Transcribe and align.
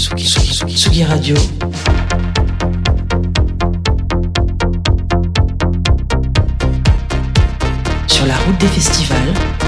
Tsugi, 0.00 0.24
Tsugi, 0.24 0.54
Tsugi, 0.54 0.74
Tsugi 0.74 1.04
Radio. 1.04 1.36
Sur 8.06 8.24
la 8.24 8.34
route 8.38 8.58
des 8.58 8.68
festivals. 8.68 9.59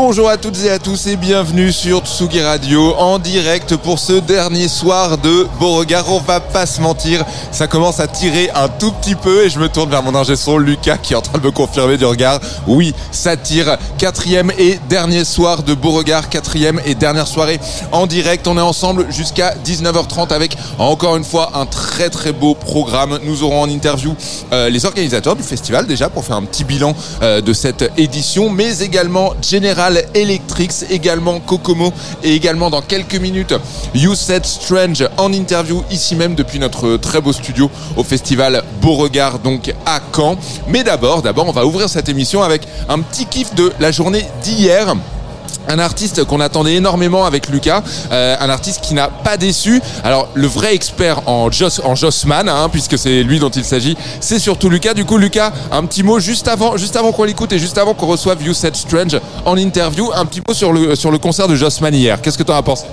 Bonjour 0.00 0.28
à 0.28 0.36
toutes 0.36 0.64
et 0.64 0.70
à 0.70 0.78
tous 0.78 1.08
et 1.08 1.16
bienvenue 1.16 1.72
sur 1.72 2.06
Tsugi 2.06 2.40
Radio 2.40 2.94
en 2.98 3.18
direct 3.18 3.74
pour 3.74 3.98
ce 3.98 4.12
dernier 4.12 4.68
soir 4.68 5.18
de 5.18 5.48
Beauregard. 5.58 6.04
On 6.12 6.20
va 6.20 6.38
pas 6.38 6.66
se 6.66 6.80
mentir, 6.80 7.24
ça 7.50 7.66
commence 7.66 7.98
à 7.98 8.06
tirer 8.06 8.48
un 8.54 8.68
tout 8.68 8.92
petit 8.92 9.16
peu 9.16 9.44
et 9.44 9.50
je 9.50 9.58
me 9.58 9.68
tourne 9.68 9.90
vers 9.90 10.04
mon 10.04 10.14
ingé 10.14 10.36
son 10.36 10.56
Lucas 10.56 10.98
qui 10.98 11.14
est 11.14 11.16
en 11.16 11.20
train 11.20 11.38
de 11.38 11.44
me 11.44 11.50
confirmer 11.50 11.96
du 11.96 12.04
regard. 12.04 12.38
Oui, 12.68 12.94
ça 13.10 13.36
tire. 13.36 13.76
Quatrième 13.98 14.52
et 14.56 14.78
dernier 14.88 15.24
soir 15.24 15.64
de 15.64 15.74
Beauregard, 15.74 16.28
quatrième 16.28 16.80
et 16.86 16.94
dernière 16.94 17.26
soirée 17.26 17.58
en 17.90 18.06
direct. 18.06 18.46
On 18.46 18.56
est 18.56 18.60
ensemble 18.60 19.10
jusqu'à 19.10 19.56
19h30 19.64 20.32
avec 20.32 20.56
encore 20.78 21.16
une 21.16 21.24
fois 21.24 21.50
un 21.54 21.66
très 21.66 22.08
très 22.08 22.30
beau 22.30 22.54
programme. 22.54 23.18
Nous 23.24 23.42
aurons 23.42 23.62
en 23.62 23.68
interview 23.68 24.14
euh, 24.52 24.70
les 24.70 24.84
organisateurs 24.84 25.34
du 25.34 25.42
festival 25.42 25.88
déjà 25.88 26.08
pour 26.08 26.24
faire 26.24 26.36
un 26.36 26.44
petit 26.44 26.62
bilan 26.62 26.94
euh, 27.22 27.40
de 27.40 27.52
cette 27.52 27.90
édition, 27.96 28.48
mais 28.48 28.78
également 28.78 29.34
Electrics, 30.14 30.84
également 30.90 31.40
Kokomo 31.40 31.92
et 32.22 32.34
également 32.34 32.70
dans 32.70 32.82
quelques 32.82 33.16
minutes 33.16 33.54
You 33.94 34.14
Said 34.14 34.44
Strange 34.44 35.08
en 35.16 35.32
interview 35.32 35.82
ici 35.90 36.16
même 36.16 36.34
depuis 36.34 36.58
notre 36.58 36.96
très 36.96 37.20
beau 37.20 37.32
studio 37.32 37.70
au 37.96 38.02
festival 38.02 38.62
Beauregard 38.80 39.38
donc 39.38 39.74
à 39.86 40.00
Caen. 40.14 40.36
Mais 40.68 40.84
d'abord, 40.84 41.22
d'abord 41.22 41.48
on 41.48 41.52
va 41.52 41.66
ouvrir 41.66 41.88
cette 41.88 42.08
émission 42.08 42.42
avec 42.42 42.62
un 42.88 43.00
petit 43.00 43.26
kiff 43.26 43.54
de 43.54 43.72
la 43.80 43.90
journée 43.90 44.26
d'hier 44.42 44.94
un 45.68 45.78
artiste 45.78 46.24
qu'on 46.24 46.40
attendait 46.40 46.74
énormément 46.74 47.24
avec 47.24 47.48
Lucas, 47.48 47.82
euh, 48.10 48.36
un 48.40 48.50
artiste 48.50 48.80
qui 48.80 48.94
n'a 48.94 49.08
pas 49.08 49.36
déçu. 49.36 49.80
Alors 50.02 50.28
le 50.34 50.46
vrai 50.46 50.74
expert 50.74 51.22
en 51.26 51.50
Joss, 51.50 51.80
Jossman, 51.94 52.48
hein, 52.48 52.68
puisque 52.70 52.98
c'est 52.98 53.22
lui 53.22 53.38
dont 53.38 53.50
il 53.50 53.64
s'agit, 53.64 53.96
c'est 54.20 54.38
surtout 54.38 54.70
Lucas. 54.70 54.94
Du 54.94 55.04
coup 55.04 55.18
Lucas, 55.18 55.52
un 55.70 55.84
petit 55.84 56.02
mot 56.02 56.18
juste 56.18 56.48
avant, 56.48 56.72
qu'on 57.12 57.24
l'écoute 57.24 57.52
et 57.52 57.58
juste 57.58 57.78
avant 57.78 57.94
qu'on 57.94 58.06
reçoive 58.06 58.42
You 58.42 58.54
Said 58.54 58.76
Strange 58.76 59.20
en 59.44 59.56
interview, 59.56 60.10
un 60.14 60.24
petit 60.24 60.40
mot 60.46 60.54
sur 60.54 60.72
le 60.72 61.18
concert 61.18 61.48
de 61.48 61.54
Jossman 61.54 61.94
hier. 61.94 62.20
Qu'est-ce 62.20 62.38
que 62.38 62.42
tu 62.42 62.52
en 62.52 62.56
as 62.56 62.62
pensé? 62.62 62.86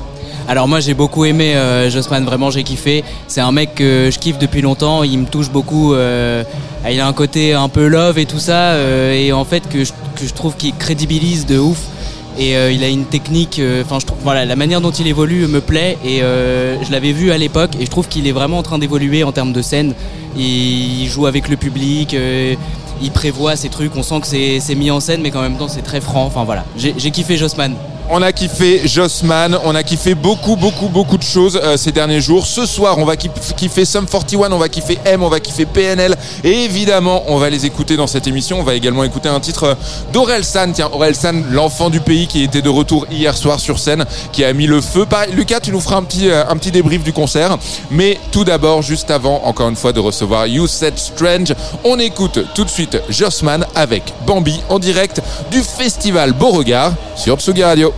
Alors 0.48 0.68
moi 0.68 0.80
j'ai 0.80 0.94
beaucoup 0.94 1.26
aimé 1.26 1.56
euh, 1.56 1.90
Jossman, 1.90 2.24
vraiment 2.24 2.52
j'ai 2.52 2.64
kiffé. 2.64 3.04
C'est 3.28 3.42
un 3.42 3.52
mec 3.52 3.74
que 3.74 4.10
je 4.12 4.20
kiffe 4.20 4.38
depuis 4.38 4.62
longtemps, 4.62 5.02
il 5.02 5.18
me 5.18 5.26
touche 5.26 5.50
beaucoup. 5.50 5.96
euh, 5.96 6.44
il 6.88 7.00
a 7.00 7.08
un 7.08 7.14
côté 7.14 7.54
un 7.54 7.68
peu 7.68 7.88
love 7.88 8.20
et 8.20 8.28
tout 8.28 8.38
ça, 8.38 8.74
euh, 8.74 9.12
et 9.14 9.34
en 9.34 9.44
fait 9.44 9.68
que 9.68 9.80
que 9.84 10.26
je 10.28 10.34
trouve 10.34 10.56
qu'il 10.56 10.76
crédibilise 10.76 11.48
de 11.48 11.58
ouf. 11.58 11.80
Et 12.38 12.58
euh, 12.58 12.72
il 12.72 12.84
a 12.84 12.90
une 12.90 13.06
technique, 13.06 13.60
euh, 13.60 13.84
voilà, 14.24 14.46
la 14.46 14.56
manière 14.56 14.82
dont 14.82 14.92
il 14.92 15.08
évolue 15.08 15.48
me 15.48 15.62
plaît. 15.62 15.98
Et 16.04 16.22
euh, 16.22 16.84
je 16.84 16.92
l'avais 16.92 17.12
vu 17.12 17.32
à 17.32 17.38
l'époque, 17.38 17.72
et 17.80 17.86
je 17.86 17.90
trouve 17.90 18.08
qu'il 18.08 18.28
est 18.28 18.32
vraiment 18.32 18.58
en 18.58 18.64
train 18.64 18.78
d'évoluer 18.78 19.24
en 19.24 19.32
termes 19.32 19.54
de 19.54 19.62
scène. 19.62 19.94
Il 20.38 21.08
joue 21.08 21.28
avec 21.28 21.48
le 21.48 21.56
public. 21.56 22.16
il 23.02 23.12
prévoit 23.12 23.56
ces 23.56 23.70
trucs, 23.70 23.96
on 23.96 24.04
sent 24.04 24.20
que 24.20 24.28
c'est 24.28 24.76
mis 24.76 24.92
en 24.92 25.00
scène, 25.00 25.22
mais 25.22 25.32
qu'en 25.32 25.42
même 25.42 25.58
temps 25.58 25.70
c'est 25.70 25.82
très 25.82 26.02
franc. 26.02 26.26
Enfin 26.26 26.44
voilà, 26.44 26.66
j'ai 26.78 26.94
j'ai 26.98 27.12
kiffé 27.12 27.38
Jossman. 27.38 27.74
On 28.08 28.22
a 28.22 28.32
kiffé 28.32 28.88
Jossman, 28.88 29.58
on 29.66 29.74
a 29.74 29.82
kiffé 29.82 30.14
beaucoup, 30.14 30.56
beaucoup, 30.56 30.90
beaucoup 30.90 31.18
de 31.18 31.24
choses 31.24 31.60
euh, 31.62 31.76
ces 31.76 31.92
derniers 31.92 32.22
jours. 32.22 32.46
Ce 32.46 32.68
soir, 32.68 33.00
on 33.00 33.04
va 33.04 33.16
kiff- 33.16 33.54
kiffer 33.58 33.84
Sum 33.84 34.06
41, 34.06 34.52
on 34.52 34.60
va 34.60 34.70
kiffer 34.70 35.00
M, 35.06 35.24
on 35.24 35.28
va 35.28 35.40
kiffer 35.40 35.66
PNL. 35.66 36.16
Et 36.44 36.66
évidemment, 36.66 37.24
on 37.28 37.38
va 37.38 37.50
les 37.50 37.66
écouter 37.66 37.98
dans 37.98 38.06
cette 38.06 38.28
émission. 38.28 38.60
On 38.60 38.64
va 38.64 38.76
également 38.76 39.04
écouter 39.04 39.28
un 39.28 39.40
titre 39.40 39.64
euh, 39.64 39.76
d'Orelsan. 40.14 40.72
Tiens, 40.74 40.90
Orelsan, 40.94 41.46
l'enfant 41.50 41.90
du 41.90 42.00
pays 42.00 42.28
qui 42.28 42.44
était 42.44 42.62
de 42.62 42.70
retour 42.70 43.08
hier 43.10 43.36
soir 43.36 43.60
sur 43.60 43.80
scène, 43.80 44.06
qui 44.32 44.46
a 44.46 44.54
mis 44.54 44.68
le 44.68 44.82
feu. 44.82 45.08
Lucas, 45.32 45.62
tu 45.62 45.72
nous 45.72 45.82
feras 45.82 45.96
un 45.98 46.04
petit, 46.04 46.30
euh, 46.30 46.44
un 46.48 46.58
petit 46.58 46.72
débrief 46.72 47.04
du 47.04 47.12
concert. 47.12 47.58
Mais 47.90 48.20
tout 48.32 48.44
d'abord, 48.44 48.84
juste 48.84 49.10
avant, 49.10 49.42
encore 49.46 49.68
une 49.70 49.76
fois, 49.76 49.94
de 49.94 50.00
recevoir 50.00 50.46
You 50.46 50.68
Said 50.68 51.00
Strange, 51.00 51.56
on 51.84 51.98
écoute 51.98 52.38
tout 52.54 52.66
de 52.66 52.70
suite 52.70 53.00
Jossman 53.10 53.66
avec 53.74 54.04
Bambi 54.28 54.62
en 54.70 54.78
direct 54.78 55.22
du 55.50 55.62
festival 55.64 56.34
Beauregard 56.34 56.94
sur 57.16 57.38
Tsugi 57.40 57.64
Radio. 57.64 57.95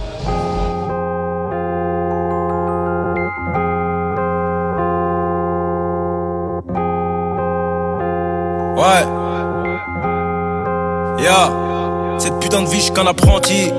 Cette 12.20 12.40
putain 12.40 12.62
de 12.62 12.70
vie, 12.70 12.82
je 12.82 12.92
qu'un 12.92 13.06
apprenti. 13.06 13.72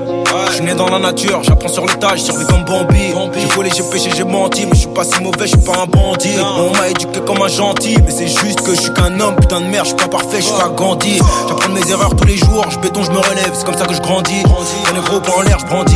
Je 0.47 0.53
suis 0.53 0.63
né 0.63 0.75
dans 0.75 0.87
la 0.87 0.99
nature, 0.99 1.41
j'apprends 1.43 1.69
sur 1.69 1.85
le 1.85 1.93
tas, 1.95 2.15
je 2.15 2.21
survis 2.21 2.45
comme 2.45 2.63
Bambi. 2.63 3.13
J'ai 3.37 3.47
volé, 3.47 3.69
j'ai 3.75 3.83
péché, 3.83 4.11
j'ai 4.15 4.23
menti, 4.23 4.65
mais 4.65 4.73
je 4.73 4.81
suis 4.81 4.87
pas 4.89 5.03
si 5.03 5.21
mauvais, 5.21 5.47
je 5.47 5.47
suis 5.47 5.57
pas 5.57 5.73
un 5.81 5.85
bandit. 5.85 6.35
On 6.39 6.71
m'a 6.77 6.89
éduqué 6.89 7.19
comme 7.25 7.41
un 7.41 7.47
gentil, 7.47 7.97
mais 8.05 8.11
c'est 8.11 8.27
juste 8.27 8.61
que 8.61 8.75
je 8.75 8.81
suis 8.81 8.93
qu'un 8.93 9.19
homme, 9.19 9.35
putain 9.35 9.61
de 9.61 9.65
merde, 9.65 9.85
je 9.85 9.89
suis 9.89 9.97
pas 9.97 10.07
parfait, 10.07 10.37
je 10.37 10.43
suis 10.43 10.53
pas 10.53 10.69
Gandhi. 10.69 11.19
J'apprends 11.47 11.69
mes 11.69 11.91
erreurs 11.91 12.15
tous 12.15 12.25
les 12.25 12.37
jours, 12.37 12.65
je 12.69 12.77
béton, 12.77 13.01
je 13.03 13.11
me 13.11 13.17
relève, 13.17 13.51
c'est 13.53 13.65
comme 13.65 13.77
ça 13.77 13.85
que 13.85 13.95
je 13.95 14.01
grandis. 14.01 14.43
Quand 14.43 14.93
les 14.93 15.01
gros 15.01 15.39
en 15.39 15.41
l'air, 15.41 15.57
je 15.59 15.65
brandis. 15.65 15.95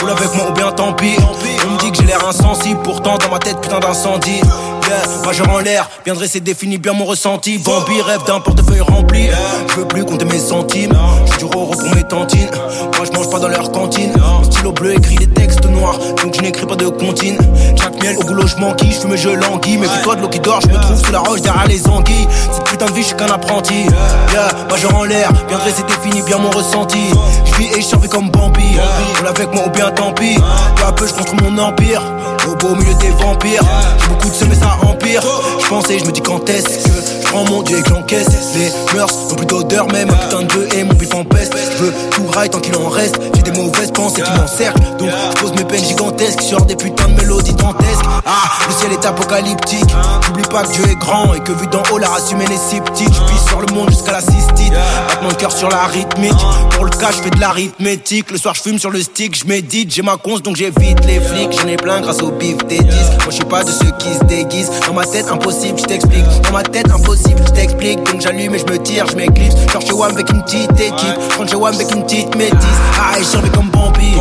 Roule 0.00 0.10
avec 0.10 0.34
moi 0.34 0.46
ou 0.50 0.52
bien 0.52 0.72
tant 0.72 0.92
pis. 0.92 1.16
On 1.20 1.70
me 1.74 1.78
dit 1.78 1.92
que 1.92 1.98
j'ai 1.98 2.06
l'air 2.06 2.26
insensible, 2.28 2.80
pourtant 2.82 3.16
dans 3.18 3.30
ma 3.30 3.38
tête, 3.38 3.60
putain 3.60 3.78
d'incendie. 3.78 4.40
Yeah, 4.88 5.02
majeur 5.26 5.50
en 5.50 5.58
l'air, 5.58 5.90
bien 6.02 6.14
dressé, 6.14 6.40
définit 6.40 6.78
bien 6.78 6.94
mon 6.94 7.04
ressenti. 7.04 7.58
Bambi 7.58 8.00
rêve 8.00 8.24
d'un 8.26 8.40
portefeuille 8.40 8.80
rempli. 8.80 9.28
Je 9.68 9.74
veux 9.74 9.86
plus 9.86 10.02
compter 10.04 10.24
mes 10.24 10.38
centimes. 10.38 10.96
Je 11.26 11.30
suis 11.32 11.38
du 11.40 11.44
roro 11.44 11.72
pour 11.72 11.94
mes 11.94 12.04
tantines. 12.04 12.48
Moi 12.96 13.04
je 13.04 13.12
mange 13.12 13.28
pas 13.28 13.38
dans 13.38 13.48
leur 13.48 13.70
cantine. 13.70 14.12
Mon 14.16 14.44
stylo 14.44 14.72
bleu 14.72 14.94
écrit 14.94 15.16
des 15.16 15.26
textes 15.26 15.66
noirs, 15.66 15.98
donc 16.22 16.34
je 16.34 16.40
n'écris 16.40 16.64
pas 16.64 16.76
de 16.76 16.88
comptine. 16.88 17.36
Chaque 17.78 18.02
miel 18.02 18.16
au 18.16 18.24
boulot, 18.24 18.46
je 18.46 18.56
m'enquille, 18.56 18.92
je 18.92 19.00
fume 19.00 19.12
et 19.12 19.18
je 19.18 19.28
languis. 19.28 19.76
Mais 19.76 19.88
toi 20.02 20.16
de 20.16 20.22
l'eau 20.22 20.28
qui 20.28 20.40
dort, 20.40 20.62
je 20.62 20.68
me 20.68 20.80
trouve 20.80 21.04
sous 21.04 21.12
la 21.12 21.18
roche 21.18 21.42
derrière 21.42 21.66
les 21.66 21.86
anguilles. 21.86 22.26
Cette 22.52 22.64
putain 22.64 22.86
de 22.86 22.92
vie, 22.92 23.02
je 23.02 23.08
suis 23.08 23.16
qu'un 23.16 23.26
apprenti. 23.26 23.84
Yeah, 24.32 24.88
en 24.94 25.04
l'air, 25.04 25.30
bien 25.48 25.58
dressé, 25.58 25.82
définit 25.86 26.22
bien 26.22 26.38
mon 26.38 26.50
ressenti. 26.50 27.10
Je 27.44 27.54
vis 27.56 27.68
et 27.76 27.82
je 27.82 28.08
comme 28.08 28.30
Bambi. 28.30 28.78
Roule 29.18 29.26
avec 29.28 29.52
moi 29.52 29.64
ou 29.66 29.70
bien 29.70 29.90
tant 29.90 30.12
pis. 30.12 30.38
Peu 30.76 30.84
à 30.84 30.92
peu, 30.92 31.06
je 31.06 31.12
construis 31.12 31.40
mon 31.42 31.58
empire. 31.58 32.02
Au 32.46 32.54
beau 32.54 32.74
milieu 32.74 32.94
des 32.94 33.10
vampires. 33.10 33.62
J'ai 34.00 34.08
beaucoup 34.08 34.28
de 34.28 34.48
mais 34.48 34.54
ça 34.54 34.77
empire. 34.86 35.22
Je 35.60 35.68
pensais, 35.68 35.98
je 35.98 36.04
me 36.04 36.12
dis 36.12 36.20
quand 36.20 36.48
est-ce 36.48 36.88
je 37.28 37.32
prends 37.32 37.44
mon 37.44 37.62
dieu 37.62 37.78
et 37.78 37.82
que 37.82 37.90
j'encaisse. 37.90 38.28
Les 38.54 38.96
mœurs 38.96 39.12
n'ont 39.28 39.36
plus 39.36 39.46
d'odeur, 39.46 39.86
même 39.88 40.10
un 40.10 40.14
putain 40.14 40.42
de 40.42 40.46
bœuf 40.46 40.74
et 40.74 40.84
mon 40.84 40.94
bif 40.94 41.14
en 41.14 41.24
peste. 41.24 41.54
Je 41.72 41.84
veux 41.84 41.92
tout 42.10 42.26
rail 42.26 42.48
tant 42.48 42.60
qu'il 42.60 42.74
en 42.76 42.88
reste. 42.88 43.16
J'ai 43.34 43.42
des 43.42 43.50
mauvaises 43.52 43.90
pensées 43.90 44.22
qui 44.22 44.30
m'encerclent. 44.32 44.80
Donc 44.98 45.10
je 45.10 45.40
pose 45.40 45.52
mes 45.52 45.64
peines 45.64 45.84
gigantesques 45.84 46.40
sur 46.40 46.64
des 46.64 46.76
putains 46.76 47.08
de 47.08 47.20
mélodies 47.20 47.54
dantesques. 47.54 48.04
Ah, 48.24 48.50
le 48.66 48.74
ciel 48.74 48.92
est 48.92 49.04
apocalyptique. 49.04 49.90
J'oublie 50.26 50.42
pas 50.44 50.62
que 50.62 50.72
Dieu 50.72 50.84
est 50.88 50.96
grand 50.96 51.34
et 51.34 51.40
que 51.40 51.52
vu 51.52 51.66
d'en 51.66 51.82
haut, 51.92 51.98
la 51.98 52.08
race 52.08 52.30
humaine 52.32 52.50
est 52.50 52.70
sceptique. 52.70 53.12
Je 53.12 53.48
sur 53.48 53.60
le 53.60 53.72
monde 53.74 53.90
jusqu'à 53.90 54.12
la 54.12 54.20
cystite. 54.20 54.72
Battement 55.08 55.28
de 55.30 55.34
cœur 55.34 55.52
sur 55.52 55.68
la 55.68 55.84
rythmique. 55.84 56.32
Pour 56.72 56.84
le 56.84 56.90
cas, 56.90 57.10
je 57.10 57.22
fais 57.22 57.30
de 57.30 57.40
l'arithmétique. 57.40 58.30
Le 58.30 58.38
soir, 58.38 58.54
je 58.54 58.62
fume 58.62 58.78
sur 58.78 58.90
le 58.90 59.02
stick. 59.02 59.38
Je 59.38 59.46
médite, 59.46 59.92
j'ai 59.92 60.02
ma 60.02 60.16
conce 60.16 60.42
donc 60.42 60.56
j'évite 60.56 61.04
les 61.04 61.20
flics. 61.20 61.58
J'en 61.60 61.68
ai 61.68 61.76
plein 61.76 62.00
grâce 62.00 62.22
au 62.22 62.30
bif 62.30 62.56
des 62.68 62.78
disques. 62.78 63.18
Moi, 63.20 63.30
je 63.30 63.34
suis 63.34 63.44
pas 63.44 63.64
de 63.64 63.70
ceux 63.70 63.92
qui 63.98 64.14
se 64.14 64.24
déguisent. 64.24 64.67
Dans 64.86 64.92
ma 64.94 65.04
tête, 65.04 65.26
impossible, 65.30 65.78
je 65.78 65.84
t'explique. 65.84 66.24
Dans 66.42 66.52
ma 66.52 66.62
tête, 66.62 66.90
impossible, 66.90 67.40
je 67.46 67.52
t'explique. 67.52 68.02
Donc 68.04 68.20
j'allume 68.20 68.54
et 68.54 68.58
je 68.58 68.64
me 68.64 68.78
tire, 68.78 69.06
je 69.10 69.16
m'éclipse. 69.16 69.54
Genre 69.72 69.82
chez 69.82 69.92
WAM 69.92 70.12
avec 70.12 70.30
une 70.30 70.42
petite 70.42 70.80
équipe. 70.80 71.18
Rentre 71.36 71.50
chez 71.50 71.56
WAM 71.56 71.74
avec 71.74 71.94
une 71.94 72.02
petite 72.04 72.34
métisse. 72.36 72.78
Ah, 72.98 73.18
et 73.18 73.22
je 73.22 73.28
survis 73.28 73.50
comme 73.50 73.68
Bambi. 73.70 74.14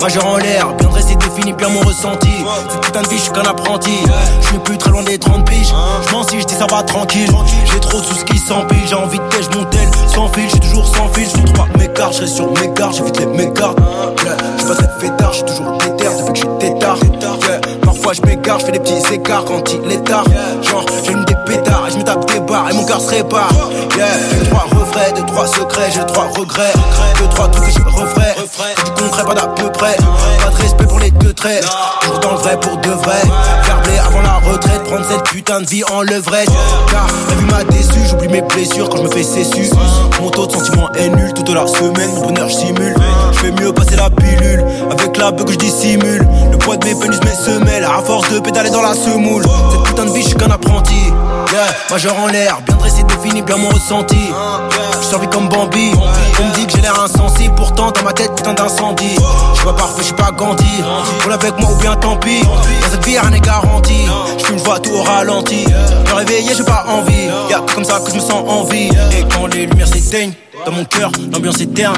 Majeur 0.00 0.26
en 0.26 0.36
l'air, 0.36 0.66
bien 0.80 0.88
dressé, 0.88 1.14
définit 1.14 1.52
bien 1.52 1.68
mon 1.68 1.78
ressenti. 1.80 2.28
Cette 2.68 2.80
putain 2.80 3.02
de 3.02 3.08
vie, 3.08 3.18
je 3.18 3.22
suis 3.22 3.32
qu'un 3.32 3.42
apprenti. 3.42 4.02
Je 4.40 4.46
suis 4.48 4.58
plus 4.58 4.76
très 4.76 4.90
loin 4.90 5.04
des 5.04 5.16
30 5.16 5.48
piges. 5.48 5.72
Je 6.08 6.12
m'en 6.12 6.24
si 6.24 6.40
je 6.40 6.44
dis 6.44 6.54
ça 6.54 6.66
va 6.68 6.82
tranquille. 6.82 7.30
J'ai 7.72 7.78
trop 7.78 7.98
sous 8.02 8.14
ce 8.14 8.24
qui 8.24 8.36
s'empile. 8.36 8.78
J'ai 8.88 8.96
envie 8.96 9.20
de 9.20 9.24
pêche 9.24 9.46
mon 9.54 9.64
tel. 9.66 9.88
Sans 10.12 10.26
fil, 10.32 10.42
je 10.46 10.50
suis 10.50 10.60
toujours 10.60 10.88
sans 10.88 11.06
fil. 11.12 11.28
Je 11.28 11.52
trois 11.52 11.68
mécarts, 11.78 12.12
je 12.12 12.22
reste 12.22 12.34
sur 12.34 12.50
mes 12.50 12.68
gardes, 12.74 12.94
j'évite 12.94 13.20
les 13.20 13.26
mécards. 13.26 13.76
Yeah, 14.24 14.36
je 14.58 14.64
passe 14.64 14.78
cette 14.78 15.00
fêtard, 15.00 15.32
je 15.32 15.36
suis 15.36 15.46
toujours 15.46 15.78
déter 15.78 16.04
depuis 16.04 16.32
que 16.32 16.38
je 16.38 16.40
suis 16.40 17.12
Parfois 18.02 18.20
je 18.20 18.28
m'égare, 18.28 18.58
je 18.58 18.66
fais 18.66 18.72
des 18.72 18.80
petits 18.80 19.14
écarts 19.14 19.44
quand 19.44 19.62
il 19.72 19.92
est 19.92 20.02
tard. 20.02 20.24
Genre, 20.60 20.84
j'allume 21.04 21.24
des 21.24 21.36
pétards 21.46 21.86
et 21.86 21.92
je 21.92 21.98
me 21.98 22.02
tape 22.02 22.26
des 22.32 22.40
barres 22.40 22.68
et 22.68 22.74
mon 22.74 22.84
cœur 22.84 23.00
se 23.00 23.10
répare. 23.10 23.48
Yeah, 23.96 24.06
j'ai 24.32 24.50
trois 24.50 24.64
refrains, 24.64 25.12
deux, 25.14 25.24
trois 25.26 25.46
secrets, 25.46 25.88
j'ai 25.94 26.04
trois 26.06 26.26
regrets. 26.36 26.72
Deux, 27.20 27.28
trois 27.28 27.46
trucs 27.46 27.64
que 27.64 27.70
je 27.70 27.78
referai. 27.78 28.34
C'est 28.36 28.84
du 28.86 28.90
concret, 28.90 29.24
pas 29.24 29.34
d'à 29.34 29.46
peu 29.46 29.70
près. 29.70 29.96
Pas 29.96 30.50
de 30.50 30.62
respect 30.62 30.86
pour 30.86 30.98
les 30.98 31.12
deux 31.12 31.32
traits. 31.32 31.64
Toujours 32.00 32.18
dans 32.18 32.32
le 32.32 32.38
vrai 32.38 32.58
pour 32.58 32.76
de 32.78 32.90
vrai. 32.90 33.22
Faire 33.62 33.80
blé 33.82 33.98
avant 33.98 34.22
la 34.22 34.50
retraite, 34.50 34.82
prendre 34.82 35.06
cette 35.08 35.22
putain 35.22 35.60
de 35.60 35.66
vie 35.66 35.84
en 35.84 36.02
levrette. 36.02 36.50
Car 36.90 37.06
la 37.28 37.34
vie 37.36 37.44
m'a 37.52 37.62
déçu, 37.72 38.00
j'oublie 38.10 38.26
mes 38.26 38.42
blessures 38.42 38.88
quand 38.88 38.96
je 38.96 39.02
me 39.04 39.10
fais 39.10 39.22
cessu. 39.22 39.70
Mon 40.20 40.28
taux 40.30 40.48
de 40.48 40.52
sentiment 40.52 40.90
est 40.94 41.08
nul 41.08 41.32
toute 41.34 41.50
la 41.50 41.68
semaine, 41.68 42.12
mon 42.16 42.26
bonheur 42.26 42.50
simule. 42.50 42.96
Fais 43.42 43.50
mieux 43.50 43.72
passer 43.72 43.96
la 43.96 44.08
pilule 44.08 44.64
avec 44.88 45.16
la 45.16 45.32
bug 45.32 45.46
que 45.46 45.52
je 45.52 45.58
dissimule. 45.58 46.24
Le 46.52 46.58
poids 46.58 46.76
de 46.76 46.86
mes 46.86 46.94
peines, 46.94 47.10
mes 47.10 47.34
semelles, 47.34 47.82
à 47.82 48.00
force 48.00 48.30
de 48.30 48.38
pédaler 48.38 48.70
dans 48.70 48.82
la 48.82 48.94
semoule. 48.94 49.42
Cette 49.72 49.82
putain 49.82 50.04
de 50.04 50.10
vie, 50.10 50.22
je 50.22 50.28
suis 50.28 50.36
qu'un 50.36 50.52
apprenti. 50.52 50.94
Majeur 51.90 52.16
en 52.20 52.28
l'air, 52.28 52.60
bien 52.64 52.76
dressé, 52.76 53.02
défini, 53.02 53.42
bien 53.42 53.56
mon 53.56 53.68
ressenti. 53.68 54.30
Je 55.00 55.06
survis 55.06 55.26
comme 55.26 55.48
Bambi. 55.48 55.90
On 56.40 56.44
me 56.44 56.54
dit 56.54 56.66
que 56.66 56.72
j'ai 56.72 56.82
l'air 56.82 56.94
insensible, 57.02 57.54
pourtant 57.56 57.90
dans 57.90 58.02
ma 58.04 58.12
tête, 58.12 58.32
putain 58.36 58.54
d'incendie. 58.54 59.16
Je 59.52 59.56
suis 59.56 59.66
pas 59.66 59.72
parfait, 59.72 59.98
je 59.98 60.04
suis 60.04 60.14
pas 60.14 60.30
Gandhi. 60.30 60.84
Roule 61.24 61.32
avec 61.32 61.58
moi 61.58 61.70
ou 61.72 61.76
bien 61.80 61.96
tant 61.96 62.16
pis. 62.16 62.42
Dans 62.44 62.90
cette 62.92 63.04
vie, 63.04 63.18
rien 63.18 63.30
n'est 63.30 63.40
garanti. 63.40 64.06
Je 64.38 64.52
une 64.52 64.58
voix 64.58 64.78
tout 64.78 64.92
au 64.92 65.02
ralenti. 65.02 65.66
Me 65.66 66.14
réveiller, 66.14 66.52
j'ai 66.56 66.64
pas 66.64 66.84
envie. 66.88 67.26
Y'a 67.50 67.58
que 67.58 67.74
comme 67.74 67.84
ça 67.84 67.98
que 67.98 68.08
je 68.08 68.14
me 68.14 68.20
sens 68.20 68.44
en 68.46 68.62
vie. 68.62 68.90
Et 69.18 69.24
quand 69.34 69.46
les 69.46 69.66
lumières 69.66 69.88
s'éteignent, 69.88 70.32
dans 70.64 70.72
mon 70.72 70.84
cœur, 70.84 71.10
l'ambiance 71.32 71.60
est 71.60 71.74
terne. 71.74 71.96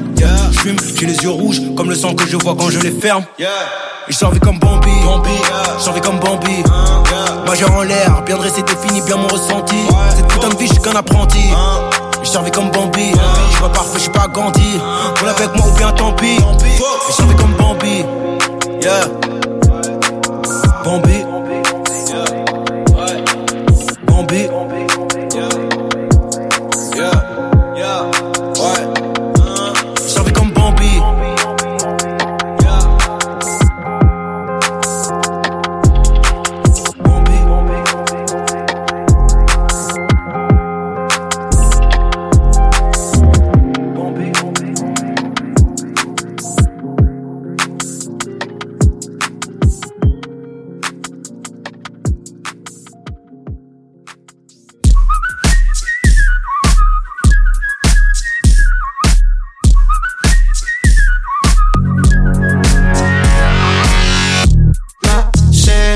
Je 0.52 0.58
fume, 0.58 0.76
j'ai 0.96 1.06
les 1.06 1.16
yeux 1.16 1.30
rouges, 1.30 1.60
comme 1.76 1.90
le 1.90 1.94
sang 1.94 2.14
que 2.14 2.26
je 2.26 2.36
vois 2.36 2.54
quand 2.58 2.70
je 2.70 2.78
les 2.80 2.90
ferme. 2.90 3.24
Je 4.08 4.14
survis 4.14 4.40
comme 4.40 4.58
Bambi, 4.58 4.90
Bambi, 5.04 5.30
je 5.78 6.00
comme 6.00 6.18
Bambi. 6.18 6.62
Majeur 7.46 7.72
en 7.72 7.82
l'air, 7.82 8.22
bien 8.24 8.36
dressé, 8.36 8.62
défini, 8.62 9.00
bien 9.02 9.16
mon 9.16 9.28
ressenti. 9.28 9.76
Cette 10.14 10.28
putain 10.28 10.48
de 10.48 10.56
vie, 10.56 10.66
je 10.66 10.72
suis 10.72 10.82
qu'un 10.82 10.96
apprenti. 10.96 11.40
Je 12.22 12.28
servi 12.28 12.50
comme 12.50 12.70
Bambi, 12.70 13.12
je 13.12 13.52
suis 13.52 13.62
pas 13.62 13.68
parfait, 13.68 13.90
je 13.94 14.00
suis 14.00 14.10
pas 14.10 14.28
Gandhi. 14.28 14.80
Roule 15.20 15.28
avec 15.28 15.54
moi 15.56 15.66
ou 15.66 15.76
bien 15.76 15.92
tant 15.92 16.12
pis. 16.12 16.38
Je 17.08 17.12
servi 17.12 17.34
comme 17.36 17.52
Bambi, 17.54 18.04
yeah. 18.82 19.06
Bambi, 20.84 21.24
Bambi, 24.06 24.48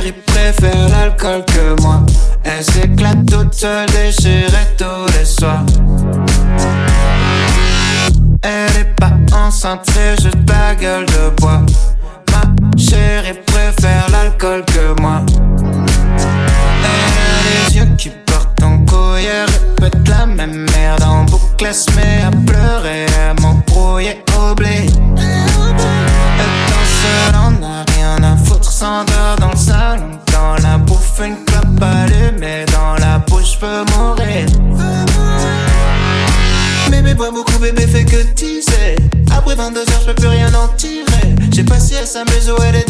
chérie 0.09 0.13
préfère 0.27 0.89
l'alcool 0.89 1.45
que 1.47 1.83
moi. 1.83 2.01
Elle 2.45 2.65
s'éclate 2.65 3.27
toute 3.27 3.67
déchirée 3.93 4.49
tous 4.77 5.19
les 5.19 5.25
soirs. 5.25 5.65
Elle 8.43 8.77
est 8.81 8.95
pas 8.97 9.13
enceinte, 9.35 9.85
c'est 9.93 10.23
juste 10.23 10.37
la 10.49 10.75
gueule 10.75 11.07
pas 42.25 42.41
si 42.41 42.51
elle 42.51 42.88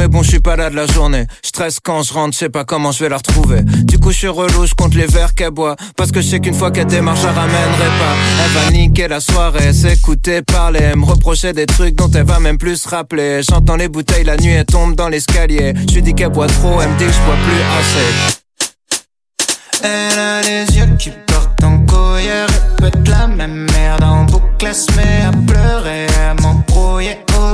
mais 0.00 0.08
bon, 0.08 0.22
je 0.22 0.30
suis 0.30 0.40
pas 0.40 0.56
là 0.56 0.70
de 0.70 0.76
la 0.76 0.86
journée. 0.86 1.26
Je 1.44 1.48
stresse 1.48 1.78
quand 1.78 2.02
je 2.02 2.14
rentre, 2.14 2.32
je 2.32 2.38
sais 2.38 2.48
pas 2.48 2.64
comment 2.64 2.90
je 2.90 3.04
vais 3.04 3.10
la 3.10 3.18
retrouver. 3.18 3.60
Du 3.84 3.98
coup, 3.98 4.12
je 4.12 4.16
suis 4.16 4.28
relou, 4.28 4.64
je 4.64 4.98
les 4.98 5.04
verres 5.04 5.34
qu'elle 5.34 5.50
boit. 5.50 5.76
Parce 5.94 6.10
que 6.10 6.22
je 6.22 6.26
sais 6.26 6.40
qu'une 6.40 6.54
fois 6.54 6.70
qu'elle 6.70 6.86
démarre, 6.86 7.16
je 7.16 7.26
ramènerai 7.26 7.90
pas. 8.00 8.16
Elle 8.42 8.50
va 8.50 8.70
niquer 8.70 9.08
la 9.08 9.20
soirée, 9.20 9.74
s'écouter 9.74 10.40
parler, 10.40 10.96
me 10.96 11.04
reprocher 11.04 11.52
des 11.52 11.66
trucs 11.66 11.96
dont 11.96 12.10
elle 12.14 12.24
va 12.24 12.40
même 12.40 12.56
plus 12.56 12.78
se 12.78 12.88
rappeler. 12.88 13.42
J'entends 13.46 13.76
les 13.76 13.88
bouteilles 13.88 14.24
la 14.24 14.38
nuit, 14.38 14.52
elle 14.52 14.64
tombe 14.64 14.96
dans 14.96 15.10
l'escalier. 15.10 15.74
Je 15.86 15.96
lui 15.96 16.02
dis 16.02 16.14
qu'elle 16.14 16.30
boit 16.30 16.46
trop, 16.46 16.80
elle 16.80 16.88
me 16.88 16.98
dit 16.98 17.04
que 17.04 17.12
je 17.12 17.20
bois 17.26 17.36
plus 17.44 17.60
assez. 17.78 18.08
Elle 19.82 20.18
a 20.18 20.40
les 20.40 20.78
yeux 20.78 20.96
qui 20.98 21.10
portent 21.26 21.62
en 21.62 21.78
couille, 21.84 22.30
répète 22.80 23.06
la 23.06 23.26
même 23.26 23.66
merde 23.70 24.02
en 24.02 24.24
boucle, 24.24 24.66
elle 24.66 24.74
se 24.74 24.90
met 24.92 25.24
à 25.26 25.30
pleurer, 25.46 26.06
à 26.26 26.40
m'embrouiller 26.40 27.18
au. 27.36 27.50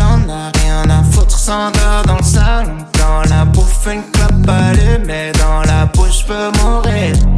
On 0.00 0.30
a 0.30 0.50
rien 0.60 0.88
à 0.90 1.02
foutre, 1.12 1.38
s'endort 1.38 2.04
dans 2.06 2.16
le 2.16 2.22
salon, 2.22 2.78
dans 2.98 3.22
la 3.28 3.44
bouffe, 3.44 3.86
une 3.86 4.02
clope 4.12 4.48
allumée, 4.48 5.32
dans 5.38 5.62
la 5.62 5.86
bouche, 5.86 6.20
je 6.20 6.26
peux 6.26 6.50
mourir. 6.62 7.35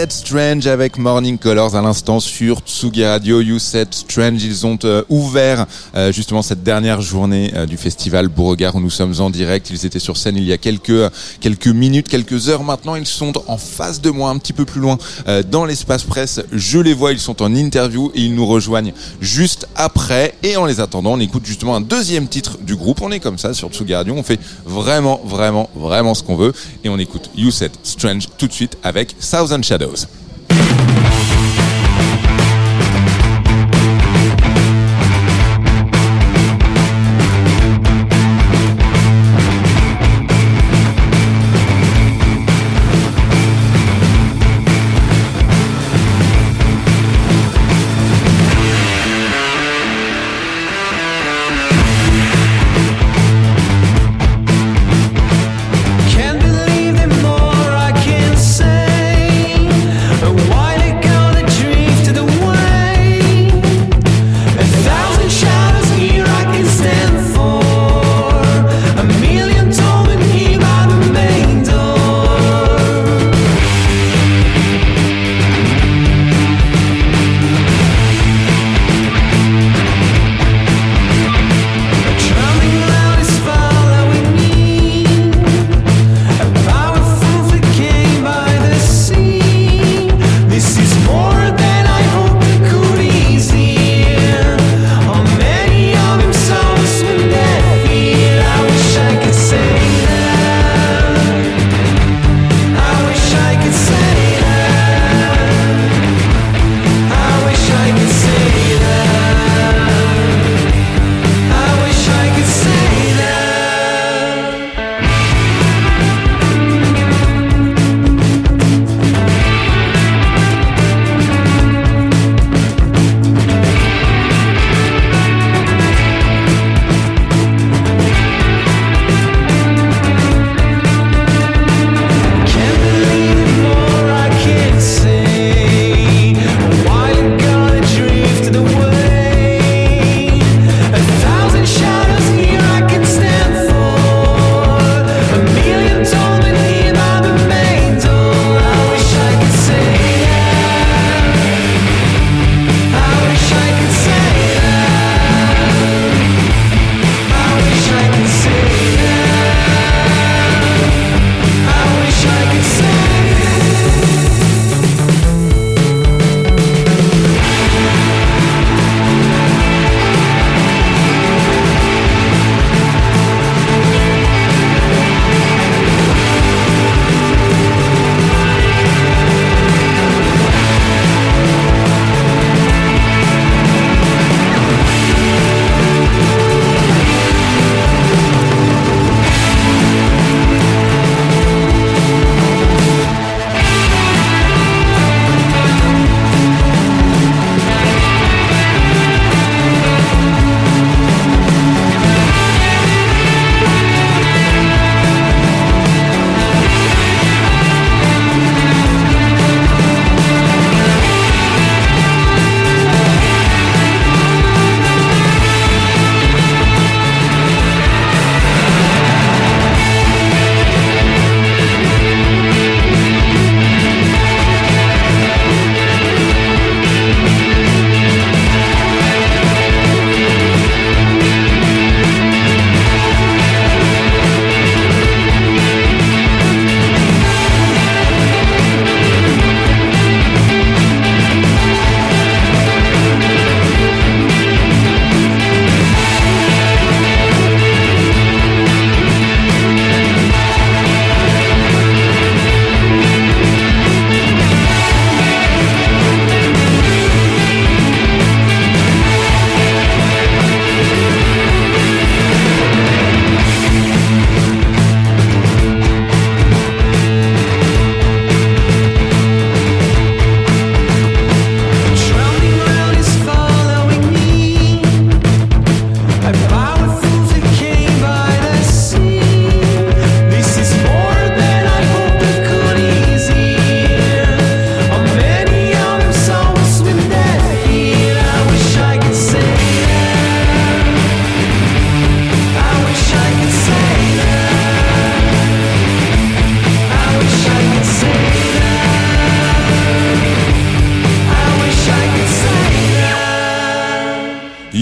Said 0.00 0.12
Strange 0.12 0.66
avec 0.66 0.96
Morning 0.96 1.36
Colors 1.36 1.76
à 1.76 1.82
l'instant 1.82 2.20
sur 2.20 2.60
Tsugi 2.60 3.04
Radio. 3.04 3.42
You 3.42 3.58
Said 3.58 3.92
Strange, 3.92 4.42
ils 4.42 4.64
ont 4.64 4.78
euh, 4.84 5.02
ouvert 5.10 5.66
euh, 5.94 6.10
justement 6.10 6.40
cette 6.40 6.62
dernière 6.62 7.02
journée 7.02 7.52
euh, 7.54 7.66
du 7.66 7.76
festival 7.76 8.28
Beauregard 8.28 8.76
où 8.76 8.80
nous 8.80 8.88
sommes 8.88 9.12
en 9.20 9.28
direct. 9.28 9.68
Ils 9.68 9.84
étaient 9.84 9.98
sur 9.98 10.16
scène 10.16 10.38
il 10.38 10.44
y 10.44 10.54
a 10.54 10.56
quelques 10.56 11.12
quelques 11.40 11.66
minutes, 11.66 12.08
quelques 12.08 12.48
heures 12.48 12.62
maintenant. 12.62 12.94
Ils 12.94 13.04
sont 13.04 13.34
en 13.46 13.58
face 13.58 14.00
de 14.00 14.08
moi, 14.08 14.30
un 14.30 14.38
petit 14.38 14.54
peu 14.54 14.64
plus 14.64 14.80
loin 14.80 14.96
dans 15.50 15.66
l'espace 15.66 16.04
presse. 16.04 16.40
Je 16.50 16.78
les 16.78 16.94
vois, 16.94 17.12
ils 17.12 17.20
sont 17.20 17.42
en 17.42 17.54
interview 17.54 18.10
et 18.14 18.22
ils 18.22 18.34
nous 18.34 18.46
rejoignent 18.46 18.94
juste 19.20 19.68
après. 19.76 20.32
Et 20.42 20.56
en 20.56 20.64
les 20.64 20.80
attendant, 20.80 21.12
on 21.12 21.20
écoute 21.20 21.44
justement 21.44 21.76
un 21.76 21.82
deuxième 21.82 22.26
titre 22.26 22.56
du 22.62 22.74
groupe. 22.74 23.02
On 23.02 23.12
est 23.12 23.20
comme 23.20 23.36
ça 23.36 23.52
sur 23.52 23.68
Tsugi 23.68 23.94
Radio. 23.94 24.14
On 24.14 24.22
fait 24.22 24.40
vraiment, 24.64 25.20
vraiment, 25.26 25.68
vraiment 25.76 26.14
ce 26.14 26.22
qu'on 26.22 26.36
veut 26.36 26.54
et 26.84 26.88
on 26.88 26.98
écoute 26.98 27.28
You 27.36 27.50
Said 27.50 27.72
Strange 27.82 28.28
tout 28.38 28.46
de 28.46 28.54
suite 28.54 28.78
avec 28.82 29.14
Thousand 29.18 29.62
Shadows. 29.62 29.89
goes. 29.90 30.19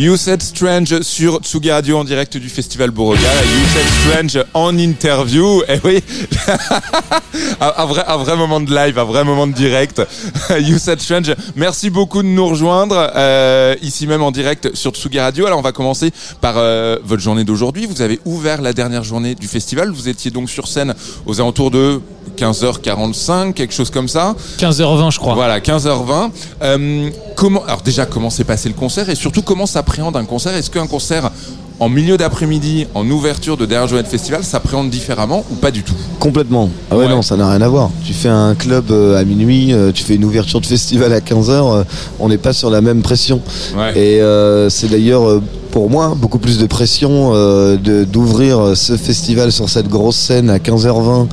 You 0.08 0.16
Said 0.16 0.40
Strange 0.40 1.02
sur 1.02 1.40
Tsugi 1.42 1.70
Radio 1.70 1.98
en 1.98 2.04
direct 2.04 2.38
du 2.38 2.48
festival 2.48 2.90
Beauregard. 2.90 3.30
You 3.44 3.66
Said 3.74 3.86
Strange 4.00 4.46
en 4.54 4.78
interview. 4.78 5.60
Eh 5.68 5.78
oui, 5.84 6.02
un, 7.60 7.84
vrai, 7.84 8.04
un 8.08 8.16
vrai 8.16 8.34
moment 8.34 8.58
de 8.58 8.74
live, 8.74 8.98
un 8.98 9.04
vrai 9.04 9.22
moment 9.24 9.46
de 9.46 9.52
direct. 9.52 10.00
you 10.60 10.78
Said 10.78 11.02
Strange. 11.02 11.34
Merci 11.56 11.90
beaucoup 11.90 12.22
de 12.22 12.28
nous 12.28 12.48
rejoindre 12.48 13.12
euh, 13.16 13.74
ici 13.82 14.06
même 14.06 14.22
en 14.22 14.30
direct 14.30 14.74
sur 14.74 14.92
Tsugi 14.92 15.20
Radio. 15.20 15.44
Alors 15.44 15.58
on 15.58 15.62
va 15.62 15.72
commencer 15.72 16.10
par 16.40 16.54
euh, 16.56 16.96
votre 17.04 17.20
journée 17.20 17.44
d'aujourd'hui. 17.44 17.84
Vous 17.84 18.00
avez 18.00 18.18
ouvert 18.24 18.62
la 18.62 18.72
dernière 18.72 19.04
journée 19.04 19.34
du 19.34 19.46
festival. 19.46 19.90
Vous 19.90 20.08
étiez 20.08 20.30
donc 20.30 20.48
sur 20.48 20.68
scène 20.68 20.94
aux 21.26 21.38
alentours 21.38 21.70
de 21.70 22.00
15h45, 22.38 23.52
quelque 23.52 23.74
chose 23.74 23.90
comme 23.90 24.08
ça. 24.08 24.34
15h20, 24.58 25.12
je 25.12 25.18
crois. 25.18 25.34
Voilà, 25.34 25.60
15h20. 25.60 26.30
Euh, 26.62 27.10
comment, 27.38 27.64
alors 27.64 27.82
déjà, 27.82 28.04
comment 28.04 28.30
s'est 28.30 28.42
passé 28.44 28.68
le 28.68 28.74
concert 28.74 29.08
et 29.08 29.14
surtout 29.14 29.42
comment 29.42 29.64
s'appréhende 29.66 30.16
un 30.16 30.24
concert? 30.24 30.54
Est-ce 30.56 30.70
qu'un 30.70 30.88
concert 30.88 31.30
en 31.80 31.88
milieu 31.88 32.16
d'après-midi, 32.16 32.88
en 32.96 33.08
ouverture 33.08 33.56
de 33.56 33.64
dernière 33.64 33.86
journée 33.86 34.02
de 34.02 34.08
festival, 34.08 34.42
s'appréhende 34.42 34.90
différemment 34.90 35.44
ou 35.52 35.54
pas 35.54 35.70
du 35.70 35.84
tout? 35.84 35.94
Complètement. 36.18 36.68
Ah 36.90 36.96
ouais, 36.96 37.04
Ouais. 37.04 37.10
non, 37.10 37.22
ça 37.22 37.36
n'a 37.36 37.48
rien 37.48 37.62
à 37.62 37.68
voir. 37.68 37.90
Tu 38.04 38.12
fais 38.12 38.28
un 38.28 38.56
club 38.56 38.90
euh, 38.90 39.16
à 39.16 39.22
minuit, 39.24 39.72
euh, 39.72 39.92
tu 39.92 40.02
fais 40.02 40.16
une 40.16 40.24
ouverture 40.24 40.60
de 40.60 40.66
festival 40.66 41.12
à 41.12 41.20
15h, 41.20 41.84
on 42.18 42.28
n'est 42.28 42.38
pas 42.38 42.52
sur 42.52 42.70
la 42.70 42.80
même 42.80 43.02
pression. 43.02 43.40
Ouais. 43.76 43.92
Et 43.96 44.20
euh, 44.20 44.68
c'est 44.68 44.88
d'ailleurs 44.88 45.28
euh, 45.28 45.40
pour 45.70 45.88
moi 45.90 46.16
beaucoup 46.16 46.40
plus 46.40 46.58
de 46.58 46.66
pression 46.66 47.30
euh, 47.34 47.76
d'ouvrir 47.76 48.76
ce 48.76 48.96
festival 48.96 49.52
sur 49.52 49.68
cette 49.68 49.86
grosse 49.88 50.16
scène 50.16 50.50
à 50.50 50.58
15h20. 50.58 51.28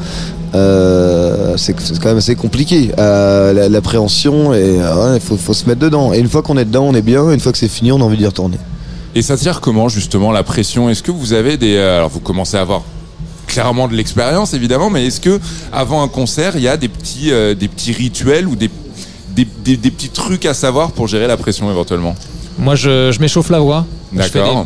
Euh, 0.55 1.55
c'est 1.57 1.73
quand 1.99 2.05
même 2.09 2.17
assez 2.17 2.35
compliqué. 2.35 2.91
Euh, 2.97 3.53
la- 3.53 3.69
l'appréhension 3.69 4.53
et 4.53 4.79
euh, 4.79 5.11
ouais, 5.11 5.17
il 5.17 5.21
faut, 5.21 5.37
faut 5.37 5.53
se 5.53 5.65
mettre 5.67 5.81
dedans. 5.81 6.13
Et 6.13 6.19
une 6.19 6.29
fois 6.29 6.41
qu'on 6.41 6.57
est 6.57 6.65
dedans 6.65 6.85
on 6.85 6.93
est 6.95 7.01
bien. 7.01 7.29
Une 7.31 7.39
fois 7.39 7.51
que 7.51 7.57
c'est 7.57 7.67
fini 7.67 7.91
on 7.91 7.97
a 8.01 8.03
envie 8.03 8.17
d'y 8.17 8.25
retourner. 8.25 8.57
Et 9.15 9.21
ça 9.21 9.35
gère 9.35 9.61
comment 9.61 9.87
justement 9.89 10.31
la 10.31 10.43
pression? 10.43 10.89
Est-ce 10.89 11.03
que 11.03 11.11
vous 11.11 11.33
avez 11.33 11.57
des... 11.57 11.77
Alors 11.77 12.09
vous 12.09 12.19
commencez 12.19 12.57
à 12.57 12.61
avoir 12.61 12.81
clairement 13.47 13.87
de 13.87 13.93
l'expérience 13.93 14.53
évidemment, 14.53 14.89
mais 14.89 15.05
est-ce 15.05 15.21
que 15.21 15.39
avant 15.71 16.01
un 16.03 16.07
concert, 16.09 16.53
il 16.55 16.63
y 16.63 16.67
a 16.67 16.77
des 16.77 16.89
petits, 16.89 17.31
euh, 17.31 17.53
des 17.53 17.67
petits 17.67 17.91
rituels 17.93 18.47
ou 18.47 18.55
des, 18.55 18.69
des, 19.35 19.47
des- 19.63 19.77
des 19.77 19.91
petits 19.91 20.09
trucs 20.09 20.45
à 20.45 20.53
savoir 20.53 20.91
pour 20.91 21.07
gérer 21.07 21.27
la 21.27 21.37
pression 21.37 21.69
éventuellement? 21.71 22.15
Moi, 22.57 22.75
je, 22.75 23.11
je 23.11 23.19
m'échauffe 23.19 23.49
la 23.49 23.59
voix. 23.59 23.85
D'accord. 24.13 24.65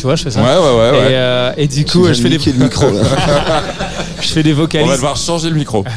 Tu 0.00 0.06
vois, 0.06 0.16
je 0.16 0.22
fais 0.22 0.30
ça. 0.30 0.40
Ouais, 0.40 0.46
ouais, 0.46 0.80
ouais. 0.80 0.98
Et, 0.98 1.14
euh, 1.14 1.52
et 1.58 1.66
du 1.68 1.84
coup, 1.84 2.06
je 2.06 2.14
fais, 2.14 2.30
des, 2.30 2.38
le 2.38 2.64
micro 2.64 2.90
là. 2.90 3.02
je 4.22 4.28
fais 4.28 4.42
des 4.42 4.52
On 4.52 4.56
va 4.56 4.62
vocalises 4.62 4.92
devoir 4.92 5.14
changer 5.14 5.50
le 5.50 5.56
micro. 5.56 5.84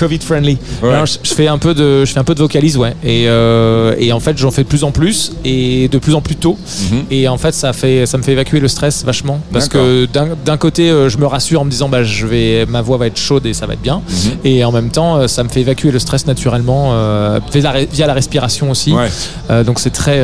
Covid 0.00 0.18
friendly. 0.20 0.56
Ouais. 0.82 0.88
Alors, 0.94 1.04
je, 1.04 1.18
je 1.22 1.34
fais 1.34 1.46
un 1.46 1.58
peu 1.58 1.74
de, 1.74 2.06
je 2.06 2.12
fais 2.12 2.18
un 2.18 2.24
peu 2.24 2.34
de 2.34 2.40
vocalise, 2.40 2.78
ouais. 2.78 2.94
Et, 3.04 3.24
euh, 3.28 3.94
et 3.98 4.12
en 4.12 4.18
fait, 4.20 4.38
j'en 4.38 4.50
fais 4.50 4.62
de 4.62 4.68
plus 4.68 4.82
en 4.82 4.92
plus 4.92 5.32
et 5.44 5.88
de 5.88 5.98
plus 5.98 6.14
en 6.14 6.22
plus 6.22 6.36
tôt. 6.36 6.56
Mhm. 6.90 7.04
Et 7.10 7.28
en 7.28 7.36
fait, 7.36 7.52
ça 7.52 7.74
fait, 7.74 8.06
ça 8.06 8.16
me 8.16 8.22
fait 8.22 8.32
évacuer 8.32 8.60
le 8.60 8.68
stress 8.68 9.04
vachement 9.04 9.40
parce 9.52 9.68
que 9.68 10.06
d'un 10.06 10.56
côté, 10.56 10.90
euh, 10.90 11.10
je 11.10 11.18
me 11.18 11.26
rassure 11.26 11.60
en 11.60 11.64
me 11.66 11.70
disant, 11.70 11.90
bah, 11.90 12.02
je 12.02 12.26
vais, 12.26 12.64
ma 12.66 12.80
voix 12.80 12.96
va 12.96 13.08
être 13.08 13.18
chaude 13.18 13.44
et 13.44 13.52
ça 13.52 13.66
va 13.66 13.74
être 13.74 13.82
bien. 13.82 14.02
Mhm. 14.08 14.30
Et 14.44 14.64
en 14.64 14.72
même 14.72 14.90
temps, 14.90 15.28
ça 15.28 15.44
me 15.44 15.50
fait 15.50 15.60
évacuer 15.60 15.90
le 15.90 15.98
stress 15.98 16.26
naturellement 16.26 16.90
euh, 16.92 17.38
via, 17.52 17.72
la, 17.72 17.84
via 17.84 18.06
la 18.06 18.14
respiration 18.14 18.70
aussi. 18.70 18.92
Ouais. 18.92 19.08
Euh, 19.50 19.64
donc 19.64 19.80
c'est 19.80 19.90
très, 19.90 20.20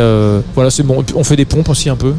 voilà, 0.55 0.71
c'est 0.71 0.85
bon. 0.85 1.05
On 1.15 1.25
fait 1.25 1.37
des 1.37 1.45
pompes 1.45 1.69
aussi 1.69 1.91
un 1.91 1.97
peu. 1.97 2.15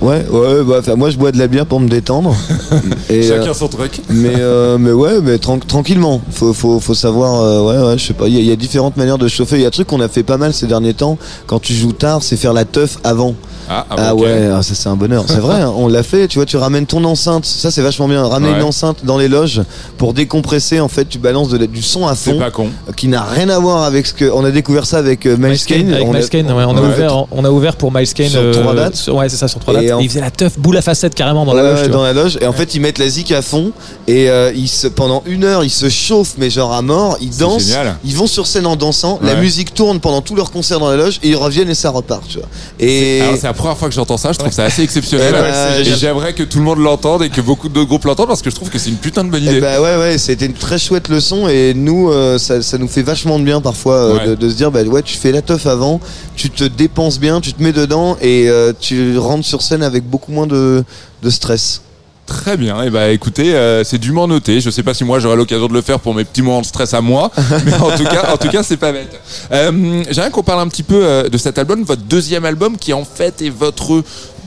Ouais 0.00 0.24
ouais 0.30 0.62
bah, 0.64 0.76
enfin, 0.80 0.94
moi 0.96 1.10
je 1.10 1.16
bois 1.16 1.32
de 1.32 1.38
la 1.38 1.46
bière 1.46 1.66
pour 1.66 1.80
me 1.80 1.88
détendre. 1.88 2.34
Et, 3.10 3.30
euh, 3.30 3.38
Chacun 3.38 3.54
son 3.54 3.68
truc. 3.68 4.00
mais 4.10 4.34
euh, 4.38 4.78
mais 4.80 4.92
ouais 4.92 5.20
mais 5.22 5.36
tran- 5.38 5.58
tranquillement. 5.58 6.20
Faut 6.30 6.52
faut 6.52 6.80
faut 6.80 6.94
savoir 6.94 7.40
euh, 7.42 7.62
ouais 7.62 7.88
ouais 7.92 7.98
je 7.98 8.06
sais 8.06 8.14
pas. 8.14 8.28
Il 8.28 8.34
y, 8.34 8.38
a- 8.38 8.40
il 8.40 8.46
y 8.46 8.52
a 8.52 8.56
différentes 8.56 8.96
manières 8.96 9.18
de 9.18 9.28
chauffer. 9.28 9.56
Il 9.56 9.62
y 9.62 9.64
a 9.64 9.68
un 9.68 9.70
truc 9.70 9.86
qu'on 9.88 10.00
a 10.00 10.08
fait 10.08 10.22
pas 10.22 10.36
mal 10.36 10.52
ces 10.52 10.66
derniers 10.66 10.94
temps. 10.94 11.18
Quand 11.46 11.58
tu 11.60 11.72
joues 11.74 11.92
tard 11.92 12.22
c'est 12.22 12.36
faire 12.36 12.52
la 12.52 12.64
teuf 12.64 12.98
avant 13.04 13.34
Ah, 13.68 13.84
ah, 13.90 13.94
Ah 13.98 14.14
ouais, 14.14 14.48
ah, 14.54 14.62
ça 14.62 14.74
c'est 14.74 14.88
un 14.88 14.96
bonheur. 14.96 15.24
C'est 15.26 15.38
vrai, 15.40 15.60
hein, 15.60 15.72
on 15.76 15.88
l'a 15.88 16.02
fait. 16.02 16.28
Tu 16.28 16.38
vois, 16.38 16.46
tu 16.46 16.56
ramènes 16.56 16.86
ton 16.86 17.02
enceinte. 17.04 17.44
Ça 17.44 17.70
c'est 17.70 17.82
vachement 17.82 18.08
bien. 18.08 18.24
Ramener 18.26 18.52
Ouais. 18.52 18.58
une 18.58 18.64
enceinte 18.64 18.98
dans 19.04 19.18
les 19.18 19.28
loges 19.28 19.62
pour 19.98 20.12
décompresser. 20.14 20.80
En 20.80 20.88
fait, 20.88 21.06
tu 21.08 21.18
balances 21.18 21.48
de 21.48 21.58
la- 21.58 21.66
du 21.66 21.82
son 21.82 22.06
à 22.06 22.14
C'est 22.14 22.32
fond 22.32 22.38
pas 22.38 22.50
con. 22.50 22.68
euh, 22.88 22.92
qui 22.92 23.08
n'a 23.08 23.22
rien 23.22 23.48
à 23.48 23.58
voir 23.58 23.82
avec 23.82 24.06
ce 24.06 24.14
que. 24.14 24.30
On 24.32 24.44
a 24.44 24.50
découvert 24.50 24.86
ça 24.86 24.98
avec 24.98 25.26
euh, 25.26 25.36
Miles 25.36 25.58
Kane. 25.64 25.92
avec 25.92 26.06
On 26.06 26.14
a- 26.14 26.18
Miles 26.18 26.28
Kane, 26.28 26.46
ouais, 26.52 26.64
on, 26.64 26.76
a 26.76 26.80
Ouais. 26.80 26.88
ouvert, 26.88 27.24
on 27.32 27.44
a 27.44 27.50
ouvert 27.50 27.76
pour 27.76 27.92
Miles 27.92 28.12
Kane 28.12 28.28
Sur 28.28 28.50
trois 28.52 28.74
dates. 28.74 28.96
sur- 28.96 29.14
ouais, 29.16 29.28
c'est 29.28 29.36
ça, 29.36 29.48
sur 29.48 29.60
trois 29.60 29.74
Et 29.74 29.86
dates. 29.86 29.96
en- 29.96 30.00
Et 30.00 30.04
il 30.04 30.08
faisait 30.08 30.20
la 30.20 30.30
teuf 30.30 30.58
boule 30.58 30.76
à 30.76 30.82
facette 30.82 31.14
carrément 31.14 31.44
dans 31.44 31.54
Ouais, 31.54 31.62
la 31.62 31.72
loge. 31.82 31.90
dans 31.90 32.02
la 32.02 32.12
loge 32.12 32.38
et 32.40 32.46
en 32.46 32.52
fait 32.52 32.74
ils 32.74 32.80
mettent 32.80 32.98
la 32.98 33.08
zik 33.08 33.32
à 33.32 33.42
fond 33.42 33.72
et 34.06 34.30
euh, 34.30 34.52
ils 34.54 34.68
se, 34.68 34.86
pendant 34.86 35.22
une 35.26 35.44
heure 35.44 35.64
ils 35.64 35.70
se 35.70 35.88
chauffent 35.88 36.34
mais 36.38 36.50
genre 36.50 36.72
à 36.72 36.82
mort 36.82 37.16
ils 37.20 37.36
dansent 37.36 37.64
génial. 37.66 37.96
ils 38.04 38.14
vont 38.14 38.26
sur 38.26 38.46
scène 38.46 38.66
en 38.66 38.76
dansant 38.76 39.18
la 39.22 39.34
musique 39.36 39.74
tourne 39.74 40.00
pendant 40.00 40.20
tout 40.22 40.34
leur 40.36 40.50
concert 40.50 40.78
dans 40.78 40.88
la 40.90 40.96
loge 40.96 41.18
et 41.22 41.28
ils 41.30 41.36
reviennent 41.36 41.70
et 41.70 41.74
ça 41.74 41.90
repart 41.90 42.22
tu 42.28 42.38
vois 42.38 42.46
et 42.78 43.20
première 43.56 43.76
fois 43.76 43.88
que 43.88 43.94
j'entends 43.94 44.16
ça, 44.16 44.32
je 44.32 44.38
trouve 44.38 44.52
ça 44.52 44.64
assez 44.64 44.82
exceptionnel. 44.82 45.32
Ben, 45.32 45.80
et 45.80 45.84
j'aimerais 45.84 46.32
que 46.34 46.42
tout 46.44 46.58
le 46.58 46.64
monde 46.64 46.78
l'entende 46.78 47.22
et 47.22 47.30
que 47.30 47.40
beaucoup 47.40 47.68
de 47.68 47.82
groupes 47.82 48.04
l'entendent 48.04 48.28
parce 48.28 48.42
que 48.42 48.50
je 48.50 48.54
trouve 48.54 48.70
que 48.70 48.78
c'est 48.78 48.90
une 48.90 48.96
putain 48.96 49.24
de 49.24 49.30
bonne 49.30 49.42
Eh 49.44 49.50
idée. 49.50 49.60
bah 49.60 49.80
ouais 49.80 49.96
ouais 49.96 50.18
c'était 50.18 50.46
une 50.46 50.52
très 50.54 50.78
chouette 50.78 51.08
leçon 51.08 51.48
et 51.48 51.74
nous 51.74 52.10
euh, 52.10 52.38
ça, 52.38 52.62
ça 52.62 52.78
nous 52.78 52.88
fait 52.88 53.02
vachement 53.02 53.38
de 53.38 53.44
bien 53.44 53.60
parfois 53.60 53.94
euh, 53.94 54.16
Ouais. 54.18 54.26
de, 54.28 54.34
de 54.36 54.48
se 54.50 54.54
dire 54.54 54.70
bah 54.70 54.82
ouais 54.84 55.02
tu 55.02 55.16
fais 55.16 55.32
la 55.32 55.42
teuf 55.42 55.66
avant 55.66 56.00
tu 56.36 56.50
te 56.50 56.64
dépenses 56.64 57.18
bien 57.18 57.40
tu 57.40 57.52
te 57.52 57.62
mets 57.62 57.72
dedans 57.72 58.16
et 58.20 58.48
euh, 58.48 58.72
tu 58.78 59.18
rentres 59.18 59.44
sur 59.46 59.62
scène 59.62 59.82
avec 59.82 60.04
beaucoup 60.04 60.32
moins 60.32 60.46
de, 60.46 60.84
de 61.22 61.30
stress 61.30 61.80
Très 62.26 62.56
bien. 62.56 62.82
Et 62.82 62.90
bah 62.90 63.10
écoutez, 63.10 63.54
euh, 63.54 63.84
c'est 63.84 63.98
dûment 63.98 64.26
noté. 64.26 64.60
Je 64.60 64.68
sais 64.70 64.82
pas 64.82 64.94
si 64.94 65.04
moi 65.04 65.20
j'aurai 65.20 65.36
l'occasion 65.36 65.68
de 65.68 65.72
le 65.72 65.80
faire 65.80 66.00
pour 66.00 66.12
mes 66.12 66.24
petits 66.24 66.42
moments 66.42 66.60
de 66.60 66.66
stress 66.66 66.92
à 66.92 67.00
moi, 67.00 67.30
mais 67.64 67.74
en 67.74 67.96
tout 67.96 68.04
cas, 68.04 68.32
en 68.32 68.36
tout 68.36 68.48
cas, 68.48 68.62
c'est 68.64 68.76
pas 68.76 68.90
bête. 68.92 69.20
Euh, 69.52 70.02
J'aimerais 70.10 70.30
qu'on 70.30 70.42
parle 70.42 70.60
un 70.60 70.68
petit 70.68 70.82
peu 70.82 71.04
euh, 71.04 71.28
de 71.28 71.38
cet 71.38 71.56
album, 71.58 71.84
votre 71.84 72.02
deuxième 72.02 72.44
album, 72.44 72.76
qui 72.76 72.92
en 72.92 73.04
fait 73.04 73.42
est 73.42 73.50
votre 73.50 74.02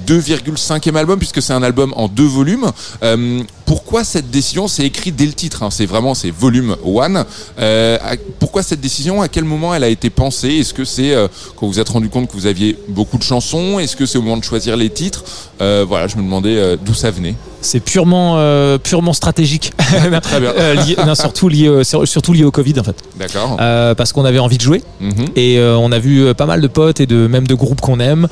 2,5e 0.07 0.95
album 0.95 1.19
puisque 1.19 1.41
c'est 1.41 1.53
un 1.53 1.63
album 1.63 1.93
en 1.95 2.07
deux 2.07 2.25
volumes. 2.25 2.69
Euh, 3.03 3.41
pourquoi 3.69 4.03
cette 4.03 4.31
décision 4.31 4.67
C'est 4.67 4.83
écrit 4.83 5.11
dès 5.11 5.27
le 5.27 5.33
titre. 5.33 5.61
hein, 5.61 5.69
c'est 5.69 5.85
vraiment 5.85 6.15
c'est 6.15 6.31
volume 6.31 6.75
1. 6.83 7.25
Euh, 7.59 7.97
pourquoi 8.39 8.63
cette 8.63 8.81
décision 8.81 9.21
À 9.21 9.27
quel 9.27 9.43
moment 9.43 9.75
elle 9.75 9.83
a 9.83 9.89
été 9.89 10.09
pensée? 10.09 10.49
Est-ce 10.55 10.73
que 10.73 10.85
c'est 10.85 11.13
euh, 11.13 11.27
quand 11.55 11.67
vous 11.67 11.73
vous 11.73 11.79
êtes 11.79 11.89
rendu 11.89 12.09
compte 12.09 12.27
que 12.27 12.33
vous 12.33 12.47
aviez 12.47 12.75
beaucoup 12.87 13.19
de 13.19 13.23
chansons? 13.23 13.77
Est-ce 13.77 13.95
que 13.95 14.07
c'est 14.07 14.17
au 14.17 14.23
moment 14.23 14.37
de 14.37 14.43
choisir 14.43 14.75
les 14.75 14.89
titres? 14.89 15.23
Euh, 15.61 15.85
Voilà, 15.87 16.07
je 16.07 16.15
me 16.17 16.23
demandais 16.23 16.77
d'où 16.83 16.95
ça 16.95 17.11
venait. 17.11 17.35
C'est 17.61 17.81
purement, 17.81 18.35
euh, 18.37 18.77
purement 18.79 19.11
stratégique. 19.13 19.73
Très 20.23 20.39
bien. 20.39 20.51
Euh, 20.57 20.73
lié- 20.75 20.95
non, 21.05 21.13
surtout, 21.13 21.47
lié, 21.49 21.83
surtout 21.83 22.33
lié 22.33 22.45
au 22.45 22.51
Covid 22.51 22.79
en 22.79 22.83
fait. 22.83 22.95
D'accord. 23.19 23.57
Parce 23.95 24.13
qu'on 24.13 24.25
avait 24.25 24.39
envie 24.39 24.57
de 24.57 24.63
jouer 24.63 24.81
Mhm. 24.99 25.25
et 25.35 25.59
on 25.61 25.91
a 25.91 25.99
vu 25.99 26.33
pas 26.33 26.47
mal 26.47 26.59
de 26.61 26.67
potes 26.67 27.01
et 27.01 27.05
de 27.05 27.27
même 27.27 27.45
de 27.45 27.53
groupes 27.53 27.81
qu'on 27.81 27.99
aime 27.99 28.27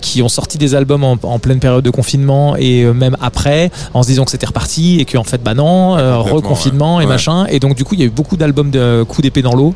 qui 0.00 0.22
ont 0.22 0.28
sorti 0.28 0.58
des 0.58 0.74
albums 0.74 1.04
en, 1.04 1.16
en 1.22 1.38
pleine 1.38 1.60
période 1.60 1.84
de 1.84 1.90
confinement 1.90 2.56
et 2.56 2.84
même 2.86 3.16
après 3.20 3.70
en 3.94 4.02
se 4.02 4.08
disant 4.08 4.24
que 4.24 4.32
c'était 4.32 4.46
reparti 4.46 4.71
et 5.00 5.04
qu'en 5.04 5.24
fait 5.24 5.42
bah 5.42 5.54
non 5.54 5.96
euh, 5.96 6.16
reconfinement 6.18 6.96
ouais. 6.96 7.04
et 7.04 7.06
Ouais. 7.06 7.12
machin 7.12 7.46
et 7.46 7.58
donc 7.60 7.74
du 7.74 7.84
coup 7.84 7.94
il 7.94 8.00
y 8.00 8.02
a 8.02 8.06
eu 8.06 8.10
beaucoup 8.10 8.36
d'albums 8.36 8.70
de 8.70 9.04
coups 9.08 9.22
d'épée 9.22 9.42
dans 9.42 9.54
l'eau 9.54 9.74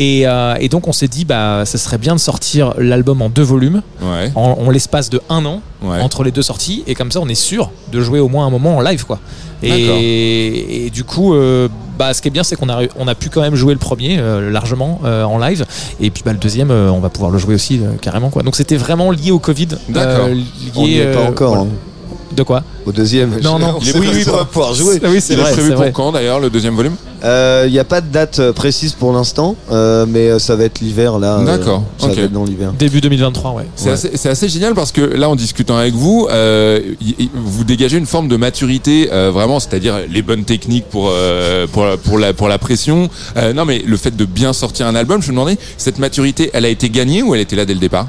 et, 0.00 0.28
euh, 0.28 0.54
et 0.60 0.68
donc 0.68 0.86
on 0.86 0.92
s'est 0.92 1.08
dit 1.08 1.24
bah 1.24 1.64
ce 1.66 1.76
serait 1.76 1.98
bien 1.98 2.14
de 2.14 2.20
sortir 2.20 2.74
l'album 2.78 3.20
en 3.22 3.28
deux 3.28 3.42
volumes 3.42 3.82
Ouais. 4.02 4.30
en, 4.36 4.58
en 4.64 4.70
l'espace 4.70 5.10
de 5.10 5.20
un 5.28 5.44
an 5.44 5.60
Ouais. 5.82 6.00
entre 6.00 6.24
les 6.24 6.32
deux 6.32 6.42
sorties 6.42 6.82
et 6.88 6.94
comme 6.94 7.10
ça 7.12 7.20
on 7.20 7.28
est 7.28 7.34
sûr 7.36 7.70
de 7.92 8.00
jouer 8.00 8.18
au 8.20 8.28
moins 8.28 8.44
un 8.46 8.50
moment 8.50 8.76
en 8.76 8.80
live 8.80 9.04
quoi 9.06 9.18
et, 9.62 10.86
et 10.86 10.90
du 10.90 11.04
coup 11.04 11.34
euh, 11.34 11.68
bah, 11.98 12.14
ce 12.14 12.22
qui 12.22 12.28
est 12.28 12.30
bien 12.30 12.42
c'est 12.44 12.56
qu'on 12.56 12.68
a, 12.68 12.80
on 12.98 13.08
a 13.08 13.14
pu 13.14 13.28
quand 13.28 13.40
même 13.40 13.54
jouer 13.54 13.72
le 13.74 13.78
premier 13.78 14.18
euh, 14.18 14.50
largement 14.50 15.00
euh, 15.04 15.24
en 15.24 15.38
live 15.38 15.64
et 16.00 16.10
puis 16.10 16.22
bah, 16.24 16.32
le 16.32 16.38
deuxième 16.38 16.70
euh, 16.70 16.90
on 16.90 17.00
va 17.00 17.08
pouvoir 17.08 17.30
le 17.30 17.38
jouer 17.38 17.54
aussi 17.54 17.78
euh, 17.82 17.92
carrément 18.00 18.30
quoi 18.30 18.42
donc 18.42 18.56
c'était 18.56 18.76
vraiment 18.76 19.10
lié 19.10 19.30
au 19.30 19.38
Covid 19.38 19.68
D'accord. 19.88 20.28
lié, 20.28 20.44
on 20.76 20.82
n'y 20.86 20.98
est 20.98 21.12
pas 21.12 21.20
euh, 21.20 21.28
encore 21.28 21.54
voilà. 21.56 21.62
hein. 21.70 21.74
De 22.34 22.42
quoi 22.42 22.62
au 22.86 22.92
deuxième 22.92 23.38
Non, 23.42 23.58
non. 23.58 23.74
on 23.76 23.80
Il 23.80 23.88
est 23.88 23.98
oui, 23.98 24.08
oui, 24.12 24.24
on 24.28 24.36
va 24.36 24.44
pouvoir 24.44 24.74
jouer 24.74 25.00
oui 25.02 25.20
c'est 25.20 25.34
Il 25.34 25.38
est 25.38 25.42
vrai 25.42 25.52
prévu 25.52 25.68
c'est 25.68 25.74
pour 25.74 25.82
vrai 25.82 25.92
quand 25.92 26.12
d'ailleurs 26.12 26.40
le 26.40 26.50
deuxième 26.50 26.74
volume? 26.74 26.94
Il 27.24 27.70
n'y 27.72 27.78
a 27.80 27.84
pas 27.84 28.00
de 28.00 28.06
date 28.12 28.38
euh, 28.38 28.52
précise 28.52 28.92
pour 28.92 29.12
l'instant, 29.12 29.56
euh, 29.72 30.06
mais 30.08 30.28
euh, 30.30 30.38
ça 30.38 30.54
va 30.54 30.64
être 30.64 30.78
l'hiver 30.80 31.18
là. 31.18 31.38
euh, 31.40 31.44
D'accord, 31.44 31.82
ça 31.98 32.06
ok. 32.06 32.14
va 32.14 32.22
être 32.22 32.32
dans 32.32 32.44
l'hiver. 32.44 32.72
début 32.78 33.00
2023 33.00 33.52
ouais 33.54 33.64
C'est 33.74 33.86
Ouais. 33.86 33.92
assez, 33.92 34.10
c'est 34.14 34.28
assez 34.28 34.48
génial 34.48 34.74
parce 34.74 34.92
que 34.92 35.00
là, 35.00 35.28
en 35.28 35.34
discutant 35.34 35.76
avec 35.76 35.94
vous, 35.94 36.28
euh, 36.30 36.80
y- 37.00 37.24
y- 37.24 37.30
vous 37.34 37.64
dégagez 37.64 37.96
une 37.98 38.06
forme 38.06 38.28
de 38.28 38.36
maturité, 38.36 39.08
euh, 39.12 39.30
vraiment, 39.32 39.58
c'est-à-dire 39.58 39.96
les 40.08 40.22
bonnes 40.22 40.44
techniques 40.44 40.88
pour 40.88 41.08
euh, 41.12 41.66
pour 41.66 41.84
la- 41.86 41.96
pour 41.96 42.18
la 42.18 42.32
pour 42.32 42.48
la 42.48 42.58
pression. 42.58 43.10
Euh, 43.36 43.52
non, 43.52 43.64
mais 43.64 43.82
le 43.84 43.96
fait 43.96 44.16
de 44.16 44.24
bien 44.24 44.52
sortir 44.52 44.86
un 44.86 44.94
album, 44.94 45.20
je 45.20 45.28
me 45.28 45.32
demandais, 45.32 45.58
cette 45.76 45.98
maturité, 45.98 46.50
elle 46.52 46.64
a 46.66 46.68
été 46.68 46.88
gagnée 46.88 47.22
ou 47.24 47.34
elle 47.34 47.40
était 47.40 47.56
là 47.56 47.64
dès 47.64 47.74
le 47.74 47.80
départ? 47.80 48.06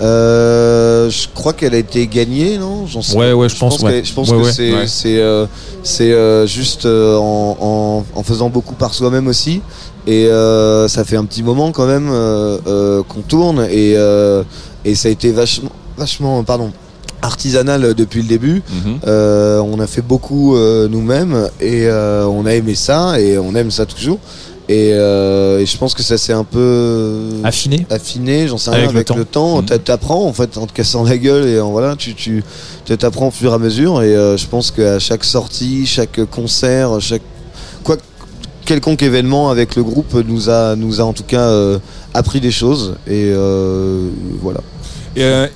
Euh, 0.00 1.08
je 1.10 1.28
crois 1.34 1.52
qu'elle 1.52 1.74
a 1.74 1.78
été 1.78 2.06
gagnée, 2.06 2.58
non? 2.58 2.86
J'en 2.86 3.02
sais 3.02 3.16
Ouais, 3.16 3.32
ouais, 3.32 3.48
je 3.48 3.56
pense, 3.56 3.78
que- 3.78 3.84
ouais. 3.84 4.02
je 4.04 4.12
pense 4.12 4.30
Ouais, 4.30 4.38
que 4.38 4.42
ouais. 4.44 4.86
c'est 4.86 5.18
euh, 5.20 5.46
c'est, 5.82 6.12
euh, 6.12 6.46
juste 6.46 6.86
euh, 6.86 7.16
en, 7.16 7.56
en, 7.60 8.04
en 8.18 8.22
faisant 8.22 8.48
beaucoup 8.50 8.74
par 8.74 8.92
soi-même 8.94 9.26
aussi. 9.28 9.60
Et 10.06 10.26
euh, 10.26 10.88
ça 10.88 11.04
fait 11.04 11.16
un 11.16 11.24
petit 11.24 11.42
moment 11.42 11.72
quand 11.72 11.86
même 11.86 12.08
qu'on 13.08 13.20
tourne 13.26 13.66
et 13.70 13.94
euh, 13.96 14.42
et 14.84 14.94
ça 14.94 15.08
a 15.08 15.10
été 15.10 15.32
vachement 15.32 15.70
vachement 15.96 16.42
pardon 16.44 16.72
artisanal 17.22 17.94
depuis 17.94 18.20
le 18.20 18.28
début. 18.28 18.62
Mhm. 18.70 18.98
Euh, 19.06 19.60
on 19.60 19.80
a 19.80 19.86
fait 19.86 20.02
beaucoup 20.02 20.56
euh, 20.56 20.88
nous-mêmes 20.88 21.48
et 21.60 21.86
euh, 21.86 22.26
on 22.26 22.44
a 22.44 22.52
aimé 22.54 22.74
ça 22.74 23.18
et 23.18 23.38
on 23.38 23.54
aime 23.54 23.70
ça 23.70 23.86
toujours. 23.86 24.18
Et, 24.68 24.90
euh, 24.94 25.60
et 25.60 25.66
je 25.66 25.76
pense 25.76 25.92
que 25.94 26.02
ça 26.02 26.16
s'est 26.16 26.32
un 26.32 26.44
peu 26.44 27.20
Affiné. 27.44 27.86
affiné, 27.90 28.48
j'en 28.48 28.56
sais 28.56 28.70
rien, 28.70 28.84
Avec 28.84 28.96
avec, 28.96 29.10
le 29.10 29.16
le 29.16 29.24
temps. 29.26 29.58
Mhm. 29.60 29.66
T'a- 29.66 29.78
T'apprends 29.78 30.24
en 30.26 30.32
fait 30.32 30.56
en 30.56 30.66
te 30.66 30.72
cassant 30.72 31.04
la 31.04 31.18
gueule 31.18 31.46
et 31.46 31.60
en 31.60 31.70
voilà, 31.70 31.96
tu 31.96 32.14
tu 32.14 32.42
tu 32.86 32.96
t'apprends 32.96 33.28
au 33.28 33.30
fur 33.30 33.52
et 33.52 33.54
à 33.54 33.58
mesure. 33.58 34.02
Et 34.02 34.16
euh, 34.16 34.38
je 34.38 34.46
pense 34.46 34.70
qu'à 34.70 34.98
chaque 34.98 35.24
sortie, 35.24 35.84
chaque 35.86 36.24
concert, 36.30 36.98
chaque 37.00 37.20
quoi 37.82 37.98
quelconque 38.64 39.02
événement 39.02 39.50
avec 39.50 39.76
le 39.76 39.82
groupe 39.84 40.14
nous 40.26 40.48
a 40.48 40.76
nous 40.76 40.98
a 41.00 41.04
en 41.04 41.12
tout 41.12 41.24
cas 41.24 41.42
euh, 41.48 41.78
appris 42.14 42.40
des 42.40 42.50
choses. 42.52 42.94
Et 43.06 43.30
euh, 43.34 44.08
voilà. 44.40 44.60
Et, 45.14 45.22
euh, 45.24 45.46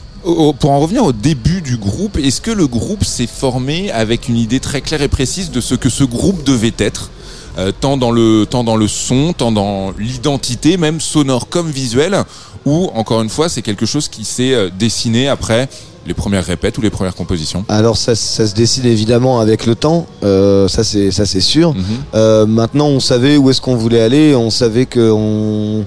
pour 0.60 0.70
en 0.70 0.80
revenir 0.80 1.04
au 1.04 1.12
début 1.14 1.62
du 1.62 1.78
groupe, 1.78 2.18
est-ce 2.18 2.42
que 2.42 2.50
le 2.50 2.66
groupe 2.66 3.04
s'est 3.04 3.26
formé 3.26 3.90
avec 3.90 4.28
une 4.28 4.36
idée 4.36 4.60
très 4.60 4.82
claire 4.82 5.00
et 5.00 5.08
précise 5.08 5.50
de 5.50 5.62
ce 5.62 5.74
que 5.74 5.88
ce 5.88 6.04
groupe 6.04 6.44
devait 6.44 6.74
être? 6.78 7.10
Euh, 7.58 7.72
tant 7.78 7.96
dans 7.96 8.10
le 8.10 8.46
tant 8.48 8.64
dans 8.64 8.76
le 8.76 8.88
son, 8.88 9.32
tant 9.32 9.52
dans 9.52 9.92
l'identité 9.98 10.76
même 10.76 11.00
sonore 11.00 11.48
comme 11.48 11.70
visuelle 11.70 12.24
ou 12.64 12.90
encore 12.94 13.22
une 13.22 13.28
fois 13.28 13.48
c'est 13.48 13.62
quelque 13.62 13.86
chose 13.86 14.08
qui 14.08 14.24
s'est 14.24 14.54
euh, 14.54 14.70
dessiné 14.76 15.28
après 15.28 15.68
les 16.08 16.14
premières 16.14 16.44
répètes 16.44 16.76
ou 16.78 16.80
les 16.80 16.90
premières 16.90 17.14
compositions. 17.14 17.64
Alors 17.68 17.96
ça, 17.96 18.14
ça 18.16 18.46
se 18.46 18.54
décide 18.54 18.86
évidemment 18.86 19.40
avec 19.40 19.66
le 19.66 19.74
temps, 19.74 20.06
euh, 20.24 20.66
ça 20.66 20.82
c'est 20.82 21.10
ça 21.10 21.26
c'est 21.26 21.40
sûr. 21.40 21.74
Mhm. 21.74 21.84
Euh, 22.14 22.46
maintenant, 22.46 22.86
on 22.86 23.00
savait 23.00 23.36
où 23.36 23.50
est-ce 23.50 23.60
qu'on 23.60 23.76
voulait 23.76 24.00
aller, 24.00 24.34
on 24.34 24.50
savait 24.50 24.86
que 24.86 25.10
on 25.12 25.84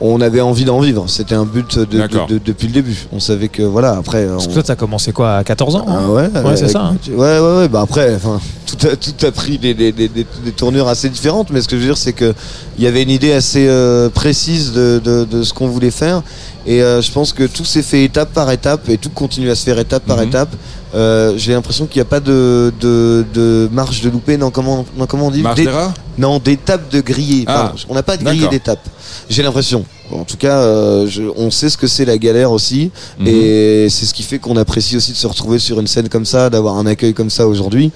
on 0.00 0.20
avait 0.20 0.40
envie 0.40 0.64
d'en 0.64 0.78
vivre. 0.80 1.04
C'était 1.08 1.34
un 1.34 1.44
but 1.44 1.78
de, 1.78 1.84
de- 1.84 2.26
de- 2.28 2.40
depuis 2.44 2.66
le 2.68 2.72
début. 2.72 3.06
On 3.12 3.18
savait 3.20 3.48
que 3.48 3.62
voilà. 3.62 3.92
Après, 3.96 4.26
Parce 4.26 4.46
que 4.46 4.50
on- 4.52 4.54
toi, 4.54 4.62
t'as 4.62 4.76
commencé 4.76 5.12
quoi 5.12 5.36
à 5.36 5.44
14 5.44 5.74
ans 5.76 5.84
hein 5.88 6.00
Ah 6.04 6.08
ouais, 6.10 6.28
Ouais, 6.44 6.56
c'est 6.56 6.68
ça, 6.68 6.82
hein. 6.92 6.96
Ouais, 7.10 7.38
ouais, 7.40 7.56
ouais. 7.58 7.68
Bah 7.68 7.80
après, 7.82 8.14
enfin, 8.14 8.40
tout 8.66 8.86
a, 8.86 8.94
tout 8.96 9.26
a 9.26 9.30
pris 9.32 9.58
des, 9.58 9.74
des, 9.74 9.90
des, 9.92 10.08
des- 10.08 10.26
des 10.44 10.52
tournures 10.52 10.86
assez 10.88 11.08
différentes. 11.08 11.50
Mais 11.50 11.60
ce 11.60 11.68
que 11.68 11.76
je 11.76 11.80
veux 11.80 11.86
dire, 11.88 11.98
c'est 11.98 12.12
que 12.12 12.32
il 12.78 12.84
y 12.84 12.86
avait 12.86 13.02
une 13.02 13.10
idée 13.10 13.32
assez 13.32 13.66
euh, 13.68 14.08
précise 14.08 14.72
de, 14.72 15.00
de, 15.04 15.24
de 15.24 15.42
ce 15.42 15.52
qu'on 15.52 15.68
voulait 15.68 15.90
faire. 15.90 16.22
Et 16.66 16.82
euh, 16.82 17.00
je 17.02 17.10
pense 17.10 17.32
que 17.32 17.44
tout 17.44 17.64
s'est 17.64 17.82
fait 17.82 18.04
étape 18.04 18.32
par 18.32 18.50
étape 18.50 18.88
et 18.90 18.98
tout 18.98 19.10
continue 19.10 19.50
à 19.50 19.54
se 19.54 19.64
faire 19.64 19.78
étape 19.78 20.04
par 20.04 20.18
Mhm. 20.18 20.28
étape. 20.28 20.50
Euh, 20.94 21.34
J'ai 21.36 21.52
l'impression 21.52 21.86
qu'il 21.86 21.98
n'y 22.00 22.02
a 22.06 22.10
pas 22.10 22.20
de, 22.20 22.72
de, 22.80 23.24
de 23.34 23.68
marche 23.72 24.00
de 24.00 24.08
loupé. 24.10 24.36
Non, 24.38 24.50
comment, 24.50 24.86
non, 24.96 25.06
comment 25.06 25.26
on 25.26 25.30
dit 25.30 25.42
Marche 25.42 25.56
Des- 25.56 25.64
d'erreur 25.66 25.92
Non, 26.16 26.38
d'étapes 26.38 26.90
de 26.90 27.00
grillé. 27.00 27.44
Ah, 27.46 27.74
on 27.88 27.94
n'a 27.94 28.02
pas 28.02 28.16
de 28.16 28.24
grillé 28.24 28.48
d'étapes. 28.48 28.86
J'ai 29.28 29.42
l'impression. 29.42 29.84
En 30.10 30.24
tout 30.24 30.38
cas, 30.38 30.56
euh, 30.58 31.06
je- 31.06 31.22
on 31.36 31.50
sait 31.50 31.68
ce 31.68 31.76
que 31.76 31.86
c'est 31.86 32.06
la 32.06 32.16
galère 32.16 32.50
aussi. 32.52 32.90
Mhm. 33.18 33.26
Et 33.26 33.88
c'est 33.90 34.06
ce 34.06 34.14
qui 34.14 34.22
fait 34.22 34.38
qu'on 34.38 34.56
apprécie 34.56 34.96
aussi 34.96 35.12
de 35.12 35.16
se 35.18 35.26
retrouver 35.26 35.58
sur 35.58 35.78
une 35.80 35.86
scène 35.86 36.08
comme 36.08 36.24
ça, 36.24 36.48
d'avoir 36.48 36.76
un 36.78 36.86
accueil 36.86 37.12
comme 37.12 37.30
ça 37.30 37.46
aujourd'hui. 37.46 37.92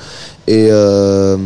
Et, 0.47 0.69
euh, 0.71 1.39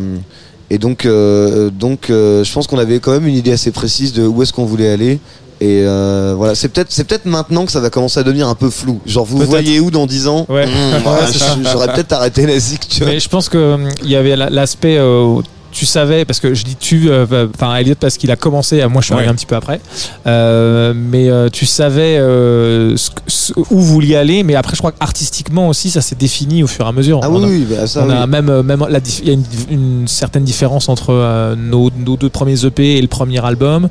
et 0.70 0.78
donc, 0.78 1.06
donc 1.06 2.06
je 2.09 2.52
pense 2.52 2.66
qu'on 2.66 2.78
avait 2.78 2.98
quand 2.98 3.12
même 3.12 3.26
une 3.28 3.37
idée 3.37 3.52
assez 3.52 3.70
précise 3.70 4.12
de 4.12 4.26
où 4.26 4.42
est-ce 4.42 4.52
qu'on 4.52 4.64
voulait 4.64 4.90
aller. 4.90 5.20
Et 5.61 5.83
euh, 5.85 6.35
voilà, 6.37 6.55
c'est 6.55 6.69
peut-être 6.69 6.88
c'est 6.90 7.05
peut-être 7.05 7.25
maintenant 7.25 7.64
que 7.64 7.73
ça 7.73 7.81
va 7.81 7.88
commencer 7.88 8.21
à 8.21 8.23
devenir 8.23 8.47
un 8.49 8.55
peu 8.55 8.69
flou. 8.69 9.01
Genre 9.07 9.25
vous 9.25 9.38
voyez 9.38 9.81
où 9.81 9.90
dans 9.90 10.07
10 10.07 10.29
ans 10.29 10.45
Ouais. 10.51 10.66
Mmh, 10.66 10.71
Ouais. 11.07 11.71
J'aurais 11.73 11.95
peut-être 11.95 12.12
arrêté 12.12 12.47
la 12.47 12.59
zik, 12.59 12.87
tu 12.88 13.03
vois. 13.03 13.12
Mais 13.12 13.21
je 13.21 13.29
pense 13.29 13.49
que 13.49 13.75
hum, 13.75 13.88
il 14.05 14.11
y 14.11 14.16
avait 14.16 14.37
la- 14.37 14.51
l'aspect. 14.51 14.97
euh, 14.99 15.40
tu 15.73 15.85
savais, 15.85 16.25
parce 16.25 16.40
que 16.40 16.55
je 16.55 16.64
dis 16.64 16.75
tu, 16.77 17.11
euh, 17.11 17.49
enfin 17.55 17.75
Elliot 17.77 17.97
parce 18.01 18.16
qu'il 18.16 18.31
a 18.31 18.37
commencé, 18.37 18.81
euh, 18.81 18.88
moi 18.88 19.03
je 19.03 19.07
suis 19.07 19.12
arrivé 19.12 19.27
Ouais. 19.29 19.33
un 19.33 19.37
petit 19.37 19.45
peu 19.45 19.57
après, 19.57 19.79
Euh, 20.27 20.95
mais 20.97 21.29
euh, 21.29 21.51
tu 21.51 21.66
savais 21.66 22.16
euh, 22.16 22.97
ce 22.97 23.11
que- 23.11 23.21
ce- 23.27 23.53
où 23.59 23.64
vous 23.71 23.85
vouliez 23.85 24.16
aller, 24.16 24.42
mais 24.42 24.55
après 24.55 24.75
je 24.75 24.79
crois 24.81 24.92
qu'artistiquement 24.92 25.69
aussi 25.69 25.90
ça 25.90 26.01
s'est 26.01 26.14
défini 26.16 26.62
au 26.62 26.66
fur 26.66 26.87
et 26.87 26.88
à 26.88 26.92
mesure. 26.92 27.21
Ah 27.23 27.29
On 27.31 27.42
oui, 27.47 27.66
a- 27.71 27.75
bah, 27.81 27.87
ça, 27.87 28.05
on 28.05 28.09
oui. 28.09 28.14
a 28.14 28.27
même, 28.27 28.49
euh, 28.49 28.62
même 28.62 28.87
il 29.21 29.27
y 29.27 29.31
a 29.31 29.35
une, 29.35 29.45
une 29.71 30.09
certaine 30.09 30.45
différence 30.45 30.88
entre 30.88 31.11
euh, 31.12 31.55
nos, 31.57 31.90
nos 31.90 32.16
deux 32.16 32.31
premiers 32.31 32.64
EP 32.64 32.97
et 32.97 33.03
le 33.03 33.09
premier 33.09 33.45
album. 33.45 33.88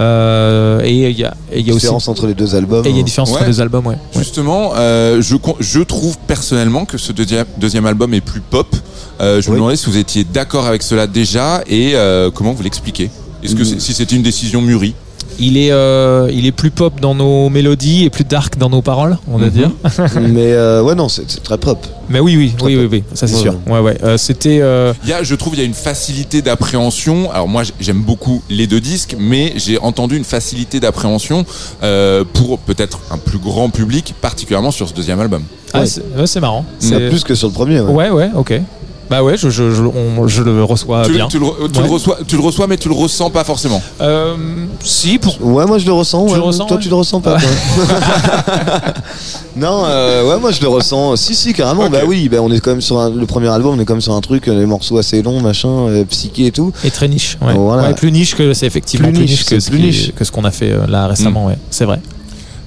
Euh, 0.00 0.80
et 0.82 1.10
il 1.10 1.18
y 1.18 1.24
a, 1.24 1.34
et 1.52 1.60
il 1.60 1.66
y 1.66 1.70
a 1.70 1.74
aussi 1.74 1.82
différence 1.82 2.08
entre 2.08 2.26
les 2.26 2.34
deux 2.34 2.54
albums. 2.56 2.84
et 2.84 2.88
il 2.88 2.92
y 2.94 2.96
a 2.96 3.00
une 3.00 3.04
différence 3.06 3.30
Ouais. 3.30 3.36
entre 3.36 3.44
les 3.44 3.52
deux 3.52 3.60
albums, 3.60 3.86
ouais. 3.86 3.96
Justement, 4.16 4.72
euh, 4.76 5.22
je, 5.22 5.36
je 5.60 5.80
trouve 5.80 6.18
personnellement 6.26 6.84
que 6.84 6.98
ce 6.98 7.12
deuxième, 7.12 7.46
deuxième 7.58 7.86
album 7.86 8.12
est 8.14 8.20
plus 8.20 8.40
pop. 8.40 8.66
Euh, 9.20 9.40
je 9.40 9.50
me 9.50 9.56
demandais 9.56 9.76
si 9.76 9.86
vous 9.86 9.96
étiez 9.96 10.24
d'accord 10.24 10.66
avec 10.66 10.82
cela 10.82 11.06
déjà 11.06 11.62
et 11.68 11.92
euh, 11.94 12.30
comment 12.32 12.52
vous 12.52 12.62
l'expliquez? 12.64 13.10
Est-ce 13.44 13.54
que 13.54 13.62
Mm. 13.62 13.64
c'est- 13.64 13.80
si 13.80 13.94
c'était 13.94 14.16
une 14.16 14.22
décision 14.22 14.60
mûrie? 14.62 14.94
Il 15.38 15.56
est, 15.56 15.70
euh, 15.72 16.30
il 16.32 16.46
est 16.46 16.52
plus 16.52 16.70
pop 16.70 17.00
dans 17.00 17.14
nos 17.14 17.48
mélodies 17.48 18.04
et 18.04 18.10
plus 18.10 18.24
dark 18.24 18.56
dans 18.58 18.70
nos 18.70 18.82
paroles, 18.82 19.18
on 19.30 19.38
va 19.38 19.46
Mhm. 19.46 19.50
dire. 19.52 19.70
Mais 20.20 20.52
euh, 20.52 20.82
ouais, 20.82 20.94
non, 20.94 21.08
c'est 21.08 21.42
très 21.42 21.58
propre. 21.58 21.88
Mais 22.08 22.20
oui, 22.20 22.36
oui, 22.36 22.52
oui, 22.62 22.76
oui, 22.76 22.82
pop. 22.84 22.92
oui, 22.92 23.02
ça 23.14 23.26
c'est 23.26 23.34
Ouais, 23.36 23.40
sûr. 23.42 23.54
Ouais, 23.66 23.80
ouais. 23.80 23.98
Euh, 24.04 24.16
C'était. 24.16 24.60
euh, 24.60 24.92
Il 25.04 25.10
y 25.10 25.12
a, 25.12 25.22
je 25.22 25.34
trouve, 25.34 25.54
il 25.54 25.58
y 25.58 25.62
a 25.62 25.66
une 25.66 25.74
facilité 25.74 26.42
d'appréhension. 26.42 27.30
Alors 27.32 27.48
moi, 27.48 27.62
j'aime 27.80 28.02
beaucoup 28.02 28.42
les 28.50 28.66
deux 28.66 28.80
disques, 28.80 29.16
mais 29.18 29.52
j'ai 29.56 29.78
entendu 29.78 30.16
une 30.16 30.24
facilité 30.24 30.80
d'appréhension 30.80 31.44
euh, 31.82 32.24
pour 32.32 32.58
peut-être 32.58 33.00
un 33.10 33.18
plus 33.18 33.38
grand 33.38 33.70
public, 33.70 34.14
particulièrement 34.20 34.70
sur 34.70 34.88
ce 34.88 34.94
deuxième 34.94 35.20
album. 35.20 35.42
ah, 35.72 35.80
Ouais. 35.80 36.26
c'est 36.26 36.40
marrant. 36.40 36.64
C'est 36.78 36.88
C'est- 36.90 37.08
plus 37.08 37.24
que 37.24 37.34
sur 37.34 37.48
le 37.48 37.54
premier. 37.54 37.80
ouais. 37.80 37.92
Ouais, 37.92 38.10
ouais, 38.10 38.30
ok. 38.36 38.60
Bah 39.10 39.22
ouais, 39.22 39.36
je, 39.36 39.50
je, 39.50 39.70
je, 39.70 39.82
on- 39.82 40.26
je 40.26 40.42
le 40.42 40.64
reçois 40.64 41.02
tu, 41.04 41.10
le- 41.10 41.16
bien. 41.16 41.28
tu 41.28 41.38
le, 41.38 41.46
tu 41.72 41.78
le 41.78 41.84
Ouais. 41.84 41.90
reçois, 41.90 42.18
tu 42.26 42.36
le 42.36 42.42
reçois, 42.42 42.66
mais 42.66 42.76
tu 42.78 42.88
le 42.88 42.94
ressens 42.94 43.28
pas 43.30 43.44
forcément. 43.44 43.82
Euh, 44.00 44.34
si, 44.82 45.18
pour. 45.18 45.36
Ouais, 45.44 45.66
moi 45.66 45.78
je 45.78 45.84
le 45.86 45.92
ressens. 45.92 46.24
Tu 46.26 46.32
ouais. 46.32 46.38
le 46.38 46.42
ressens, 46.44 46.64
Toi, 46.66 46.76
ouais 46.78 46.82
tu 46.82 46.88
le 46.88 46.94
ressens 46.94 47.20
pas. 47.20 47.36
non, 49.56 49.84
euh, 49.86 50.28
ouais, 50.28 50.40
moi 50.40 50.50
je 50.52 50.60
le 50.60 50.68
ressens. 50.68 51.16
Si, 51.16 51.34
si, 51.34 51.52
carrément. 51.52 51.88
Bah 51.90 52.00
oui, 52.06 52.28
bah, 52.28 52.38
on 52.40 52.50
est 52.50 52.60
quand 52.60 52.70
même 52.72 52.80
sur 52.80 52.98
un- 52.98 53.10
le 53.10 53.26
premier 53.26 53.48
album, 53.48 53.74
on 53.76 53.80
est 53.80 53.84
quand 53.84 53.94
même 53.94 54.00
sur 54.00 54.14
un 54.14 54.20
truc, 54.20 54.48
euh, 54.48 54.58
les 54.58 54.66
morceaux 54.66 54.98
assez 54.98 55.22
longs, 55.22 55.40
machin, 55.40 55.68
euh, 55.68 56.04
psyché 56.04 56.46
et 56.46 56.52
tout. 56.52 56.72
Et 56.84 56.90
très 56.90 57.08
niche. 57.08 57.36
Ouais. 57.42 57.54
Voilà. 57.54 57.88
Ouais, 57.88 57.94
plus 57.94 58.10
niche 58.10 58.34
que 58.34 58.52
c'est 58.54 58.66
effectivement 58.66 59.08
Plus 59.08 59.18
plus, 59.18 59.24
niche, 59.26 59.44
plus 59.70 59.78
niche. 59.80 60.12
que 60.14 60.24
ce 60.24 60.32
qu'on 60.32 60.44
a 60.44 60.50
fait 60.50 60.72
euh, 60.72 60.86
là 60.88 61.06
récemment. 61.06 61.46
Ouais, 61.46 61.58
c'est 61.70 61.84
vrai. 61.84 62.00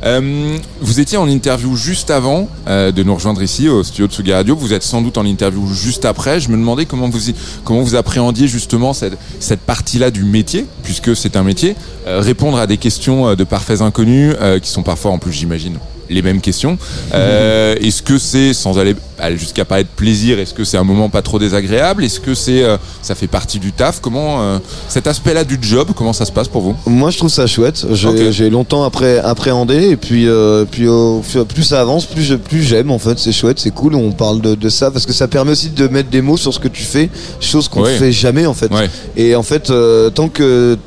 Euh, 0.04 0.58
vous 0.82 1.00
étiez 1.00 1.18
en 1.18 1.28
interview 1.28 1.76
juste 1.76 2.12
avant 2.12 2.48
euh, 2.68 2.92
de 2.92 3.04
nous 3.04 3.16
rejoindre 3.16 3.42
ici 3.42 3.68
au 3.68 3.84
studio 3.84 4.08
de 4.08 4.14
Sugi 4.14 4.34
Radio. 4.34 4.56
Vous 4.56 4.74
êtes 4.74 4.84
sans 4.84 5.02
doute 5.02 5.18
en 5.18 5.26
interview 5.26 5.68
juste 5.74 6.06
après. 6.06 6.40
Je 6.40 6.50
me 6.50 6.58
demandais 6.58 6.86
comment 6.86 7.10
vous 7.10 7.20
comment 7.64 7.82
vous 7.82 7.96
appréhendiez 7.96 8.48
justement 8.48 8.94
cette, 8.94 9.18
cette 9.40 9.62
partie-là 9.62 10.12
du 10.12 10.24
métier, 10.24 10.66
puisque 10.84 11.16
c'est 11.16 11.36
un 11.36 11.44
métier. 11.44 11.76
Euh, 12.08 12.22
répondre 12.22 12.58
à 12.58 12.68
des 12.68 12.78
questions 12.78 13.28
euh, 13.28 13.36
de 13.36 13.44
parfaits 13.44 13.82
inconnus, 13.82 14.34
euh, 14.40 14.60
qui 14.60 14.70
sont 14.70 14.84
parfois 14.84 15.12
en 15.12 15.18
plus, 15.18 15.34
j'imagine, 15.34 15.78
les 16.10 16.22
mêmes 16.22 16.42
questions. 16.42 16.78
Euh, 17.14 17.76
est-ce 17.82 18.02
que 18.02 18.18
c'est, 18.18 18.54
sans 18.54 18.78
aller, 18.80 18.96
aller 19.20 19.38
jusqu'à 19.38 19.66
pas 19.66 19.80
être 19.80 19.90
plaisir, 19.90 20.40
est-ce 20.40 20.54
que 20.54 20.64
c'est 20.64 20.78
un 20.78 20.84
moment 20.84 21.10
pas 21.10 21.22
trop 21.22 21.40
désagréable 21.40 22.04
Est-ce 22.04 22.20
que 22.20 22.34
c'est, 22.34 22.64
euh, 22.64 22.78
ça 23.02 23.16
fait 23.16 23.28
partie 23.28 23.60
du 23.60 23.72
taf 23.72 24.00
Comment 24.02 24.42
euh, 24.42 24.60
cet 24.88 25.08
aspect-là 25.08 25.44
du 25.44 25.58
job, 25.62 25.90
comment 25.96 26.14
ça 26.14 26.26
se 26.26 26.32
passe 26.32 26.48
pour 26.48 26.62
vous? 26.62 26.76
Moi 26.86 27.10
je 27.12 27.18
trouve 27.18 27.30
ça 27.30 27.48
chouette. 27.48 27.86
J'ai 28.32 28.50
longtemps 28.50 28.84
après 28.84 29.20
appréhendé 29.20 29.90
et 29.92 29.96
puis, 29.98 30.28
puis 30.72 30.88
au 30.88 31.22
plus 31.48 31.64
ça 31.64 31.82
avance, 31.82 32.06
plus 32.06 32.24
je- 32.24 32.36
plus 32.36 32.64
j'aime 32.64 32.92
en 32.92 33.00
fait. 33.00 33.18
C'est 33.20 33.32
chouette, 33.32 33.60
c'est 33.60 33.72
cool. 33.72 33.96
On 33.96 34.12
parle 34.12 34.42
de, 34.42 34.56
de 34.56 34.70
ça 34.70 34.92
parce 34.92 35.06
que 35.06 35.14
ça 35.14 35.28
permet 35.28 35.52
aussi 35.52 35.70
de 35.70 35.88
mettre 35.88 36.10
des 36.10 36.22
mots 36.22 36.38
sur 36.38 36.54
ce 36.54 36.60
que 36.60 36.68
tu 36.68 36.84
fais, 36.84 37.10
chose 37.40 37.68
qu'on 37.68 37.82
Ouais. 37.84 37.96
fait 37.98 38.12
jamais 38.12 38.46
en 38.46 38.54
fait. 38.54 38.72
Ouais. 38.74 38.90
Et 39.16 39.36
en 39.36 39.44
fait, 39.44 39.72
tant 40.14 40.30
que 40.30 40.78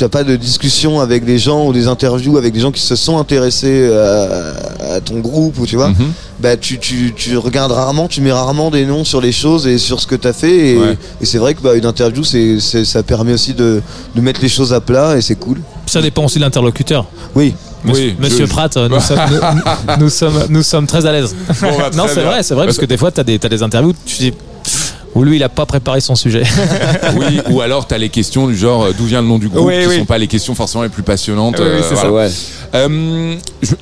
tu 0.00 0.04
n'as 0.04 0.08
pas 0.08 0.24
de 0.24 0.34
discussion 0.34 0.98
avec 0.98 1.26
des 1.26 1.38
gens 1.38 1.66
ou 1.66 1.74
des 1.74 1.86
interviews 1.86 2.38
avec 2.38 2.54
des 2.54 2.60
gens 2.60 2.72
qui 2.72 2.80
se 2.80 2.96
sont 2.96 3.18
intéressés 3.18 3.92
à, 3.92 4.94
à 4.94 5.00
ton 5.02 5.18
groupe 5.20 5.58
ou 5.58 5.66
tu 5.66 5.76
vois, 5.76 5.88
Mhm. 5.90 6.12
bah 6.40 6.56
tu, 6.56 6.78
tu, 6.78 7.12
tu 7.14 7.36
regardes 7.36 7.72
rarement, 7.72 8.08
tu 8.08 8.22
mets 8.22 8.32
rarement 8.32 8.70
des 8.70 8.86
noms 8.86 9.04
sur 9.04 9.20
les 9.20 9.30
choses 9.30 9.66
et 9.66 9.76
sur 9.76 10.00
ce 10.00 10.06
que 10.06 10.14
tu 10.14 10.26
as 10.26 10.32
fait. 10.32 10.56
Et, 10.70 10.78
Ouais. 10.78 10.96
et 11.20 11.26
c'est 11.26 11.36
vrai 11.36 11.52
que 11.52 11.60
bah, 11.60 11.74
une 11.74 11.84
interview, 11.84 12.24
c'est, 12.24 12.58
ça 12.60 13.02
permet 13.02 13.34
aussi 13.34 13.52
de, 13.52 13.82
de 14.16 14.20
mettre 14.22 14.40
les 14.40 14.48
choses 14.48 14.72
à 14.72 14.80
plat 14.80 15.18
et 15.18 15.20
c'est 15.20 15.34
cool. 15.34 15.58
Ça 15.84 16.00
dépend 16.00 16.24
aussi 16.24 16.36
de 16.38 16.44
l'interlocuteur. 16.44 17.04
Oui. 17.34 17.54
Monsieur, 17.84 18.04
Oui, 18.08 18.16
Monsieur 18.20 18.46
je- 18.46 18.50
Pratt, 18.50 18.74
euh, 18.78 18.88
nous, 18.88 19.00
sommes, 19.00 19.18
nous, 19.30 19.96
nous 20.04 20.08
sommes, 20.10 20.44
nous 20.48 20.62
sommes 20.62 20.86
très 20.86 21.04
à 21.04 21.12
l'aise. 21.12 21.36
Bon, 21.60 21.68
bah, 21.76 21.90
non, 21.94 22.04
c'est 22.08 22.22
vrai, 22.22 22.42
c'est 22.42 22.54
vrai, 22.54 22.64
parce 22.64 22.78
que 22.78 22.86
des 22.86 22.96
fois, 22.96 23.10
tu 23.12 23.20
as, 23.20 23.24
as 23.24 23.48
des 23.48 23.62
interviews, 23.62 23.92
tu 24.06 24.16
dis, 24.16 24.32
où 25.14 25.24
lui, 25.24 25.36
il 25.36 25.42
a 25.42 25.48
pas 25.48 25.66
préparé 25.66 26.00
son 26.00 26.14
sujet. 26.14 26.42
Oui, 27.16 27.40
ou 27.50 27.60
alors 27.60 27.86
tu 27.88 27.94
as 27.94 27.98
les 27.98 28.08
questions 28.08 28.46
du 28.46 28.56
genre 28.56 28.84
euh, 28.84 28.92
d'où 28.96 29.04
vient 29.04 29.20
le 29.20 29.26
nom 29.28 29.38
du 29.38 29.48
groupe, 29.48 29.66
Oui, 29.66 29.80
qui 29.82 29.86
oui. 29.88 29.98
sont 29.98 30.04
pas 30.04 30.18
les 30.18 30.28
questions 30.28 30.54
forcément 30.54 30.82
les 30.84 30.88
plus 30.88 31.02
passionnantes. 31.02 31.56
Oui, 31.58 31.66
oui, 31.76 31.82
c'est 31.88 31.96
ça. 31.96 32.08
voilà. 32.08 32.30
Euh, 32.74 33.34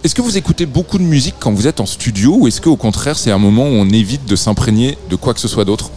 est-ce 0.02 0.14
que 0.14 0.22
vous 0.22 0.36
écoutez 0.38 0.64
beaucoup 0.64 0.96
de 0.98 1.02
musique 1.02 1.34
quand 1.38 1.52
vous 1.52 1.66
êtes 1.66 1.80
en 1.80 1.86
studio 1.86 2.36
ou 2.40 2.48
est-ce 2.48 2.60
qu'au 2.62 2.76
contraire 2.76 3.18
c'est 3.18 3.30
un 3.30 3.38
moment 3.38 3.64
où 3.64 3.72
on 3.74 3.88
évite 3.90 4.24
de 4.26 4.34
s'imprégner 4.36 4.96
de 5.10 5.16
quoi 5.16 5.34
que 5.34 5.40
ce 5.40 5.48
soit 5.48 5.66
d'autre? 5.66 5.90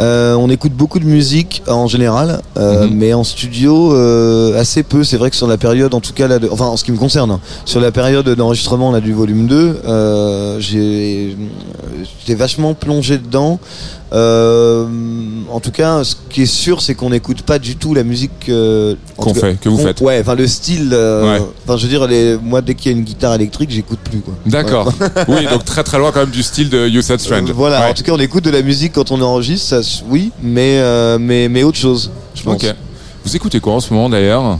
Euh, 0.00 0.34
on 0.36 0.48
écoute 0.48 0.72
beaucoup 0.72 0.98
de 1.00 1.04
musique 1.04 1.62
en 1.68 1.86
général, 1.86 2.40
euh, 2.56 2.86
Mhm. 2.86 2.94
mais 2.96 3.12
en 3.12 3.24
studio 3.24 3.92
euh, 3.92 4.58
assez 4.58 4.82
peu. 4.84 5.04
C'est 5.04 5.16
vrai 5.18 5.30
que 5.30 5.36
sur 5.36 5.46
la 5.46 5.58
période, 5.58 5.92
en 5.94 6.00
tout 6.00 6.12
cas, 6.14 6.28
là, 6.28 6.38
de- 6.38 6.48
enfin 6.50 6.64
en 6.66 6.76
ce 6.76 6.84
qui 6.84 6.92
me 6.92 6.96
concerne, 6.96 7.30
hein, 7.30 7.40
sur 7.66 7.78
la 7.80 7.92
période 7.92 8.28
d'enregistrement 8.28 8.90
là, 8.90 9.00
du 9.00 9.12
volume 9.12 9.46
2, 9.48 9.80
euh, 9.84 10.58
j'ai- 10.60 11.36
j'étais 12.20 12.34
vachement 12.34 12.72
plongé 12.74 13.18
dedans. 13.18 13.58
Euh, 14.12 14.86
en 15.50 15.60
tout 15.60 15.70
cas, 15.70 16.04
ce 16.04 16.14
qui 16.28 16.42
est 16.42 16.46
sûr, 16.46 16.82
c'est 16.82 16.94
qu'on 16.94 17.10
n'écoute 17.10 17.42
pas 17.42 17.58
du 17.58 17.76
tout 17.76 17.94
la 17.94 18.04
musique 18.04 18.48
euh, 18.48 18.94
Qu'on 19.16 19.32
fait, 19.34 19.58
que 19.60 19.68
vous 19.68 19.78
faites. 19.78 20.00
Ouais, 20.00 20.18
enfin 20.20 20.34
le 20.34 20.46
style. 20.46 20.90
euh, 20.92 21.38
Ouais. 21.38 21.44
Enfin, 21.66 21.76
je 21.78 21.84
veux 21.84 21.88
dire, 21.88 22.06
les, 22.06 22.36
moi, 22.36 22.60
dès 22.60 22.74
qu'il 22.74 22.92
y 22.92 22.94
a 22.94 22.98
une 22.98 23.04
guitare 23.04 23.34
électrique, 23.34 23.70
j'écoute 23.70 24.00
plus 24.04 24.20
quoi. 24.20 24.34
D'accord. 24.46 24.92
oui, 25.28 25.46
donc 25.50 25.64
très 25.64 25.82
très 25.82 25.98
loin 25.98 26.10
quand 26.12 26.20
même 26.20 26.30
du 26.30 26.42
style 26.42 26.68
de 26.68 26.86
You 26.88 27.00
Said 27.02 27.20
Strange. 27.20 27.50
Euh, 27.50 27.54
voilà, 27.54 27.80
Ouais. 27.80 27.90
en 27.90 27.94
tout 27.94 28.02
cas, 28.02 28.12
on 28.12 28.18
écoute 28.18 28.44
de 28.44 28.50
la 28.50 28.62
musique 28.62 28.92
quand 28.92 29.10
on 29.12 29.20
enregistre, 29.22 29.82
ça, 29.82 30.02
oui, 30.08 30.30
mais, 30.42 30.78
euh, 30.78 31.18
mais, 31.18 31.48
mais 31.48 31.62
autre 31.62 31.78
chose, 31.78 32.10
je 32.34 32.42
pense. 32.42 32.62
Ok. 32.62 32.74
Vous 33.24 33.36
écoutez 33.36 33.60
quoi 33.60 33.74
en 33.74 33.80
ce 33.80 33.94
moment 33.94 34.10
d'ailleurs? 34.10 34.58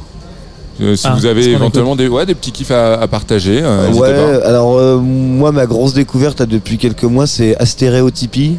Euh, 0.81 0.97
Si 0.97 1.07
Ah, 1.07 1.15
vous 1.15 1.27
avez 1.27 1.47
éventuellement 1.51 1.97
des, 1.97 2.09
ouais, 2.09 2.25
des 2.25 2.35
petits 2.35 2.53
kiffs 2.53 2.71
à, 2.71 2.95
à 2.95 3.07
partager, 3.09 3.61
euh, 3.63 3.91
Ouais, 3.93 4.15
pas. 4.41 4.47
alors 4.49 4.79
euh, 4.79 4.97
moi 4.99 5.53
ma 5.53 5.67
grosse 5.67 5.93
découverte 5.93 6.41
là, 6.41 6.47
depuis 6.47 6.79
quelques 6.79 7.05
mois 7.05 7.27
c'est 7.27 7.55
Astéréotypie. 7.59 8.57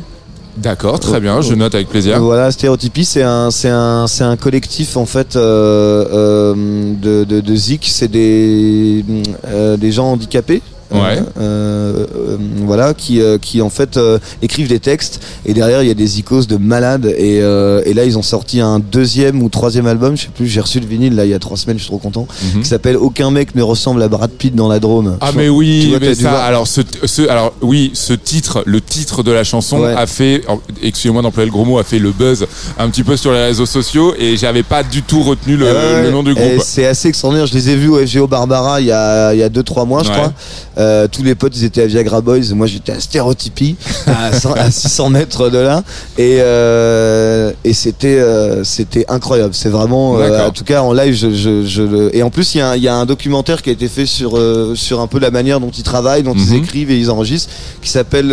D'accord, 0.58 1.00
très 1.00 1.20
bien, 1.20 1.42
je 1.42 1.56
note 1.56 1.74
avec 1.74 1.90
plaisir. 1.90 2.20
Voilà, 2.22 2.52
Stéréotypie, 2.52 3.06
c'est 3.06 3.24
un, 3.24 3.50
c'est 3.50 3.70
un, 3.70 4.06
c'est 4.08 4.24
un 4.24 4.38
collectif 4.38 4.98
en 4.98 5.06
fait 5.06 5.36
euh, 5.36 6.06
euh, 6.14 6.94
de, 7.02 7.24
de, 7.24 7.42
de 7.42 7.56
Zik. 7.56 7.88
C'est 7.90 8.08
des, 8.08 9.04
euh, 9.48 9.78
des 9.78 9.92
gens 9.92 10.12
handicapés. 10.12 10.62
Euh, 10.94 11.00
Ouais. 11.02 11.20
euh, 11.40 12.06
euh, 12.16 12.38
voilà, 12.66 12.94
qui, 12.94 13.22
euh, 13.22 13.38
qui 13.38 13.62
en 13.62 13.70
fait 13.70 13.98
euh, 13.98 14.20
écrivent 14.42 14.68
des 14.68 14.80
textes 14.80 15.20
et 15.46 15.54
derrière 15.54 15.82
il 15.82 15.88
y 15.88 15.92
a 15.92 15.96
des 15.96 16.20
icos 16.20 16.48
de 16.48 16.58
malades 16.58 17.06
et, 17.18 17.40
euh, 17.42 17.82
et 17.86 17.94
là 17.94 18.06
ils 18.06 18.18
ont 18.18 18.22
sorti 18.24 18.60
un 18.62 18.80
deuxième 18.80 19.42
ou 19.42 19.50
troisième 19.50 19.88
album, 19.88 20.16
je 20.18 20.24
sais 20.24 20.30
plus, 20.34 20.48
j'ai 20.48 20.62
reçu 20.62 20.80
le 20.80 20.86
vinyle 20.86 21.16
là 21.16 21.26
il 21.26 21.32
y 21.32 21.34
a 21.34 21.40
trois 21.40 21.58
semaines, 21.58 21.78
je 21.78 21.84
suis 21.84 21.90
trop 21.90 21.98
content, 22.00 22.28
Mhm. 22.56 22.62
qui 22.62 22.68
s'appelle 22.70 22.98
Aucun 22.98 23.32
mec 23.32 23.56
ne 23.56 23.62
ressemble 23.64 24.02
à 24.04 24.08
Brad 24.08 24.32
Pitt 24.32 24.56
dans 24.56 24.68
la 24.68 24.80
Drôme. 24.80 25.18
Ah 25.22 25.30
Je 25.34 25.38
mais 25.38 25.48
vois- 25.48 25.58
oui, 25.58 25.90
vois, 25.90 26.00
mais 26.00 26.16
ça, 26.16 26.44
alors 26.44 26.68
ce, 26.68 26.82
ce- 27.06 27.28
alors 27.28 27.54
oui, 27.62 27.92
ce 27.94 28.14
titre, 28.14 28.64
le 28.66 28.80
titre 28.82 29.24
de 29.24 29.32
la 29.32 29.44
chanson 29.44 29.80
Ouais. 29.82 29.94
a 29.94 30.06
fait, 30.08 30.44
excusez-moi 30.82 31.22
d'employer 31.22 31.48
le 31.48 31.52
gros 31.54 31.66
mot, 31.66 31.80
a 31.80 31.84
fait 31.84 32.00
le 32.00 32.12
buzz 32.12 32.46
un 32.78 32.90
petit 32.90 33.04
peu 33.04 33.18
sur 33.18 33.32
les 33.32 33.44
réseaux 33.44 33.66
sociaux 33.66 34.14
et 34.20 34.38
j'avais 34.38 34.64
pas 34.64 34.84
du 34.84 35.02
tout 35.02 35.24
retenu 35.24 35.58
le, 35.58 35.66
Ouais, 35.66 36.04
le 36.04 36.12
nom 36.12 36.24
du 36.24 36.32
et 36.32 36.36
groupe. 36.36 36.62
C'est 36.64 36.86
assez 36.86 37.08
extraordinaire. 37.10 37.48
Je 37.48 37.54
les 37.54 37.70
ai 37.70 37.76
vus 37.76 37.90
au 37.90 37.98
FGO 38.06 38.28
Barbara 38.28 38.80
il 38.82 38.88
y 38.88 38.92
a 38.92 39.50
2-3 39.50 39.86
mois, 39.86 40.04
je 40.04 40.10
crois. 40.12 40.34
Euh, 40.84 41.08
tous 41.10 41.24
les 41.24 41.36
potes, 41.36 41.56
ils 41.56 41.64
étaient 41.64 41.82
à 41.84 41.86
Viagra 41.88 42.20
Boys. 42.22 42.54
Moi, 42.54 42.68
j'étais 42.68 42.92
à 42.92 43.00
Stéréotypie, 43.00 43.76
à, 44.08 44.34
100 44.34 44.52
à 44.54 44.70
600 44.70 45.10
mètres 45.10 45.50
de 45.50 45.58
là. 45.58 45.84
Et, 46.18 46.38
euh, 46.40 47.52
et 47.64 47.74
c'était 47.74 48.20
euh, 48.20 48.64
c'était 48.64 49.06
incroyable. 49.08 49.54
C'est 49.54 49.70
vraiment, 49.70 50.14
en 50.16 50.52
tout 50.52 50.64
cas, 50.66 50.82
en 50.82 50.92
live, 50.94 51.14
je, 51.16 51.32
je, 51.34 51.66
je 51.66 51.82
le- 51.84 52.16
Et 52.16 52.22
en 52.24 52.30
plus, 52.30 52.56
il 52.56 52.58
y, 52.58 52.62
a 52.62 52.70
un- 52.72 52.76
il 52.76 52.84
y 52.84 52.88
a 52.88 52.96
un 52.96 53.06
documentaire 53.06 53.62
qui 53.62 53.70
a 53.70 53.74
été 53.74 53.88
fait 53.88 54.06
sur, 54.06 54.38
sur 54.76 55.00
un 55.00 55.08
peu 55.08 55.20
la 55.20 55.32
manière 55.32 55.60
dont 55.60 55.72
ils 55.72 55.84
travaillent, 55.84 56.24
dont 56.24 56.36
ils 56.36 56.50
Mhm. 56.54 56.64
écrivent 56.64 56.92
et 56.92 56.98
ils 56.98 57.10
enregistrent, 57.10 57.50
qui 57.82 57.90
s'appelle 57.90 58.32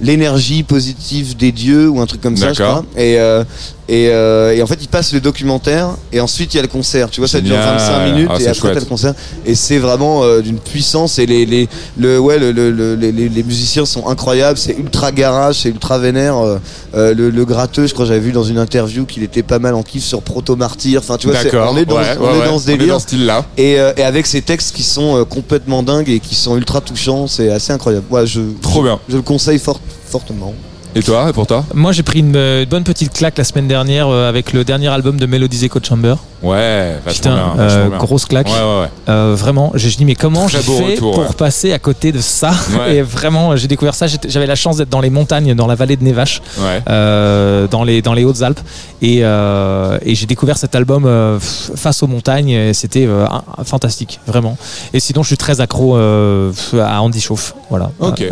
L'énergie 0.00 0.62
positive 0.62 1.36
des 1.36 1.50
dieux 1.50 1.88
ou 1.88 2.00
un 2.00 2.06
truc 2.06 2.20
comme 2.20 2.36
ça, 2.36 2.52
je 2.52 2.62
crois. 2.62 2.84
Et, 2.96 3.18
euh, 3.18 3.42
et, 3.88 4.10
euh, 4.10 4.54
et 4.54 4.62
en 4.62 4.66
fait, 4.66 4.78
ils 4.80 4.86
passent 4.88 5.12
le 5.12 5.20
documentaire 5.20 5.88
et 6.12 6.20
ensuite 6.20 6.54
il 6.54 6.58
y 6.58 6.60
a 6.60 6.62
le 6.62 6.68
concert. 6.68 7.10
Tu 7.10 7.20
vois, 7.20 7.26
ça 7.28 7.40
dure 7.40 7.56
Génial. 7.56 7.78
25 7.78 8.04
minutes 8.12 8.28
Ah, 8.32 8.40
et 8.40 8.46
après 8.46 8.74
t'as 8.74 8.80
le 8.80 8.86
concert. 8.86 9.14
Et 9.44 9.54
c'est 9.56 9.78
vraiment 9.78 10.22
euh, 10.22 10.40
d'une 10.40 10.58
puissance 10.60 11.18
et 11.18 11.26
les, 11.26 11.46
les, 11.46 11.68
le, 11.96 12.20
ouais, 12.20 12.38
le, 12.38 12.52
le- 12.52 12.70
le- 12.70 12.94
les, 12.94 13.10
les- 13.10 13.42
musiciens 13.42 13.86
sont 13.86 14.06
incroyables. 14.06 14.56
C'est 14.58 14.76
ultra 14.78 15.10
garage, 15.10 15.56
c'est 15.56 15.70
ultra 15.70 15.98
vénère. 15.98 16.36
Euh, 16.94 17.14
le, 17.14 17.30
le 17.30 17.44
gratteux, 17.44 17.86
je 17.88 17.94
crois, 17.94 18.04
j'avais 18.06 18.20
vu 18.20 18.30
dans 18.30 18.44
une 18.44 18.58
interview 18.58 19.04
qu'il 19.04 19.22
était 19.24 19.42
pas 19.42 19.58
mal 19.58 19.74
en 19.74 19.82
kiff 19.82 20.04
sur 20.04 20.22
Proto 20.22 20.54
Martyr. 20.54 21.00
Enfin, 21.00 21.16
tu 21.16 21.26
vois, 21.28 21.36
on 21.70 21.76
est 21.76 21.86
dans, 21.86 21.96
ouais, 21.96 22.02
on 22.20 22.24
ouais, 22.38 22.44
est 22.44 22.46
dans 22.46 22.58
ce 22.60 22.66
délire. 22.66 22.94
dans 22.94 22.98
ce 23.00 23.06
style-là. 23.06 23.44
Et, 23.56 23.72
et 23.72 24.02
avec 24.04 24.26
ces 24.26 24.42
textes 24.42 24.76
qui 24.76 24.82
sont 24.84 25.24
complètement 25.24 25.82
dingues 25.82 26.08
et 26.10 26.20
qui 26.20 26.34
sont 26.36 26.56
ultra 26.56 26.80
touchants, 26.82 27.26
c'est 27.26 27.50
assez 27.50 27.72
incroyable. 27.72 28.04
Ouais, 28.10 28.26
je, 28.26 28.40
Trop 28.62 28.80
je- 28.80 28.84
bien. 28.86 29.00
Je 29.08 29.16
le 29.16 29.22
conseille 29.22 29.58
fort, 29.58 29.80
fortement. 30.08 30.54
Et 30.94 31.02
toi, 31.02 31.28
et 31.28 31.32
pour 31.32 31.46
toi 31.46 31.64
Moi, 31.74 31.92
j'ai 31.92 32.02
pris 32.02 32.20
une, 32.20 32.34
euh, 32.34 32.64
bonne 32.64 32.82
petite 32.82 33.12
claque 33.12 33.36
la 33.38 33.44
semaine 33.44 33.68
dernière 33.68 34.08
euh, 34.08 34.28
avec 34.28 34.52
le 34.52 34.64
dernier 34.64 34.88
album 34.88 35.18
de 35.18 35.26
Melodies 35.26 35.66
Echo 35.66 35.80
Chamber. 35.82 36.16
Ouais, 36.42 36.94
vachement 37.04 37.12
Putain, 37.12 37.34
bien, 37.54 37.54
euh, 37.64 37.88
bien. 37.88 37.98
grosse 37.98 38.24
claque. 38.26 38.46
Ouais, 38.46 38.52
ouais, 38.52 38.80
ouais. 38.82 38.88
Euh, 39.08 39.34
vraiment, 39.36 39.72
j'ai- 39.74 39.90
je 39.90 39.96
dis 39.96 40.04
mais 40.04 40.14
comment 40.14 40.46
j'ai 40.46 40.58
fait 40.58 40.92
retour, 40.92 41.14
pour 41.24 41.34
passer 41.34 41.72
à 41.72 41.78
côté 41.78 42.12
de 42.12 42.20
ça. 42.20 42.52
Et 42.88 43.02
vraiment, 43.02 43.56
j'ai 43.56 43.66
découvert 43.66 43.94
ça. 43.94 44.06
J'avais 44.06 44.46
la 44.46 44.54
chance 44.54 44.76
d'être 44.76 44.88
dans 44.88 45.00
les 45.00 45.10
montagnes, 45.10 45.54
dans 45.54 45.66
la 45.66 45.74
vallée 45.74 45.96
de 45.96 46.04
Nevache, 46.04 46.40
euh, 46.88 47.66
dans 47.66 47.82
les 47.84 48.02
dans 48.02 48.14
les 48.14 48.24
Hautes-Alpes, 48.24 48.60
et, 49.02 49.18
et 49.20 50.14
j'ai 50.14 50.26
découvert 50.26 50.58
cet 50.58 50.74
album 50.76 51.08
face 51.40 52.02
aux 52.02 52.06
montagnes. 52.06 52.72
C'était 52.72 53.08
fantastique, 53.64 54.20
vraiment. 54.26 54.56
Et 54.92 55.00
sinon, 55.00 55.22
je 55.22 55.28
suis 55.28 55.36
très 55.36 55.60
accro 55.60 55.96
à 55.96 57.02
Andy 57.02 57.20
Chauffe, 57.20 57.54
voilà, 57.70 57.90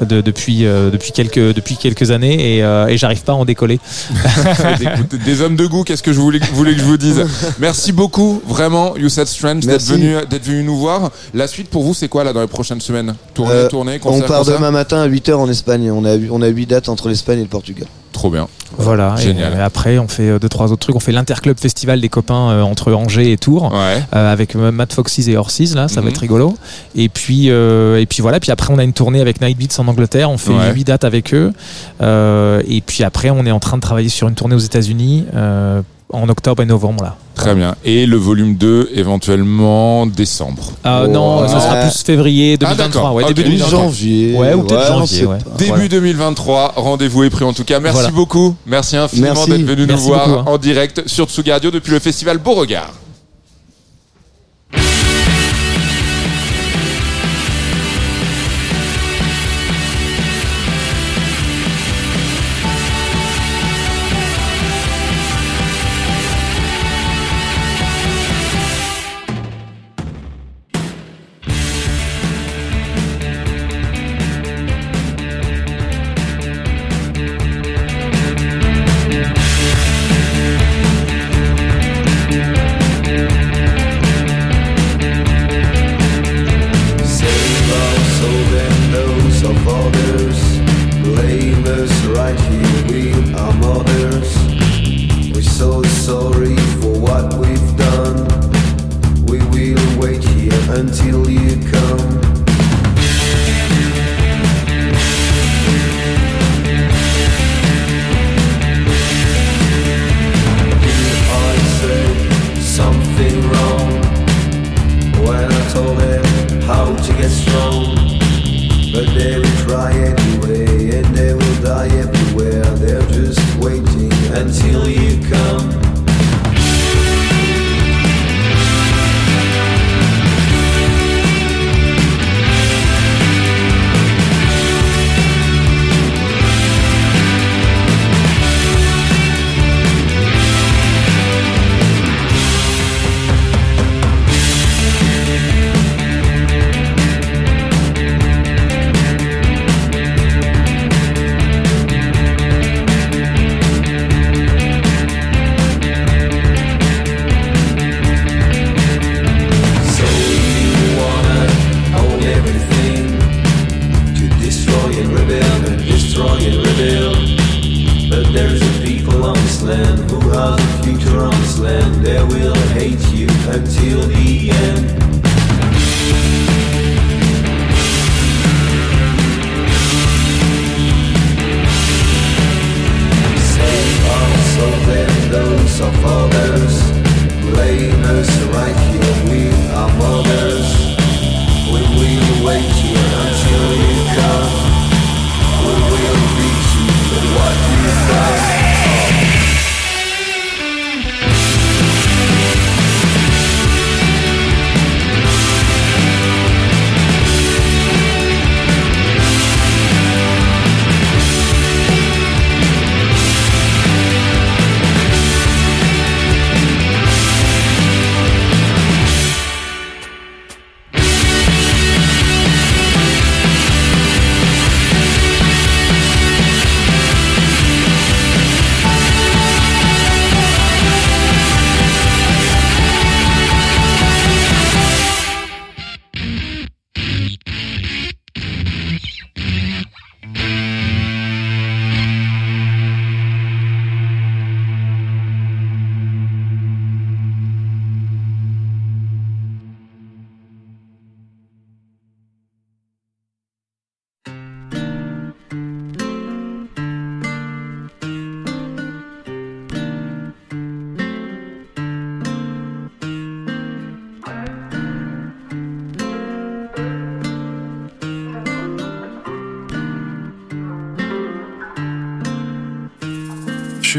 de- 0.08 0.20
depuis 0.20 0.60
depuis 0.64 1.12
quelques 1.12 1.54
depuis 1.54 1.76
quelques 1.76 2.10
années, 2.12 2.58
et, 2.58 2.58
et 2.60 2.96
j'arrive 2.96 3.22
pas 3.22 3.32
à 3.32 3.36
en 3.36 3.44
décoller. 3.44 3.80
Écoute, 4.80 5.14
des 5.24 5.40
hommes 5.40 5.56
de 5.56 5.66
goût, 5.66 5.82
qu'est-ce 5.84 6.02
que 6.02 6.12
je 6.12 6.20
voulais, 6.20 6.40
voulais 6.52 6.74
que 6.74 6.80
je 6.80 6.84
vous 6.84 6.96
dise? 6.96 7.24
Merci 7.58 7.92
beaucoup, 7.96 8.40
vraiment, 8.46 8.96
Youssef 8.96 9.28
Strange, 9.28 9.60
d'être 9.66 9.66
Merci. 9.88 9.92
venu, 9.92 10.14
d'être 10.30 10.44
venu 10.44 10.62
nous 10.62 10.76
voir. 10.78 11.10
La 11.34 11.46
suite 11.48 11.68
pour 11.70 11.82
vous, 11.82 11.94
c'est 11.94 12.08
quoi 12.08 12.22
là 12.22 12.32
dans 12.32 12.40
les 12.42 12.46
prochaines 12.46 12.80
semaines? 12.80 13.14
Tournée, 13.34 13.52
Euh, 13.54 13.68
tournée, 13.68 13.98
On 14.04 14.20
part 14.20 14.38
concert 14.40 14.44
demain 14.58 14.70
matin 14.70 15.00
à 15.00 15.08
8h 15.08 15.34
en 15.34 15.48
Espagne. 15.48 15.90
On 15.90 16.04
a, 16.04 16.16
on 16.30 16.42
a 16.42 16.46
8 16.48 16.66
dates 16.66 16.88
entre 16.88 17.08
l'Espagne 17.08 17.38
et 17.38 17.42
le 17.42 17.48
Portugal. 17.48 17.88
Trop 18.12 18.30
bien. 18.30 18.48
Voilà. 18.78 19.14
Et, 19.18 19.22
Génial. 19.22 19.52
euh, 19.54 19.64
après, 19.64 19.98
on 19.98 20.08
fait 20.08 20.30
euh, 20.30 20.38
deux 20.38 20.48
trois 20.48 20.72
autres 20.72 20.80
trucs. 20.80 20.96
On 20.96 21.00
fait 21.00 21.12
l'Interclub 21.12 21.58
Festival 21.58 22.00
des 22.00 22.08
copains 22.08 22.50
euh, 22.50 22.62
entre 22.62 22.92
Angers 22.94 23.30
et 23.32 23.36
Tours. 23.36 23.64
Ouais. 23.72 24.02
euh, 24.14 24.32
avec 24.32 24.56
euh, 24.56 24.70
Matt 24.72 24.92
Foxes 24.94 25.28
et 25.28 25.36
Horses 25.36 25.74
là 25.74 25.88
ça 25.88 26.00
Mhm. 26.00 26.04
va 26.06 26.10
être 26.10 26.18
rigolo 26.18 26.56
et 26.94 27.08
puis 27.10 27.50
euh, 27.50 28.00
et 28.00 28.06
puis 28.06 28.22
voilà 28.22 28.40
puis 28.40 28.50
après 28.52 28.72
on 28.72 28.78
a 28.78 28.84
une 28.84 28.92
tournée 28.94 29.20
avec 29.20 29.40
Night 29.42 29.58
Beats 29.58 29.78
en 29.80 29.86
Angleterre 29.88 30.30
on 30.30 30.38
fait 30.38 30.52
Ouais. 30.52 30.72
8 30.72 30.84
dates 30.84 31.04
avec 31.04 31.34
eux 31.34 31.52
Euh, 32.00 32.62
et 32.66 32.80
puis 32.80 33.04
après 33.04 33.30
on 33.30 33.44
est 33.46 33.50
en 33.50 33.60
train 33.60 33.76
de 33.76 33.82
travailler 33.82 34.08
sur 34.08 34.28
une 34.28 34.34
tournée 34.34 34.54
aux 34.54 34.58
États-Unis 34.60 35.26
euh, 35.34 35.82
en 36.12 36.28
octobre 36.28 36.62
et 36.62 36.66
novembre 36.66 37.04
là 37.04 37.16
Très 37.34 37.54
bien. 37.54 37.74
Et 37.84 38.06
le 38.06 38.16
volume 38.16 38.54
2, 38.56 38.90
éventuellement 38.94 40.06
décembre. 40.06 40.72
Ah 40.84 41.04
non 41.06 41.46
ça 41.46 41.56
ouais. 41.56 41.60
sera 41.60 41.76
plus 41.82 42.02
février 42.02 42.56
2023 42.56 42.86
d'accord. 42.88 43.14
ouais, 43.14 43.24
Ok. 43.24 43.34
début 43.34 43.42
Début 43.50 43.58
2023 43.58 43.80
janvier. 43.82 44.34
Ouais, 44.36 44.54
ou 44.54 44.62
peut-être 44.62 44.86
janvier, 44.86 45.26
ouais. 45.26 45.38
Début 45.58 45.68
Voilà. 45.70 45.88
2023, 45.88 46.72
rendez-vous 46.76 47.24
est 47.24 47.30
pris 47.30 47.44
en 47.44 47.52
tout 47.52 47.64
cas. 47.64 47.78
Merci 47.78 47.94
Voilà. 48.00 48.10
beaucoup. 48.12 48.54
Merci 48.66 48.96
infiniment 48.96 49.46
d'être 49.46 49.64
venu 49.66 49.86
nous 49.86 49.96
voir 49.98 50.28
beaucoup, 50.28 50.40
hein. 50.40 50.52
en 50.54 50.58
direct 50.58 51.02
sur 51.06 51.26
Tsugi 51.28 51.52
Radio 51.52 51.70
depuis 51.70 51.92
le 51.92 51.98
festival 51.98 52.38
Beauregard. 52.38 52.92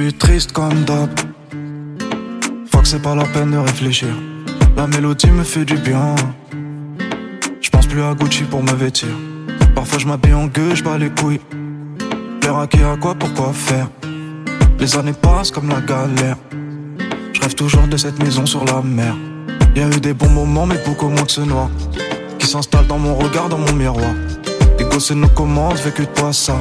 Suis 0.02 0.14
triste 0.14 0.52
comme 0.52 0.84
d'hab. 0.84 1.10
Faut 2.72 2.82
que 2.82 2.88
c'est 2.88 3.02
pas 3.02 3.16
la 3.16 3.26
peine 3.26 3.52
de 3.52 3.58
réfléchir. 3.58 4.10
La 4.76 4.86
mélodie 4.86 5.32
me 5.32 5.44
fait 5.44 5.66
du 5.66 5.76
bien. 5.76 6.14
Je 7.62 7.70
pense 7.72 7.88
plus 7.88 8.04
à 8.04 8.14
Gucci 8.14 8.44
pour 8.44 8.62
me 8.62 8.74
vêtir. 8.74 9.10
Parfois 9.74 9.98
je 9.98 10.06
m'habille 10.06 10.36
en 10.36 10.46
gueux, 10.46 10.76
je 10.76 10.84
bats 10.84 11.00
les 11.00 11.10
couilles. 11.10 11.42
L'air 12.44 12.58
à 12.58 12.68
qui 12.68 12.78
à 12.84 12.96
quoi, 12.96 13.16
pourquoi 13.16 13.52
faire? 13.54 13.90
Les 14.80 14.96
années 14.96 15.14
passent 15.20 15.50
comme 15.50 15.70
la 15.70 15.82
galère. 15.82 16.38
Je 17.34 17.42
rêve 17.42 17.56
toujours 17.56 17.88
de 17.88 17.98
cette 17.98 18.22
maison 18.22 18.46
sur 18.46 18.66
la 18.66 18.84
mer. 18.84 19.16
Y 19.76 19.80
eu 19.80 20.00
des 20.00 20.14
bons 20.14 20.30
moments, 20.30 20.68
mais 20.68 20.80
beaucoup 20.86 21.10
moins 21.10 21.24
que 21.24 21.32
ce 21.32 21.42
noir. 21.42 21.70
Qui 22.38 22.46
s'installe 22.46 22.86
dans 22.86 23.00
mon 23.00 23.16
regard, 23.16 23.50
dans 23.50 23.58
mon 23.58 23.74
miroir. 23.74 24.14
Les 24.78 24.86
gosses 24.86 25.12
nous 25.12 25.30
commencent, 25.30 25.82
vécu 25.82 26.04
de 26.04 26.14
toi 26.14 26.32
ça. 26.32 26.58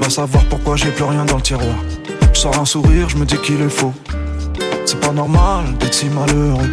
Va 0.00 0.10
savoir 0.10 0.42
pourquoi 0.46 0.74
j'ai 0.74 0.90
plus 0.90 1.04
rien 1.04 1.24
dans 1.24 1.36
le 1.36 1.42
tiroir. 1.42 1.76
Un 2.54 2.64
sourire, 2.64 3.08
je 3.08 3.16
me 3.16 3.24
dis 3.24 3.36
qu'il 3.38 3.60
est 3.60 3.68
faux. 3.68 3.92
C'est 4.84 4.98
pas 5.00 5.12
normal 5.12 5.76
d'être 5.78 5.94
si 5.94 6.06
malheureux. 6.06 6.68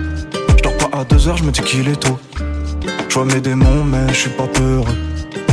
Je 0.57 0.63
dors 0.63 0.75
pas 0.77 0.97
à 0.97 1.03
deux 1.03 1.27
heures, 1.27 1.37
je 1.37 1.43
me 1.43 1.51
dis 1.51 1.61
qu'il 1.61 1.87
est 1.87 1.95
tôt. 1.95 2.17
Je 3.07 3.13
vois 3.13 3.25
mes 3.25 3.39
démons, 3.39 3.83
mais 3.83 4.07
je 4.09 4.21
suis 4.21 4.29
pas 4.31 4.47
peureux. 4.47 4.95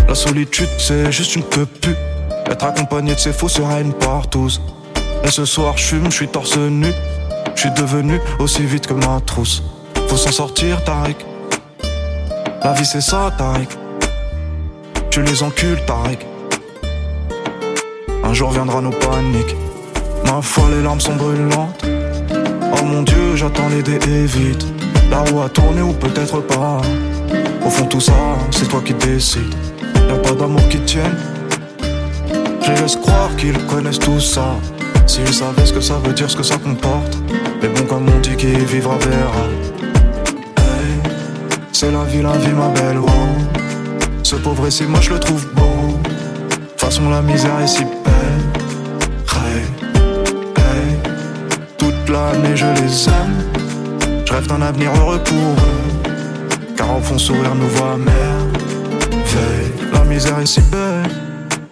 La 0.09 0.15
solitude, 0.15 0.69
c'est 0.79 1.13
juste 1.13 1.37
une 1.37 1.43
peux 1.43 1.67
plus. 1.67 1.95
Être 2.47 2.65
accompagné 2.65 3.15
de 3.15 3.21
ses 3.21 3.33
faux 3.33 3.49
sera 3.49 3.81
une 3.81 3.93
partouze. 3.93 4.63
Et 5.23 5.31
ce 5.31 5.45
soir, 5.45 5.77
je 5.77 5.85
fume, 5.85 6.07
je 6.07 6.17
suis 6.17 6.29
torse 6.29 6.57
nu. 6.57 6.93
Je 7.55 7.61
suis 7.61 7.71
devenu 7.73 8.19
aussi 8.39 8.65
vite 8.65 8.87
que 8.87 8.95
ma 8.95 9.21
trousse. 9.27 9.63
Faut 10.09 10.17
s'en 10.17 10.33
sortir, 10.33 10.83
Tariq. 10.85 11.17
La 12.65 12.73
vie, 12.73 12.87
c'est 12.87 13.03
ça, 13.03 13.31
Tariq. 13.37 13.69
Tu 15.11 15.23
les 15.23 15.43
encules, 15.43 15.85
Tariq. 15.87 16.27
Un 18.25 18.33
jour 18.33 18.51
viendra 18.51 18.81
nos 18.81 18.91
paniques. 18.91 19.57
Ma 20.35 20.41
foi, 20.41 20.65
les 20.75 20.81
larmes 20.81 20.99
sont 20.99 21.15
brûlantes. 21.17 21.85
Oh 21.85 22.85
mon 22.87 23.03
Dieu, 23.03 23.37
j'attends 23.37 23.69
les 23.69 23.83
dés 23.83 24.01
et 24.09 24.25
vite. 24.25 24.65
La 25.11 25.19
roue 25.19 25.43
a 25.43 25.49
tourné 25.51 25.83
ou 25.83 25.93
peut-être 25.93 26.41
pas. 26.41 26.81
Au 27.67 27.69
fond, 27.69 27.85
tout 27.85 28.01
ça, 28.01 28.15
c'est 28.51 28.67
toi 28.67 28.81
qui 28.83 28.95
décides. 28.95 29.55
Y'a 30.09 30.17
pas 30.17 30.33
d'amour 30.33 30.67
qui 30.71 30.81
tienne. 30.81 31.19
Je 32.63 32.71
laisse 32.81 32.97
croire 32.97 33.37
qu'ils 33.37 33.59
connaissent 33.67 33.99
tout 33.99 34.21
ça. 34.21 34.57
S'ils 35.07 35.35
savaient 35.35 35.67
ce 35.67 35.75
que 35.75 35.83
ça 35.83 35.99
veut 36.03 36.15
dire, 36.15 36.31
ce 36.31 36.37
que 36.37 36.43
ça 36.43 36.57
comporte. 36.57 37.19
Mais 37.61 37.69
bon, 37.69 37.85
comme 37.85 38.09
on 38.09 38.19
dit, 38.21 38.35
qui 38.35 38.47
vivra 38.47 38.97
verra. 38.97 39.47
Hey, 40.57 41.13
c'est 41.73 41.93
la 41.93 42.05
vie, 42.05 42.23
la 42.23 42.39
vie, 42.39 42.55
ma 42.55 42.69
belle. 42.69 43.01
Oh. 43.03 43.11
Ce 44.23 44.37
pauvre 44.37 44.67
ici, 44.67 44.85
moi 44.85 45.01
je 45.03 45.11
le 45.11 45.21
trouve 45.21 45.47
beau. 45.53 45.99
De 46.49 46.57
toute 46.57 46.81
façon, 46.81 47.11
la 47.11 47.21
misère 47.21 47.61
est 47.61 47.67
si 47.67 47.85
belle. 47.85 48.12
L'année 52.23 52.57
je 52.57 52.67
les 52.67 53.09
aime. 53.09 54.25
Je 54.25 54.33
rêve 54.33 54.47
d'un 54.47 54.63
avenir 54.63 54.91
heureux 54.97 55.21
pour 55.25 55.37
eux. 55.37 56.73
Car 56.77 56.97
au 56.97 57.01
fond, 57.01 57.19
sourire 57.19 57.55
nous 57.55 57.69
voit 57.69 57.97
merveille. 57.97 59.73
La 59.93 60.05
misère 60.05 60.39
est 60.39 60.47
si 60.47 60.61
belle. 60.63 61.11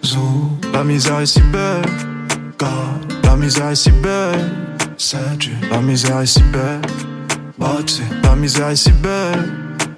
Zou, 0.03 0.49
la 0.73 0.83
misère 0.83 1.19
est 1.19 1.25
si 1.25 1.41
belle. 1.41 1.85
God, 2.57 3.13
la 3.23 3.35
misère 3.35 3.69
est 3.69 3.75
si 3.75 3.91
belle. 3.91 4.49
C'est 4.97 5.17
la 5.71 5.79
misère 5.79 6.19
est 6.21 6.25
si 6.25 6.43
belle. 6.43 6.81
Bati, 7.57 8.03
la 8.23 8.35
misère 8.35 8.69
est 8.69 8.75
si 8.75 8.91
belle. 8.91 9.51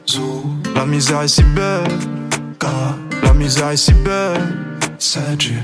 Zou, 0.07 0.45
la 0.75 0.85
misère 0.85 1.21
est 1.21 1.27
si 1.27 1.43
belle. 1.43 1.87
God, 2.59 3.23
la 3.23 3.33
misère 3.33 3.69
est 3.69 3.77
si 3.77 3.93
belle. 3.93 4.41
C'est 4.97 5.19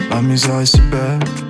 la 0.09 0.21
misère 0.21 0.59
est 0.59 0.65
si 0.65 0.81
belle. 0.81 1.48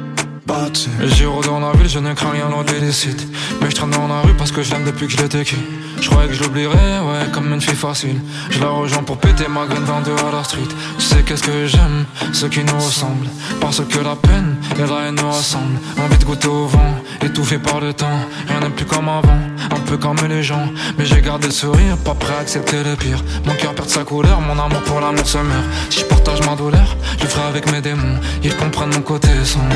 Bati. 0.50 0.90
J'irai 1.04 1.42
dans 1.46 1.60
la 1.60 1.72
ville, 1.74 1.88
je 1.88 2.00
ne 2.00 2.12
crains 2.14 2.32
rien 2.32 2.50
lors 2.50 2.64
des 2.64 2.80
décides. 2.80 3.22
Mais 3.62 3.70
je 3.70 3.76
traîne 3.76 3.92
dans 3.92 4.08
la 4.08 4.22
rue 4.22 4.34
parce 4.34 4.52
que 4.52 4.64
je 4.64 4.72
l'aime 4.72 4.84
depuis 4.84 5.06
que 5.06 5.14
je 5.14 5.44
qui. 5.44 5.56
Je 6.02 6.10
croyais 6.10 6.28
que 6.28 6.34
je 6.34 6.42
l'oublierais, 6.42 7.00
ouais, 7.00 7.32
comme 7.32 7.54
une 7.54 7.62
fille 7.62 7.76
facile. 7.76 8.20
Je 8.50 8.60
la 8.60 8.70
rejoins 8.70 9.04
pour 9.04 9.18
péter 9.18 9.48
ma 9.48 9.68
graine 9.68 9.86
dans 9.86 10.02
deux 10.02 10.16
à 10.16 10.36
la 10.36 10.44
street. 10.44 10.62
Tu 10.98 11.06
sais 11.06 11.22
qu'est-ce 11.22 11.44
que 11.44 11.68
j'aime, 11.68 12.06
ceux 12.34 12.50
qui 12.50 12.64
nous 12.64 12.76
ressemblent. 12.76 13.30
Parce 13.62 13.82
que 13.82 14.00
la 14.00 14.16
peine 14.16 14.56
et 14.78 14.90
la 14.90 15.08
haine 15.08 15.16
nous 15.22 15.30
rassemblent. 15.30 15.78
Envie 16.00 16.18
de 16.18 16.26
goûter 16.26 16.48
au 16.48 16.66
vent, 16.66 16.96
étouffé 17.24 17.60
par 17.60 17.80
le 17.80 17.94
temps. 17.94 18.20
Rien 18.48 18.62
n'est 18.62 18.70
plus 18.70 18.86
comme 18.86 19.08
avant, 19.08 19.40
un 19.70 19.80
peu 19.86 19.98
comme 19.98 20.18
les 20.28 20.42
gens. 20.42 20.68
Mais 20.98 21.06
j'ai 21.06 21.22
gardé 21.22 21.48
le 21.48 21.54
sourire, 21.54 21.96
pas 21.98 22.16
prêt 22.16 22.34
à 22.34 22.40
accepter 22.40 22.84
le 22.84 22.96
pire. 22.96 23.24
Mon 23.46 23.54
cœur 23.54 23.76
perd 23.76 23.90
sa 23.90 24.04
couleur, 24.04 24.42
mon 24.42 24.58
amour 24.58 24.82
pour 24.82 25.00
l'amour 25.00 25.28
se 25.28 25.38
meurt. 25.38 25.66
Si 25.92 26.00
je 26.00 26.06
partage 26.06 26.42
ma 26.48 26.56
douleur, 26.56 26.96
je 27.22 27.28
ferai 27.28 27.48
avec 27.48 27.72
mes 27.72 27.82
démons. 27.82 28.20
Ils 28.44 28.56
comprennent 28.56 28.94
mon 28.94 29.02
côté 29.02 29.30
sombre. 29.44 29.76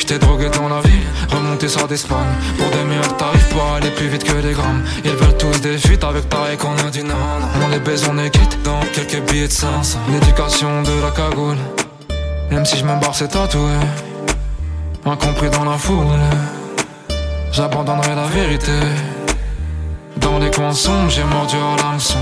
J'étais 0.00 0.18
drogué 0.18 0.48
dans 0.48 0.66
la 0.66 0.80
vie, 0.80 1.02
remonté 1.30 1.68
sur 1.68 1.86
des 1.86 1.98
spans 1.98 2.16
Pour 2.56 2.70
des 2.70 2.82
meilleurs 2.84 3.16
tarifs, 3.18 3.48
pour 3.50 3.62
aller 3.74 3.90
plus 3.90 4.08
vite 4.08 4.24
que 4.24 4.32
les 4.32 4.52
grammes. 4.52 4.82
Ils 5.04 5.10
veulent 5.10 5.36
tous 5.36 5.60
des 5.60 5.76
fuites 5.76 6.02
avec 6.02 6.26
pareil 6.30 6.56
qu'on 6.56 6.74
a 6.78 6.90
dit 6.90 7.04
non. 7.04 7.14
On 7.62 7.68
les 7.68 7.78
baise, 7.78 8.08
on 8.10 8.16
est 8.16 8.30
quitte 8.30 8.62
dans 8.64 8.80
quelques 8.94 9.20
billets 9.30 9.46
de 9.46 9.52
500 9.52 9.98
L'éducation 10.10 10.82
de 10.82 11.02
la 11.02 11.10
cagoule. 11.10 11.58
Même 12.50 12.64
si 12.64 12.78
je 12.78 12.84
me 12.84 12.98
barre 12.98 13.14
c'est 13.14 13.28
tatoué. 13.28 13.72
Incompris 15.04 15.50
dans 15.50 15.64
la 15.64 15.76
foule. 15.76 16.18
J'abandonnerai 17.52 18.14
la 18.14 18.26
vérité 18.26 18.72
Dans 20.20 20.38
les 20.38 20.50
coins 20.50 20.72
sombres, 20.72 21.10
j'ai 21.10 21.24
mordu 21.24 21.56
à 21.56 21.82
l'hameçon 21.82 22.18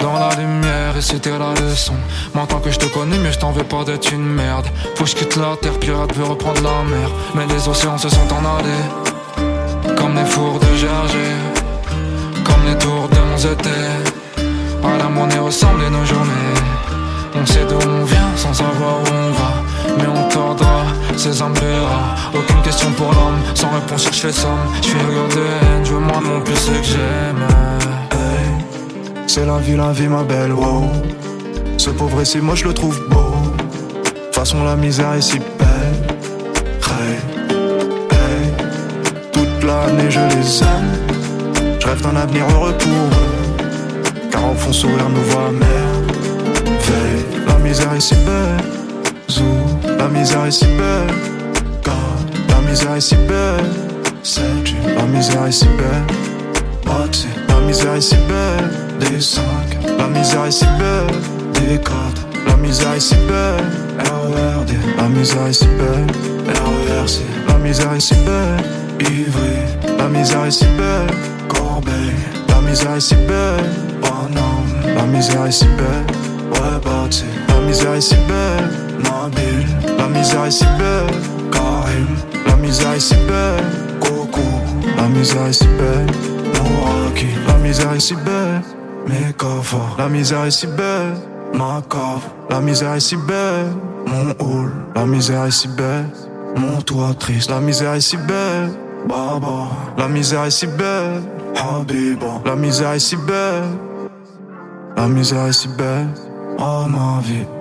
dans 0.00 0.18
la 0.18 0.34
lumière 0.36 0.96
et 0.96 1.02
c'était 1.02 1.38
la 1.38 1.54
leçon. 1.54 1.94
Maintenant 2.34 2.60
que 2.60 2.70
je 2.70 2.78
te 2.78 2.86
connais 2.86 3.18
mieux 3.18 3.32
je 3.32 3.38
t'en 3.38 3.52
veux 3.52 3.64
pas 3.64 3.84
d'être 3.84 4.12
une 4.12 4.24
merde. 4.24 4.66
Faut 4.94 5.04
que 5.04 5.10
je 5.10 5.16
quitte 5.16 5.36
la 5.36 5.56
terre, 5.60 5.78
pirate 5.78 6.14
veut 6.14 6.24
reprendre 6.24 6.62
la 6.62 6.82
mer. 6.84 7.10
Mais 7.34 7.46
les 7.46 7.68
océans 7.68 7.98
se 7.98 8.08
sont 8.08 8.28
en 8.32 8.58
allés. 8.58 9.94
Comme 9.96 10.14
les 10.14 10.24
fours 10.24 10.58
de 10.58 10.76
Gergé. 10.76 11.28
Comme 12.44 12.64
les 12.66 12.78
tours 12.78 13.08
de 13.08 13.18
mon 13.18 14.88
À 14.88 14.98
la 14.98 15.08
monnaie 15.08 15.38
ressemblent 15.38 15.88
nos 15.88 16.04
journées. 16.04 16.54
On 17.34 17.46
sait 17.46 17.64
d'où 17.68 17.78
on 17.88 18.04
vient 18.04 18.36
sans 18.36 18.54
savoir 18.54 18.96
où 19.00 19.12
on 19.12 19.32
va 19.32 19.57
mais 19.98 20.06
on 20.06 20.28
tordra 20.28 20.84
ses 21.16 21.42
âmes 21.42 21.54
Aucune 22.32 22.62
question 22.62 22.90
pour 22.92 23.08
l'homme, 23.08 23.40
sans 23.54 23.70
réponse 23.70 24.04
cherche 24.04 24.24
les 24.24 24.32
sommes. 24.32 24.66
Je 24.80 24.88
suis 24.88 24.98
regardé, 24.98 25.46
je 25.84 25.92
veux 25.92 26.00
moi 26.00 26.20
non 26.22 26.40
plus 26.40 26.54
ce 26.54 26.70
que 26.70 26.82
j'aime. 26.82 27.44
Hey, 28.12 29.26
c'est 29.26 29.44
la 29.44 29.58
vie, 29.58 29.76
la 29.76 29.92
vie, 29.92 30.06
ma 30.06 30.22
belle, 30.22 30.52
wow. 30.52 30.84
Ce 31.76 31.90
pauvre 31.90 32.22
ici, 32.22 32.38
moi 32.38 32.54
je 32.54 32.66
le 32.66 32.72
trouve 32.72 33.00
beau. 33.08 33.32
Façon, 34.32 34.62
la 34.62 34.76
misère 34.76 35.12
est 35.14 35.20
si 35.20 35.38
belle. 35.38 36.16
Hey, 36.86 37.16
hey, 38.12 38.52
toute 39.32 39.64
l'année 39.64 40.10
je 40.10 40.20
les 40.20 40.62
aime. 40.62 41.78
Je 41.80 41.86
rêve 41.86 42.02
d'un 42.02 42.16
avenir 42.16 42.44
heureux 42.54 42.74
pour 42.78 42.90
eux. 42.90 44.28
Car 44.30 44.50
au 44.50 44.54
fond, 44.54 44.72
sourire 44.72 45.08
nous 45.08 45.30
voit. 45.30 45.50
Veille, 46.66 47.24
la 47.46 47.58
misère 47.58 47.92
est 47.94 48.00
si 48.00 48.14
belle. 48.14 48.77
La 49.98 50.08
misère 50.08 50.44
est 50.46 50.50
si 50.50 50.64
belle. 50.64 51.14
God, 51.84 51.94
la 52.48 52.70
misère 52.70 52.94
est 52.94 53.00
si 53.00 53.16
belle. 53.16 53.64
C'est 54.22 54.42
la 54.96 55.04
misère 55.04 55.46
est 55.46 55.52
si 55.52 55.64
belle. 55.64 56.04
Bâti, 56.84 57.26
la 57.48 57.60
misère 57.66 57.94
est 57.94 58.00
si 58.00 58.16
belle. 58.28 58.70
Des 59.00 59.20
5, 59.20 59.42
la 59.98 60.06
misère 60.08 60.44
est 60.46 60.50
si 60.50 60.64
belle. 60.64 61.14
Des 61.54 61.78
4, 61.78 61.92
la 62.46 62.56
misère 62.56 62.92
est 62.94 63.00
si 63.00 63.14
belle. 63.14 63.64
RERD, 63.98 64.70
la 64.96 65.08
misère 65.08 65.46
est 65.46 65.52
si 65.52 65.66
belle. 65.66 66.06
RERC, 66.46 67.20
la 67.48 67.58
misère 67.58 67.92
est 67.92 68.00
si 68.00 68.14
belle. 68.14 68.64
Ivry, 69.00 69.96
la 69.98 70.08
misère 70.08 70.44
est 70.44 70.50
si 70.50 70.64
belle. 70.64 71.14
Corbeil, 71.48 72.14
la 72.48 72.60
misère 72.60 72.94
est 72.94 73.00
si 73.00 73.14
belle. 73.14 73.64
Bonhomme, 74.00 74.94
la 74.96 75.02
misère 75.04 75.46
est 75.46 75.52
si 75.52 75.64
belle. 75.64 76.06
Ouais, 76.52 76.80
la 77.48 77.60
misère 77.66 77.94
est 77.94 78.00
si 78.00 78.14
belle. 78.14 78.88
Nabil, 79.02 79.66
la 80.08 80.18
misère 80.18 80.44
est 80.44 80.50
si 80.50 80.64
belle. 80.64 81.14
Karim, 81.52 82.06
la 82.46 82.56
misère 82.56 82.92
est 82.92 83.00
si 83.00 83.14
belle. 83.14 83.64
Coco, 84.00 84.40
la 84.96 85.08
misère 85.08 85.46
est 85.46 85.52
si 85.52 85.66
belle. 85.66 86.06
Mouraki, 86.54 87.26
la 87.46 87.54
misère 87.58 87.92
est 87.92 88.00
si 88.00 88.14
belle. 88.14 88.62
Mekafa, 89.06 89.76
la 89.98 90.08
misère 90.08 90.44
est 90.44 90.50
si 90.50 90.66
belle. 90.66 91.14
Ma 91.54 91.82
cave, 91.88 92.22
la 92.50 92.60
misère 92.60 92.94
est 92.94 93.00
si 93.00 93.16
belle. 93.16 93.66
Mon 94.06 94.30
hall, 94.38 94.70
la 94.94 95.04
misère 95.04 95.44
est 95.44 95.50
si 95.50 95.68
belle. 95.68 96.06
Mon 96.56 96.80
toit 96.80 97.14
triste, 97.18 97.50
la 97.50 97.60
misère 97.60 97.94
est 97.94 98.00
si 98.00 98.16
belle. 98.16 98.70
Baba, 99.08 99.68
la 99.96 100.08
misère 100.08 100.44
est 100.44 100.50
si 100.50 100.66
belle. 100.66 101.22
Habiba, 101.56 102.40
la 102.44 102.56
misère 102.56 102.92
est 102.92 102.98
si 102.98 103.16
belle. 103.16 103.64
La 104.96 105.06
misère 105.06 105.46
est 105.46 105.52
si 105.52 105.68
belle. 105.68 106.08
Oh 106.58 106.86
ma 106.88 107.20
vie. 107.22 107.57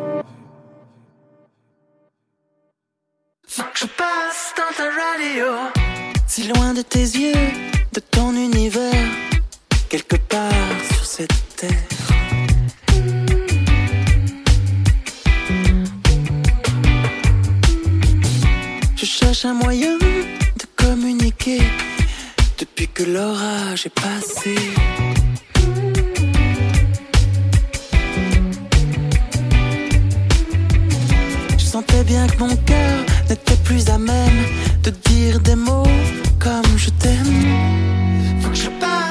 Si 6.37 6.47
loin 6.49 6.75
de 6.75 6.83
tes 6.83 6.99
yeux, 6.99 7.49
de 7.93 7.99
ton 7.99 8.31
univers, 8.35 9.09
quelque 9.89 10.17
part 10.17 10.77
sur 10.93 11.03
cette 11.03 11.33
terre. 11.55 11.71
Je 18.95 19.03
cherche 19.03 19.45
un 19.45 19.55
moyen 19.55 19.97
de 19.97 20.65
communiquer 20.75 21.63
depuis 22.59 22.87
que 22.89 23.01
l'orage 23.01 23.87
est 23.87 23.99
passé. 23.99 24.55
Je 31.57 31.65
sentais 31.65 32.03
bien 32.03 32.27
que 32.27 32.37
mon 32.37 32.55
cœur 32.57 33.05
n'était 33.27 33.57
plus 33.63 33.89
à 33.89 33.97
même 33.97 34.45
de 34.83 34.91
dire 34.91 35.39
des 35.39 35.55
mots 35.55 35.87
comme 36.47 36.77
je 36.77 36.89
t'aime. 37.01 38.41
Faut 38.41 38.49
que 38.49 38.55
je 38.55 38.69
passe 38.79 39.06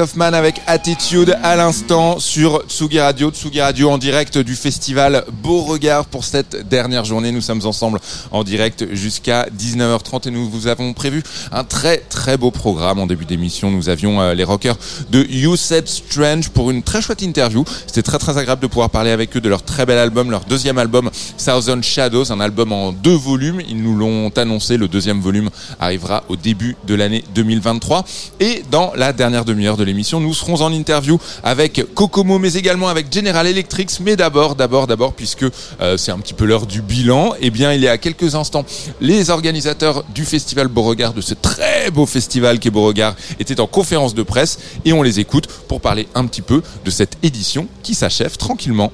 Hoffman 0.00 0.32
avec 0.34 0.49
Attitude 0.72 1.36
à 1.42 1.56
l'instant 1.56 2.20
sur 2.20 2.62
Tsugi 2.68 3.00
Radio. 3.00 3.32
Tsugi 3.32 3.60
Radio 3.60 3.90
en 3.90 3.98
direct 3.98 4.38
du 4.38 4.54
festival 4.54 5.24
Beauregard 5.42 6.04
pour 6.04 6.24
cette 6.24 6.68
dernière 6.68 7.04
journée. 7.04 7.32
Nous 7.32 7.40
sommes 7.40 7.66
ensemble 7.66 7.98
en 8.30 8.44
direct 8.44 8.94
jusqu'à 8.94 9.48
19h30 9.48 10.28
et 10.28 10.30
nous 10.30 10.48
vous 10.48 10.68
avons 10.68 10.92
prévu 10.92 11.24
un 11.50 11.64
très 11.64 11.96
très 11.96 12.36
beau 12.36 12.52
programme. 12.52 13.00
En 13.00 13.08
début 13.08 13.24
d'émission, 13.24 13.72
nous 13.72 13.88
avions 13.88 14.20
euh, 14.20 14.32
les 14.34 14.44
rockers 14.44 14.76
de 15.10 15.26
You 15.28 15.56
Said 15.56 15.88
Strange 15.88 16.50
pour 16.50 16.70
une 16.70 16.84
très 16.84 17.02
chouette 17.02 17.22
interview. 17.22 17.64
C'était 17.88 18.04
très 18.04 18.18
très 18.18 18.38
agréable 18.38 18.62
de 18.62 18.68
pouvoir 18.68 18.90
parler 18.90 19.10
avec 19.10 19.36
eux 19.36 19.40
de 19.40 19.48
leur 19.48 19.64
très 19.64 19.86
bel 19.86 19.98
album, 19.98 20.30
leur 20.30 20.44
deuxième 20.44 20.78
album 20.78 21.10
Thousand 21.44 21.82
Shadows, 21.82 22.30
un 22.30 22.38
album 22.38 22.70
en 22.70 22.92
deux 22.92 23.16
volumes. 23.16 23.60
Ils 23.68 23.82
nous 23.82 23.96
l'ont 23.96 24.30
annoncé. 24.36 24.76
Le 24.76 24.86
deuxième 24.86 25.20
volume 25.20 25.50
arrivera 25.80 26.22
au 26.28 26.36
début 26.36 26.76
de 26.86 26.94
l'année 26.94 27.24
2023. 27.34 28.04
Et 28.38 28.62
dans 28.70 28.92
la 28.94 29.12
dernière 29.12 29.44
demi-heure 29.44 29.76
de 29.76 29.82
l'émission, 29.82 30.20
nous 30.20 30.32
serons 30.32 30.59
en 30.60 30.72
interview 30.72 31.18
avec 31.42 31.82
Kokomo, 31.94 32.38
mais 32.38 32.54
également 32.54 32.88
avec 32.88 33.12
General 33.12 33.46
Electric. 33.46 33.90
Mais 34.00 34.16
d'abord, 34.16 34.54
d'abord, 34.54 34.86
d'abord, 34.86 35.12
puisque 35.12 35.44
euh, 35.80 35.96
c'est 35.96 36.12
un 36.12 36.18
petit 36.18 36.34
peu 36.34 36.44
l'heure 36.44 36.66
du 36.66 36.82
bilan, 36.82 37.34
eh 37.40 37.50
bien, 37.50 37.72
il 37.72 37.80
y 37.80 37.88
a 37.88 37.98
quelques 37.98 38.34
instants, 38.34 38.64
les 39.00 39.30
organisateurs 39.30 40.04
du 40.14 40.24
festival 40.24 40.68
Beauregard, 40.68 41.14
de 41.14 41.20
ce 41.20 41.34
très 41.34 41.90
beau 41.90 42.06
festival 42.06 42.58
qu'est 42.58 42.70
Beauregard, 42.70 43.14
étaient 43.38 43.60
en 43.60 43.66
conférence 43.66 44.14
de 44.14 44.22
presse 44.22 44.58
et 44.84 44.92
on 44.92 45.02
les 45.02 45.20
écoute 45.20 45.46
pour 45.46 45.80
parler 45.80 46.08
un 46.14 46.26
petit 46.26 46.42
peu 46.42 46.62
de 46.84 46.90
cette 46.90 47.16
édition 47.22 47.66
qui 47.82 47.94
s'achève 47.94 48.36
tranquillement. 48.36 48.92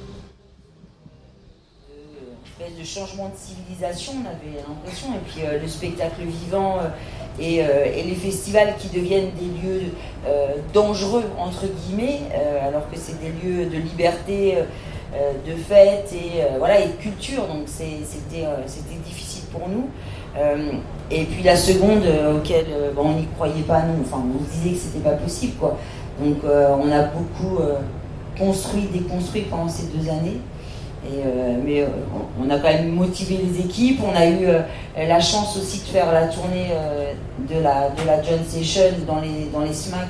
espèce 2.59 2.77
de 2.77 2.83
changement 2.83 3.29
de 3.29 3.35
civilisation, 3.35 4.13
on 4.23 4.25
avait 4.25 4.63
l'impression, 4.67 5.13
et 5.13 5.29
puis 5.29 5.41
euh, 5.45 5.61
le 5.61 5.67
spectacle 5.67 6.21
vivant 6.23 6.79
euh, 6.79 6.89
et, 7.39 7.61
euh, 7.61 7.85
et 7.95 8.03
les 8.03 8.15
festivals 8.15 8.75
qui 8.77 8.87
deviennent 8.89 9.31
des 9.39 9.45
lieux 9.61 9.81
euh, 10.27 10.55
dangereux, 10.73 11.23
entre 11.37 11.65
guillemets, 11.67 12.21
euh, 12.33 12.67
alors 12.67 12.89
que 12.89 12.97
c'est 12.97 13.19
des 13.19 13.29
lieux 13.29 13.65
de 13.65 13.77
liberté, 13.77 14.55
de 15.47 15.55
fête 15.55 16.13
et, 16.13 16.43
voilà, 16.59 16.81
et 16.81 16.87
de 16.87 17.01
culture, 17.01 17.47
donc 17.47 17.63
c'était 17.65 18.99
difficile 19.03 19.43
pour 19.51 19.67
nous. 19.69 19.87
Et 21.09 21.23
puis 21.23 21.41
la 21.43 21.55
seconde, 21.55 22.03
auquel 22.35 22.65
bon, 22.93 23.03
on 23.05 23.13
n'y 23.13 23.25
croyait 23.25 23.63
pas, 23.63 23.83
nous, 23.83 24.03
enfin 24.03 24.21
on 24.21 24.45
se 24.45 24.51
disait 24.59 24.75
que 24.75 24.81
c'était 24.81 25.09
pas 25.09 25.15
possible, 25.15 25.53
quoi. 25.55 25.79
Donc 26.21 26.37
on 26.43 26.91
a 26.91 27.03
beaucoup 27.03 27.59
construit, 28.37 28.89
déconstruit 28.93 29.43
pendant 29.43 29.69
ces 29.69 29.87
deux 29.87 30.07
années. 30.09 30.39
Et, 31.05 31.21
euh, 31.23 31.55
mais 31.63 31.81
euh, 31.81 31.87
on 32.41 32.49
a 32.49 32.57
quand 32.57 32.69
même 32.69 32.91
motivé 32.91 33.37
les 33.37 33.61
équipes. 33.61 34.01
On 34.03 34.15
a 34.15 34.25
eu 34.25 34.45
euh, 34.45 34.61
la 34.97 35.19
chance 35.19 35.55
aussi 35.57 35.79
de 35.79 35.85
faire 35.85 36.11
la 36.11 36.27
tournée 36.27 36.71
de, 37.47 37.61
la, 37.61 37.89
de 37.89 38.05
la 38.05 38.21
John 38.23 38.39
Session 38.47 38.81
dans 39.05 39.19
les, 39.19 39.49
dans 39.53 39.61
les 39.61 39.73
SMAC 39.73 40.09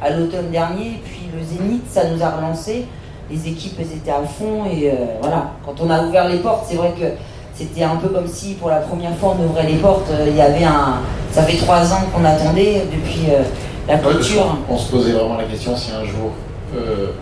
à 0.00 0.10
l'automne 0.10 0.50
dernier. 0.50 0.86
Et 0.86 1.02
puis 1.04 1.28
le 1.36 1.44
Zénith, 1.44 1.84
ça 1.90 2.08
nous 2.08 2.22
a 2.22 2.30
relancé. 2.30 2.86
Les 3.30 3.48
équipes 3.48 3.74
elles 3.80 3.96
étaient 3.96 4.10
à 4.10 4.22
fond. 4.22 4.64
Et 4.66 4.92
voilà, 5.20 5.52
quand 5.64 5.74
on 5.80 5.90
a 5.90 6.02
ouvert 6.04 6.28
les 6.28 6.38
portes, 6.38 6.66
c'est 6.68 6.76
vrai 6.76 6.92
que 6.98 7.06
c'était 7.54 7.82
un 7.82 7.96
peu 7.96 8.08
comme 8.08 8.28
si 8.28 8.54
pour 8.54 8.70
la 8.70 8.78
première 8.80 9.14
fois 9.16 9.36
on 9.38 9.44
ouvrait 9.44 9.66
les 9.66 9.76
portes. 9.76 10.10
Il 10.26 10.36
y 10.36 10.40
avait 10.40 10.64
un. 10.64 11.00
Ça 11.32 11.42
fait 11.42 11.56
trois 11.56 11.92
ans 11.92 12.02
qu'on 12.14 12.24
attendait 12.24 12.82
depuis 12.92 13.26
la 13.88 13.98
clôture. 13.98 14.56
On 14.68 14.78
se 14.78 14.90
posait 14.90 15.12
vraiment 15.12 15.36
la 15.36 15.44
question 15.44 15.76
si 15.76 15.90
un 15.90 16.04
jour 16.04 16.30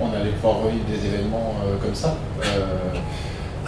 on 0.00 0.14
allait 0.14 0.30
pouvoir 0.32 0.62
revivre 0.62 0.84
des 0.84 1.06
événements 1.06 1.54
euh, 1.64 1.76
comme 1.82 1.94
ça. 1.94 2.16
Euh, 2.44 2.90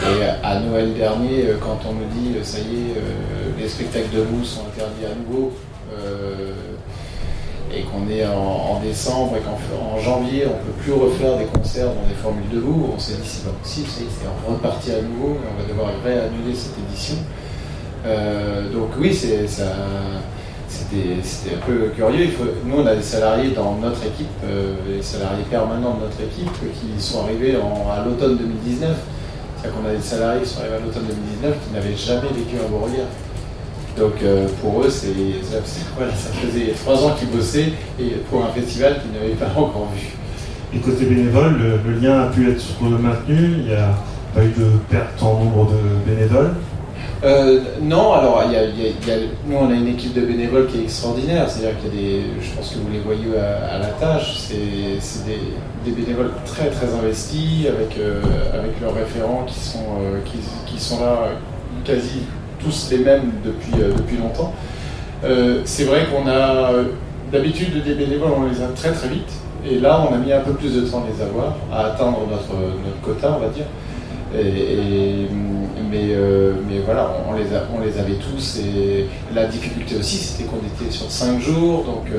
et 0.01 0.45
à 0.45 0.59
Noël 0.61 0.95
dernier, 0.95 1.47
euh, 1.47 1.57
quand 1.61 1.78
on 1.89 1.93
nous 1.93 2.07
dit 2.14 2.37
euh, 2.37 2.43
ça 2.43 2.59
y 2.59 2.62
est, 2.62 2.97
euh, 2.97 3.51
les 3.59 3.68
spectacles 3.68 4.14
debout 4.14 4.45
sont 4.45 4.62
interdits 4.62 5.07
à 5.07 5.14
nouveau, 5.14 5.53
euh, 5.93 6.53
et 7.74 7.83
qu'on 7.83 8.09
est 8.11 8.26
en, 8.26 8.80
décembre 8.80 9.37
et 9.37 9.41
qu'en 9.41 9.97
en 9.97 9.99
janvier 10.01 10.45
on 10.47 10.51
ne 10.51 10.72
peut 10.72 10.83
plus 10.83 10.93
refaire 10.93 11.39
des 11.39 11.45
concerts 11.45 11.87
dans 11.87 12.09
des 12.09 12.14
formules 12.14 12.49
debout, 12.51 12.91
on 12.95 12.99
s'est 12.99 13.14
dit 13.14 13.28
c'est 13.28 13.45
pas 13.45 13.57
possible, 13.62 13.87
c'est 13.89 14.51
reparti 14.51 14.91
à 14.91 15.01
nouveau, 15.01 15.37
on 15.39 15.62
va 15.62 15.68
devoir 15.68 15.91
réannuler 16.05 16.55
cette 16.55 16.74
édition. 16.89 17.16
Euh, 18.05 18.68
donc 18.72 18.89
oui, 18.99 19.14
c'est 19.14 19.47
ça. 19.47 19.72
C'était 20.73 21.55
un 21.55 21.66
peu 21.66 21.89
curieux. 21.95 22.29
Nous, 22.64 22.77
on 22.77 22.87
a 22.87 22.95
des 22.95 23.03
salariés 23.03 23.51
dans 23.51 23.77
notre 23.77 24.03
équipe, 24.07 24.29
euh, 24.45 24.75
des 24.89 25.03
salariés 25.03 25.45
permanents 25.51 25.95
de 25.97 26.05
notre 26.05 26.20
équipe 26.23 26.51
qui 26.53 27.03
sont 27.03 27.25
arrivés 27.25 27.55
à 27.57 28.05
l'automne 28.05 28.37
2019. 28.39 28.91
C'est-à-dire 29.61 29.79
qu'on 29.81 29.89
a 29.89 29.93
des 29.93 30.01
salariés 30.03 30.43
qui 30.43 30.49
sont 30.49 30.61
arrivés 30.61 30.77
à 30.77 30.81
l'automne 30.81 31.05
2019 31.07 31.55
qui 31.66 31.75
n'avaient 31.75 31.97
jamais 31.97 32.29
vécu 32.35 32.57
un 32.57 32.68
Beauregard. 32.70 33.07
Donc 33.99 34.14
euh, 34.23 34.47
pour 34.62 34.83
eux, 34.83 34.89
c'est- 34.89 35.09
voilà, 35.97 36.12
ça 36.12 36.31
faisait 36.33 36.73
trois 36.83 37.05
ans 37.05 37.14
qu'ils 37.18 37.29
bossaient 37.29 37.73
et 38.01 38.16
pour 38.31 38.43
un 38.45 38.49
festival 38.49 39.01
qu'ils 39.03 39.12
n'avaient 39.12 39.35
pas 39.39 39.53
encore 39.55 39.89
vu. 39.95 40.09
Et 40.75 40.79
côté 40.79 41.05
bénévole, 41.05 41.59
le, 41.59 41.91
le 41.93 41.99
lien 42.01 42.23
a 42.23 42.27
pu 42.29 42.51
être 42.51 42.64
maintenu, 42.83 43.37
il 43.59 43.64
n'y 43.66 43.75
a 43.75 43.91
pas 44.35 44.43
eu 44.43 44.49
de 44.57 44.70
perte 44.89 45.23
en 45.23 45.35
nombre 45.45 45.70
de 45.70 46.11
bénévoles. 46.11 46.55
Euh, 47.25 47.61
non, 47.81 48.14
alors 48.14 48.43
nous 49.47 49.57
on 49.57 49.70
a 49.70 49.75
une 49.75 49.87
équipe 49.87 50.12
de 50.12 50.23
bénévoles 50.23 50.66
qui 50.66 50.79
est 50.79 50.83
extraordinaire, 50.83 51.49
c'est-à-dire 51.49 51.79
qu'il 51.79 51.89
y 51.89 51.93
a 51.93 52.18
des, 52.18 52.23
je 52.41 52.51
pense 52.51 52.70
que 52.70 52.79
vous 52.81 52.91
les 52.93 52.99
voyez 52.99 53.39
à, 53.39 53.79
la 53.79 53.87
tâche, 53.87 54.35
c'est 54.39 54.57
des, 55.85 55.93
bénévoles 55.93 56.33
très 56.45 56.68
très 56.70 56.93
investis 56.93 57.66
avec, 57.68 57.97
euh, 57.99 58.20
avec 58.53 58.81
leurs 58.81 58.95
référents 58.95 59.45
qui 59.47 59.55
sont, 59.55 59.79
euh, 60.01 60.18
qui, 60.66 60.81
sont 60.81 61.01
là 61.01 61.29
quasi 61.85 62.23
tous 62.59 62.91
les 62.91 62.99
mêmes 62.99 63.31
depuis, 63.45 63.73
depuis 63.73 64.16
longtemps. 64.16 64.53
C'est 65.64 65.85
vrai 65.85 66.07
qu'on 66.07 66.29
a 66.29 66.73
d'habitude 67.31 67.85
des 67.85 67.95
bénévoles, 67.95 68.33
on 68.37 68.49
les 68.49 68.61
a 68.62 68.66
très 68.75 68.91
très 68.91 69.09
vite. 69.09 69.33
et 69.64 69.79
là, 69.79 70.05
on 70.11 70.12
a 70.12 70.18
mis 70.18 70.33
un 70.33 70.41
peu 70.41 70.55
plus 70.55 70.75
de 70.75 70.81
temps 70.81 71.05
à 71.05 71.16
les 71.16 71.23
avoir, 71.23 71.55
à 71.73 71.93
atteindre 71.93 72.18
notre, 72.29 72.53
notre 72.53 73.01
quota, 73.01 73.37
on 73.37 73.41
va 73.41 73.49
dire. 73.51 73.66
Et- 74.37 75.29
mais, 75.93 76.07
euh, 76.14 76.55
mais 76.68 76.78
voilà, 76.84 77.12
on 77.28 77.34
les, 77.34 77.55
a- 77.55 77.64
on 77.76 77.80
les 77.84 77.99
avait 77.99 78.14
tous. 78.14 78.59
Et 78.59 79.07
la 79.34 79.45
difficulté 79.47 79.97
aussi, 79.97 80.16
c'était 80.16 80.45
qu'on 80.45 80.57
était 80.57 80.90
sur 80.90 81.11
5 81.11 81.38
jours. 81.40 81.84
Donc 81.84 82.07
euh, 82.12 82.18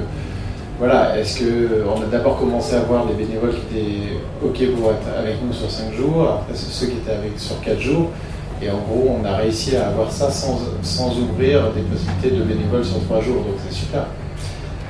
voilà, 0.80 1.17
est-ce 1.19 1.39
que 1.39 1.84
on 1.93 2.01
a 2.01 2.05
d'abord 2.05 2.38
commencé 2.39 2.76
à 2.76 2.82
voir 2.82 3.05
des 3.07 3.13
bénévoles 3.15 3.51
qui 3.51 3.78
étaient 3.78 4.13
OK 4.45 4.76
pour 4.78 4.91
être 4.91 5.07
avec 5.19 5.36
nous 5.43 5.51
sur 5.53 5.69
5 5.69 5.91
jours, 5.93 6.30
après 6.41 6.55
ceux 6.55 6.86
qui 6.88 6.93
étaient 6.97 7.11
avec 7.17 7.38
sur 7.39 7.59
4 7.61 7.80
jours. 7.80 8.09
Et 8.61 8.69
en 8.69 8.78
gros, 8.78 9.17
on 9.19 9.26
a 9.26 9.36
réussi 9.38 9.76
à 9.76 9.88
avoir 9.88 10.09
ça 10.11 10.30
sans, 10.32 10.59
sans 10.84 11.09
ouvrir 11.19 11.71
des 11.74 11.82
possibilités 11.82 12.32
de 12.32 12.43
bénévoles 12.43 12.86
sur 12.86 13.03
3 13.05 13.21
jours. 13.21 13.38
Donc 13.38 13.55
c'est 13.67 13.76
super. 13.76 14.05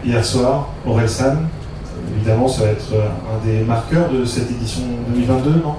Hier 0.05 0.23
soir, 0.23 0.69
Orelsan, 0.85 1.37
évidemment, 2.17 2.47
ça 2.49 2.63
va 2.65 2.71
être 2.71 2.93
euh, 2.93 3.07
un 3.33 3.45
des 3.45 3.63
marqueurs 3.63 4.09
de 4.09 4.25
cette 4.25 4.51
édition 4.51 4.81
2022, 5.15 5.49
non? 5.63 5.75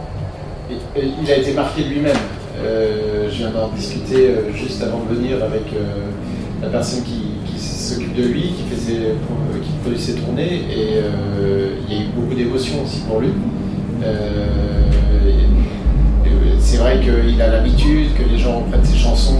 Il 0.96 1.30
a 1.30 1.36
été 1.36 1.52
marqué 1.52 1.82
lui-même. 1.84 2.16
Euh, 2.62 3.28
je 3.30 3.36
viens 3.38 3.50
d'en 3.50 3.68
discuter 3.68 4.28
euh, 4.28 4.52
juste 4.54 4.82
avant 4.82 5.00
de 5.10 5.14
venir 5.14 5.36
avec 5.42 5.72
euh, 5.74 6.10
la 6.62 6.68
personne 6.68 7.02
qui, 7.02 7.22
s'occupe 7.58 8.14
de 8.16 8.22
lui, 8.22 8.42
qui, 8.42 8.62
pro- 9.26 9.60
qui 9.62 9.70
produit 9.82 10.00
ses 10.00 10.14
tournées, 10.14 10.62
et 10.70 11.00
il 11.88 11.94
y 11.94 11.98
a 11.98 12.02
eu 12.02 12.06
beaucoup 12.16 12.34
d'émotions 12.34 12.82
aussi 12.82 13.00
pour 13.00 13.20
lui. 13.20 13.28
C'est 16.58 16.78
vrai 16.78 16.98
qu'il 16.98 17.40
a 17.40 17.48
l'habitude 17.48 18.14
que 18.14 18.28
les 18.28 18.38
gens 18.38 18.60
reprennent 18.60 18.84
ses 18.84 18.96
chansons, 18.96 19.36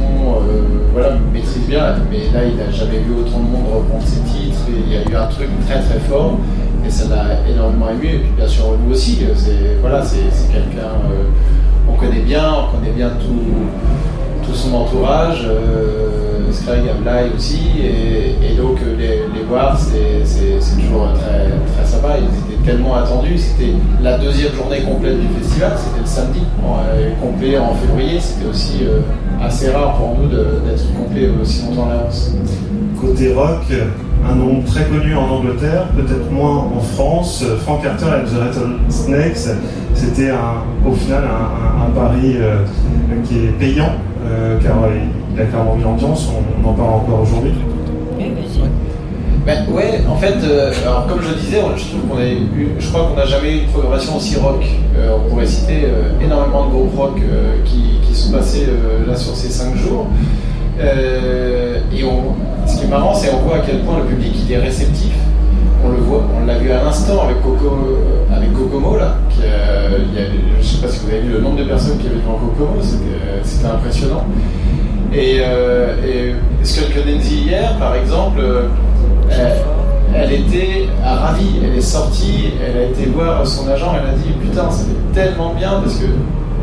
voilà, 0.93 1.17
maîtrise 1.33 1.67
bien, 1.67 1.97
mais 2.11 2.19
là 2.33 2.45
il 2.47 2.57
n'a 2.57 2.71
jamais 2.71 2.99
vu 2.99 3.13
autant 3.19 3.39
de 3.41 3.45
monde 3.51 3.67
reprendre 3.75 4.05
ses 4.07 4.21
titres, 4.21 4.61
il 4.69 4.93
y 4.93 4.97
a 4.99 5.03
eu 5.11 5.17
un 5.17 5.27
truc 5.27 5.49
très 5.67 5.81
très 5.81 5.99
fort, 6.01 6.39
et 6.87 6.91
ça 6.91 7.09
l'a 7.09 7.51
énormément 7.51 7.89
ému, 7.91 8.07
et 8.07 8.19
puis 8.19 8.31
bien 8.37 8.47
sûr 8.47 8.77
nous 8.87 8.93
aussi, 8.93 9.21
c'est 9.37 9.77
voilà, 9.81 10.03
quelqu'un 10.53 10.93
on 11.89 11.93
connaît 11.95 12.21
bien, 12.21 12.45
on 12.69 12.77
connaît 12.77 12.93
bien 12.93 13.11
tout, 13.21 14.47
tout 14.47 14.55
son 14.55 14.75
entourage, 14.75 15.43
euh, 15.45 16.51
Scrag, 16.53 16.83
aussi, 17.37 17.61
et, 17.81 18.55
donc 18.57 18.79
euh, 18.81 18.97
les, 18.97 19.43
voir, 19.45 19.77
c'est- 19.79 20.25
toujours 20.81 21.09
très, 21.15 21.51
très 21.75 21.85
sympa. 21.85 22.17
Ils 22.19 22.55
étaient 22.55 22.63
tellement 22.65 22.95
attendus. 22.95 23.39
C'était 23.39 23.73
la 24.03 24.19
deuxième 24.19 24.53
journée 24.55 24.81
complète 24.83 25.21
du 25.21 25.27
festival, 25.41 25.73
c'était 25.77 26.01
le 26.01 26.07
samedi, 26.07 26.41
euh, 26.63 27.11
complet 27.21 27.59
en 27.59 27.75
février. 27.75 28.21
C'était 28.21 28.47
aussi 28.49 28.79
euh, 28.85 29.01
assez 29.43 29.71
rare 29.71 29.97
pour 29.97 30.17
nous 30.19 30.29
d'être 30.29 30.95
complet 30.97 31.29
aussi 31.41 31.63
longtemps 31.67 31.91
à 31.91 31.95
l'avance. 31.95 32.35
Côté 33.01 33.33
rock, 33.35 33.63
un 34.29 34.35
nom 34.35 34.63
très 34.63 34.85
connu 34.85 35.15
en 35.15 35.29
Angleterre, 35.29 35.87
peut-être 35.97 36.31
moins 36.31 36.69
en 36.77 36.81
France, 36.81 37.45
Frank 37.63 37.83
Carter 37.83 38.07
and 38.07 38.25
the 38.25 38.39
Rattlesnakes, 38.39 39.57
c'était 39.95 40.31
au 40.87 40.93
final 40.93 41.25
un, 41.25 41.91
pari 41.91 42.37
euh, 42.37 42.65
qui 43.25 43.39
est 43.39 43.59
payant, 43.59 43.93
euh, 44.27 44.59
car 44.61 44.77
il 45.35 45.41
a 45.41 45.45
clairement 45.45 45.77
mis 45.77 45.83
l'ambiance, 45.83 46.31
on, 46.31 46.67
on 46.67 46.71
en 46.71 46.73
parle 46.73 46.95
encore 46.95 47.23
aujourd'hui. 47.23 47.53
Ben, 49.47 49.67
ouais, 49.69 50.01
en 50.09 50.17
fait, 50.17 50.37
euh, 50.43 50.73
alors 50.87 51.07
comme 51.07 51.21
je 51.21 51.35
disais, 51.35 51.61
je 51.77 51.85
trouve 51.89 52.09
qu'on 52.09 52.17
a 52.17 52.25
eu, 52.25 52.71
je 52.79 52.89
crois 52.89 53.09
qu'on 53.09 53.15
n'a 53.15 53.27
jamais 53.27 53.51
eu 53.51 53.59
une 53.61 53.67
programmation 53.67 54.17
aussi 54.17 54.37
rock. 54.37 54.65
Euh, 54.97 55.17
on 55.19 55.29
pourrait 55.29 55.47
citer 55.47 55.83
euh, 55.85 56.25
énormément 56.25 56.65
de 56.65 56.71
groupes 56.71 56.97
rock 56.97 57.21
qui, 57.67 58.01
qui 58.07 58.15
sont 58.15 58.33
passés 58.33 58.67
là 59.07 59.15
sur 59.15 59.35
ces 59.35 59.51
cinq 59.51 59.77
jours. 59.77 60.07
Et 60.81 62.01
ce 62.67 62.79
qui 62.79 62.85
est 62.85 62.89
marrant, 62.89 63.13
c'est 63.13 63.29
qu'on 63.29 63.41
voit 63.41 63.57
à 63.57 63.61
quel 63.67 63.81
point 63.81 63.99
le 63.99 64.05
public 64.05 64.35
il 64.47 64.53
est 64.53 64.59
réceptif. 64.59 65.13
On 65.85 65.91
le 65.91 65.99
voit, 65.99 66.23
on 66.41 66.47
l'a 66.47 66.57
vu 66.57 66.71
à 66.71 66.83
l'instant 66.83 67.25
avec 67.25 67.43
Kokomo 67.43 68.97
là. 68.97 69.17
Qui, 69.29 69.43
je 70.59 70.67
sais 70.67 70.81
pas 70.81 70.89
si 70.89 71.01
vous 71.05 71.11
avez 71.11 71.21
vu 71.21 71.33
le 71.35 71.41
nombre 71.41 71.59
de 71.59 71.65
personnes 71.65 71.99
qui 71.99 72.07
avaient 72.07 72.17
devant 72.17 72.39
Kokomo, 72.39 72.81
c'était, 72.81 73.67
impressionnant. 73.67 74.25
Et, 75.13 75.37
et 75.37 76.35
Skull 76.63 76.87
Nancy 77.07 77.43
hier, 77.47 77.77
par 77.79 77.95
exemple, 77.95 78.41
elle, 79.31 79.65
elle 80.15 80.33
était 80.33 80.87
ravie, 81.03 81.61
elle 81.63 81.77
est 81.77 81.81
sortie, 81.81 82.51
elle 82.65 82.83
a 82.83 82.85
été 82.87 83.07
voir 83.07 83.47
son 83.47 83.69
agent, 83.69 83.93
elle 84.01 84.11
a 84.11 84.13
dit 84.13 84.31
putain, 84.41 84.71
ça 84.71 84.85
fait 84.85 85.21
tellement 85.21 85.55
bien 85.55 85.81
parce 85.83 85.97
que 85.97 86.07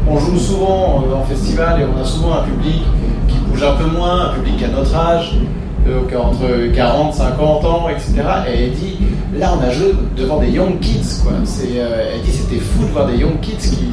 on 0.10 0.18
joue 0.18 0.38
souvent 0.38 1.04
euh, 1.06 1.16
en 1.16 1.24
festival 1.24 1.82
et 1.82 1.86
on 1.86 2.02
a 2.02 2.06
souvent 2.06 2.34
un 2.34 2.44
public 2.44 2.82
qui 3.28 3.38
bouge 3.38 3.64
un 3.64 3.74
peu 3.74 3.86
moins, 3.86 4.30
un 4.30 4.34
public 4.34 4.64
à 4.64 4.68
notre 4.70 4.96
âge, 4.96 5.34
donc 5.86 6.14
entre 6.14 6.74
40, 6.74 7.14
50 7.14 7.66
ans, 7.66 7.90
etc. 7.90 8.14
Et 8.48 8.66
elle 8.66 8.72
dit 8.72 8.98
là 9.38 9.54
on 9.60 9.64
a 9.64 9.70
joué 9.70 9.94
devant 10.16 10.40
des 10.40 10.50
young 10.50 10.80
kids 10.80 11.22
quoi. 11.24 11.34
Euh, 11.34 12.12
elle 12.14 12.22
dit 12.22 12.32
c'était 12.32 12.62
fou 12.62 12.86
de 12.86 12.92
voir 12.92 13.08
des 13.08 13.18
young 13.18 13.40
kids 13.42 13.58
qui, 13.58 13.88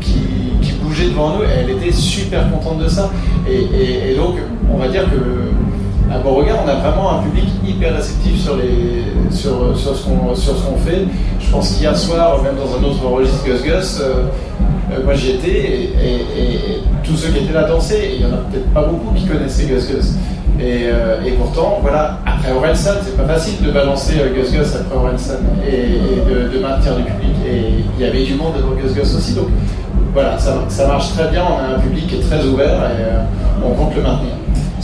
qui, 0.00 0.74
devant 1.10 1.36
nous. 1.36 1.42
Et 1.42 1.48
elle 1.58 1.70
était 1.70 1.92
super 1.92 2.50
contente 2.50 2.78
de 2.78 2.88
ça. 2.88 3.10
Et 3.48 4.14
donc 4.16 4.36
on 4.72 4.78
va 4.78 4.88
dire 4.88 5.04
que 5.04 5.50
à 6.12 6.18
Beauregard, 6.18 6.58
on 6.64 6.68
a 6.68 6.74
vraiment 6.74 7.18
un 7.18 7.22
public 7.22 7.48
hyper 7.66 7.94
réceptif 7.96 8.40
sur, 8.40 8.56
les, 8.56 9.04
sur, 9.34 9.76
sur 9.76 9.96
ce 9.96 10.04
qu'on 10.04 10.76
fait. 10.76 11.06
Je 11.40 11.50
pense 11.50 11.76
qu'hier 11.76 11.96
soir, 11.96 12.42
même 12.42 12.56
dans 12.56 12.76
un 12.76 12.88
autre 12.88 13.04
registre 13.06 13.44
Gus 13.44 13.62
Gus, 13.62 14.00
euh, 14.00 14.26
euh, 14.92 15.04
moi 15.04 15.14
j'y 15.14 15.32
étais 15.32 15.50
et, 15.50 16.82
tous 17.02 17.16
ceux 17.16 17.28
qui 17.28 17.44
étaient 17.44 17.52
là 17.52 17.64
dansaient. 17.64 18.12
Il 18.16 18.22
y 18.22 18.24
en 18.24 18.34
a 18.34 18.38
peut-être 18.38 18.70
pas 18.72 18.84
beaucoup 18.84 19.14
qui 19.14 19.26
connaissaient 19.26 19.64
Gus 19.64 19.88
Gus. 19.88 20.14
Et, 20.60 20.86
euh, 20.86 21.16
pourtant, 21.38 21.78
voilà, 21.82 22.18
après 22.26 22.52
Orelsan, 22.52 22.92
c'est 23.02 23.16
pas 23.16 23.26
facile 23.26 23.64
de 23.64 23.70
balancer 23.70 24.14
Gus 24.34 24.52
Gus 24.52 24.76
après 24.76 24.96
Orelsan 24.96 25.34
et, 25.66 25.74
et 25.74 26.54
de, 26.54 26.58
maintenir 26.60 26.96
du 26.96 27.04
public. 27.04 27.34
Et 27.46 27.84
il 27.98 28.04
y 28.04 28.06
avait 28.06 28.24
du 28.24 28.34
monde 28.34 28.54
devant 28.56 28.74
Gus 28.74 28.94
Gus 28.94 29.14
aussi. 29.14 29.34
Donc 29.34 29.48
voilà, 30.12 30.38
ça, 30.38 30.64
ça 30.68 30.86
marche 30.86 31.12
très 31.14 31.28
bien. 31.30 31.42
On 31.44 31.58
a 31.58 31.76
un 31.76 31.80
public 31.80 32.06
qui 32.06 32.16
est 32.16 32.20
très 32.20 32.44
ouvert 32.44 32.74
et 32.74 33.64
on 33.64 33.70
compte 33.74 33.94
le 33.96 34.02
maintenir. 34.02 34.32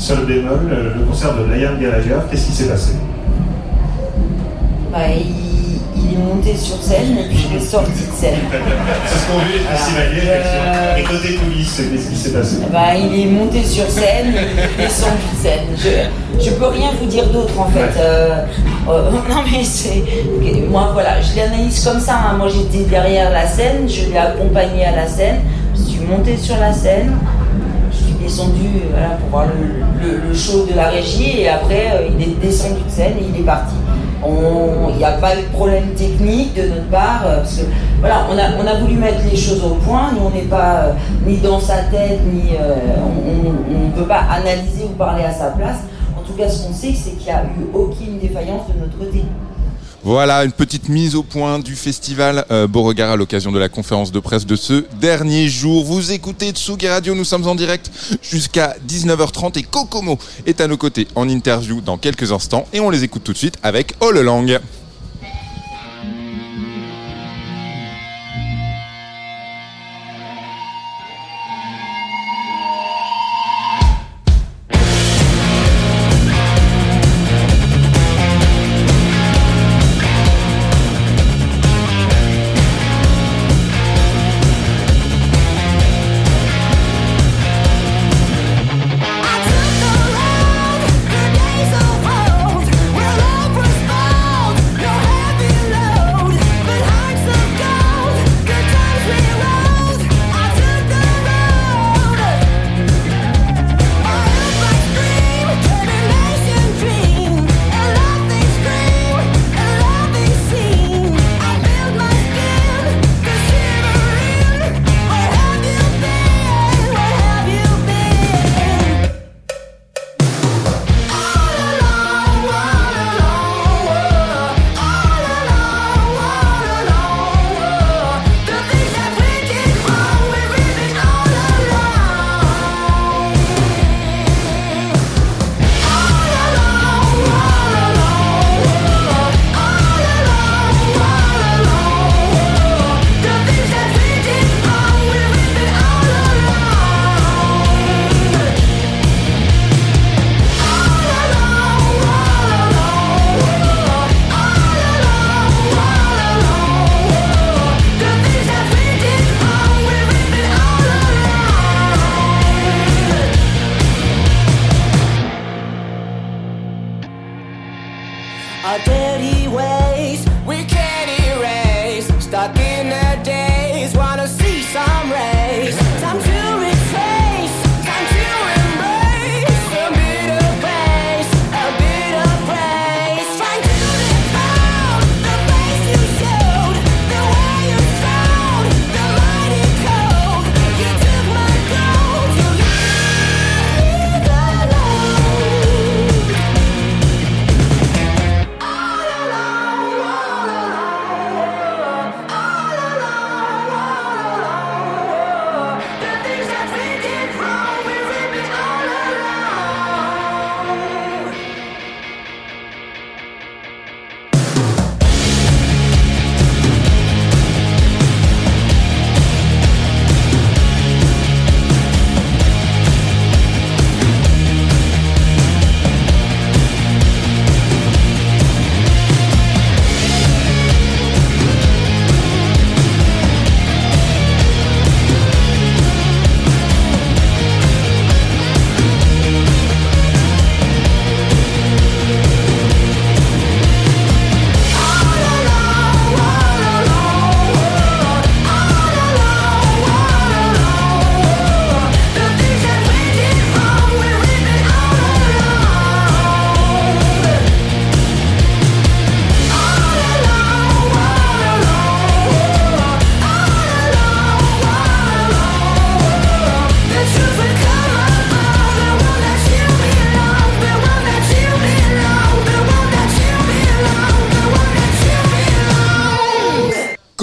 Seul 0.00 0.24
bémol, 0.24 0.60
euh, 0.72 0.94
le 0.96 1.04
concert 1.04 1.34
de 1.36 1.44
Liam 1.44 1.78
Gallagher, 1.78 2.16
qu'est-ce 2.30 2.46
qui 2.46 2.52
s'est 2.52 2.68
passé? 2.68 2.92
Bah, 4.90 4.98
il, 5.14 5.26
il 6.02 6.14
est 6.14 6.16
monté 6.16 6.56
sur 6.56 6.82
scène 6.82 7.18
et 7.18 7.28
puis 7.28 7.46
il 7.50 7.56
est 7.58 7.60
sorti 7.60 7.90
de 7.92 8.12
scène. 8.18 8.38
C'est 9.06 9.18
ce 9.18 9.26
qu'ont 9.26 9.38
vu 9.40 9.52
les 9.52 9.58
festivaliers, 9.60 10.30
Euh. 10.30 10.96
Et 10.96 11.02
côté 11.02 11.34
coulisses, 11.34 11.76
qu'est-ce 11.92 12.08
qui 12.08 12.16
s'est 12.16 12.30
passé? 12.32 12.56
Bah, 12.72 12.94
il 12.96 13.20
est 13.20 13.26
monté 13.30 13.62
sur 13.62 13.88
scène, 13.90 14.32
il 14.32 14.36
est 14.38 14.86
descendu 14.86 15.20
de 15.34 15.42
scène. 15.42 15.66
Je, 15.76 16.42
je 16.46 16.50
peux 16.52 16.66
rien 16.68 16.88
vous 16.98 17.06
dire 17.06 17.26
d'autre 17.28 17.60
en 17.60 17.66
fait. 17.68 17.90
Euh, 17.98 18.42
euh, 18.88 19.10
non 19.28 19.42
mais 19.52 19.62
c'est. 19.62 20.02
Moi 20.70 20.90
voilà, 20.94 21.20
je 21.20 21.36
l'analyse 21.36 21.84
comme 21.84 22.00
ça. 22.00 22.14
hein. 22.14 22.36
Moi 22.38 22.48
j'étais 22.48 22.84
derrière 22.88 23.30
la 23.30 23.46
scène, 23.46 23.86
je 23.86 24.10
l'ai 24.10 24.16
accompagné 24.18 24.86
à 24.86 24.96
la 24.96 25.06
scène, 25.06 25.40
je 25.76 25.82
suis 25.82 26.00
monté 26.00 26.36
sur 26.38 26.56
la 26.56 26.72
scène, 26.72 27.12
descendu 28.30 28.68
voilà, 28.90 29.10
pour 29.16 29.28
voir 29.30 29.46
le, 29.46 30.34
show 30.34 30.64
de 30.64 30.74
la 30.74 30.88
régie 30.88 31.40
et 31.40 31.48
après 31.48 31.90
euh, 31.92 32.08
il 32.16 32.22
est 32.22 32.40
descendu 32.40 32.80
de 32.86 32.90
scène 32.90 33.14
et 33.18 33.24
il 33.34 33.40
est 33.40 33.44
parti. 33.44 33.74
Il 34.22 34.96
n'y 34.96 35.04
a 35.04 35.12
pas 35.12 35.34
eu 35.34 35.42
de 35.42 35.48
problème 35.48 35.88
technique 35.96 36.54
de 36.54 36.68
notre 36.68 36.88
part, 36.90 37.22
euh, 37.24 37.38
parce 37.38 37.56
que 37.56 37.62
voilà, 38.00 38.26
on 38.30 38.38
a, 38.38 38.62
on 38.62 38.66
a 38.66 38.78
voulu 38.78 38.94
mettre 38.94 39.20
les 39.28 39.36
choses 39.36 39.64
au 39.64 39.74
point. 39.86 40.12
Nous, 40.12 40.26
on 40.26 40.30
n'est 40.30 40.42
pas 40.42 40.74
euh, 40.74 40.92
ni 41.26 41.38
dans 41.38 41.58
sa 41.58 41.78
tête, 41.84 42.20
ni 42.32 42.50
on 42.56 43.86
ne 43.86 43.90
peut 43.92 44.06
pas 44.06 44.22
analyser 44.30 44.84
ou 44.84 44.96
parler 44.96 45.24
à 45.24 45.32
sa 45.32 45.46
place. 45.46 45.78
En 46.16 46.22
tout 46.22 46.34
cas, 46.34 46.48
ce 46.48 46.66
qu'on 46.66 46.72
sait, 46.72 46.92
c'est 46.94 47.16
qu'il 47.16 47.26
n'y 47.26 47.32
a 47.32 47.42
eu 47.42 47.74
aucune 47.74 48.18
défaillance 48.18 48.62
de 48.68 48.80
notre 48.80 48.98
côté. 48.98 49.24
Voilà 50.02 50.44
une 50.44 50.52
petite 50.52 50.88
mise 50.88 51.14
au 51.14 51.22
point 51.22 51.58
du 51.58 51.76
festival 51.76 52.46
euh, 52.50 52.66
Beauregard 52.66 53.10
à 53.10 53.16
l'occasion 53.16 53.52
de 53.52 53.58
la 53.58 53.68
conférence 53.68 54.10
de 54.10 54.18
presse 54.18 54.46
de 54.46 54.56
ce 54.56 54.84
dernier 54.98 55.46
jour. 55.46 55.84
Vous 55.84 56.12
écoutez 56.12 56.52
Tsugi 56.52 56.88
Radio, 56.88 57.14
nous 57.14 57.24
sommes 57.24 57.46
en 57.46 57.54
direct 57.54 57.90
jusqu'à 58.22 58.76
19h30 58.88 59.58
et 59.58 59.62
Kokomo 59.62 60.18
est 60.46 60.62
à 60.62 60.68
nos 60.68 60.78
côtés 60.78 61.06
en 61.16 61.28
interview 61.28 61.82
dans 61.82 61.98
quelques 61.98 62.32
instants 62.32 62.66
et 62.72 62.80
on 62.80 62.88
les 62.88 63.04
écoute 63.04 63.24
tout 63.24 63.34
de 63.34 63.38
suite 63.38 63.58
avec 63.62 63.94
All. 64.00 64.26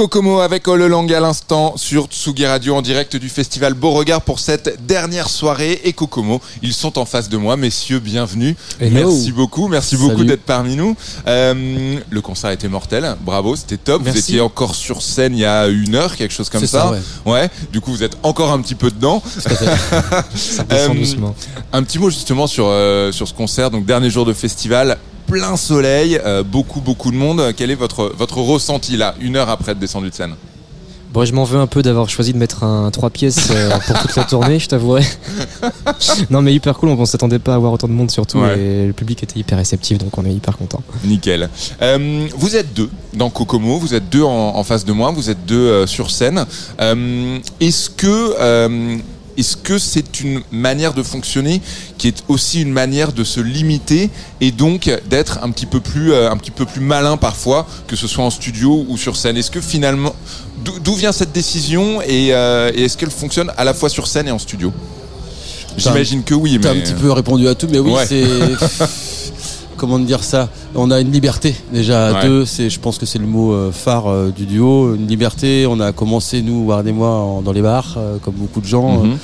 Kokomo 0.07 0.39
avec 0.39 0.65
All 0.69 0.85
Lang 0.87 1.11
à 1.11 1.19
l'instant 1.19 1.75
sur 1.75 2.05
Tsugi 2.05 2.45
Radio 2.45 2.75
en 2.75 2.81
direct 2.81 3.17
du 3.17 3.27
festival 3.27 3.73
Beauregard 3.73 4.21
pour 4.21 4.39
cette 4.39 4.85
dernière 4.85 5.27
soirée. 5.27 5.81
Et 5.83 5.91
Kokomo, 5.91 6.39
ils 6.61 6.71
sont 6.71 6.97
en 6.97 7.03
face 7.03 7.27
de 7.27 7.35
moi. 7.35 7.57
Messieurs, 7.57 7.99
bienvenue. 7.99 8.55
Hello. 8.79 9.11
Merci 9.11 9.33
beaucoup. 9.33 9.67
Merci 9.67 9.97
beaucoup 9.97 10.23
d'être 10.23 10.43
parmi 10.43 10.77
nous. 10.77 10.95
Euh, 11.27 11.99
le 12.09 12.21
concert 12.21 12.51
été 12.51 12.69
mortel. 12.69 13.17
Bravo, 13.19 13.57
c'était 13.57 13.75
top. 13.75 14.01
Merci. 14.01 14.17
Vous 14.21 14.25
étiez 14.25 14.39
encore 14.39 14.75
sur 14.75 15.01
scène 15.01 15.33
il 15.33 15.39
y 15.39 15.45
a 15.45 15.67
une 15.67 15.95
heure, 15.95 16.15
quelque 16.15 16.33
chose 16.33 16.49
comme 16.49 16.65
ça. 16.65 16.93
ça, 16.93 17.29
ouais. 17.29 17.49
Du 17.73 17.81
coup, 17.81 17.91
vous 17.91 18.03
êtes 18.03 18.17
encore 18.23 18.53
un 18.53 18.61
petit 18.61 18.75
peu 18.75 18.89
dedans. 18.89 19.21
Ça 19.27 19.49
descend 20.29 20.67
Euh, 20.71 20.87
doucement. 20.93 21.35
Un 21.73 21.83
petit 21.83 21.99
mot 21.99 22.09
justement 22.09 22.47
sur, 22.47 22.67
euh, 22.67 23.11
sur 23.11 23.27
ce 23.27 23.33
concert. 23.33 23.71
Donc, 23.71 23.85
dernier 23.85 24.09
jour 24.09 24.23
de 24.23 24.31
festival. 24.31 24.97
Plein 25.27 25.57
soleil, 25.57 26.19
euh, 26.25 26.41
beaucoup 26.43 26.79
beaucoup 26.81 27.11
de 27.11 27.17
monde. 27.17 27.53
Quel 27.55 27.69
est 27.69 27.75
votre 27.75 28.11
votre 28.17 28.37
ressenti 28.37 28.95
là, 28.97 29.13
une 29.19 29.35
heure 29.35 29.49
après 29.49 29.73
être 29.73 29.79
descendu 29.79 30.09
de 30.09 30.13
scène 30.15 30.35
Bon, 31.13 31.23
je 31.25 31.33
m'en 31.33 31.45
veux 31.45 31.57
un 31.57 31.67
peu 31.67 31.81
d'avoir 31.81 32.09
choisi 32.09 32.33
de 32.33 32.37
mettre 32.37 32.63
un 32.65 32.91
3 32.91 33.09
pièces 33.09 33.49
euh, 33.51 33.69
pour 33.87 33.99
toute 34.01 34.15
la 34.17 34.23
tournée, 34.25 34.59
je 34.59 34.67
t'avouerai. 34.67 35.03
non, 36.29 36.41
mais 36.41 36.53
hyper 36.53 36.77
cool, 36.77 36.89
on 36.89 37.05
s'attendait 37.05 37.39
pas 37.39 37.53
à 37.53 37.55
avoir 37.55 37.71
autant 37.71 37.87
de 37.87 37.93
monde 37.93 38.11
surtout, 38.11 38.39
Ouais. 38.39 38.59
et 38.59 38.87
le 38.87 38.93
public 38.93 39.23
était 39.23 39.39
hyper 39.39 39.57
réceptif, 39.57 39.97
donc 39.97 40.17
on 40.17 40.25
est 40.25 40.33
hyper 40.33 40.57
content. 40.57 40.81
Nickel. 41.05 41.49
Euh, 41.81 42.27
vous 42.35 42.55
êtes 42.57 42.73
deux 42.73 42.89
dans 43.13 43.29
Kokomo, 43.29 43.79
vous 43.79 43.93
êtes 43.95 44.09
deux 44.09 44.23
en, 44.23 44.29
en 44.57 44.63
face 44.65 44.83
de 44.83 44.91
moi, 44.91 45.11
vous 45.11 45.29
êtes 45.29 45.45
deux 45.45 45.55
euh, 45.55 45.87
sur 45.87 46.11
scène. 46.11 46.45
Est-ce 46.79 47.89
que 47.89 48.97
est-ce 49.37 49.55
que 49.57 49.77
c'est 49.77 50.19
une 50.19 50.41
manière 50.51 50.93
de 50.93 51.03
fonctionner 51.03 51.61
qui 51.97 52.07
est 52.07 52.23
aussi 52.27 52.61
une 52.61 52.71
manière 52.71 53.13
de 53.13 53.23
se 53.23 53.39
limiter 53.39 54.09
et 54.41 54.51
donc 54.51 54.89
d'être 55.09 55.39
un 55.43 55.51
petit 55.51 55.65
peu 55.65 55.79
plus 55.79 56.11
euh, 56.13 56.29
un 56.31 56.37
petit 56.37 56.51
peu 56.51 56.65
plus 56.65 56.81
malin 56.81 57.17
parfois 57.17 57.67
que 57.87 57.95
ce 57.95 58.07
soit 58.07 58.23
en 58.23 58.29
studio 58.31 58.85
ou 58.87 58.97
sur 58.97 59.15
scène? 59.15 59.37
Est-ce 59.37 59.51
que 59.51 59.61
finalement 59.61 60.15
d'où 60.63 60.79
d'où 60.79 60.95
vient 60.95 61.11
cette 61.11 61.31
décision 61.31 62.01
et, 62.01 62.33
euh, 62.33 62.71
et 62.73 62.83
est-ce 62.85 62.97
qu'elle 62.97 63.11
fonctionne 63.11 63.51
à 63.57 63.63
la 63.63 63.73
fois 63.73 63.89
sur 63.89 64.07
scène 64.07 64.27
et 64.27 64.31
en 64.31 64.39
studio? 64.39 64.73
J'imagine 65.77 66.23
que 66.23 66.33
oui, 66.33 66.53
mais 66.53 66.59
T'as 66.63 66.71
un 66.71 66.79
petit 66.79 66.93
peu 66.93 67.11
répondu 67.11 67.47
à 67.47 67.53
tout, 67.53 67.67
mais 67.69 67.77
oui, 67.77 67.91
Ouais. 67.91 68.05
c'est. 68.07 68.25
Comment 69.77 69.99
dire 69.99 70.23
ça 70.23 70.49
On 70.75 70.89
a 70.89 70.99
une 70.99 71.11
liberté 71.11 71.55
déjà 71.71 72.07
à 72.07 72.13
Ouais. 72.13 72.27
deux. 72.27 72.45
C'est, 72.45 72.69
je 72.69 72.79
pense 72.79 72.97
que 72.97 73.05
c'est 73.05 73.19
le 73.19 73.27
mot 73.27 73.53
euh, 73.53 73.71
phare 73.71 74.07
euh, 74.07 74.31
du 74.35 74.45
duo. 74.47 74.95
Une 74.95 75.07
liberté. 75.07 75.67
On 75.69 75.79
a 75.79 75.91
commencé 75.91 76.41
nous, 76.41 76.65
Ward 76.65 76.87
et 76.87 76.91
moi, 76.91 77.09
en- 77.09 77.41
dans 77.41 77.51
les 77.51 77.61
bars, 77.61 77.93
euh, 77.97 78.17
comme 78.17 78.33
beaucoup 78.35 78.59
de 78.59 78.65
gens. 78.65 79.03
Mhm. 79.03 79.17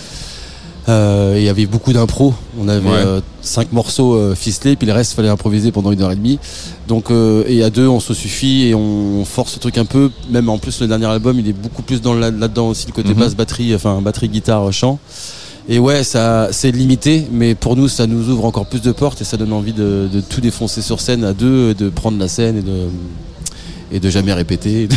Euh, 0.89 1.35
il 1.37 1.43
y 1.43 1.49
avait 1.49 1.65
beaucoup 1.65 1.93
d'impro. 1.93 2.33
On 2.59 2.67
avait 2.67 2.87
Ouais. 2.87 2.95
euh, 2.97 3.21
cinq 3.41 3.71
morceaux 3.71 4.13
euh, 4.15 4.35
ficelés, 4.35 4.75
puis 4.75 4.85
le 4.85 4.91
reste 4.93 5.13
fallait 5.13 5.29
improviser 5.29 5.71
pendant 5.71 5.91
une 5.91 6.01
heure 6.01 6.11
et 6.11 6.15
demie. 6.15 6.39
Donc 6.87 7.05
et 7.09 7.63
à 7.63 7.69
deux, 7.69 7.87
on 7.87 8.01
se 8.01 8.13
suffit 8.13 8.67
et 8.67 8.75
on 8.75 9.23
force 9.25 9.55
le 9.55 9.59
truc 9.61 9.77
un 9.77 9.85
peu. 9.85 10.11
Même 10.29 10.49
en 10.49 10.57
plus, 10.57 10.81
le 10.81 10.87
dernier 10.87 11.05
album, 11.05 11.39
il 11.39 11.47
est 11.47 11.53
beaucoup 11.53 11.81
plus 11.83 12.01
dans 12.01 12.13
là- 12.13 12.31
là-dedans 12.31 12.67
aussi 12.67 12.85
le 12.85 12.91
côté 12.91 13.09
Mhm. 13.13 13.19
basse, 13.19 13.35
batterie, 13.35 13.73
enfin 13.73 14.01
batterie, 14.01 14.27
guitare, 14.29 14.71
chant. 14.73 14.99
Et 15.69 15.79
ouais, 15.79 16.03
ça, 16.03 16.49
c'est 16.51 16.71
limité, 16.71 17.25
mais 17.31 17.55
pour 17.55 17.75
nous, 17.75 17.87
ça 17.87 18.05
nous 18.05 18.29
ouvre 18.29 18.45
encore 18.45 18.65
plus 18.65 18.81
de 18.81 18.91
portes 18.91 19.21
et 19.21 19.23
ça 19.23 19.37
donne 19.37 19.53
envie 19.53 19.71
de, 19.71 20.09
tout 20.29 20.41
défoncer 20.41 20.81
sur 20.81 20.99
scène 20.99 21.23
à 21.23 21.33
deux, 21.33 21.73
de 21.73 21.89
prendre 21.89 22.19
la 22.19 22.27
scène 22.27 22.57
et 22.57 22.61
de 22.61 22.89
et 23.91 24.11
jamais 24.11 24.33
répéter. 24.33 24.89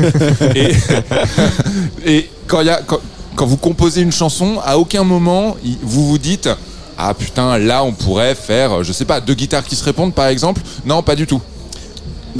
et, 0.56 0.72
et 2.04 2.30
quand, 2.46 2.62
quand, 3.36 3.46
vous 3.46 3.56
composez 3.56 4.02
une 4.02 4.12
chanson, 4.12 4.58
à 4.64 4.78
aucun 4.78 5.04
moment 5.04 5.56
vous 5.82 6.08
vous 6.08 6.18
dites 6.18 6.48
Ah 6.98 7.14
putain, 7.14 7.58
là 7.58 7.84
on 7.84 7.92
pourrait 7.92 8.34
faire, 8.34 8.82
je 8.82 8.92
sais 8.92 9.04
pas, 9.04 9.20
deux 9.20 9.34
guitares 9.34 9.64
qui 9.64 9.76
se 9.76 9.84
répondent 9.84 10.12
par 10.12 10.26
exemple 10.26 10.60
Non, 10.84 11.02
pas 11.02 11.14
du 11.14 11.26
tout. 11.26 11.40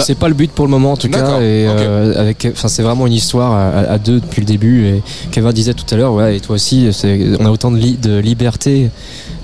C'est 0.01 0.17
pas 0.19 0.29
le 0.29 0.35
but 0.35 0.51
pour 0.51 0.65
le 0.65 0.71
moment 0.71 0.93
en 0.93 0.97
tout 0.97 1.09
cas, 1.09 1.39
et 1.41 1.67
euh, 1.69 2.21
avec, 2.21 2.49
enfin 2.53 2.69
c'est 2.69 2.83
vraiment 2.83 3.07
une 3.07 3.13
histoire 3.13 3.53
à, 3.53 3.69
à 3.93 3.99
deux 3.99 4.21
depuis 4.21 4.41
le 4.41 4.47
début. 4.47 4.87
Et 4.87 5.03
Kevin 5.31 5.53
disait 5.53 5.75
tout 5.75 5.85
à 5.93 5.97
l'heure, 5.97 6.13
ouais, 6.15 6.37
et 6.37 6.41
toi 6.41 6.55
aussi, 6.57 6.89
on 7.41 7.45
a 7.47 7.51
autant 7.51 7.71
de, 7.71 7.77
li- 7.79 7.97
de 7.97 8.19
liberté 8.19 8.91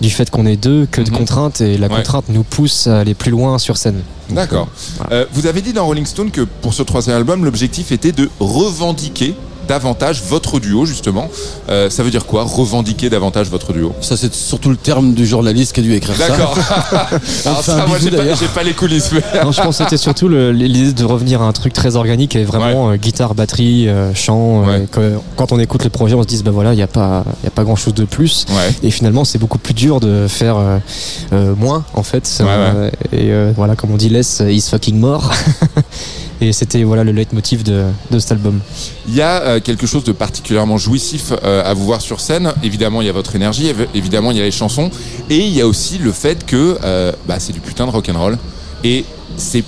du 0.00 0.10
fait 0.10 0.30
qu'on 0.30 0.46
est 0.46 0.56
deux 0.56 0.86
que 0.90 1.00
de 1.00 1.10
Mhm. 1.10 1.16
contraintes, 1.16 1.60
et 1.60 1.76
la 1.76 1.88
Ouais. 1.88 1.96
contrainte 1.96 2.24
nous 2.28 2.44
pousse 2.44 2.86
à 2.86 3.00
aller 3.00 3.14
plus 3.14 3.30
loin 3.30 3.58
sur 3.58 3.76
scène. 3.76 4.00
D'accord. 4.30 4.68
voilà. 4.98 5.16
Euh, 5.16 5.24
vous 5.32 5.46
avez 5.46 5.60
dit 5.62 5.72
dans 5.72 5.86
Rolling 5.86 6.04
Stone 6.06 6.30
que 6.30 6.42
pour 6.42 6.74
ce 6.74 6.82
troisième 6.82 7.16
album, 7.16 7.44
l'objectif 7.44 7.92
était 7.92 8.12
de 8.12 8.28
revendiquer 8.40 9.34
davantage 9.68 10.22
votre 10.28 10.58
duo 10.58 10.86
justement. 10.86 11.28
Euh, 11.68 11.90
ça 11.90 12.02
veut 12.02 12.10
dire 12.10 12.26
quoi 12.26 12.42
Revendiquer 12.44 13.10
davantage 13.10 13.48
votre 13.48 13.72
duo? 13.72 13.92
Ça, 14.00 14.16
c'est 14.16 14.34
surtout 14.34 14.70
le 14.70 14.76
terme 14.76 15.12
du 15.14 15.26
journaliste 15.26 15.72
qui 15.74 15.80
a 15.80 15.82
dû 15.82 15.94
écrire 15.94 16.16
ça. 16.16 16.28
D'accord. 16.28 16.56
Alors 17.44 17.62
ça, 17.62 17.86
moi 17.86 17.98
j'ai 18.00 18.10
pas, 18.10 18.16
d'ailleurs. 18.16 18.38
j'ai 18.40 18.48
pas 18.48 18.62
les 18.62 18.72
coulisses. 18.72 19.10
mais- 19.12 19.44
Non, 19.44 19.52
je 19.52 19.60
pense 19.60 19.78
que 19.78 19.84
c'était 19.84 19.96
surtout 19.98 20.28
le- 20.28 20.50
l'idée 20.52 20.92
de 20.92 21.04
revenir 21.04 21.42
à 21.42 21.44
un 21.46 21.52
truc 21.52 21.72
très 21.72 21.96
organique 21.96 22.34
et 22.36 22.44
vraiment 22.44 22.90
euh, 22.90 22.96
guitare, 22.96 23.34
batterie, 23.34 23.88
euh, 23.88 24.14
chant. 24.14 24.64
euh, 24.66 24.80
Ouais. 24.80 25.12
quand 25.36 25.52
on 25.52 25.58
écoute 25.60 25.84
le 25.84 25.90
projet, 25.90 26.14
on 26.14 26.22
se 26.22 26.26
dit 26.28 26.42
bah 26.42 26.50
voilà, 26.50 26.72
il 26.72 26.76
n'y 26.76 26.82
a 26.82 26.86
pas, 26.88 27.24
il 27.42 27.44
y 27.44 27.48
a 27.48 27.50
pas 27.50 27.64
grand 27.64 27.76
chose 27.76 27.94
de 27.94 28.04
plus. 28.04 28.46
Ouais. 28.50 28.74
Et 28.82 28.90
finalement, 28.90 29.24
c'est 29.24 29.38
beaucoup 29.38 29.58
plus 29.58 29.74
dur 29.74 30.00
de 30.00 30.26
faire 30.28 30.56
euh, 30.56 30.78
euh, 31.32 31.54
moins 31.56 31.84
en 31.94 32.02
fait. 32.02 32.26
Ouais, 32.40 32.46
Euh, 32.48 32.90
Et 33.12 33.30
euh, 33.32 33.52
voilà, 33.56 33.76
comme 33.76 33.90
on 33.92 33.96
dit, 33.96 34.08
less 34.08 34.42
is 34.48 34.62
fucking 34.70 34.98
more. 34.98 35.30
et 36.40 36.52
c'était 36.52 36.82
voilà 36.82 37.04
le 37.04 37.12
leitmotiv 37.12 37.62
de, 37.62 37.84
de 38.10 38.18
cet 38.18 38.32
album. 38.32 38.60
Il 39.08 39.14
y 39.14 39.22
a 39.22 39.42
euh, 39.42 39.60
quelque 39.60 39.86
chose 39.86 40.04
de 40.04 40.12
particulièrement 40.12 40.78
jouissif 40.78 41.32
euh, 41.44 41.62
à 41.64 41.74
vous 41.74 41.84
voir 41.84 42.00
sur 42.00 42.20
scène. 42.20 42.52
Évidemment, 42.62 43.02
il 43.02 43.06
y 43.06 43.10
a 43.10 43.12
votre 43.12 43.34
énergie, 43.36 43.66
évi- 43.66 43.88
évidemment, 43.94 44.30
il 44.30 44.38
y 44.38 44.40
a 44.40 44.44
les 44.44 44.50
chansons, 44.50 44.90
et 45.30 45.38
il 45.38 45.52
y 45.54 45.60
a 45.60 45.66
aussi 45.66 45.98
le 45.98 46.12
fait 46.12 46.46
que 46.46 46.78
euh, 46.84 47.12
bah, 47.26 47.36
c'est 47.38 47.52
du 47.52 47.60
putain 47.60 47.86
de 47.86 47.90
rock'n'roll. 47.90 48.38
Et 48.84 49.04
c'est 49.36 49.64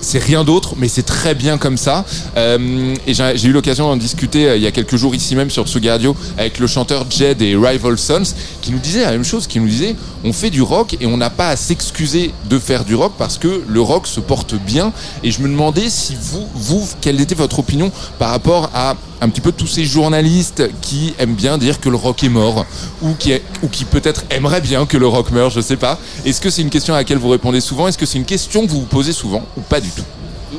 c'est 0.00 0.22
rien 0.22 0.44
d'autre, 0.44 0.74
mais 0.76 0.86
c'est 0.86 1.02
très 1.02 1.34
bien 1.34 1.58
comme 1.58 1.76
ça. 1.76 2.04
Et 2.36 3.14
j'ai 3.14 3.48
eu 3.48 3.52
l'occasion 3.52 3.88
d'en 3.88 3.96
discuter 3.96 4.54
il 4.54 4.62
y 4.62 4.66
a 4.68 4.70
quelques 4.70 4.94
jours 4.94 5.12
ici 5.12 5.34
même 5.34 5.50
sur 5.50 5.66
Tsugi 5.66 5.90
Radio 5.90 6.14
avec 6.36 6.60
le 6.60 6.68
chanteur 6.68 7.04
Jed 7.10 7.42
et 7.42 7.56
Rival 7.56 7.98
Sons, 7.98 8.22
qui 8.68 8.74
nous 8.74 8.80
disait 8.80 9.00
la 9.00 9.12
même 9.12 9.24
chose, 9.24 9.46
qui 9.46 9.60
nous 9.60 9.66
disait 9.66 9.96
on 10.24 10.34
fait 10.34 10.50
du 10.50 10.60
rock 10.60 10.94
et 11.00 11.06
on 11.06 11.16
n'a 11.16 11.30
pas 11.30 11.48
à 11.48 11.56
s'excuser 11.56 12.34
de 12.50 12.58
faire 12.58 12.84
du 12.84 12.94
rock 12.94 13.14
parce 13.16 13.38
que 13.38 13.64
le 13.66 13.80
rock 13.80 14.06
se 14.06 14.20
porte 14.20 14.56
bien. 14.56 14.92
Et 15.22 15.30
je 15.30 15.40
me 15.40 15.48
demandais 15.48 15.88
si 15.88 16.14
vous, 16.20 16.46
vous, 16.52 16.86
quelle 17.00 17.18
était 17.18 17.34
votre 17.34 17.60
opinion 17.60 17.90
par 18.18 18.28
rapport 18.28 18.68
à 18.74 18.94
un 19.22 19.30
petit 19.30 19.40
peu 19.40 19.52
tous 19.52 19.66
ces 19.66 19.86
journalistes 19.86 20.64
qui 20.82 21.14
aiment 21.18 21.34
bien 21.34 21.56
dire 21.56 21.80
que 21.80 21.88
le 21.88 21.96
rock 21.96 22.22
est 22.24 22.28
mort 22.28 22.66
ou 23.00 23.14
qui, 23.18 23.32
ou 23.62 23.68
qui 23.68 23.86
peut-être 23.86 24.24
aimeraient 24.28 24.60
bien 24.60 24.84
que 24.84 24.98
le 24.98 25.06
rock 25.06 25.30
meure, 25.30 25.48
je 25.48 25.62
sais 25.62 25.78
pas. 25.78 25.98
Est-ce 26.26 26.42
que 26.42 26.50
c'est 26.50 26.60
une 26.60 26.68
question 26.68 26.92
à 26.92 26.98
laquelle 26.98 27.16
vous 27.16 27.30
répondez 27.30 27.62
souvent? 27.62 27.88
Est-ce 27.88 27.96
que 27.96 28.04
c'est 28.04 28.18
une 28.18 28.26
question 28.26 28.66
que 28.66 28.70
vous 28.70 28.80
vous 28.80 28.86
posez 28.86 29.14
souvent 29.14 29.46
ou 29.56 29.62
pas 29.62 29.80
du 29.80 29.88
tout? 29.88 30.04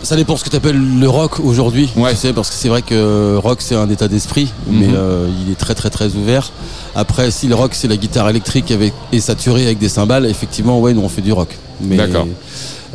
Ça 0.01 0.15
dépend 0.15 0.37
ce 0.37 0.43
que 0.43 0.49
tu 0.49 0.55
appelles 0.55 0.99
le 0.99 1.09
rock 1.09 1.39
aujourd'hui, 1.39 1.89
tu 1.93 2.15
sais, 2.15 2.33
parce 2.33 2.49
que 2.49 2.55
c'est 2.55 2.69
vrai 2.69 2.81
que 2.81 3.35
rock 3.35 3.57
c'est 3.61 3.75
un 3.75 3.89
état 3.89 4.07
d'esprit, 4.07 4.51
mais 4.67 4.87
Mhm. 4.87 4.93
euh, 4.95 5.27
il 5.45 5.51
est 5.51 5.55
très 5.55 5.75
très 5.75 5.89
très 5.89 6.15
ouvert. 6.15 6.51
Après, 6.95 7.29
si 7.31 7.47
le 7.47 7.55
rock 7.55 7.71
c'est 7.73 7.87
la 7.87 7.97
guitare 7.97 8.29
électrique 8.29 8.71
avec, 8.71 8.93
et 9.11 9.19
saturée 9.19 9.65
avec 9.65 9.77
des 9.77 9.89
cymbales, 9.89 10.25
effectivement, 10.25 10.79
ouais, 10.79 10.93
nous 10.93 11.01
on 11.01 11.09
fait 11.09 11.21
du 11.21 11.33
rock. 11.33 11.55
D'accord. 11.81 12.27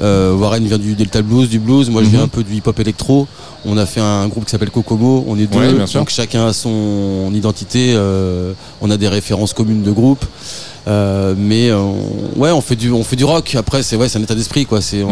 euh, 0.02 0.34
Warren 0.34 0.64
vient 0.66 0.76
du 0.78 0.94
Delta 0.96 1.22
Blues, 1.22 1.48
du 1.48 1.60
blues, 1.60 1.88
moi 1.88 2.02
je 2.02 2.08
viens 2.08 2.20
Mhm. 2.20 2.24
un 2.24 2.28
peu 2.28 2.42
du 2.42 2.54
hip-hop 2.54 2.80
électro. 2.80 3.28
On 3.64 3.76
a 3.78 3.86
fait 3.86 4.00
un 4.00 4.26
groupe 4.26 4.44
qui 4.46 4.50
s'appelle 4.50 4.70
Kokomo, 4.70 5.24
on 5.28 5.38
est 5.38 5.46
deux, 5.46 5.58
Ouais, 5.58 5.72
donc 5.94 6.08
chacun 6.10 6.46
a 6.48 6.52
son 6.52 7.30
identité, 7.32 7.92
euh, 7.94 8.52
on 8.82 8.90
a 8.90 8.96
des 8.96 9.08
références 9.08 9.52
communes 9.52 9.82
de 9.84 9.92
groupe. 9.92 10.24
Euh, 10.86 11.34
mais 11.36 11.70
euh, 11.70 11.82
ouais, 12.36 12.50
on 12.50 12.60
fait 12.60 12.76
du, 12.76 12.90
on 12.90 13.02
fait 13.04 13.16
du 13.16 13.24
rock. 13.24 13.54
Après, 13.58 13.82
c'est 13.82 13.96
ouais, 13.96 14.08
c'est 14.08 14.18
un 14.18 14.22
état 14.22 14.34
d'esprit, 14.34 14.66
quoi. 14.66 14.80
C'est 14.80 15.02
on- 15.02 15.10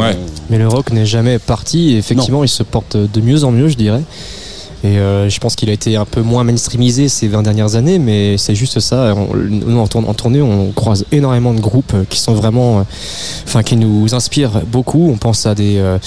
Mais 0.50 0.58
le 0.58 0.68
rock 0.68 0.90
n'est 0.92 1.06
jamais 1.06 1.38
parti. 1.38 1.92
Et 1.94 1.98
effectivement, 1.98 2.44
il 2.44 2.48
se 2.48 2.62
porte 2.62 2.96
de 2.96 3.20
mieux 3.20 3.44
en 3.44 3.50
mieux, 3.52 3.68
je 3.68 3.76
dirais. 3.76 4.02
Et 4.84 4.98
euh, 4.98 5.28
je 5.30 5.38
pense 5.38 5.54
qu'il 5.54 5.70
a 5.70 5.72
été 5.72 5.94
un 5.94 6.04
peu 6.04 6.22
moins 6.22 6.42
mainstreamisé 6.42 7.08
ces 7.08 7.28
20 7.28 7.42
dernières 7.44 7.76
années, 7.76 8.00
mais 8.00 8.36
c'est 8.36 8.56
juste 8.56 8.80
ça. 8.80 9.14
On- 9.16 9.34
nous, 9.36 9.78
en, 9.78 9.86
tournée, 9.86 10.42
on 10.42 10.72
croise 10.72 11.04
énormément 11.12 11.54
de 11.54 11.60
groupes 11.60 11.92
euh, 11.94 12.02
qui 12.08 12.18
sont 12.18 12.34
vraiment. 12.34 12.80
euh, 12.80 12.82
Enfin, 13.46 13.62
qui 13.62 13.76
nous 13.76 14.12
inspirent 14.14 14.60
beaucoup. 14.66 15.08
On 15.10 15.16
pense 15.16 15.46
à 15.46 15.54
des. 15.54 15.76
euh, 15.78 15.98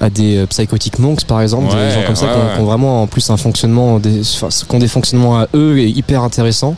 à 0.00 0.10
des 0.10 0.44
Psychotic 0.50 0.98
Monks 0.98 1.24
par 1.24 1.40
exemple, 1.42 1.72
Ouais, 1.74 1.88
des 1.88 1.94
gens 1.94 2.04
comme 2.04 2.16
ça 2.16 2.26
ouais, 2.26 2.32
qui, 2.32 2.38
ont, 2.38 2.42
ouais. 2.42 2.54
qui 2.56 2.60
ont 2.60 2.64
vraiment 2.64 3.02
en 3.02 3.06
plus 3.06 3.30
un 3.30 3.36
fonctionnement, 3.36 4.00
des, 4.00 4.20
enfin, 4.20 4.48
qui 4.48 4.74
ont 4.74 4.80
des 4.80 4.88
fonctionnements 4.88 5.38
à 5.38 5.46
eux 5.54 5.78
et 5.78 5.86
hyper 5.88 6.22
intéressants. 6.24 6.74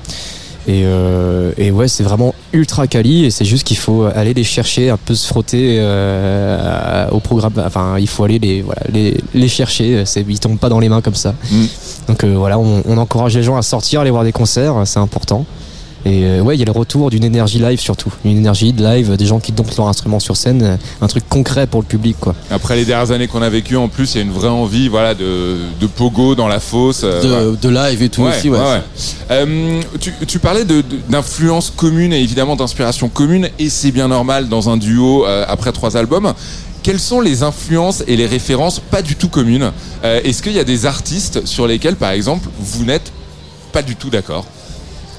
Et, 0.66 0.82
euh, 0.84 1.52
et 1.58 1.70
ouais, 1.70 1.88
c'est 1.88 2.02
vraiment 2.02 2.34
ultra 2.52 2.86
quali 2.86 3.26
et 3.26 3.30
c'est 3.30 3.44
juste 3.44 3.66
qu'il 3.66 3.76
faut 3.76 4.04
aller 4.04 4.32
les 4.32 4.44
chercher, 4.44 4.88
un 4.90 4.96
peu 4.96 5.14
se 5.14 5.26
frotter 5.26 5.76
euh, 5.78 7.08
au 7.10 7.20
programme. 7.20 7.52
Enfin, 7.58 7.98
il 7.98 8.08
faut 8.08 8.24
aller 8.24 8.38
les, 8.38 8.62
voilà, 8.62 8.82
les, 8.90 9.16
les 9.34 9.48
chercher. 9.48 10.04
C'est, 10.06 10.24
ils 10.26 10.40
tombent 10.40 10.58
pas 10.58 10.70
dans 10.70 10.80
les 10.80 10.88
mains 10.88 11.02
comme 11.02 11.14
ça. 11.14 11.34
Mm. 11.50 11.64
Donc 12.08 12.24
euh, 12.24 12.34
voilà, 12.36 12.58
on, 12.58 12.82
on 12.86 12.96
encourage 12.96 13.36
les 13.36 13.42
gens 13.42 13.56
à 13.56 13.62
sortir, 13.62 14.00
aller 14.00 14.10
voir 14.10 14.24
des 14.24 14.32
concerts, 14.32 14.74
c'est 14.86 15.00
important. 15.00 15.44
Et 16.06 16.24
euh, 16.24 16.40
ouais, 16.42 16.54
il 16.56 16.58
y 16.58 16.62
a 16.62 16.66
le 16.66 16.70
retour 16.72 17.08
d'une 17.10 17.24
énergie 17.24 17.58
live 17.58 17.80
surtout, 17.80 18.12
une 18.24 18.36
énergie 18.36 18.72
de 18.74 18.84
live, 18.84 19.16
des 19.16 19.24
gens 19.26 19.40
qui 19.40 19.52
domptent 19.52 19.76
leur 19.78 19.88
instrument 19.88 20.20
sur 20.20 20.36
scène, 20.36 20.78
un 21.00 21.06
truc 21.06 21.26
concret 21.28 21.66
pour 21.66 21.80
le 21.80 21.86
public 21.86 22.16
quoi. 22.20 22.34
Après 22.50 22.76
les 22.76 22.84
dernières 22.84 23.10
années 23.10 23.26
qu'on 23.26 23.40
a 23.42 23.48
vécues, 23.48 23.76
en 23.76 23.88
plus, 23.88 24.14
il 24.14 24.18
y 24.18 24.20
a 24.20 24.24
une 24.24 24.32
vraie 24.32 24.48
envie 24.48 24.88
voilà, 24.88 25.14
de, 25.14 25.56
de 25.80 25.86
pogo 25.86 26.34
dans 26.34 26.46
la 26.48 26.60
fosse. 26.60 27.00
euh, 27.04 27.54
de, 27.56 27.68
live 27.68 28.02
et 28.02 28.08
tout 28.10 28.22
Ouais, 28.22 28.36
aussi, 28.36 28.50
ouais. 28.50 28.58
Euh, 29.30 29.80
tu, 29.98 30.12
tu 30.26 30.38
parlais 30.38 30.64
d'influence 31.08 31.72
commune 31.74 32.12
et 32.12 32.20
évidemment 32.20 32.56
d'inspiration 32.56 33.08
commune, 33.08 33.48
et 33.58 33.70
c'est 33.70 33.90
bien 33.90 34.08
normal 34.08 34.48
dans 34.48 34.68
un 34.68 34.76
duo 34.76 35.24
euh, 35.26 35.44
après 35.48 35.72
trois 35.72 35.96
albums. 35.96 36.34
quelles 36.82 37.00
sont 37.00 37.22
les 37.22 37.42
influences 37.42 38.04
et 38.06 38.16
les 38.16 38.26
références 38.26 38.78
pas 38.78 39.00
du 39.00 39.16
tout 39.16 39.28
communes? 39.28 39.72
Euh, 40.04 40.20
Est-ce 40.22 40.42
qu'il 40.42 40.52
y 40.52 40.58
a 40.58 40.64
des 40.64 40.84
artistes 40.84 41.46
sur 41.46 41.66
lesquels, 41.66 41.96
par 41.96 42.10
exemple, 42.10 42.46
vous 42.60 42.84
n'êtes 42.84 43.10
pas 43.72 43.80
du 43.82 43.96
tout 43.96 44.10
d'accord? 44.10 44.44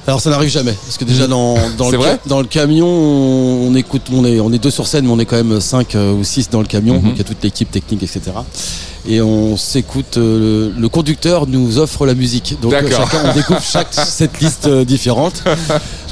Alors 0.07 0.21
ça 0.21 0.29
n'arrive 0.29 0.49
jamais 0.49 0.73
parce 0.73 0.97
que 0.97 1.03
déjà 1.05 1.27
dans, 1.27 1.55
le, 1.91 1.97
vrai 1.97 2.19
dans 2.27 2.39
le 2.39 2.45
camion 2.47 2.87
on, 2.87 3.73
écoute 3.75 4.03
on 4.13 4.23
est 4.25 4.39
on 4.39 4.51
est 4.53 4.59
deux 4.59 4.69
sur 4.71 4.85
scène 4.87 5.05
mais 5.05 5.11
on 5.11 5.19
est 5.19 5.25
quand 5.25 5.35
même 5.43 5.59
cinq 5.59 5.95
euh, 5.95 6.13
ou 6.13 6.23
six 6.23 6.49
dans 6.49 6.59
le 6.61 6.67
camion 6.67 6.95
Mhm. 6.95 7.01
donc 7.01 7.11
il 7.15 7.17
y 7.17 7.21
a 7.21 7.23
toute 7.23 7.43
l'équipe 7.43 7.71
technique 7.71 8.03
etc 8.03 8.31
et 9.07 9.21
on 9.21 9.55
s'écoute 9.57 10.17
euh, 10.17 10.71
le, 10.73 10.81
le 10.81 10.89
conducteur 10.89 11.45
nous 11.47 11.77
offre 11.77 12.05
la 12.07 12.15
musique. 12.15 12.57
Donc 12.61 12.73
euh, 12.73 12.89
chacun 12.89 13.19
on 13.29 13.33
découvre 13.35 13.61
chaque 13.71 13.93
cette 13.93 14.39
liste 14.41 14.67
différente. 14.67 15.43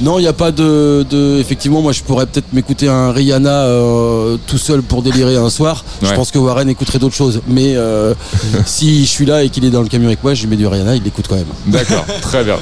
Non 0.01 0.19
il 0.19 0.23
n'y 0.23 0.27
a 0.27 0.33
pas 0.33 0.51
de, 0.51 1.03
de 1.09 1.39
effectivement 1.39 1.81
moi 1.81 1.91
je 1.91 2.03
pourrais 2.03 2.25
peut-être 2.27 2.53
m'écouter 2.53 2.87
un 2.87 3.11
Rihanna 3.11 3.63
euh, 3.63 4.37
tout 4.45 4.59
seul 4.59 4.81
pour 4.83 5.01
délirer 5.01 5.37
un 5.37 5.49
soir. 5.49 5.83
Je 6.03 6.13
pense 6.13 6.29
que 6.31 6.37
Warren 6.37 6.69
écouterait 6.69 6.99
d'autres 6.99 7.15
choses. 7.15 7.41
Mais 7.47 7.75
euh, 7.75 8.13
si 8.65 9.05
je 9.05 9.09
suis 9.09 9.25
là 9.25 9.43
et 9.43 9.49
qu'il 9.49 9.65
est 9.65 9.71
dans 9.71 9.81
le 9.81 9.87
camion 9.89 10.07
avec 10.07 10.23
moi 10.23 10.33
je 10.35 10.41
lui 10.43 10.49
mets 10.49 10.57
du 10.57 10.67
Rihanna 10.67 10.95
il 10.95 11.03
l'écoute 11.03 11.25
quand 11.27 11.35
même. 11.35 11.45
D'accord, 11.65 12.05
très 12.21 12.43
bien. 12.43 12.57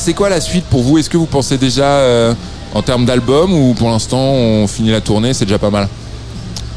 C'est 0.00 0.14
quoi 0.14 0.28
la 0.28 0.40
suite 0.40 0.64
pour 0.66 0.82
vous? 0.82 0.96
Est-ce 0.98 1.10
que 1.10 1.16
vous 1.16 1.26
pensez 1.26 1.58
déjà 1.58 1.84
euh, 1.84 2.32
en 2.72 2.82
termes 2.82 3.04
d'album 3.04 3.52
ou 3.52 3.74
pour 3.74 3.90
l'instant 3.90 4.18
on 4.18 4.66
finit 4.66 4.90
la 4.90 5.00
tournée, 5.00 5.34
c'est 5.34 5.44
déjà 5.44 5.58
pas 5.58 5.70
mal? 5.70 5.88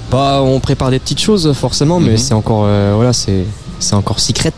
Bah, 0.10 0.42
on 0.44 0.60
prépare 0.60 0.90
des 0.90 1.00
petites 1.00 1.22
choses 1.22 1.54
forcément, 1.54 2.00
mais 2.00 2.12
Mhm. 2.12 2.18
c'est 2.18 2.34
encore, 2.34 2.64
euh, 2.66 2.94
voilà, 2.96 3.14
c'est 3.14 3.46
encore 3.94 4.20
secret. 4.20 4.52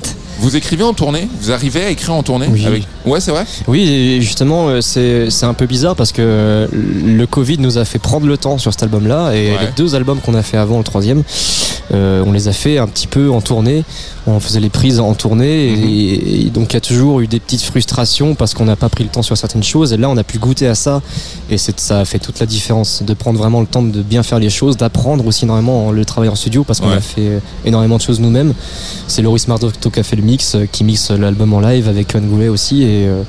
Vous 0.43 0.57
écrivez 0.57 0.83
en 0.83 0.93
tournée? 0.93 1.29
Vous 1.39 1.51
arrivez 1.51 1.85
à 1.85 1.89
écrire 1.89 2.13
en 2.13 2.21
tournée 2.21 2.47
Oui. 2.51 2.65
avec... 2.65 2.83
Ouais, 3.05 3.21
c'est 3.21 3.31
vrai? 3.31 3.45
Oui, 3.67 4.17
justement, 4.21 4.67
euh, 4.67 4.81
c'est, 4.81 5.29
un 5.45 5.53
peu 5.53 5.65
bizarre 5.67 5.95
parce 5.95 6.11
que 6.11 6.21
euh, 6.21 6.67
le 6.73 7.25
Covid 7.25 7.59
nous 7.59 7.77
a 7.77 7.85
fait 7.85 7.97
prendre 7.97 8.27
le 8.27 8.37
temps 8.37 8.57
sur 8.57 8.73
cet 8.73 8.83
album-là 8.83 9.31
et 9.33 9.51
Ouais. 9.53 9.57
les 9.61 9.67
deux 9.77 9.95
albums 9.95 10.19
qu'on 10.19 10.33
a 10.35 10.43
fait 10.43 10.57
avant, 10.57 10.79
le 10.79 10.83
troisième, 10.83 11.23
euh, 11.93 12.23
on 12.27 12.33
les 12.33 12.49
a 12.49 12.51
fait 12.53 12.77
un 12.77 12.87
petit 12.87 13.07
peu 13.07 13.31
en 13.31 13.39
tournée. 13.39 13.85
On 14.27 14.39
faisait 14.41 14.59
les 14.61 14.69
prises 14.69 14.99
en 14.99 15.13
tournée 15.13 15.67
et, 15.69 15.75
Mhm. 15.75 16.47
et 16.47 16.49
donc 16.49 16.71
il 16.71 16.75
y 16.75 16.77
a 16.77 16.81
toujours 16.81 17.21
eu 17.21 17.27
des 17.27 17.39
petites 17.39 17.61
frustrations 17.61 18.35
parce 18.35 18.53
qu'on 18.53 18.65
n'a 18.65 18.75
pas 18.77 18.87
pris 18.89 19.03
le 19.05 19.09
temps 19.09 19.21
sur 19.21 19.37
certaines 19.37 19.63
choses. 19.63 19.93
Et 19.93 19.97
là, 19.97 20.09
on 20.09 20.17
a 20.17 20.23
pu 20.25 20.39
goûter 20.39 20.67
à 20.67 20.75
ça 20.75 21.01
et 21.49 21.57
ça 21.57 21.99
a 21.99 22.05
fait 22.05 22.19
toute 22.19 22.39
la 22.41 22.45
différence 22.45 23.01
de 23.05 23.13
prendre 23.13 23.37
vraiment 23.39 23.61
le 23.61 23.67
temps 23.67 23.81
de 23.83 24.01
bien 24.01 24.23
faire 24.23 24.39
les 24.39 24.49
choses, 24.49 24.75
d'apprendre 24.75 25.25
aussi 25.25 25.45
énormément 25.45 25.91
le 25.91 26.03
travail 26.05 26.29
en 26.29 26.35
studio 26.35 26.63
parce 26.65 26.79
qu'on 26.81 26.89
Ouais. 26.89 26.97
a 26.97 27.01
fait 27.01 27.39
énormément 27.65 27.95
de 27.97 28.01
choses 28.01 28.19
nous-mêmes. 28.19 28.53
C'est 29.07 29.21
Loris 29.21 29.47
Mardotto 29.47 29.89
qui 29.89 29.99
a 29.99 30.03
fait 30.03 30.15
le 30.15 30.21
mix, 30.33 30.55
euh, 30.55 30.65
qui 30.71 30.83
mixe 30.83 31.11
l'album 31.11 31.53
en 31.53 31.59
live 31.59 31.87
avec 31.87 32.17
Goulet 32.17 32.47
aussi 32.47 32.81
et, 32.83 33.07
euh, 33.07 33.21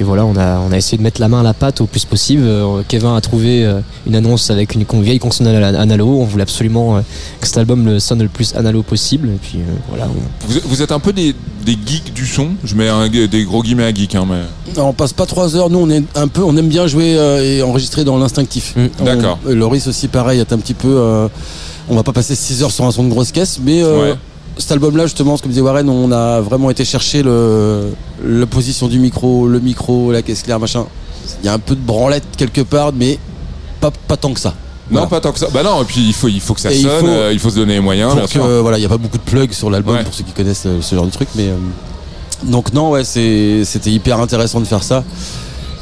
et 0.00 0.04
voilà, 0.04 0.24
on 0.24 0.36
a, 0.36 0.58
on 0.58 0.72
a 0.72 0.76
essayé 0.78 0.96
de 0.96 1.02
mettre 1.02 1.20
la 1.20 1.28
main 1.28 1.40
à 1.40 1.42
la 1.42 1.52
pâte 1.54 1.80
au 1.82 1.86
plus 1.86 2.04
possible. 2.06 2.42
Euh, 2.44 2.82
Kevin 2.88 3.10
a 3.10 3.20
trouvé 3.20 3.66
une 4.06 4.14
annonce 4.14 4.50
avec 4.50 4.74
une 4.74 4.84
vieille 5.02 5.18
console 5.18 5.48
ana- 5.48 5.78
analo. 5.80 6.06
On 6.06 6.24
voulait 6.24 6.42
absolument 6.42 7.02
que 7.40 7.46
cet 7.46 7.58
album 7.58 7.84
le 7.86 7.98
sonne 7.98 8.22
le 8.22 8.28
plus 8.28 8.54
analo 8.54 8.82
possible. 8.82 9.28
Et 9.28 9.38
puis 9.40 9.58
voilà. 9.90 10.06
on- 10.08 10.46
vous, 10.52 10.60
vous 10.64 10.82
êtes 10.82 10.92
un 10.92 10.98
peu 10.98 11.12
des, 11.12 11.34
des 11.64 11.76
geeks 11.86 12.12
du 12.14 12.26
son 12.26 12.48
Je 12.64 12.74
mets 12.74 12.88
un- 12.88 13.08
des 13.08 13.44
gros 13.44 13.62
guillemets 13.62 13.84
à 13.84 13.94
geek, 13.94 14.14
hein, 14.14 14.24
mais... 14.28 14.42
Non, 14.76 14.88
on 14.88 14.92
passe 14.92 15.12
pas 15.12 15.26
trois 15.26 15.56
heures. 15.56 15.70
Nous, 15.70 15.78
on 15.78 15.88
est 15.90 16.02
un 16.14 16.28
peu, 16.28 16.42
on 16.42 16.56
aime 16.56 16.68
bien 16.68 16.86
jouer 16.86 17.12
et 17.42 17.62
enregistrer 17.62 18.04
dans 18.04 18.18
l'instinctif. 18.18 18.74
On- 19.00 19.04
D'accord. 19.04 19.38
Loris 19.46 19.86
aussi, 19.86 20.08
pareil, 20.08 20.40
est 20.40 20.52
un 20.52 20.58
petit 20.58 20.74
peu. 20.74 20.88
euh, 20.88 21.28
on 21.88 21.94
va 21.94 22.02
pas 22.02 22.12
passer 22.12 22.34
six 22.34 22.62
heures 22.62 22.70
sur 22.72 22.84
un 22.84 22.90
son 22.90 23.04
de 23.04 23.08
grosse 23.10 23.30
caisse, 23.32 23.60
mais 23.64 23.82
euh, 23.82 24.10
Ouais. 24.12 24.14
Cet 24.58 24.72
album-là, 24.72 25.04
justement, 25.04 25.36
comme 25.36 25.50
disait 25.50 25.60
Warren, 25.62 25.88
on 25.88 26.10
a 26.12 26.40
vraiment 26.40 26.70
été 26.70 26.84
chercher 26.84 27.22
le, 27.22 27.92
la 28.24 28.46
position 28.46 28.88
du 28.88 28.98
micro, 28.98 29.46
le 29.48 29.60
micro, 29.60 30.12
la 30.12 30.22
caisse 30.22 30.42
claire, 30.42 30.58
machin. 30.60 30.86
Il 31.42 31.46
y 31.46 31.48
a 31.48 31.52
un 31.52 31.58
peu 31.58 31.74
de 31.74 31.80
branlette 31.80 32.24
quelque 32.36 32.62
part, 32.62 32.92
mais 32.94 33.18
pas, 33.80 33.90
pas 34.08 34.16
tant 34.16 34.32
que 34.32 34.40
ça. 34.40 34.50
Non, 34.90 35.00
Voilà. 35.00 35.06
pas 35.08 35.20
tant 35.20 35.32
que 35.32 35.38
ça. 35.40 35.48
Bah 35.52 35.62
non, 35.62 35.82
et 35.82 35.84
puis 35.84 36.00
il 36.06 36.14
faut, 36.14 36.28
il 36.28 36.40
faut 36.40 36.54
que 36.54 36.60
ça 36.60 36.72
Et 36.72 36.76
il 36.76 36.82
sonne, 36.82 37.00
faut- 37.00 37.06
euh, 37.08 37.30
il 37.32 37.38
faut 37.40 37.50
se 37.50 37.56
donner 37.56 37.74
les 37.74 37.80
moyens, 37.80 38.14
bien 38.14 38.24
que, 38.24 38.30
sûr. 38.30 38.44
euh, 38.44 38.60
voilà, 38.62 38.78
il 38.78 38.80
n'y 38.80 38.86
a 38.86 38.88
pas 38.88 38.96
beaucoup 38.98 39.18
de 39.18 39.22
plugs 39.22 39.52
sur 39.52 39.68
l'album 39.68 39.96
Ouais. 39.96 40.04
pour 40.04 40.14
ceux 40.14 40.22
qui 40.24 40.32
connaissent 40.32 40.66
euh, 40.66 40.80
ce 40.80 40.94
genre 40.94 41.04
de 41.06 41.10
truc, 41.10 41.28
mais 41.34 41.48
euh, 41.48 41.56
donc 42.44 42.72
non, 42.72 42.90
ouais, 42.90 43.02
c'est- 43.04 43.64
c'était 43.64 43.90
hyper 43.90 44.20
intéressant 44.20 44.60
de 44.60 44.64
faire 44.64 44.82
ça. 44.84 45.02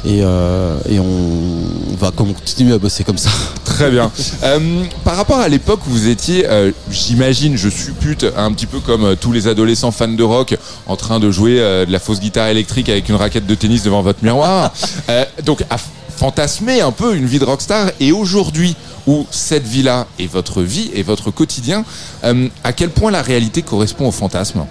Et, 0.05 0.19
euh, 0.21 0.77
et 0.87 0.99
on 0.99 1.95
va 1.97 2.11
continuer 2.11 2.73
à 2.73 2.77
bosser 2.77 3.03
comme 3.03 3.17
ça. 3.17 3.29
Très 3.63 3.89
bien. 3.89 4.11
Euh, 4.43 4.83
par 5.03 5.17
rapport 5.17 5.39
à 5.39 5.47
l'époque 5.47 5.79
où 5.87 5.89
vous 5.89 6.07
étiez, 6.07 6.47
euh, 6.47 6.71
j'imagine, 6.91 7.57
je 7.57 7.69
suppute, 7.69 8.25
un 8.37 8.51
petit 8.53 8.67
peu 8.67 8.79
comme 8.79 9.03
euh, 9.03 9.15
tous 9.15 9.31
les 9.31 9.47
adolescents 9.47 9.91
fans 9.91 10.07
de 10.07 10.23
rock, 10.23 10.55
en 10.85 10.95
train 10.95 11.19
de 11.19 11.31
jouer 11.31 11.59
euh, 11.59 11.85
de 11.85 11.91
la 11.91 11.99
fausse 11.99 12.19
guitare 12.19 12.47
électrique 12.47 12.87
avec 12.87 13.09
une 13.09 13.15
raquette 13.15 13.47
de 13.47 13.55
tennis 13.55 13.83
devant 13.83 14.01
votre 14.01 14.23
miroir. 14.23 14.71
Euh, 15.09 15.23
donc, 15.43 15.63
à 15.69 15.77
fantasmer 16.15 16.81
un 16.81 16.91
peu 16.91 17.15
une 17.15 17.25
vie 17.25 17.37
de 17.37 17.45
rockstar. 17.45 17.91
Et 17.99 18.11
aujourd'hui, 18.11 18.75
où 19.05 19.27
cette 19.29 19.67
vie-là 19.67 20.07
est 20.19 20.31
votre 20.31 20.61
vie 20.61 20.89
et 20.93 21.03
votre 21.03 21.31
quotidien, 21.31 21.83
euh, 22.23 22.47
à 22.63 22.73
quel 22.73 22.89
point 22.89 23.11
la 23.11 23.21
réalité 23.21 23.61
correspond 23.61 24.07
au 24.07 24.11
fantasme? 24.11 24.65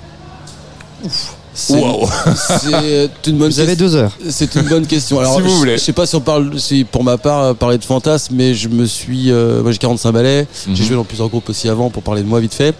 C'est 1.56 1.74
Wow. 1.80 2.08
c'est 2.36 3.10
une 3.28 3.38
bonne 3.38 3.50
Vous 3.50 3.60
avez 3.60 3.76
deux 3.76 3.94
heures. 3.94 4.10
C'est 4.28 4.54
une 4.56 4.62
bonne 4.68 4.86
question. 4.86 5.20
Alors, 5.20 5.34
Si 5.36 5.40
vous 5.42 5.48
je- 5.50 5.54
voulez. 5.54 5.72
Je 5.78 5.82
sais 5.84 5.92
pas 5.92 6.04
si 6.04 6.16
on 6.16 6.20
parle, 6.20 6.58
si 6.58 6.82
pour 6.84 7.04
ma 7.04 7.16
part, 7.16 7.42
euh, 7.42 7.54
parler 7.54 7.78
de 7.78 7.84
fantasme, 7.84 8.34
mais 8.36 8.54
je 8.54 8.68
me 8.68 8.86
suis. 8.86 9.30
euh, 9.30 9.62
moi, 9.62 9.70
j'ai 9.70 9.78
45 9.78 10.10
ballets. 10.12 10.46
Mhm. 10.66 10.74
J'ai 10.74 10.84
joué 10.84 10.96
dans 10.96 11.04
plusieurs 11.04 11.28
groupes 11.28 11.48
aussi 11.48 11.68
avant 11.68 11.90
pour 11.90 12.02
parler 12.02 12.22
de 12.22 12.26
moi 12.28 12.40
vite 12.40 12.54
fait. 12.54 12.74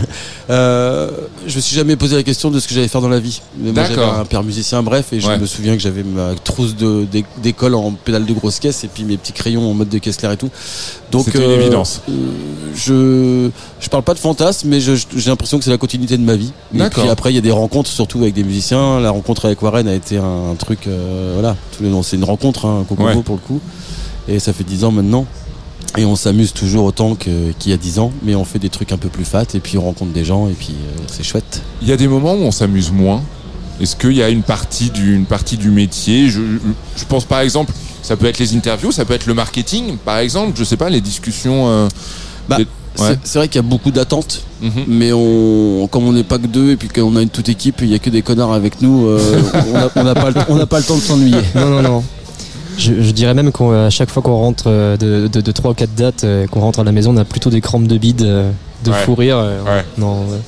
euh, 0.50 1.10
je 1.46 1.56
me 1.56 1.60
suis 1.60 1.74
jamais 1.76 1.96
posé 1.96 2.16
la 2.16 2.22
question 2.22 2.50
de 2.50 2.60
ce 2.60 2.68
que 2.68 2.74
j'allais 2.74 2.88
faire 2.88 3.00
dans 3.00 3.08
la 3.08 3.18
vie. 3.20 3.40
Mais 3.58 3.72
moi, 3.72 3.82
j'avais 3.84 3.96
D'accord. 3.96 4.14
un 4.18 4.24
père 4.24 4.42
musicien, 4.44 4.82
bref, 4.82 5.12
et 5.12 5.20
je 5.20 5.26
Ouais. 5.26 5.38
me 5.38 5.46
souviens 5.46 5.74
que 5.76 5.82
j'avais 5.82 6.02
ma 6.02 6.34
trousse 6.42 6.76
de- 6.76 7.04
d'é- 7.10 7.24
d'école 7.42 7.74
en 7.74 7.92
pédale 7.92 8.26
de 8.26 8.32
grosse 8.32 8.58
caisse 8.60 8.84
et 8.84 8.88
puis 8.88 9.04
mes 9.04 9.16
petits 9.16 9.32
crayons 9.32 9.68
en 9.70 9.74
mode 9.74 9.88
de 9.88 9.98
caisse 9.98 10.16
claire 10.16 10.32
et 10.32 10.36
tout. 10.36 10.50
Donc, 11.10 11.24
C'était 11.26 11.44
une 11.44 11.50
évidence. 11.60 12.00
euh, 12.08 12.12
je 12.76 13.50
je 13.80 13.88
parle 13.88 14.02
pas 14.04 14.14
de 14.14 14.18
fantasme, 14.18 14.68
mais 14.68 14.80
je- 14.80 14.92
j'ai 15.16 15.30
l'impression 15.30 15.58
que 15.58 15.64
c'est 15.64 15.70
la 15.70 15.78
continuité 15.78 16.16
de 16.16 16.22
ma 16.22 16.36
vie. 16.36 16.52
Et 16.74 16.78
D'accord. 16.78 17.02
puis 17.02 17.10
après, 17.10 17.32
il 17.32 17.34
y 17.34 17.38
a 17.38 17.42
des 17.42 17.50
rencontres, 17.50 17.90
surtout 17.90 18.19
avec 18.22 18.34
des 18.34 18.44
musiciens. 18.44 19.00
La 19.00 19.10
rencontre 19.10 19.46
avec 19.46 19.60
Warren 19.62 19.86
a 19.88 19.94
été 19.94 20.16
un, 20.18 20.54
truc, 20.58 20.86
euh, 20.86 21.32
voilà, 21.34 21.56
tous 21.76 21.82
les 21.82 21.88
noms, 21.88 22.02
c'est 22.02 22.16
une 22.16 22.24
rencontre, 22.24 22.66
hein, 22.66 22.84
un 22.90 23.02
Ouais. 23.04 23.22
pour 23.22 23.36
le 23.36 23.40
coup. 23.40 23.60
Et 24.28 24.38
ça 24.38 24.52
fait 24.52 24.64
10 24.64 24.84
ans 24.84 24.92
maintenant. 24.92 25.26
Et 25.98 26.04
on 26.04 26.14
s'amuse 26.14 26.52
toujours 26.52 26.84
autant 26.84 27.16
qu'il 27.16 27.52
y 27.66 27.72
a 27.72 27.76
10 27.76 27.98
ans, 27.98 28.12
mais 28.22 28.34
on 28.36 28.44
fait 28.44 28.60
des 28.60 28.68
trucs 28.68 28.92
un 28.92 28.96
peu 28.96 29.08
plus 29.08 29.24
fat, 29.24 29.44
et 29.54 29.58
puis 29.60 29.76
on 29.76 29.82
rencontre 29.82 30.12
des 30.12 30.24
gens, 30.24 30.48
et 30.48 30.52
puis 30.52 30.70
euh, 30.74 31.02
c'est 31.08 31.24
chouette. 31.24 31.62
Il 31.82 31.88
y 31.88 31.92
a 31.92 31.96
des 31.96 32.06
moments 32.06 32.34
où 32.34 32.42
on 32.42 32.52
s'amuse 32.52 32.92
moins. 32.92 33.22
Est-ce 33.80 33.96
qu'il 33.96 34.12
y 34.12 34.22
a 34.22 34.28
une 34.28 34.42
partie 34.42 34.90
du, 34.90 35.16
une 35.16 35.24
partie 35.24 35.56
du 35.56 35.70
métier? 35.70 36.28
Je, 36.28 36.40
je 36.96 37.04
pense 37.08 37.24
par 37.24 37.40
exemple, 37.40 37.72
ça 38.02 38.16
peut 38.16 38.26
être 38.26 38.38
les 38.38 38.54
interviews, 38.54 38.92
ça 38.92 39.04
peut 39.04 39.14
être 39.14 39.26
le 39.26 39.34
marketing, 39.34 39.96
par 39.96 40.18
exemple, 40.18 40.52
je 40.56 40.62
sais 40.64 40.76
pas, 40.76 40.90
les 40.90 41.00
discussions. 41.00 41.66
euh, 41.68 41.88
Bah, 42.48 42.58
ouais. 42.98 43.18
c'est 43.24 43.38
vrai 43.38 43.48
qu'il 43.48 43.56
y 43.56 43.64
a 43.64 43.68
beaucoup 43.68 43.90
d'attentes, 43.90 44.42
Mhm. 44.62 44.84
mais 44.88 45.12
on, 45.12 45.88
comme 45.90 46.06
on 46.06 46.12
n'est 46.12 46.24
pas 46.24 46.38
que 46.38 46.46
deux, 46.46 46.70
et 46.72 46.76
puis 46.76 46.88
qu'on 46.88 47.14
a 47.16 47.22
une 47.22 47.28
toute 47.30 47.48
équipe, 47.48 47.76
il 47.82 47.88
y 47.88 47.94
a 47.94 47.98
que 47.98 48.10
des 48.10 48.22
connards 48.22 48.52
avec 48.52 48.82
nous, 48.82 49.06
euh, 49.06 49.20
on 49.96 50.02
n'a 50.04 50.14
pas, 50.14 50.30
le- 50.30 50.40
on 50.48 50.56
n'a 50.56 50.66
pas 50.66 50.78
le 50.78 50.84
temps 50.84 50.96
de 50.96 51.00
s'ennuyer. 51.02 51.40
Non, 51.54 51.66
non, 51.70 51.82
non. 51.82 52.04
Je, 52.78 52.92
je 53.02 53.10
dirais 53.10 53.34
même 53.34 53.52
qu'à 53.52 53.90
chaque 53.90 54.10
fois 54.10 54.22
qu'on 54.22 54.36
rentre 54.36 54.64
euh, 54.68 54.96
de, 54.96 55.28
de, 55.28 55.40
de 55.42 55.52
3 55.52 55.72
ou 55.72 55.74
4 55.74 55.94
dates, 55.94 56.24
euh, 56.24 56.46
qu'on 56.46 56.60
rentre 56.60 56.78
à 56.80 56.84
la 56.84 56.92
maison, 56.92 57.12
on 57.14 57.16
a 57.18 57.24
plutôt 57.24 57.50
des 57.50 57.60
crampes 57.60 57.86
de 57.86 57.98
bide, 57.98 58.18
de 58.22 58.90
Ouais. 58.90 58.96
fou 59.04 59.14
rire. 59.14 59.36
Ouais. 59.66 59.84
Non, 59.98 60.20
ouais. 60.22 60.38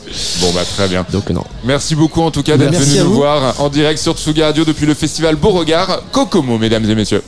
Bon 0.41 0.51
bah 0.55 0.63
très 0.77 0.89
bien. 0.89 1.05
donc 1.13 1.29
non. 1.29 1.45
Merci 1.67 1.95
beaucoup 1.95 2.23
en 2.23 2.31
tout 2.31 2.43
cas 2.43 2.57
d'être 2.57 2.71
Merci 2.71 2.91
venu 2.93 3.01
nous 3.05 3.11
vous. 3.11 3.17
voir 3.17 3.55
en 3.61 3.69
direct 3.69 3.99
sur 4.01 4.15
Tsugi 4.17 4.43
Radio 4.43 4.65
depuis 4.65 4.87
le 4.87 4.95
festival 4.95 5.37
Beauregard 5.37 6.01
Kokomo, 6.13 6.57
mesdames 6.57 6.89
et 6.89 6.95
messieurs. 6.95 7.23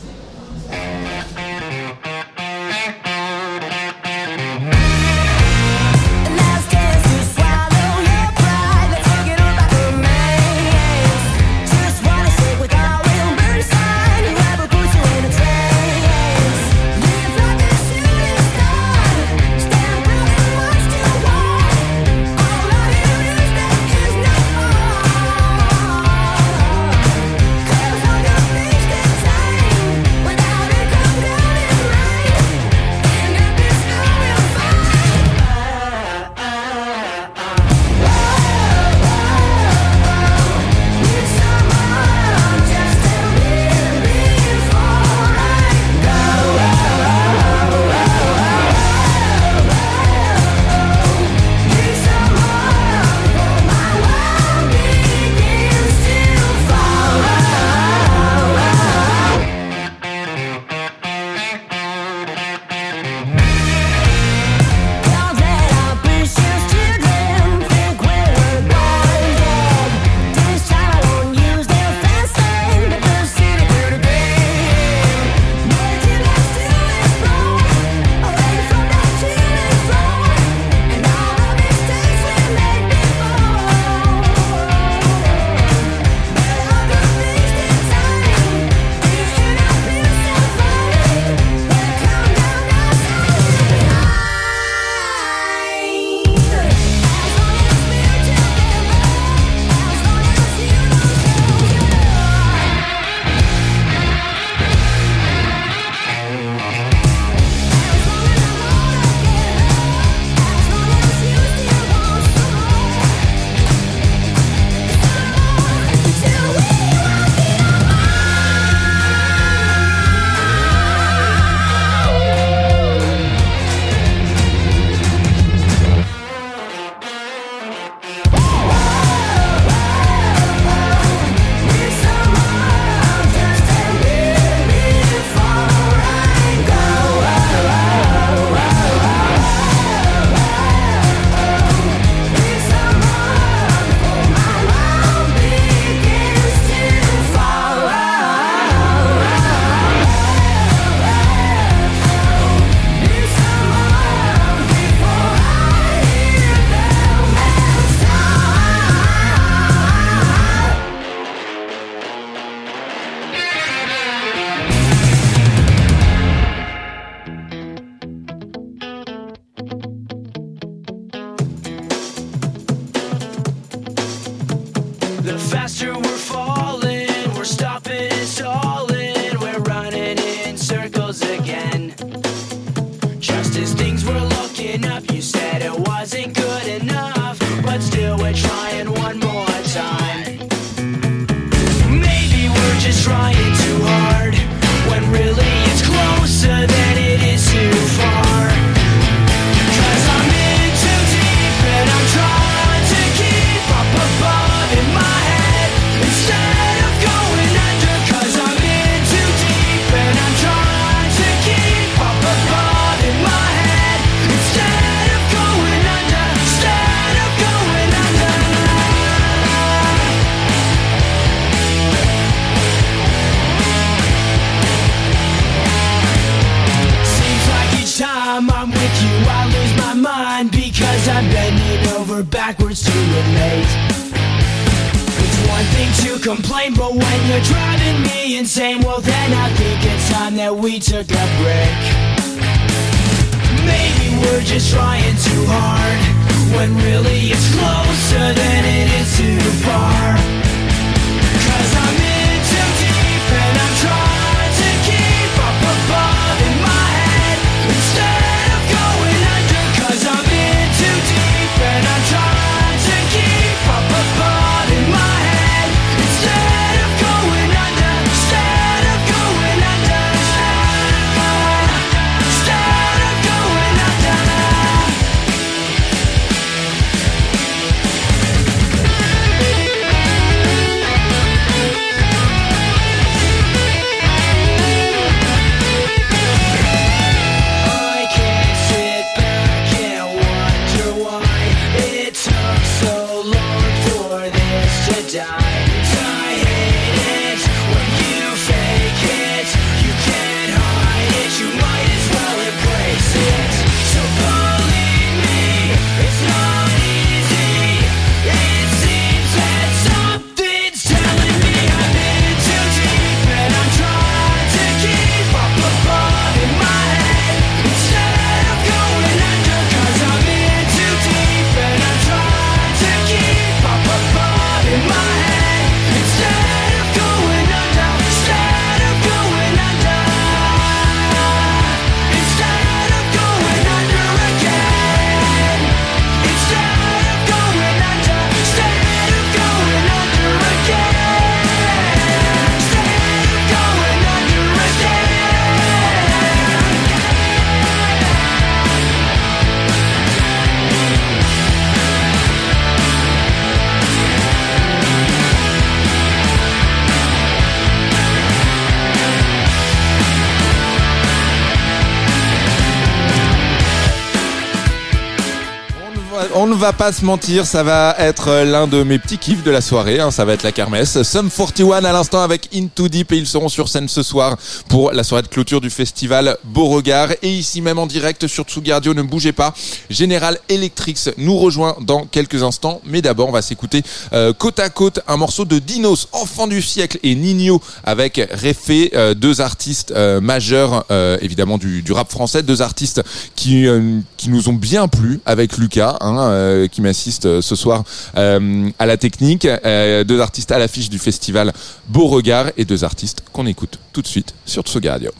Va 366.64 366.72
pas 366.72 366.92
se 366.92 367.04
mentir, 367.04 367.44
ça 367.44 367.62
va 367.62 367.94
être 367.98 368.42
l'un 368.42 368.66
de 368.66 368.82
mes 368.84 368.98
petits 368.98 369.18
kiffs 369.18 369.42
de 369.42 369.50
la 369.50 369.60
soirée, 369.60 370.00
hein, 370.00 370.10
ça 370.10 370.24
va 370.24 370.32
être 370.32 370.44
la 370.44 370.50
kermesse. 370.50 371.02
Sum 371.02 371.28
41 371.30 371.84
à 371.84 371.92
l'instant 371.92 372.22
avec 372.22 372.48
Into 372.54 372.88
Deep 372.88 373.12
et 373.12 373.18
ils 373.18 373.26
seront 373.26 373.50
sur 373.50 373.68
scène 373.68 373.86
ce 373.86 374.02
soir 374.02 374.38
pour 374.70 374.92
la 374.92 375.04
soirée 375.04 375.20
de 375.20 375.28
clôture 375.28 375.60
du 375.60 375.68
festival 375.68 376.38
Beauregard. 376.42 377.10
Et 377.20 377.28
ici 377.28 377.60
même 377.60 377.78
en 377.78 377.86
direct 377.86 378.26
sur 378.26 378.44
Tsugi 378.44 378.72
Radio, 378.72 378.94
ne 378.94 379.02
bougez 379.02 379.32
pas, 379.32 379.52
General 379.90 380.38
Electrics 380.48 381.10
nous 381.18 381.36
rejoint 381.36 381.76
dans 381.82 382.06
quelques 382.06 382.42
instants. 382.42 382.80
Mais 382.86 383.02
d'abord, 383.02 383.28
on 383.28 383.32
va 383.32 383.42
s'écouter 383.42 383.82
euh, 384.14 384.32
côte 384.32 384.58
à 384.58 384.70
côte 384.70 385.00
un 385.06 385.18
morceau 385.18 385.44
de 385.44 385.58
Dinos, 385.58 386.08
Enfant 386.12 386.46
du 386.46 386.62
siècle 386.62 386.98
et 387.02 387.14
Nino 387.14 387.60
avec 387.84 388.26
Réfé, 388.30 388.90
euh, 388.94 389.12
deux 389.12 389.42
artistes 389.42 389.92
euh, 389.94 390.22
majeurs 390.22 390.86
euh, 390.90 391.18
évidemment 391.20 391.58
du, 391.58 391.82
du 391.82 391.92
rap 391.92 392.10
français, 392.10 392.42
deux 392.42 392.62
artistes 392.62 393.02
qui, 393.36 393.66
euh, 393.66 394.00
qui 394.16 394.30
nous 394.30 394.48
ont 394.48 394.54
bien 394.54 394.88
plu 394.88 395.20
avec 395.26 395.58
Lucas, 395.58 395.98
hein, 396.00 396.16
euh, 396.54 396.68
qui 396.68 396.80
m'assiste 396.80 397.26
euh, 397.26 397.42
ce 397.42 397.56
soir 397.56 397.84
euh, 398.16 398.68
à 398.78 398.86
la 398.86 398.96
technique, 398.96 399.46
deux 399.46 400.20
artistes 400.20 400.52
à 400.52 400.58
l'affiche 400.58 400.88
du 400.88 400.98
festival 400.98 401.52
Beauregard 401.88 402.50
et 402.56 402.64
deux 402.64 402.84
artistes 402.84 403.22
qu'on 403.32 403.46
écoute 403.46 403.78
tout 403.92 404.02
de 404.02 404.06
suite 404.06 404.34
sur 404.46 404.62
Tsugi 404.62 404.88
Radio. 404.88 405.10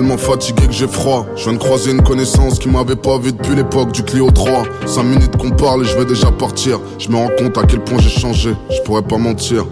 Tellement 0.00 0.16
fatigué 0.16 0.66
que 0.66 0.72
j'ai 0.72 0.88
froid. 0.88 1.26
Je 1.36 1.44
viens 1.44 1.52
de 1.52 1.58
croiser 1.58 1.90
une 1.90 2.00
connaissance 2.00 2.58
qui 2.58 2.70
m'avait 2.70 2.96
pas 2.96 3.18
vu 3.18 3.32
depuis 3.32 3.54
l'époque 3.54 3.92
du 3.92 4.02
Clio 4.02 4.30
3. 4.30 4.62
5 4.86 5.02
minutes 5.02 5.36
qu'on 5.36 5.50
parle 5.50 5.82
et 5.82 5.84
je 5.84 5.94
vais 5.94 6.06
déjà 6.06 6.30
partir. 6.30 6.80
Je 6.98 7.10
me 7.10 7.16
rends 7.16 7.28
compte 7.38 7.58
à 7.58 7.64
quel 7.64 7.80
point 7.80 7.98
j'ai 7.98 8.08
changé. 8.08 8.54
Je 8.70 8.80
pourrais 8.80 9.02
pas 9.02 9.18
mentir. 9.18 9.66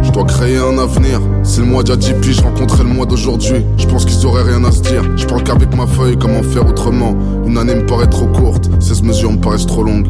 Je 0.00 0.12
dois 0.12 0.22
créer 0.22 0.58
un 0.58 0.78
avenir. 0.78 1.20
C'est 1.42 1.60
le 1.60 1.66
mois 1.66 1.82
d'il 1.82 1.90
y 1.90 1.92
a 1.94 1.96
10 1.96 2.14
piges, 2.20 2.36
je 2.36 2.42
rencontrais 2.42 2.84
le 2.84 2.90
mois 2.90 3.04
d'aujourd'hui. 3.04 3.64
Je 3.78 3.86
pense 3.88 4.04
qu'ils 4.04 4.24
auraient 4.26 4.44
rien 4.44 4.62
à 4.62 4.70
se 4.70 4.80
dire. 4.80 5.02
Je 5.16 5.26
parle 5.26 5.42
qu'avec 5.42 5.74
ma 5.74 5.88
feuille, 5.88 6.16
comment 6.16 6.44
faire 6.44 6.68
autrement? 6.68 7.16
Une 7.44 7.58
année 7.58 7.74
me 7.74 7.86
paraît 7.86 8.08
trop 8.08 8.26
courte, 8.26 8.70
16 8.78 9.02
mesures 9.02 9.32
me 9.32 9.38
paraissent 9.38 9.66
trop 9.66 9.82
longues. 9.82 10.06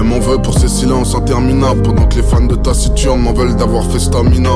Elle 0.00 0.06
m'en 0.06 0.18
veut 0.18 0.38
pour 0.38 0.58
ces 0.58 0.68
silences 0.68 1.14
interminables 1.14 1.82
Pendant 1.82 2.06
que 2.06 2.14
les 2.14 2.22
fans 2.22 2.46
de 2.46 2.54
Taciturne 2.54 3.20
m'en 3.20 3.34
veulent 3.34 3.54
d'avoir 3.54 3.84
fait 3.84 3.98
stamina. 3.98 4.48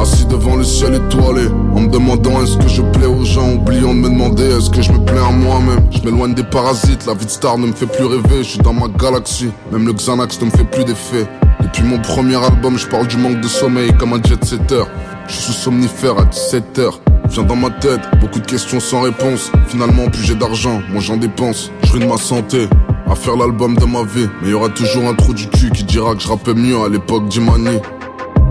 Assis 0.00 0.26
devant 0.26 0.56
le 0.56 0.64
ciel 0.64 0.94
étoilé 0.94 1.46
En 1.72 1.82
me 1.82 1.88
demandant 1.88 2.42
est-ce 2.42 2.56
que 2.56 2.66
je 2.66 2.82
plais 2.82 3.06
aux 3.06 3.24
gens 3.24 3.52
Oubliant 3.52 3.94
de 3.94 4.00
me 4.00 4.08
demander 4.08 4.42
est-ce 4.42 4.68
que 4.70 4.82
je 4.82 4.90
me 4.90 4.98
plais 4.98 5.20
à 5.20 5.30
moi-même. 5.30 5.86
Je 5.92 6.00
m'éloigne 6.00 6.34
des 6.34 6.42
parasites, 6.42 7.06
la 7.06 7.14
vie 7.14 7.26
de 7.26 7.30
star 7.30 7.58
ne 7.58 7.68
me 7.68 7.72
fait 7.72 7.86
plus 7.86 8.06
rêver 8.06 8.38
Je 8.38 8.48
suis 8.48 8.58
dans 8.58 8.72
ma 8.72 8.88
galaxie, 8.88 9.52
même 9.70 9.86
le 9.86 9.92
Xanax 9.92 10.40
ne 10.40 10.46
me 10.46 10.50
fait 10.50 10.64
plus 10.64 10.84
d'effet. 10.84 11.28
Depuis 11.62 11.84
mon 11.84 12.00
premier 12.00 12.44
album 12.44 12.76
je 12.76 12.88
parle 12.88 13.06
du 13.06 13.18
manque 13.18 13.40
de 13.40 13.48
sommeil 13.48 13.92
comme 13.98 14.14
un 14.14 14.22
jet 14.22 14.44
setter. 14.44 14.82
Je 15.28 15.32
suis 15.32 15.44
sous 15.44 15.52
somnifère 15.52 16.18
à 16.18 16.24
17h 16.24 16.90
Viens 17.30 17.44
dans 17.44 17.56
ma 17.56 17.70
tête, 17.70 18.00
beaucoup 18.20 18.40
de 18.40 18.46
questions 18.46 18.80
sans 18.80 19.02
réponse. 19.02 19.52
Finalement 19.68 20.08
plus 20.10 20.24
j'ai 20.24 20.34
d'argent, 20.34 20.80
moi 20.90 21.00
j'en 21.00 21.18
dépense. 21.18 21.70
Je 21.84 21.92
ruine 21.92 22.08
ma 22.08 22.16
santé 22.16 22.68
à 23.10 23.14
faire 23.14 23.36
l'album 23.36 23.74
de 23.76 23.84
ma 23.84 24.02
vie. 24.02 24.28
Mais 24.42 24.50
y 24.50 24.54
aura 24.54 24.68
toujours 24.68 25.08
un 25.08 25.14
trou 25.14 25.34
du 25.34 25.48
cul 25.48 25.70
qui 25.70 25.84
dira 25.84 26.14
que 26.14 26.20
je 26.20 26.28
rappais 26.28 26.54
mieux 26.54 26.80
à 26.80 26.88
l'époque 26.88 27.28
d'Imani. 27.28 27.78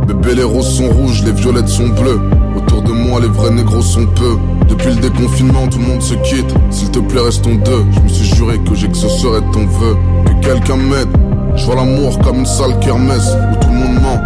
Bébé, 0.08 0.36
les 0.36 0.44
roses 0.44 0.78
sont 0.78 0.90
rouges, 0.90 1.24
les 1.24 1.32
violettes 1.32 1.68
sont 1.68 1.90
bleues. 1.90 2.22
Autour 2.56 2.82
de 2.82 2.92
moi, 2.92 3.20
les 3.20 3.28
vrais 3.28 3.52
négros 3.52 3.82
sont 3.82 4.06
peu. 4.08 4.38
Depuis 4.68 4.90
le 4.90 5.02
déconfinement, 5.02 5.68
tout 5.68 5.80
le 5.80 5.86
monde 5.86 6.02
se 6.02 6.14
quitte. 6.16 6.54
S'il 6.70 6.92
te 6.92 7.00
plaît, 7.00 7.22
restons 7.22 7.56
deux. 7.56 7.86
Je 7.92 8.00
me 8.00 8.08
suis 8.08 8.36
juré 8.36 8.60
que 8.60 8.74
j'exaucerais 8.74 9.42
ton 9.52 9.66
vœu. 9.66 9.98
Que 10.26 10.46
quelqu'un 10.46 10.78
m'aide. 10.78 11.10
Je 11.56 11.66
vois 11.66 11.76
l'amour 11.76 12.20
comme 12.20 12.40
une 12.40 12.46
salle 12.46 12.80
kermesse 12.80 13.36
où 13.52 13.56
tout 13.60 13.70
le 13.70 13.76
monde 13.76 14.02
ment. 14.02 14.22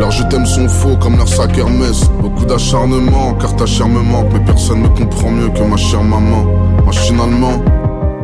Leurs 0.00 0.10
je 0.10 0.22
t'aime 0.24 0.46
sont 0.46 0.66
faux 0.66 0.96
comme 0.96 1.16
leur 1.18 1.28
sac 1.28 1.58
Hermès. 1.58 2.04
Beaucoup 2.22 2.46
d'acharnement, 2.46 3.34
car 3.34 3.54
ta 3.54 3.66
chair 3.66 3.86
me 3.86 4.00
manque. 4.00 4.32
Mais 4.32 4.40
personne 4.40 4.82
ne 4.82 4.88
comprend 4.88 5.30
mieux 5.30 5.50
que 5.50 5.62
ma 5.62 5.76
chère 5.76 6.02
maman. 6.02 6.46
Machinalement, 6.86 7.62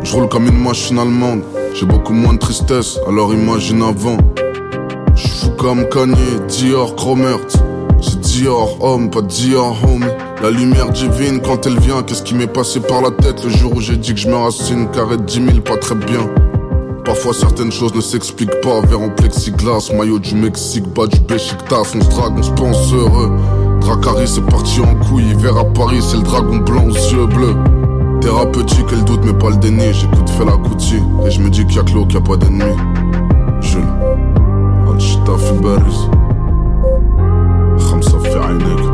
je 0.06 0.14
roule 0.14 0.28
comme 0.28 0.46
une 0.46 0.62
machine 0.62 0.98
allemande. 0.98 1.42
J'ai 1.74 1.84
beaucoup 1.84 2.12
moins 2.12 2.34
de 2.34 2.38
tristesse, 2.38 2.98
alors 3.08 3.34
imagine 3.34 3.82
avant. 3.82 4.16
Je 5.16 5.26
fou 5.26 5.50
comme 5.58 5.88
Kanye, 5.88 6.40
Dior, 6.48 6.94
Chromert. 6.94 7.40
C'est 8.00 8.20
Dior, 8.20 8.78
homme, 8.80 9.10
pas 9.10 9.22
Dior, 9.22 9.76
homie. 9.84 10.06
La 10.42 10.50
lumière 10.50 10.90
divine, 10.90 11.40
quand 11.40 11.66
elle 11.66 11.78
vient, 11.80 12.02
qu'est-ce 12.02 12.22
qui 12.22 12.34
m'est 12.34 12.46
passé 12.46 12.78
par 12.78 13.02
la 13.02 13.10
tête? 13.10 13.42
Le 13.42 13.50
jour 13.50 13.74
où 13.74 13.80
j'ai 13.80 13.96
dit 13.96 14.14
que 14.14 14.20
je 14.20 14.28
me 14.28 14.36
racine, 14.36 14.88
carré 14.92 15.16
de 15.16 15.24
10 15.24 15.34
000, 15.34 15.60
pas 15.62 15.76
très 15.76 15.96
bien. 15.96 16.30
Parfois 17.04 17.34
certaines 17.34 17.72
choses 17.72 17.94
ne 17.94 18.00
s'expliquent 18.00 18.60
pas, 18.60 18.80
verre 18.82 19.00
en 19.00 19.08
plexiglas, 19.08 19.90
maillot 19.92 20.20
du 20.20 20.36
Mexique, 20.36 20.86
bas 20.94 21.06
du 21.06 21.18
Beşiktaş, 21.20 21.94
on 21.94 22.00
se 22.00 22.08
drague, 22.10 22.38
on 22.38 22.42
se 22.42 22.50
pense 22.50 22.92
heureux. 22.92 23.30
Dracari 23.80 24.26
c'est 24.26 24.44
parti 24.44 24.80
en 24.80 24.94
couille, 25.04 25.30
hiver 25.30 25.56
à 25.56 25.64
Paris, 25.64 26.00
c'est 26.00 26.16
le 26.16 26.22
dragon 26.24 26.56
blanc 26.56 26.84
aux 26.84 26.94
yeux 26.94 27.26
bleus. 27.26 27.75
Thérapeutique, 28.25 28.85
elle 28.91 29.03
doute 29.03 29.21
mais 29.25 29.33
pas 29.33 29.49
le 29.49 29.57
déni, 29.57 29.93
j'écoute 29.93 30.29
Fela 30.29 30.53
Kuti, 30.63 31.01
et 31.25 31.31
je 31.31 31.41
me 31.41 31.49
dis 31.49 31.65
qu'il 31.65 31.75
y 31.75 31.79
a 31.79 31.83
que 31.83 31.91
l'eau, 31.91 32.05
qu'il 32.05 32.19
n'y 32.19 32.25
a 32.25 32.27
pas 32.27 32.37
d'ennemi. 32.37 32.75
Jules. 33.61 34.21
هادشتا 34.91 35.37
في 35.37 35.59
باريس 35.59 36.07
خمسة 37.77 38.19
في 38.19 38.39
عينيك 38.39 38.84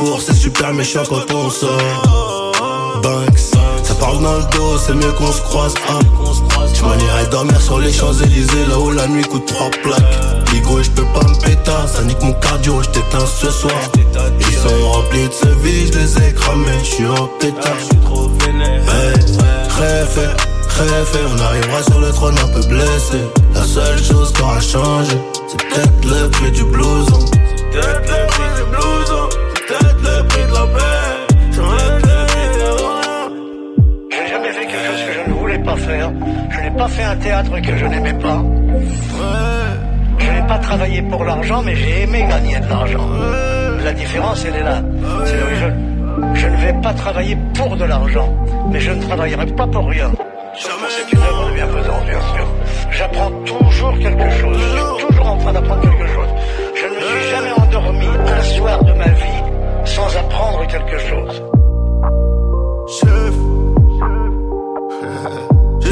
four, 0.00 0.20
c'est 0.20 0.34
super 0.34 0.72
méchant 0.72 1.02
quand 1.08 1.32
on 1.34 1.50
sort. 1.50 2.52
Banks, 3.02 3.38
ça 3.82 3.94
parle 3.94 4.22
dans 4.22 4.36
le 4.38 4.44
dos, 4.56 4.78
c'est 4.78 4.94
mieux 4.94 5.12
qu'on 5.12 5.32
se 5.32 5.40
croise. 5.42 5.74
Hein. 5.90 5.98
Tu 6.74 6.82
m'en 6.82 7.30
dormir 7.30 7.60
sur 7.60 7.78
les 7.78 7.92
Champs-Élysées, 7.92 8.66
là 8.68 8.78
où 8.78 8.90
la 8.90 9.06
nuit 9.08 9.24
coûte 9.24 9.46
trois 9.46 9.70
plaques. 9.82 10.52
Ligo, 10.52 10.82
je 10.82 10.90
peux 10.90 11.04
pas 11.14 11.26
me 11.26 11.34
péter, 11.44 11.70
ça 11.86 12.02
nique 12.02 12.22
mon 12.22 12.32
cardio, 12.32 12.82
je 12.82 12.88
t'éteins 12.88 13.26
ce 13.26 13.50
soir. 13.50 13.80
Ils 14.40 14.56
sont 14.56 14.90
remplis 14.90 15.28
de 15.28 15.32
ce 15.32 15.48
vie, 15.62 15.86
je 15.86 15.98
les 15.98 16.28
ai 16.28 16.32
cramés, 16.34 16.78
je 16.82 16.88
suis 16.88 17.06
en 17.06 17.26
pétard. 17.38 17.76
Hey, 18.92 19.14
rêve, 19.78 20.36
rêve, 20.78 21.16
on 21.34 21.40
arrivera 21.40 21.82
sur 21.82 22.00
le 22.00 22.10
trône 22.10 22.38
un 22.38 22.48
peu 22.48 22.66
blessé. 22.66 23.20
La 23.54 23.64
seule 23.64 24.02
chose 24.02 24.32
qui 24.32 24.42
aura 24.42 24.60
changé, 24.60 25.16
c'est 25.48 25.62
peut-être 25.68 26.04
le 26.04 26.28
prix 26.30 26.50
du 26.52 26.64
blouson. 26.64 27.20
C'est 27.30 27.70
peut-être 27.70 28.10
le 28.10 28.26
prix 28.26 28.29
du 28.29 28.29
blouson, 28.29 28.29
un 37.02 37.16
théâtre 37.16 37.60
que 37.60 37.76
je 37.76 37.86
n'aimais 37.86 38.14
pas. 38.14 38.42
Je 40.18 40.30
n'ai 40.30 40.46
pas 40.46 40.58
travaillé 40.58 41.02
pour 41.02 41.24
l'argent, 41.24 41.62
mais 41.62 41.74
j'ai 41.76 42.02
aimé 42.02 42.26
gagner 42.28 42.58
de 42.60 42.68
l'argent. 42.68 43.08
La 43.84 43.92
différence, 43.92 44.44
elle 44.44 44.56
est 44.56 44.62
là. 44.62 44.82
Je, 46.34 46.46
ne 46.46 46.56
vais 46.56 46.74
pas 46.82 46.92
travailler 46.92 47.36
pour 47.54 47.76
de 47.76 47.84
l'argent, 47.84 48.28
mais 48.70 48.80
je 48.80 48.92
ne 48.92 49.02
travaillerai 49.02 49.46
pas 49.46 49.66
pour 49.66 49.88
rien. 49.88 50.10
Bien 52.06 52.20
sûr. 52.34 52.46
J'apprends 52.90 53.30
toujours 53.44 53.98
quelque 53.98 54.30
chose. 54.30 54.58
Je 54.58 54.98
suis 54.98 55.06
toujours 55.06 55.26
en 55.26 55.36
train 55.38 55.52
d'apprendre 55.52 55.80
quelque 55.82 56.06
chose. 56.06 56.28
Je 56.74 56.86
ne 56.86 56.94
me 56.94 57.00
suis 57.00 57.30
jamais 57.30 57.52
endormi 57.52 58.06
un 58.26 58.42
soir 58.42 58.84
de 58.84 58.92
ma 58.92 59.08
vie 59.08 59.42
sans 59.84 60.16
apprendre 60.16 60.66
quelque 60.66 60.98
chose. 60.98 61.42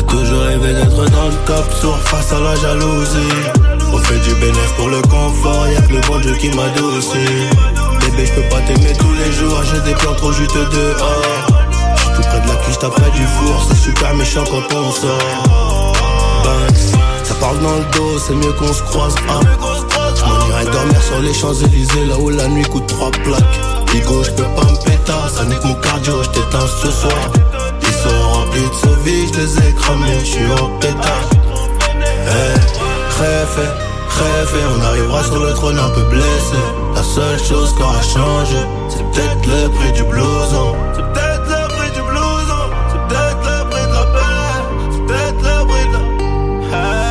Toujours 0.08 0.42
rêvé 0.42 0.74
d'être 0.74 1.10
dans 1.10 1.28
le 1.28 1.34
top, 1.46 1.64
sourd 1.80 1.98
face 1.98 2.32
à 2.32 2.40
la 2.40 2.54
jalousie. 2.56 3.34
On 3.92 3.98
fait 3.98 4.18
du 4.18 4.34
bénéf 4.34 4.72
pour 4.76 4.88
le 4.88 5.00
confort, 5.02 5.66
y'a 5.68 5.80
que 5.82 5.92
le 5.92 6.00
bon 6.00 6.18
Dieu 6.18 6.34
qui 6.34 6.50
m'adoucit. 6.50 7.48
Bébé, 8.00 8.26
je 8.26 8.32
peux 8.32 8.48
pas 8.48 8.60
t'aimer 8.62 8.92
tous 8.98 9.12
les 9.12 9.32
jours, 9.32 9.62
j'ai 9.64 9.80
des 9.80 9.94
plans 9.94 10.14
trop 10.14 10.32
juteux 10.32 10.66
dehors. 10.66 11.22
J'suis 11.96 12.10
tout 12.16 12.22
près 12.22 12.40
de 12.40 12.48
la 12.48 12.54
cuisse, 12.56 12.76
près 12.76 13.10
du 13.10 13.26
four, 13.26 13.66
c'est 13.68 13.76
super 13.76 14.14
méchant 14.14 14.44
quand 14.50 14.76
on 14.76 14.90
sort. 14.90 15.92
Banks, 16.44 16.98
ça 17.24 17.34
parle 17.34 17.58
dans 17.60 17.76
le 17.76 17.84
dos, 17.92 18.18
c'est 18.18 18.34
mieux 18.34 18.52
qu'on 18.52 18.72
se 18.72 18.82
croise. 18.82 19.14
Hein. 19.28 19.40
J'm'en 20.16 20.48
irais 20.48 20.64
dormir 20.64 21.02
sur 21.02 21.20
les 21.20 21.34
Champs-Élysées, 21.34 22.06
là 22.06 22.18
où 22.18 22.30
la 22.30 22.48
nuit 22.48 22.64
coûte 22.64 22.86
trois 22.86 23.10
plaques. 23.10 23.60
Ligo, 23.94 24.22
j'peux 24.22 24.44
pas 24.56 24.64
me 24.64 24.84
péter, 24.84 25.12
ça 25.34 25.44
nique 25.44 25.64
mon 25.64 25.74
cardio, 25.74 26.22
j't'éteins 26.22 26.66
ce 26.82 26.90
soir. 26.90 27.57
Sont 28.02 28.28
remplis 28.32 28.62
de 28.62 28.74
ce 28.74 28.92
vie, 29.04 29.26
je 29.32 29.40
les 29.40 29.58
ai 29.58 29.72
cramés, 29.74 30.20
je 30.20 30.24
suis 30.24 30.52
en 30.52 30.68
pétard. 30.78 31.28
Hey, 32.28 32.54
rêve, 33.18 33.58
rêve, 34.08 34.54
on 34.76 34.84
arrivera 34.84 35.24
sur 35.24 35.38
le 35.40 35.52
trône 35.52 35.78
un 35.78 35.90
peu 35.90 36.02
blessé. 36.02 36.62
La 36.94 37.02
seule 37.02 37.38
chose 37.42 37.74
qui 37.74 37.82
aura 37.82 38.00
changé, 38.02 38.58
c'est 38.88 39.02
peut-être 39.10 39.46
le 39.46 39.68
prix 39.70 39.92
du 39.92 40.04
blouson. 40.04 40.76
C'est 40.94 41.02
peut-être 41.12 41.46
le 41.48 41.68
prix 41.74 41.90
du 41.90 42.02
blouson, 42.02 42.70
c'est 42.92 43.02
peut-être 43.08 43.42
le 43.42 43.68
prix 43.68 43.86
de 43.86 43.92
la 43.92 44.04
paix, 44.14 44.62
c'est 44.92 45.04
peut-être 45.06 45.42
le 45.42 45.66
prix 45.66 45.86
de 45.88 45.92
la. 45.92 46.78
Hey. 46.78 47.08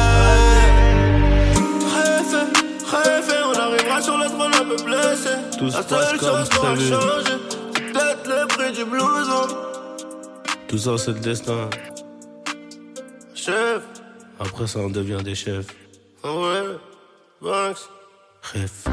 Rêve, 1.95 2.35
rêve, 2.93 3.31
on 3.45 3.59
arrivera 3.59 4.01
sur 4.01 4.17
le 4.17 4.25
trône 4.25 4.53
un 4.53 4.65
peu 4.65 4.77
blessé. 4.83 5.33
Tout 5.59 5.69
se 5.69 5.75
La 5.75 5.83
passe 5.83 6.09
seule 6.09 6.19
comme 6.19 6.45
prévu. 6.47 6.93
Tout 10.77 10.83
ça, 10.83 10.97
c'est 10.99 11.13
le 11.13 11.19
destin. 11.19 11.71
Chef, 13.33 13.81
Après, 14.39 14.67
ça, 14.67 14.77
on 14.77 14.91
devient 14.91 15.23
des 15.23 15.33
chefs. 15.33 15.65
ouais, 16.23 16.77
Banks. 17.41 17.77
Rêve. 18.43 18.86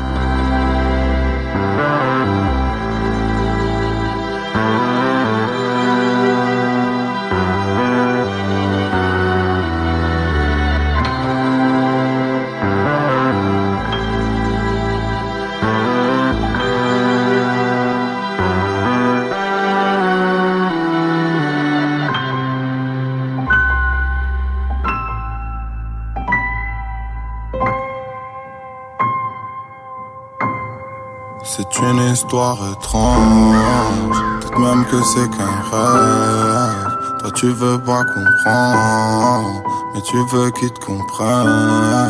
Tu 37.44 37.50
veux 37.50 37.78
pas 37.78 38.04
comprendre, 38.04 39.62
mais 39.94 40.00
tu 40.00 40.16
veux 40.32 40.50
qu'ils 40.52 40.72
te 40.72 40.80
comprennent. 40.80 42.08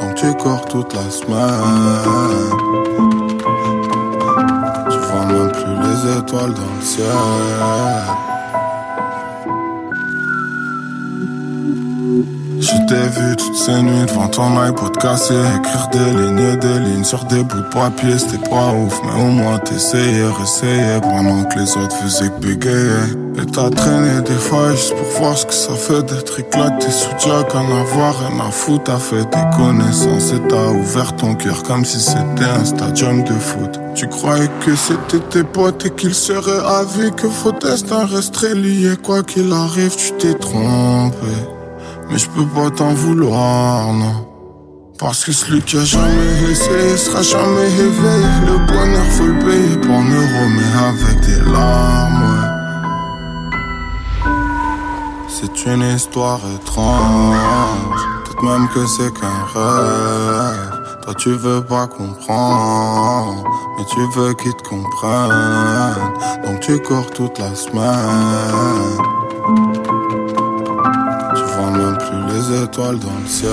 Donc 0.00 0.14
tu 0.16 0.34
cours 0.34 0.64
toute 0.64 0.92
la 0.92 1.08
semaine. 1.08 2.08
Tu 4.90 4.98
vois 4.98 5.26
même 5.26 5.52
plus 5.52 5.76
les 5.86 6.18
étoiles 6.18 6.54
dans 6.54 6.74
le 6.76 6.82
ciel. 6.82 7.06
Je 12.58 12.86
t'ai 12.88 13.20
vu 13.20 13.36
toutes 13.36 13.54
ces 13.54 13.82
nuits 13.82 14.06
devant 14.06 14.28
ton 14.28 14.60
iPod 14.60 14.96
cassé 14.96 15.34
Écrire 15.58 15.88
des 15.92 16.10
lignes 16.10 16.38
et 16.38 16.56
des 16.56 16.78
lignes 16.80 17.04
sur 17.04 17.24
des 17.24 17.44
bouts 17.44 17.60
de 17.60 17.68
papier 17.74 18.18
C'était 18.18 18.48
pas 18.48 18.72
ouf 18.72 19.00
mais 19.04 19.20
au 19.20 19.26
moins 19.26 19.58
t'essayais, 19.58 20.26
réessayais 20.26 21.00
Pendant 21.00 21.44
que 21.44 21.58
les 21.58 21.76
autres 21.76 21.96
faisaient 21.96 22.30
que 22.30 23.21
Et 23.38 23.46
t'as 23.46 23.70
traîné 23.70 24.20
des 24.22 24.34
fois 24.34 24.72
juste 24.72 24.94
pour 24.94 25.06
voir 25.20 25.38
ce 25.38 25.46
que 25.46 25.54
ça 25.54 25.72
fait 25.74 26.02
D'être 26.02 26.40
éclaté 26.40 26.90
sous 26.90 27.10
Jack, 27.18 27.54
en 27.54 27.80
avoir 27.80 28.18
rien 28.18 28.40
à 28.46 28.50
foutre 28.50 28.84
T'as 28.84 28.98
fait 28.98 29.24
des 29.24 29.56
connaissances 29.56 30.32
et 30.32 30.40
t'as 30.48 30.68
ouvert 30.70 31.16
ton 31.16 31.34
cœur 31.34 31.62
Comme 31.62 31.84
si 31.84 32.00
c'était 32.00 32.44
un 32.44 32.64
stadium 32.64 33.24
de 33.24 33.32
foot 33.32 33.80
Tu 33.94 34.06
croyais 34.08 34.50
que 34.64 34.76
c'était 34.76 35.20
tes 35.30 35.44
potes 35.44 35.86
et 35.86 35.90
qu'ils 35.90 36.14
seraient 36.14 36.64
avis 36.66 37.10
Que 37.12 37.26
vos 37.26 37.52
destins 37.52 38.06
resteraient 38.06 38.54
liés 38.54 38.96
Quoi 39.02 39.22
qu'il 39.22 39.52
arrive 39.52 39.96
tu 39.96 40.12
t'es 40.12 40.34
trompé 40.34 41.26
mais 42.12 42.18
je 42.18 42.28
peux 42.28 42.44
pas 42.44 42.70
t'en 42.70 42.92
vouloir, 42.92 43.90
non. 43.94 44.26
Parce 44.98 45.24
que 45.24 45.32
celui 45.32 45.62
qui 45.62 45.78
a 45.78 45.84
jamais 45.84 46.50
essayé 46.50 46.96
sera 46.98 47.22
jamais 47.22 47.70
éveillé. 47.72 48.26
Le 48.46 48.58
bonheur 48.66 49.06
faut 49.12 49.26
le 49.26 49.38
payer 49.38 49.76
pour 49.78 49.94
en 49.94 50.04
euros, 50.04 50.48
mais 50.54 51.08
avec 51.08 51.20
des 51.20 51.50
larmes, 51.50 52.31
C'est 55.64 55.74
une 55.74 55.82
histoire 55.82 56.40
étrange. 56.56 57.36
Peut-être 58.24 58.42
même 58.42 58.68
que 58.74 58.84
c'est 58.84 59.12
qu'un 59.12 59.44
rêve. 59.54 60.86
Toi 61.02 61.14
tu 61.14 61.30
veux 61.34 61.62
pas 61.62 61.86
comprendre, 61.86 63.44
mais 63.78 63.84
tu 63.84 64.00
veux 64.18 64.32
qu'ils 64.34 64.54
te 64.54 64.68
comprennent. 64.68 66.14
Donc 66.44 66.58
tu 66.60 66.80
cours 66.80 67.08
toute 67.12 67.38
la 67.38 67.54
semaine. 67.54 68.98
Tu 71.36 71.42
vois 71.54 71.70
même 71.70 71.96
plus 71.96 72.34
les 72.34 72.64
étoiles 72.64 72.98
dans 72.98 73.20
le 73.20 73.26
ciel. 73.28 73.52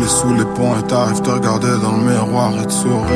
Sous 0.00 0.34
les 0.34 0.44
ponts 0.44 0.74
et 0.78 0.82
t'arrives 0.82 1.20
te 1.20 1.30
regarder 1.30 1.78
dans 1.80 1.92
le 1.92 2.02
miroir 2.02 2.50
et 2.60 2.66
te 2.66 2.72
sourire. 2.72 3.06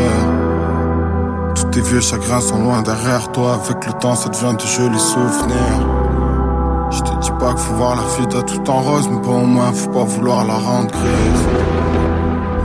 Tous 1.54 1.64
tes 1.64 1.80
vieux 1.80 2.00
chagrins 2.00 2.40
sont 2.40 2.62
loin 2.62 2.82
derrière 2.82 3.32
toi. 3.32 3.58
Avec 3.64 3.86
le 3.86 3.92
temps, 3.94 4.14
ça 4.14 4.28
devient 4.28 4.54
de 4.56 4.66
jolis 4.66 5.00
souvenirs. 5.00 5.86
Je 6.90 7.00
te 7.00 7.20
dis 7.20 7.30
pas 7.40 7.54
qu'il 7.54 7.58
faut 7.58 7.74
voir 7.74 7.96
la 7.96 8.02
vie 8.02 8.28
t'as 8.28 8.42
tout 8.42 8.70
en 8.70 8.82
rose, 8.82 9.08
mais 9.10 9.18
bon, 9.18 9.42
au 9.42 9.46
moins, 9.46 9.72
faut 9.72 9.90
pas 9.90 10.04
vouloir 10.04 10.46
la 10.46 10.54
rendre 10.54 10.90
grise. 10.90 11.46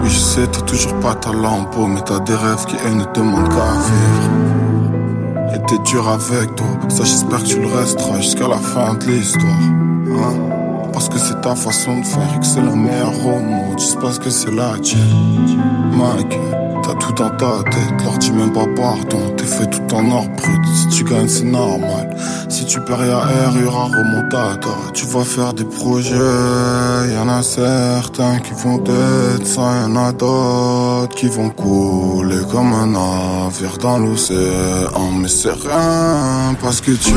Oui, 0.03 0.09
je 0.09 0.19
sais, 0.19 0.47
t'as 0.47 0.61
toujours 0.61 0.99
pas 0.99 1.15
ta 1.15 1.31
lampe, 1.31 1.75
mais 1.88 2.01
t'as 2.01 2.19
des 2.19 2.35
rêves 2.35 2.65
qui, 2.67 2.75
eux, 2.75 2.93
ne 2.93 3.05
demandent 3.13 3.49
qu'à 3.49 3.71
vivre. 3.89 5.55
Et 5.55 5.59
t'es 5.67 5.79
dur 5.79 6.07
avec 6.07 6.55
toi, 6.55 6.67
ça 6.89 7.03
j'espère 7.03 7.39
que 7.39 7.47
tu 7.47 7.59
le 7.59 7.67
resteras 7.67 8.17
jusqu'à 8.17 8.47
la 8.47 8.57
fin 8.57 8.93
de 8.93 9.05
l'histoire. 9.05 9.51
Hein? 9.51 10.51
Parce 10.93 11.09
que 11.09 11.18
c'est 11.18 11.39
ta 11.41 11.55
façon 11.55 11.99
de 11.99 12.05
faire 12.05 12.34
et 12.35 12.39
que 12.39 12.45
c'est 12.45 12.61
la 12.61 12.76
meilleure 12.76 13.26
au 13.26 13.39
monde. 13.39 13.80
Je 13.80 13.85
sais 13.85 13.97
pas 13.97 14.11
ce 14.11 14.19
que 14.19 14.30
c'est 14.30 14.51
la 14.51 14.77
tienne. 14.81 15.59
Ma 15.91 16.22
gueule, 16.23 16.70
tout 16.95 17.13
dans 17.13 17.30
ta 17.30 17.63
tête. 17.69 18.03
Leur 18.03 18.18
dis 18.18 18.31
même 18.31 18.51
pas 18.51 18.65
pardon. 18.76 19.34
T'es 19.38 19.45
fait 19.45 19.68
tout 19.68 19.95
en 19.95 20.11
or 20.11 20.27
brut. 20.30 20.61
Si 20.76 20.88
tu 20.89 21.03
gagnes, 21.03 21.27
c'est 21.27 21.43
normal. 21.43 22.09
Si 22.49 22.65
tu 22.65 22.80
perds 22.81 23.01
à 23.01 23.31
air, 23.31 23.51
y'aura 23.61 23.85
remontada. 23.85 24.76
Tu 24.93 25.05
vas 25.05 25.23
faire 25.23 25.53
des 25.53 25.63
projets. 25.63 26.15
Y'en 27.15 27.27
a 27.30 27.41
certains 27.43 28.39
qui 28.39 28.53
vont 28.63 28.84
être 28.84 29.45
ça. 29.45 29.61
Y'en 29.81 29.95
a 29.95 30.11
d'autres 30.11 31.15
qui 31.15 31.27
vont 31.27 31.49
couler 31.49 32.41
comme 32.51 32.73
un 32.73 32.88
navire 32.88 33.77
dans 33.80 33.97
l'océan. 33.97 35.11
Mais 35.19 35.27
c'est 35.27 35.51
rien 35.51 36.55
parce 36.61 36.81
que 36.81 36.91
tu 36.91 37.13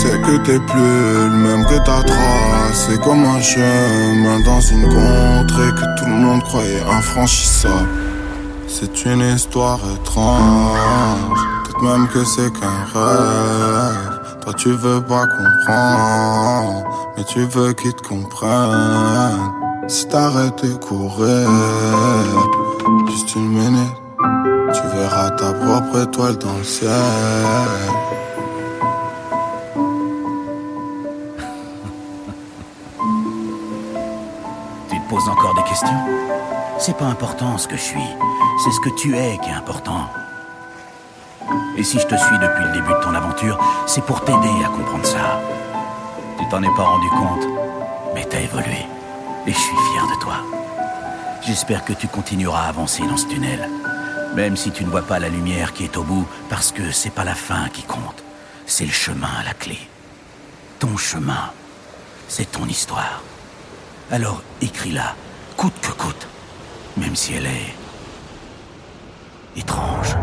sais 0.00 0.18
que 0.24 0.36
t'es 0.44 0.58
plus 0.58 1.30
le 1.30 1.36
même 1.36 1.64
que 1.66 1.78
ta 1.78 2.02
trace. 2.02 2.88
C'est 2.88 3.00
comme 3.00 3.24
un 3.24 3.40
chemin 3.40 4.40
dans 4.44 4.60
une 4.60 4.84
contrée 4.84 5.72
que 5.74 5.98
tout 5.98 6.06
le 6.06 6.16
monde 6.16 6.42
croyait 6.42 6.82
infranchissable. 6.82 8.05
C'est 8.78 9.06
une 9.06 9.22
histoire 9.22 9.80
étrange, 9.94 11.40
peut-être 11.64 11.82
même 11.82 12.06
que 12.08 12.22
c'est 12.26 12.52
qu'un 12.52 12.84
rêve. 12.92 14.20
Toi 14.42 14.52
tu 14.52 14.68
veux 14.68 15.00
pas 15.00 15.26
comprendre, 15.26 16.84
mais 17.16 17.24
tu 17.24 17.46
veux 17.46 17.72
qu'ils 17.72 17.94
te 17.94 18.06
comprennent. 18.06 19.50
Si 19.88 20.06
t'arrêtes 20.08 20.62
de 20.62 20.74
courir, 20.74 21.48
juste 23.08 23.34
une 23.36 23.48
minute, 23.48 23.96
tu 24.74 24.82
verras 24.94 25.30
ta 25.30 25.54
propre 25.54 26.02
étoile 26.02 26.36
dans 26.36 26.58
le 26.58 26.64
ciel. 26.64 26.90
Tu 34.90 35.00
te 35.00 35.08
poses 35.08 35.28
encore 35.30 35.54
des 35.54 35.62
questions? 35.62 36.45
C'est 36.78 36.96
pas 36.96 37.06
important 37.06 37.56
ce 37.56 37.66
que 37.66 37.76
je 37.76 37.82
suis, 37.82 38.08
c'est 38.62 38.70
ce 38.70 38.80
que 38.80 38.90
tu 38.90 39.16
es 39.16 39.38
qui 39.38 39.48
est 39.48 39.54
important. 39.54 40.08
Et 41.76 41.82
si 41.82 41.98
je 41.98 42.06
te 42.06 42.14
suis 42.16 42.38
depuis 42.38 42.64
le 42.64 42.72
début 42.72 42.92
de 42.92 43.02
ton 43.02 43.14
aventure, 43.14 43.58
c'est 43.86 44.04
pour 44.04 44.22
t'aider 44.22 44.64
à 44.64 44.68
comprendre 44.68 45.06
ça. 45.06 45.40
Tu 46.38 46.46
t'en 46.48 46.62
es 46.62 46.74
pas 46.76 46.82
rendu 46.82 47.08
compte, 47.08 47.46
mais 48.14 48.24
t'as 48.24 48.40
évolué. 48.40 48.86
Et 49.46 49.52
je 49.52 49.58
suis 49.58 49.76
fier 49.76 50.06
de 50.06 50.20
toi. 50.20 50.36
J'espère 51.42 51.84
que 51.84 51.94
tu 51.94 52.08
continueras 52.08 52.64
à 52.64 52.68
avancer 52.68 53.06
dans 53.06 53.16
ce 53.16 53.26
tunnel. 53.26 53.70
Même 54.34 54.56
si 54.56 54.70
tu 54.70 54.84
ne 54.84 54.90
vois 54.90 55.02
pas 55.02 55.18
la 55.18 55.30
lumière 55.30 55.72
qui 55.72 55.84
est 55.84 55.96
au 55.96 56.02
bout, 56.02 56.26
parce 56.50 56.72
que 56.72 56.90
c'est 56.90 57.10
pas 57.10 57.24
la 57.24 57.34
fin 57.34 57.68
qui 57.70 57.82
compte. 57.84 58.22
C'est 58.66 58.84
le 58.84 58.92
chemin 58.92 59.30
à 59.40 59.44
la 59.44 59.54
clé. 59.54 59.78
Ton 60.78 60.96
chemin, 60.98 61.50
c'est 62.28 62.52
ton 62.52 62.66
histoire. 62.66 63.22
Alors 64.10 64.42
écris-la, 64.60 65.14
coûte 65.56 65.80
que 65.80 65.92
coûte, 65.92 66.28
même 66.96 67.14
si 67.14 67.34
elle 67.34 67.46
est 67.46 67.74
étrange. 69.56 70.16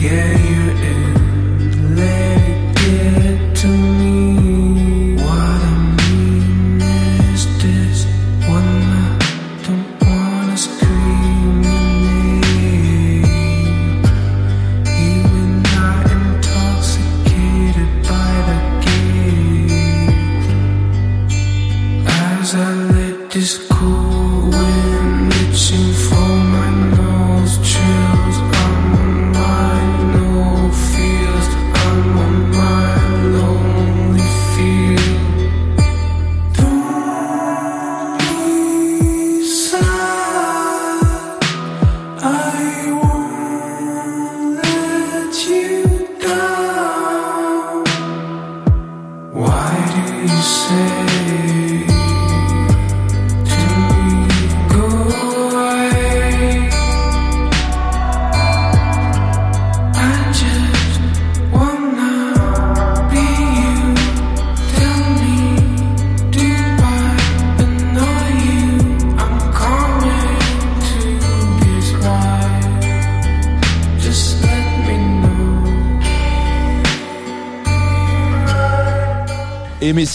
Yeah, 0.00 0.39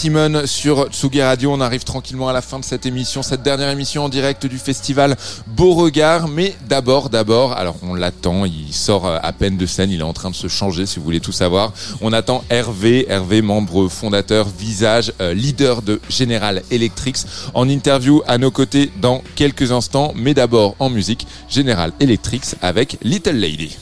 Aimé 0.06 0.16
Simone 0.16 0.46
sur 0.46 0.86
Tsugi 0.88 1.20
Radio. 1.20 1.52
On 1.52 1.60
arrive 1.60 1.82
tranquillement 1.82 2.28
à 2.28 2.32
la 2.32 2.40
fin 2.40 2.60
de 2.60 2.64
cette 2.64 2.86
émission, 2.86 3.22
cette 3.22 3.42
dernière 3.42 3.70
émission 3.70 4.04
en 4.04 4.08
direct 4.08 4.46
du 4.46 4.56
festival 4.56 5.16
Beauregard. 5.48 6.28
Mais 6.28 6.54
d'abord, 6.68 7.10
d'abord, 7.10 7.54
alors 7.54 7.74
on 7.82 7.94
l'attend, 7.94 8.44
il 8.44 8.72
sort 8.72 9.06
à 9.06 9.32
peine 9.32 9.56
de 9.56 9.66
scène, 9.66 9.90
il 9.90 9.98
est 10.00 10.04
en 10.04 10.12
train 10.12 10.30
de 10.30 10.36
se 10.36 10.46
changer 10.46 10.86
si 10.86 11.00
vous 11.00 11.04
voulez 11.04 11.18
tout 11.18 11.32
savoir. 11.32 11.72
On 12.00 12.12
attend 12.12 12.44
Hervé, 12.50 13.06
Hervé, 13.08 13.42
membre 13.42 13.88
fondateur, 13.88 14.46
visage, 14.46 15.12
euh, 15.20 15.34
leader 15.34 15.82
de 15.82 16.00
General 16.08 16.62
Electric, 16.70 17.16
en 17.54 17.68
interview 17.68 18.22
à 18.28 18.38
nos 18.38 18.52
côtés 18.52 18.92
dans 19.00 19.24
quelques 19.34 19.72
instants. 19.72 20.12
Mais 20.14 20.34
d'abord 20.34 20.76
en 20.78 20.88
musique, 20.88 21.26
General 21.50 21.92
Electric 21.98 22.54
avec 22.62 22.96
Little 23.02 23.36
Lady. 23.36 23.76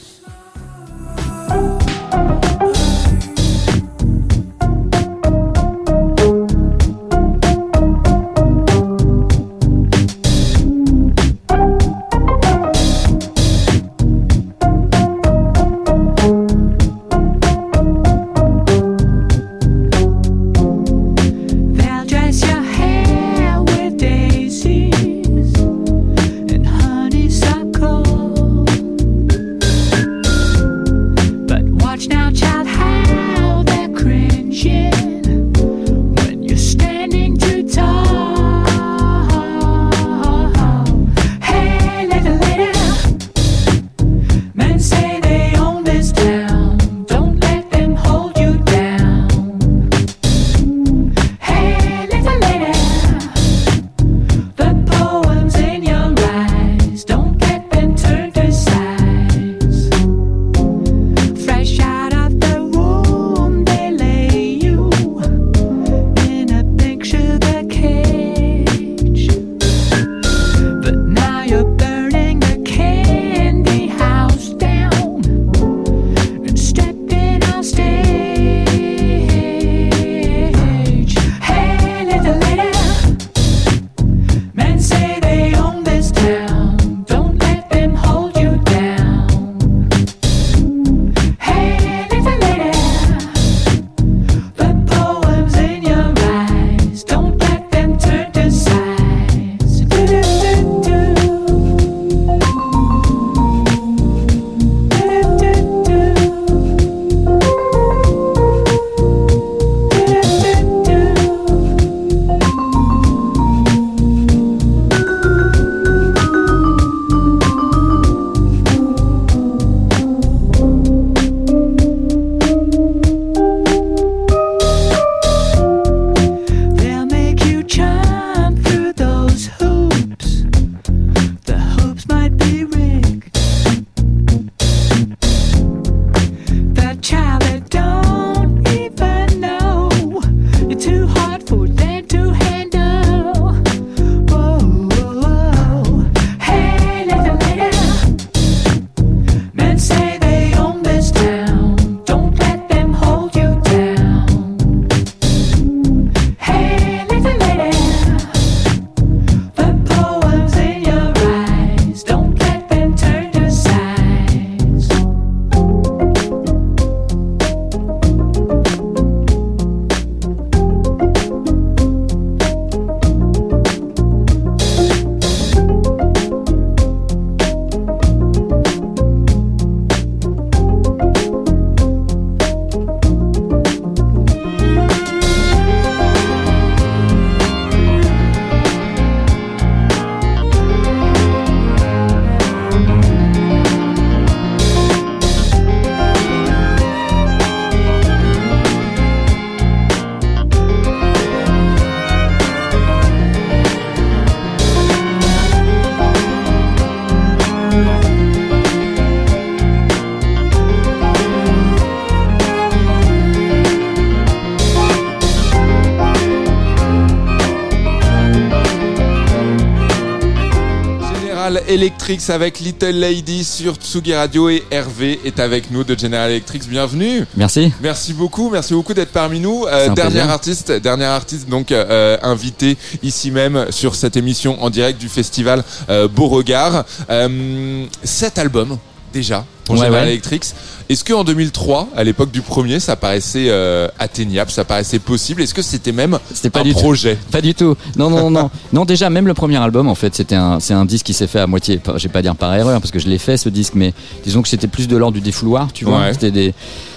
Avec 222.28 222.60
Little 222.60 222.92
Lady 222.92 223.42
sur 223.42 223.74
Tsugi 223.74 224.14
Radio 224.14 224.48
et 224.48 224.62
Hervé 224.70 225.18
est 225.24 225.40
avec 225.40 225.72
nous 225.72 225.82
de 225.82 225.98
General 225.98 226.30
Electric. 226.30 226.68
Bienvenue. 226.68 227.24
Merci. 227.36 227.72
Merci 227.82 228.12
beaucoup, 228.12 228.50
merci 228.50 228.72
beaucoup 228.72 228.94
d'être 228.94 229.10
parmi 229.10 229.40
nous. 229.40 229.66
Euh, 229.66 229.88
dernier 229.88 230.20
artiste, 230.20 230.70
dernier 230.70 231.06
artiste 231.06 231.48
donc 231.48 231.72
euh, 231.72 232.16
invité 232.22 232.76
ici 233.02 233.32
même 233.32 233.66
sur 233.70 233.96
cette 233.96 234.16
émission 234.16 234.62
en 234.62 234.70
direct 234.70 235.00
du 235.00 235.08
festival 235.08 235.64
euh, 235.88 236.06
Beauregard. 236.06 236.84
Euh, 237.10 237.84
cet 238.04 238.38
album 238.38 238.78
déjà 239.12 239.44
pour 239.64 239.74
Ouais, 239.74 239.86
General 239.86 240.04
ouais. 240.04 240.10
Electric. 240.12 240.44
Est-ce 240.88 241.02
qu'en 241.04 241.24
2003, 241.24 241.88
à 241.96 242.04
l'époque 242.04 242.30
du 242.30 242.42
premier, 242.42 242.78
ça 242.78 242.94
paraissait 242.96 243.46
euh, 243.48 243.88
atteignable, 243.98 244.50
ça 244.50 244.64
paraissait 244.64 244.98
possible? 244.98 245.40
Est-ce 245.42 245.54
que 245.54 245.62
c'était 245.62 245.92
même 245.92 246.18
pas 246.52 246.60
un 246.60 246.62
du 246.62 246.74
tout. 246.74 246.80
projet? 246.80 247.16
Pas 247.30 247.40
du 247.40 247.54
tout. 247.54 247.74
Non, 247.96 248.10
non, 248.10 248.30
non. 248.30 248.50
non, 248.72 248.84
déjà, 248.84 249.08
même 249.08 249.26
le 249.26 249.34
premier 249.34 249.56
album, 249.56 249.88
en 249.88 249.94
fait, 249.94 250.14
c'était 250.14 250.34
un, 250.34 250.60
c'est 250.60 250.74
un 250.74 250.84
disque 250.84 251.06
qui 251.06 251.14
s'est 251.14 251.26
fait 251.26 251.40
à 251.40 251.46
moitié, 251.46 251.80
je 251.96 252.02
vais 252.02 252.12
pas 252.12 252.22
dire 252.22 252.36
par 252.36 252.54
erreur, 252.54 252.80
parce 252.80 252.90
que 252.90 252.98
je 252.98 253.08
l'ai 253.08 253.18
fait, 253.18 253.36
ce 253.36 253.48
disque, 253.48 253.72
mais 253.76 253.94
disons 254.24 254.42
que 254.42 254.48
c'était 254.48 254.66
plus 254.66 254.86
de 254.88 254.96
l'ordre 254.96 255.14
du 255.14 255.22
défouloir, 255.22 255.72
tu 255.72 255.84
vois. 255.86 256.00
Ouais. 256.00 256.12
C'était 256.12 256.30
des, 256.30 256.54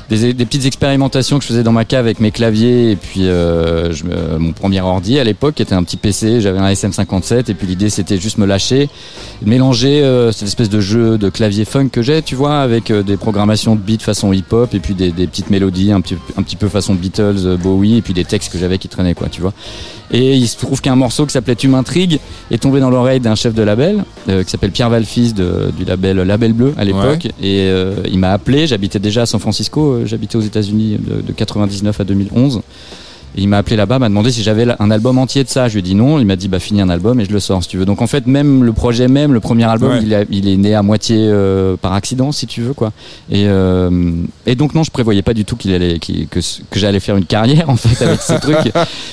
des, 0.09 0.33
des 0.33 0.45
petites 0.45 0.65
expérimentations 0.65 1.37
que 1.37 1.43
je 1.43 1.49
faisais 1.49 1.63
dans 1.63 1.71
ma 1.71 1.85
cave 1.85 2.05
avec 2.05 2.19
mes 2.19 2.31
claviers, 2.31 2.91
et 2.91 2.95
puis 2.95 3.27
euh, 3.27 3.93
je, 3.93 4.03
mon 4.37 4.51
premier 4.51 4.81
ordi 4.81 5.19
à 5.19 5.23
l'époque 5.23 5.59
était 5.61 5.75
un 5.75 5.83
petit 5.83 5.97
PC, 5.97 6.41
j'avais 6.41 6.59
un 6.59 6.69
SM57, 6.71 7.49
et 7.49 7.53
puis 7.53 7.67
l'idée 7.67 7.89
c'était 7.89 8.17
juste 8.17 8.37
me 8.37 8.45
lâcher, 8.45 8.89
mélanger 9.45 10.03
euh, 10.03 10.31
cette 10.31 10.47
espèce 10.47 10.69
de 10.69 10.79
jeu 10.79 11.17
de 11.17 11.29
clavier 11.29 11.65
funk 11.65 11.89
que 11.89 12.01
j'ai, 12.01 12.21
tu 12.21 12.35
vois, 12.35 12.59
avec 12.59 12.91
euh, 12.91 13.03
des 13.03 13.17
programmations 13.17 13.75
de 13.75 13.81
beats 13.81 13.99
façon 14.03 14.33
hip-hop, 14.33 14.73
et 14.73 14.79
puis 14.79 14.93
des, 14.93 15.11
des 15.11 15.27
petites 15.27 15.49
mélodies 15.49 15.91
un 15.91 16.01
petit, 16.01 16.15
un 16.37 16.43
petit 16.43 16.55
peu 16.55 16.67
façon 16.67 16.95
Beatles, 16.95 17.35
euh, 17.45 17.57
Bowie, 17.57 17.97
et 17.97 18.01
puis 18.01 18.13
des 18.13 18.25
textes 18.25 18.51
que 18.51 18.57
j'avais 18.57 18.77
qui 18.77 18.87
traînaient, 18.87 19.13
quoi, 19.13 19.27
tu 19.29 19.41
vois. 19.41 19.53
Et 20.09 20.35
il 20.35 20.47
se 20.47 20.57
trouve 20.57 20.79
qu'un 20.81 20.95
morceau 20.95 21.25
qui 21.25 21.33
s'appelait 21.33 21.55
Tu 21.55 21.67
m'intrigues 21.67 22.19
est 22.49 22.59
tombé 22.61 22.79
dans 22.79 22.89
l'oreille 22.89 23.19
d'un 23.19 23.35
chef 23.35 23.53
de 23.53 23.61
label 23.61 24.05
euh, 24.29 24.41
qui 24.43 24.49
s'appelle 24.49 24.71
Pierre 24.71 24.89
Valfils 24.89 25.33
de- 25.33 25.69
du 25.77 25.83
label 25.83 26.17
Label 26.19 26.53
Bleu 26.53 26.73
à 26.77 26.85
l'époque. 26.85 27.25
Et 27.41 27.67
euh, 27.67 27.95
il 28.09 28.17
m'a 28.17 28.31
appelé, 28.31 28.67
j'habitais 28.67 28.99
déjà 28.99 29.23
à 29.23 29.25
San 29.25 29.41
Francisco, 29.41 29.91
euh, 29.91 30.05
j'habitais 30.05 30.37
aux 30.37 30.41
États-Unis 30.41 30.97
de, 30.97 31.21
de 31.21 31.31
99 31.33 31.99
à 31.99 32.03
2011. 32.05 32.61
Et 33.37 33.41
il 33.41 33.47
m'a 33.47 33.59
appelé 33.59 33.75
là-bas, 33.75 33.99
m'a 33.99 34.09
demandé 34.09 34.31
si 34.31 34.41
j'avais 34.41 34.65
un 34.79 34.89
album 34.89 35.19
entier 35.19 35.43
de 35.43 35.49
ça. 35.49 35.67
Je 35.67 35.73
lui 35.73 35.79
ai 35.79 35.83
dit 35.83 35.93
non. 35.93 36.17
Il 36.19 36.25
m'a 36.25 36.35
dit 36.35 36.47
bah 36.47 36.59
finis 36.59 36.81
un 36.81 36.89
album 36.89 37.19
et 37.19 37.25
je 37.25 37.31
le 37.31 37.39
sors 37.39 37.61
si 37.61 37.69
tu 37.69 37.77
veux. 37.77 37.85
Donc 37.85 38.01
en 38.01 38.07
fait 38.07 38.25
même 38.25 38.63
le 38.63 38.73
projet 38.73 39.07
même, 39.07 39.31
le 39.31 39.39
premier 39.39 39.65
album, 39.65 39.91
Ouais. 39.91 39.99
il, 40.01 40.13
a- 40.15 40.23
il 40.31 40.47
est 40.49 40.57
né 40.57 40.73
à 40.73 40.81
moitié 40.81 41.17
euh, 41.19 41.77
par 41.77 41.93
accident 41.93 42.31
si 42.31 42.47
tu 42.47 42.61
veux 42.63 42.73
quoi. 42.73 42.91
Et, 43.29 43.43
euh, 43.47 44.11
et 44.47 44.55
donc 44.55 44.73
non, 44.73 44.83
je 44.83 44.89
prévoyais 44.89 45.21
pas 45.21 45.35
du 45.35 45.45
tout 45.45 45.55
qu'il 45.55 45.71
allait 45.73 45.99
que, 45.99 46.39
j'allais 46.73 46.99
faire 46.99 47.15
une 47.15 47.25
carrière 47.25 47.69
en 47.69 47.75
fait 47.75 48.03
avec 48.03 48.21
ce 48.21 48.33
truc. 48.33 48.57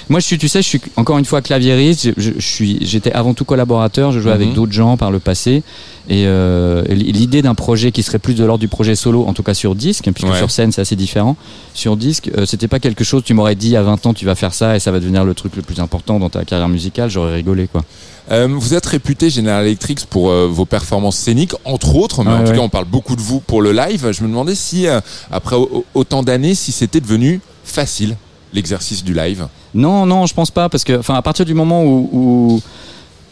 Moi 0.08 0.20
je 0.20 0.24
suis, 0.26 0.38
tu 0.38 0.48
sais, 0.48 0.62
je 0.62 0.68
suis 0.68 0.80
encore 0.96 1.18
une 1.18 1.26
fois 1.26 1.42
claviériste. 1.42 2.04
Je, 2.04 2.12
je- 2.16 2.32
je 2.38 2.46
suis, 2.46 2.78
j'étais 2.80 3.12
avant 3.12 3.34
tout 3.34 3.44
collaborateur. 3.44 4.10
Je 4.10 4.20
jouais 4.20 4.32
avec 4.32 4.48
Mhm. 4.48 4.54
d'autres 4.54 4.72
gens 4.72 4.96
par 4.96 5.10
le 5.10 5.18
passé. 5.18 5.62
Et 6.08 6.24
euh, 6.26 6.82
l'idée 6.90 7.40
d'un 7.40 7.54
projet 7.54 7.90
qui 7.90 8.02
serait 8.02 8.18
plus 8.18 8.34
de 8.34 8.44
l'ordre 8.44 8.60
du 8.60 8.68
projet 8.68 8.94
solo, 8.94 9.24
en 9.26 9.32
tout 9.32 9.42
cas 9.42 9.54
sur 9.54 9.74
disque, 9.74 10.10
puisque 10.12 10.30
Ouais. 10.30 10.38
sur 10.38 10.50
scène 10.50 10.70
c'est 10.70 10.82
assez 10.82 10.96
différent. 10.96 11.34
Sur 11.72 11.96
disque, 11.96 12.30
euh, 12.36 12.44
c'était 12.44 12.68
pas 12.68 12.78
quelque 12.78 13.04
chose. 13.04 13.22
Tu 13.24 13.32
m'aurais 13.32 13.54
dit 13.54 13.74
à 13.74 13.82
20 13.82 14.04
ans 14.04 14.12
tu 14.12 14.26
vas 14.26 14.34
faire 14.34 14.52
ça 14.52 14.76
et 14.76 14.80
ça 14.80 14.90
va 14.92 15.00
devenir 15.00 15.24
le 15.24 15.32
truc 15.32 15.56
le 15.56 15.62
plus 15.62 15.80
important 15.80 16.18
dans 16.18 16.28
ta 16.28 16.44
carrière 16.44 16.68
musicale. 16.68 17.08
J'aurais 17.08 17.34
rigolé 17.34 17.68
quoi. 17.68 17.84
Euh, 18.30 18.48
vous 18.50 18.74
êtes 18.74 18.84
réputé 18.86 19.30
General 19.30 19.64
Electric 19.64 20.04
pour 20.06 20.28
euh, 20.30 20.46
vos 20.46 20.66
performances 20.66 21.16
scéniques, 21.16 21.52
entre 21.64 21.96
autres, 21.96 22.22
mais 22.22 22.30
Ouais, 22.32 22.36
en 22.36 22.44
tout 22.44 22.50
ouais. 22.50 22.56
cas 22.56 22.62
on 22.62 22.68
parle 22.68 22.84
beaucoup 22.86 23.16
de 23.16 23.20
vous 23.22 23.40
pour 23.40 23.62
le 23.62 23.72
live. 23.72 24.10
Je 24.12 24.22
me 24.24 24.28
demandais 24.28 24.54
si, 24.54 24.86
euh, 24.86 25.00
après 25.30 25.56
au- 25.56 25.84
autant 25.94 26.22
d'années, 26.22 26.54
si 26.54 26.70
c'était 26.72 27.00
devenu 27.00 27.40
facile 27.64 28.16
l'exercice 28.52 29.02
du 29.02 29.14
live. 29.14 29.46
Non, 29.74 30.06
non, 30.06 30.26
je 30.26 30.34
pense 30.34 30.50
pas, 30.50 30.68
parce 30.68 30.84
que, 30.84 30.96
enfin, 30.98 31.14
à 31.14 31.22
partir 31.22 31.44
du 31.44 31.54
moment 31.54 31.82
où, 31.82 32.08
où, 32.12 32.62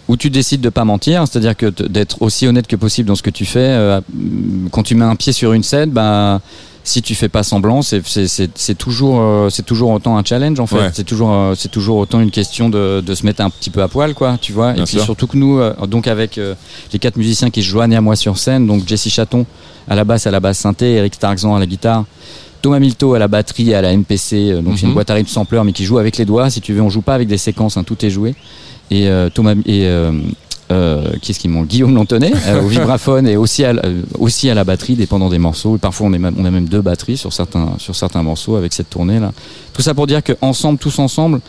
où 0.08 0.16
tu 0.16 0.30
décides 0.30 0.60
de 0.60 0.68
pas 0.68 0.84
mentir, 0.84 1.24
c'est-à-dire 1.28 1.56
que 1.56 1.66
d'être 1.66 2.20
aussi 2.22 2.46
honnête 2.46 2.66
que 2.66 2.76
possible 2.76 3.08
dans 3.08 3.14
ce 3.14 3.22
que 3.22 3.30
tu 3.30 3.44
fais, 3.44 3.60
euh, 3.60 4.00
quand 4.70 4.82
tu 4.82 4.94
mets 4.94 5.04
un 5.04 5.16
pied 5.16 5.32
sur 5.32 5.52
une 5.52 5.62
scène, 5.62 5.90
bah, 5.90 6.40
si 6.84 7.00
tu 7.02 7.14
fais 7.14 7.28
pas 7.28 7.44
semblant, 7.44 7.80
c'est 7.82 8.02
toujours 8.76 9.20
euh, 9.20 9.48
c'est 9.50 9.64
toujours 9.64 9.90
autant 9.90 10.16
un 10.18 10.24
challenge 10.24 10.58
en 10.58 10.66
fait. 10.66 10.76
Ouais. 10.76 10.90
C'est 10.92 11.04
toujours 11.04 11.30
euh, 11.32 11.54
c'est 11.56 11.70
toujours 11.70 11.96
autant 11.98 12.20
une 12.20 12.30
question 12.32 12.68
de, 12.68 13.00
de 13.00 13.14
se 13.14 13.24
mettre 13.24 13.40
un 13.42 13.50
petit 13.50 13.70
peu 13.70 13.82
à 13.82 13.88
poil 13.88 14.14
quoi, 14.14 14.36
tu 14.40 14.52
vois. 14.52 14.72
Bien 14.72 14.82
Et 14.82 14.86
puis 14.86 14.96
sûr. 14.96 15.04
surtout 15.04 15.26
que 15.28 15.36
nous, 15.36 15.60
donc 15.86 16.06
avec 16.08 16.38
les 16.92 16.98
quatre 16.98 17.16
musiciens 17.16 17.50
qui 17.50 17.62
se 17.62 17.68
joignent 17.68 17.96
à 17.96 18.00
moi 18.00 18.16
sur 18.16 18.36
scène, 18.38 18.66
donc 18.66 18.86
Jesse 18.86 19.08
Chaton 19.08 19.46
à 19.88 19.94
la 19.94 20.04
basse, 20.04 20.26
à 20.26 20.30
la 20.30 20.40
basse 20.40 20.58
synthé, 20.58 20.92
Eric 20.94 21.14
Starkzan 21.14 21.54
à 21.54 21.58
la 21.60 21.66
guitare. 21.66 22.04
Thomas 22.62 22.78
Milto 22.78 23.14
à 23.14 23.18
la 23.18 23.26
batterie 23.26 23.74
à 23.74 23.82
la 23.82 23.92
MPC, 23.96 24.60
donc 24.62 24.74
c'est 24.76 24.82
une 24.82 24.88
Mhm. 24.90 24.94
boîte 24.94 25.10
à 25.10 25.14
rythme 25.14 25.28
sampler 25.28 25.60
mais 25.64 25.72
qui 25.72 25.84
joue 25.84 25.98
avec 25.98 26.16
les 26.16 26.24
doigts. 26.24 26.48
Si 26.48 26.60
tu 26.60 26.72
veux, 26.72 26.80
on 26.80 26.90
joue 26.90 27.00
pas 27.02 27.14
avec 27.14 27.26
des 27.26 27.38
séquences, 27.38 27.76
hein, 27.76 27.82
tout 27.82 28.04
est 28.04 28.10
joué. 28.10 28.34
Et 28.92 29.08
euh, 29.08 29.30
Thomas 29.30 29.54
et 29.64 29.86
euh, 29.86 30.12
euh, 30.70 31.12
qui 31.22 31.32
est-ce 31.32 31.40
qui 31.40 31.48
manque 31.48 31.66
Guillaume 31.66 31.94
Lantonnet 31.94 32.30
au 32.62 32.66
vibraphone 32.68 33.26
et 33.26 33.38
aussi 33.38 33.64
à, 33.64 33.72
la- 33.72 34.64
batterie, 34.64 34.96
dépendant 34.96 35.30
des 35.30 35.38
morceaux. 35.38 35.78
Parfois, 35.78 36.08
on, 36.08 36.12
a 36.12 36.18
même 36.50 36.66
deux 36.66 36.82
batteries 36.82 37.16
sur 37.16 37.32
certains 37.32 37.70
sur 37.78 37.96
certains 37.96 38.22
morceaux 38.22 38.56
avec 38.56 38.74
cette 38.74 38.90
tournée 38.90 39.18
là. 39.18 39.32
Tout 39.72 39.80
ça 39.80 39.94
pour 39.94 40.06
dire 40.06 40.22
que 40.22 40.34
ensemble, 40.42 40.78
tous 40.78 40.98
ensemble. 40.98 41.40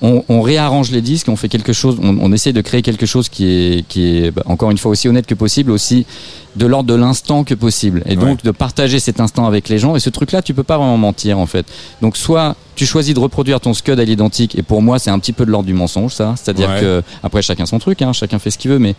On, 0.00 0.22
on 0.28 0.42
réarrange 0.42 0.92
les 0.92 1.00
disques, 1.02 1.28
on 1.28 1.34
fait 1.34 1.48
quelque 1.48 1.72
chose, 1.72 1.96
on, 2.00 2.16
on 2.20 2.32
essaie 2.32 2.52
de 2.52 2.60
créer 2.60 2.82
quelque 2.82 3.04
chose 3.04 3.28
qui 3.28 3.46
est, 3.48 3.88
qui 3.88 4.18
est 4.18 4.30
bah, 4.30 4.42
encore 4.46 4.70
une 4.70 4.78
fois 4.78 4.92
aussi 4.92 5.08
honnête 5.08 5.26
que 5.26 5.34
possible, 5.34 5.72
aussi 5.72 6.06
de 6.54 6.66
l'ordre 6.66 6.88
de 6.88 6.94
l'instant 6.94 7.42
que 7.42 7.54
possible. 7.54 8.02
Et 8.06 8.14
donc 8.14 8.44
de 8.44 8.50
partager 8.52 9.00
cet 9.00 9.18
instant 9.18 9.46
avec 9.46 9.68
les 9.68 9.78
gens. 9.78 9.96
Et 9.96 10.00
ce 10.00 10.08
truc-là, 10.10 10.40
tu 10.40 10.54
peux 10.54 10.62
pas 10.62 10.78
vraiment 10.78 10.96
mentir 10.98 11.38
en 11.40 11.46
fait. 11.46 11.66
Donc 12.00 12.16
soit 12.16 12.54
tu 12.76 12.86
choisis 12.86 13.12
de 13.12 13.18
reproduire 13.18 13.60
ton 13.60 13.74
scud 13.74 13.98
à 13.98 14.04
l'identique, 14.04 14.56
et 14.56 14.62
pour 14.62 14.82
moi 14.82 15.00
c'est 15.00 15.10
un 15.10 15.18
petit 15.18 15.32
peu 15.32 15.44
de 15.44 15.50
l'ordre 15.50 15.66
du 15.66 15.74
mensonge, 15.74 16.12
ça. 16.14 16.34
C'est-à-dire 16.36 16.68
Ouais. 16.70 16.80
que 16.80 17.02
après 17.24 17.42
chacun 17.42 17.66
son 17.66 17.80
truc, 17.80 18.00
hein, 18.02 18.12
chacun 18.12 18.38
fait 18.38 18.50
ce 18.52 18.58
qu'il 18.58 18.70
veut, 18.70 18.78
mais 18.78 18.94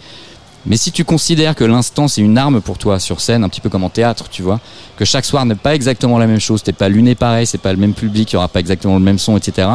mais 0.66 0.76
si 0.76 0.92
tu 0.92 1.06
considères 1.06 1.56
que 1.56 1.64
l'instant 1.64 2.10
c'est 2.10 2.20
une 2.20 2.38
arme 2.38 2.60
pour 2.60 2.78
toi 2.78 3.00
sur 3.00 3.22
scène, 3.22 3.46
un 3.46 3.50
petit 3.50 3.62
peu 3.62 3.70
comme 3.70 3.86
en 3.86 3.90
théâtre, 3.90 4.26
tu 4.30 4.42
vois, 4.44 4.60
que 4.98 5.06
chaque 5.06 5.24
soir 5.24 5.46
n'est 5.46 5.56
pas 5.56 5.74
exactement 5.76 6.18
la 6.18 6.28
même 6.28 6.42
chose, 6.42 6.62
t'es 6.62 6.74
pas 6.74 6.90
luné 6.90 7.16
pareil, 7.16 7.46
c'est 7.48 7.58
pas 7.58 7.72
le 7.72 7.80
même 7.80 7.94
public, 7.94 8.30
il 8.32 8.34
y 8.34 8.38
aura 8.38 8.50
pas 8.50 8.60
exactement 8.60 8.96
le 8.96 9.00
même 9.04 9.18
son, 9.20 9.38
etc. 9.38 9.70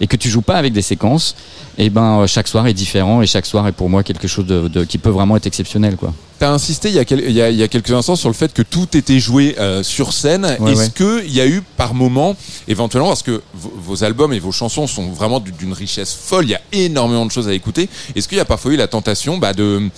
Et 0.00 0.06
que 0.06 0.16
tu 0.16 0.28
joues 0.28 0.42
pas 0.42 0.56
avec 0.56 0.72
des 0.72 0.82
séquences, 0.82 1.34
et 1.78 1.88
ben 1.90 2.20
euh, 2.20 2.26
chaque 2.26 2.48
soir 2.48 2.66
est 2.66 2.74
différent 2.74 3.22
et 3.22 3.26
chaque 3.26 3.46
soir 3.46 3.66
est 3.66 3.72
pour 3.72 3.88
moi 3.88 4.02
quelque 4.02 4.28
chose 4.28 4.46
de, 4.46 4.68
de- 4.68 4.84
qui 4.84 4.98
peut 4.98 5.08
vraiment 5.10 5.36
être 5.36 5.46
exceptionnel, 5.46 5.96
quoi. 5.96 6.12
T'as 6.38 6.50
insisté 6.50 6.90
il 6.90 6.94
y, 6.94 6.98
a 6.98 7.06
quel- 7.06 7.24
il, 7.24 7.32
y 7.32 7.40
a, 7.40 7.48
il 7.48 7.56
y 7.56 7.62
a 7.62 7.68
quelques 7.68 7.92
instants 7.92 8.14
sur 8.14 8.28
le 8.28 8.34
fait 8.34 8.52
que 8.52 8.60
tout 8.60 8.94
était 8.94 9.18
joué 9.18 9.56
euh, 9.58 9.82
sur 9.82 10.12
scène. 10.12 10.44
Ouais, 10.60 10.72
Est-ce 10.72 10.80
ouais. 10.82 10.90
que 10.94 11.24
il 11.24 11.32
y 11.34 11.40
a 11.40 11.46
eu 11.46 11.62
par 11.78 11.94
moment, 11.94 12.36
éventuellement, 12.68 13.08
parce 13.08 13.22
que 13.22 13.40
vos, 13.54 14.04
albums 14.04 14.34
et 14.34 14.38
vos 14.38 14.52
chansons 14.52 14.86
sont 14.86 15.08
vraiment 15.12 15.40
du- 15.40 15.52
d'une 15.52 15.72
richesse 15.72 16.12
folle, 16.12 16.44
il 16.44 16.50
y 16.50 16.54
a 16.54 16.60
énormément 16.72 17.24
de 17.24 17.30
choses 17.30 17.48
à 17.48 17.54
écouter. 17.54 17.88
Est-ce 18.14 18.28
qu'il 18.28 18.36
y 18.36 18.40
a 18.40 18.44
parfois 18.44 18.72
eu 18.72 18.76
la 18.76 18.86
tentation 18.86 19.38
bah, 19.38 19.54
de 19.54 19.88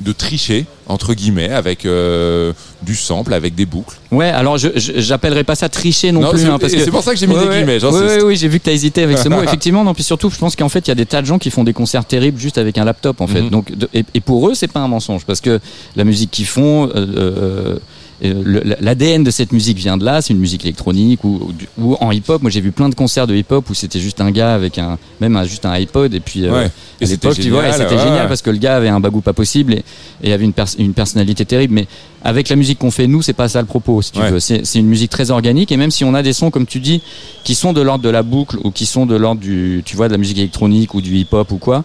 de 0.00 0.12
tricher 0.12 0.66
entre 0.86 1.14
guillemets 1.14 1.50
avec 1.50 1.86
euh, 1.86 2.52
du 2.82 2.94
sample, 2.96 3.32
avec 3.32 3.54
des 3.54 3.64
boucles 3.64 3.96
Ouais, 4.10 4.28
alors 4.28 4.58
je 4.58 4.68
je- 4.74 4.92
j'appellerais 4.96 5.44
pas 5.44 5.54
ça 5.54 5.68
tricher 5.68 6.10
non, 6.12 6.20
Non, 6.20 6.30
plus, 6.30 6.40
c'est- 6.40 6.46
hein, 6.46 6.58
parce 6.58 6.72
et 6.72 6.76
que 6.76 6.84
c'est 6.84 6.90
pour 6.90 7.02
ça 7.02 7.12
que 7.12 7.18
j'ai 7.18 7.26
mis 7.26 7.34
Ouais, 7.34 7.40
des 7.46 7.54
guillemets, 7.54 7.82
Ouais, 7.84 7.90
ouais, 7.90 8.22
oui, 8.22 8.36
j'ai 8.36 8.48
vu 8.48 8.58
que 8.58 8.64
t'as 8.64 8.72
hésité 8.72 9.02
avec 9.02 9.18
ce 9.18 9.28
mot. 9.28 9.42
Effectivement, 9.42 9.84
non. 9.84 9.94
Puis 9.94 10.02
surtout, 10.02 10.30
je 10.30 10.36
pense 10.38 10.56
qu'en 10.56 10.68
fait, 10.68 10.80
il 10.86 10.88
y 10.88 10.92
a 10.92 10.94
des 10.96 11.06
tas 11.06 11.20
de 11.22 11.26
gens 11.26 11.38
qui 11.38 11.50
font 11.50 11.64
des 11.64 11.72
concerts 11.72 12.04
terribles 12.04 12.38
juste 12.40 12.58
avec 12.58 12.76
un 12.76 12.84
laptop, 12.84 13.20
en 13.20 13.26
fait. 13.26 13.42
Mhm. 13.42 13.50
Donc, 13.50 13.76
de- 13.76 13.88
et, 13.94 14.04
et 14.14 14.20
pour 14.20 14.48
eux, 14.48 14.54
c'est 14.54 14.68
pas 14.68 14.80
un 14.80 14.88
mensonge, 14.88 15.24
parce 15.24 15.40
que 15.40 15.60
la 15.96 16.04
musique 16.04 16.30
qu'ils 16.30 16.46
font. 16.46 16.88
euh, 16.88 16.90
euh, 16.96 17.76
l'ADN 18.22 19.24
de 19.24 19.30
cette 19.30 19.52
musique 19.52 19.78
vient 19.78 19.96
de 19.96 20.04
là, 20.04 20.22
c'est 20.22 20.32
une 20.32 20.38
musique 20.40 20.64
électronique 20.64 21.24
ou, 21.24 21.40
ou 21.48 21.52
du- 21.52 21.68
ou 21.78 21.96
en 22.00 22.10
hip-hop. 22.10 22.42
Moi, 22.42 22.50
j'ai 22.50 22.60
vu 22.60 22.72
plein 22.72 22.88
de 22.88 22.94
concerts 22.94 23.26
de 23.26 23.34
hip-hop 23.34 23.68
où 23.70 23.74
c'était 23.74 24.00
juste 24.00 24.20
un 24.20 24.30
gars 24.30 24.54
avec 24.54 24.78
un, 24.78 24.98
même 25.20 25.36
un- 25.36 25.44
juste 25.44 25.66
un 25.66 25.72
iPod 25.78 26.14
et 26.14 26.20
puis 26.20 26.46
euh. 26.46 26.68
Et 27.00 27.04
à 27.04 27.08
l'époque, 27.08 27.34
tu 27.34 27.50
vois, 27.50 27.70
c'était 27.72 27.94
ouais. 27.94 27.98
génial 28.02 28.28
parce 28.28 28.40
que 28.40 28.50
le 28.50 28.58
gars 28.58 28.76
avait 28.76 28.88
un 28.88 29.00
bagou 29.00 29.20
pas 29.20 29.32
possible 29.32 29.74
et, 29.74 29.84
et 30.22 30.32
avait 30.32 30.44
une, 30.44 30.52
pers- 30.52 30.74
une 30.78 30.92
personnalité 30.94 31.44
terrible. 31.44 31.74
Mais 31.74 31.86
avec 32.22 32.48
la 32.48 32.56
musique 32.56 32.78
qu'on 32.78 32.90
fait 32.92 33.06
nous, 33.08 33.20
c'est 33.20 33.32
pas 33.32 33.48
ça 33.48 33.60
le 33.60 33.66
propos. 33.66 34.00
Si 34.00 34.12
tu 34.12 34.20
Ouais. 34.20 34.30
veux, 34.30 34.40
c'est 34.40 34.64
c'est 34.64 34.78
une 34.78 34.86
musique 34.86 35.10
très 35.10 35.30
organique 35.30 35.72
et 35.72 35.76
même 35.76 35.90
si 35.90 36.04
on 36.04 36.14
a 36.14 36.22
des 36.22 36.32
sons 36.32 36.50
comme 36.50 36.66
tu 36.66 36.80
dis 36.80 37.02
qui 37.42 37.54
sont 37.54 37.72
de 37.72 37.80
l'ordre 37.82 38.04
de 38.04 38.08
la 38.10 38.22
boucle 38.22 38.58
ou 38.64 38.70
qui 38.70 38.86
sont 38.86 39.06
de 39.06 39.16
l'ordre 39.16 39.40
du, 39.40 39.82
tu 39.84 39.96
vois, 39.96 40.06
de 40.08 40.12
la 40.12 40.18
musique 40.18 40.38
électronique 40.38 40.94
ou 40.94 41.00
du 41.02 41.16
hip-hop 41.16 41.50
ou 41.52 41.58
quoi. 41.58 41.84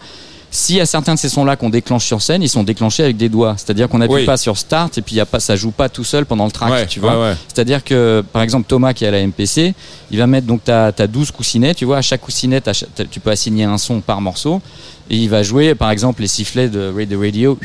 S'il 0.52 0.78
y 0.78 0.82
a 0.82 0.86
certains 0.88 1.14
de 1.14 1.20
ces 1.20 1.30
sons-là 1.30 1.56
qu'on 1.56 1.70
déclenche 1.70 2.06
sur 2.06 2.22
scène, 2.24 2.42
ils 2.42 2.50
sont 2.50 2.64
déclenchés 2.64 3.04
avec 3.04 3.18
des 3.18 3.30
doigts. 3.30 3.54
C'est-à-dire 3.58 3.88
qu'on 3.88 4.00
n'appuie 4.00 4.16
Oui. 4.16 4.26
pas 4.26 4.38
sur 4.38 4.58
start 4.58 4.98
et 4.98 5.02
puis 5.04 5.14
il 5.16 5.18
y 5.20 5.22
a 5.22 5.26
pas, 5.28 5.40
ça 5.40 5.56
joue 5.56 5.70
pas 5.72 5.90
tout 5.90 6.04
seul 6.04 6.26
pendant 6.26 6.46
le 6.46 6.52
track, 6.52 6.72
Ouais, 6.72 6.88
tu 6.88 7.00
vois. 7.00 7.14
ouais, 7.20 7.30
ouais. 7.30 7.36
C'est-à-dire 7.48 7.84
que, 7.84 8.24
par 8.34 8.42
exemple, 8.42 8.66
Thomas 8.68 8.94
qui 8.94 9.06
est 9.06 9.08
à 9.08 9.12
la 9.12 9.20
MPC, 9.26 9.76
il 10.10 10.18
va 10.18 10.26
mettre 10.26 10.48
donc 10.48 10.62
t'as 10.64 10.88
as 10.98 11.08
12 11.08 11.30
coussinets, 11.32 11.76
tu 11.76 11.86
vois, 11.86 11.98
à 11.98 12.02
chaque 12.02 12.22
coussinet, 12.22 12.62
tu 13.12 13.20
peux 13.20 13.30
assigner 13.30 13.66
un 13.66 13.78
son 13.78 14.02
par 14.02 14.22
morceau 14.22 14.60
et 15.12 15.18
il 15.18 15.30
va 15.30 15.44
jouer, 15.44 15.76
par 15.76 15.92
exemple, 15.92 16.22
les 16.22 16.28
sifflets 16.28 16.70
de 16.70 17.16
Radio, 17.16 17.58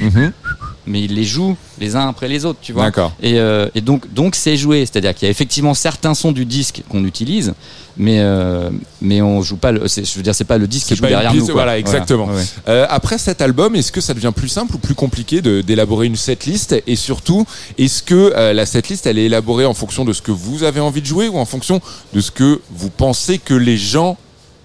mais 0.87 1.03
il 1.03 1.15
les 1.15 1.25
joue 1.25 1.57
les 1.81 1.97
uns 1.97 2.09
après 2.09 2.29
les 2.29 2.45
autres, 2.45 2.59
tu 2.63 2.73
vois. 2.73 2.85
D'accord. 2.85 3.13
Et, 3.23 3.39
euh, 3.39 3.69
et 3.75 3.81
donc, 3.81 4.13
donc 4.13 4.35
c'est 4.35 4.57
joué, 4.57 4.81
c'est-à-dire 4.81 5.15
qu'il 5.15 5.27
y 5.27 5.29
a 5.29 5.31
effectivement 5.31 5.75
certains 5.75 6.15
sons 6.15 6.33
du 6.33 6.45
disque 6.45 6.83
qu'on 6.89 7.05
utilise, 7.05 7.55
mais 7.97 8.19
euh, 8.21 8.71
mais 9.01 9.23
on 9.23 9.41
joue 9.43 9.57
pas. 9.57 9.73
Le, 9.73 9.89
c'est- 9.89 10.05
je 10.05 10.15
veux 10.17 10.23
dire, 10.23 10.35
c'est 10.35 10.45
pas 10.45 10.59
le 10.59 10.67
disque 10.67 10.89
qui 10.89 10.97
joue 10.97 11.03
derrière 11.07 11.31
piste, 11.33 11.41
nous. 11.43 11.47
quoi. 11.47 11.55
Voilà, 11.63 11.79
exactement. 11.79 12.27
Ouais, 12.27 12.35
ouais. 12.37 12.45
Euh, 12.69 12.87
après 12.91 13.19
cet 13.19 13.41
album, 13.41 13.75
est-ce 13.77 13.93
que 13.93 14.01
ça 14.01 14.15
devient 14.15 14.33
plus 14.35 14.49
simple 14.49 14.75
ou 14.77 14.79
plus 14.79 14.95
compliqué 14.95 15.41
de- 15.43 15.61
d'élaborer 15.63 16.07
une 16.07 16.17
setlist? 16.17 16.75
Et 16.87 16.97
surtout, 16.97 17.47
est-ce 17.79 18.03
que 18.03 18.33
euh, 18.37 18.53
la 18.53 18.67
setlist, 18.67 19.07
elle 19.07 19.19
est 19.19 19.25
élaborée 19.25 19.65
en 19.67 19.75
fonction 19.75 20.05
de 20.05 20.13
ce 20.13 20.23
que 20.23 20.33
vous 20.33 20.63
avez 20.65 20.81
envie 20.81 21.01
de 21.01 21.07
jouer 21.07 21.29
ou 21.29 21.39
en 21.39 21.45
fonction 21.45 21.81
de 22.13 22.21
ce 22.21 22.31
que 22.31 22.61
vous 22.71 22.91
pensez 22.91 23.39
que 23.39 23.55
les 23.55 23.77
gens 23.79 24.17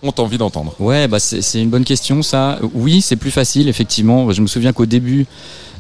ont 0.02 0.14
envie 0.18 0.38
d'entendre? 0.38 0.74
Ouais, 0.80 1.08
bah 1.08 1.20
c'est 1.20 1.42
c'est 1.42 1.62
une 1.62 1.70
bonne 1.70 1.84
question 1.84 2.24
ça. 2.24 2.58
Oui, 2.74 3.02
c'est 3.02 3.16
plus 3.18 3.32
facile 3.32 3.68
effectivement. 3.68 4.32
Je 4.32 4.42
me 4.42 4.48
souviens 4.48 4.74
qu'au 4.74 4.86
début 4.86 5.26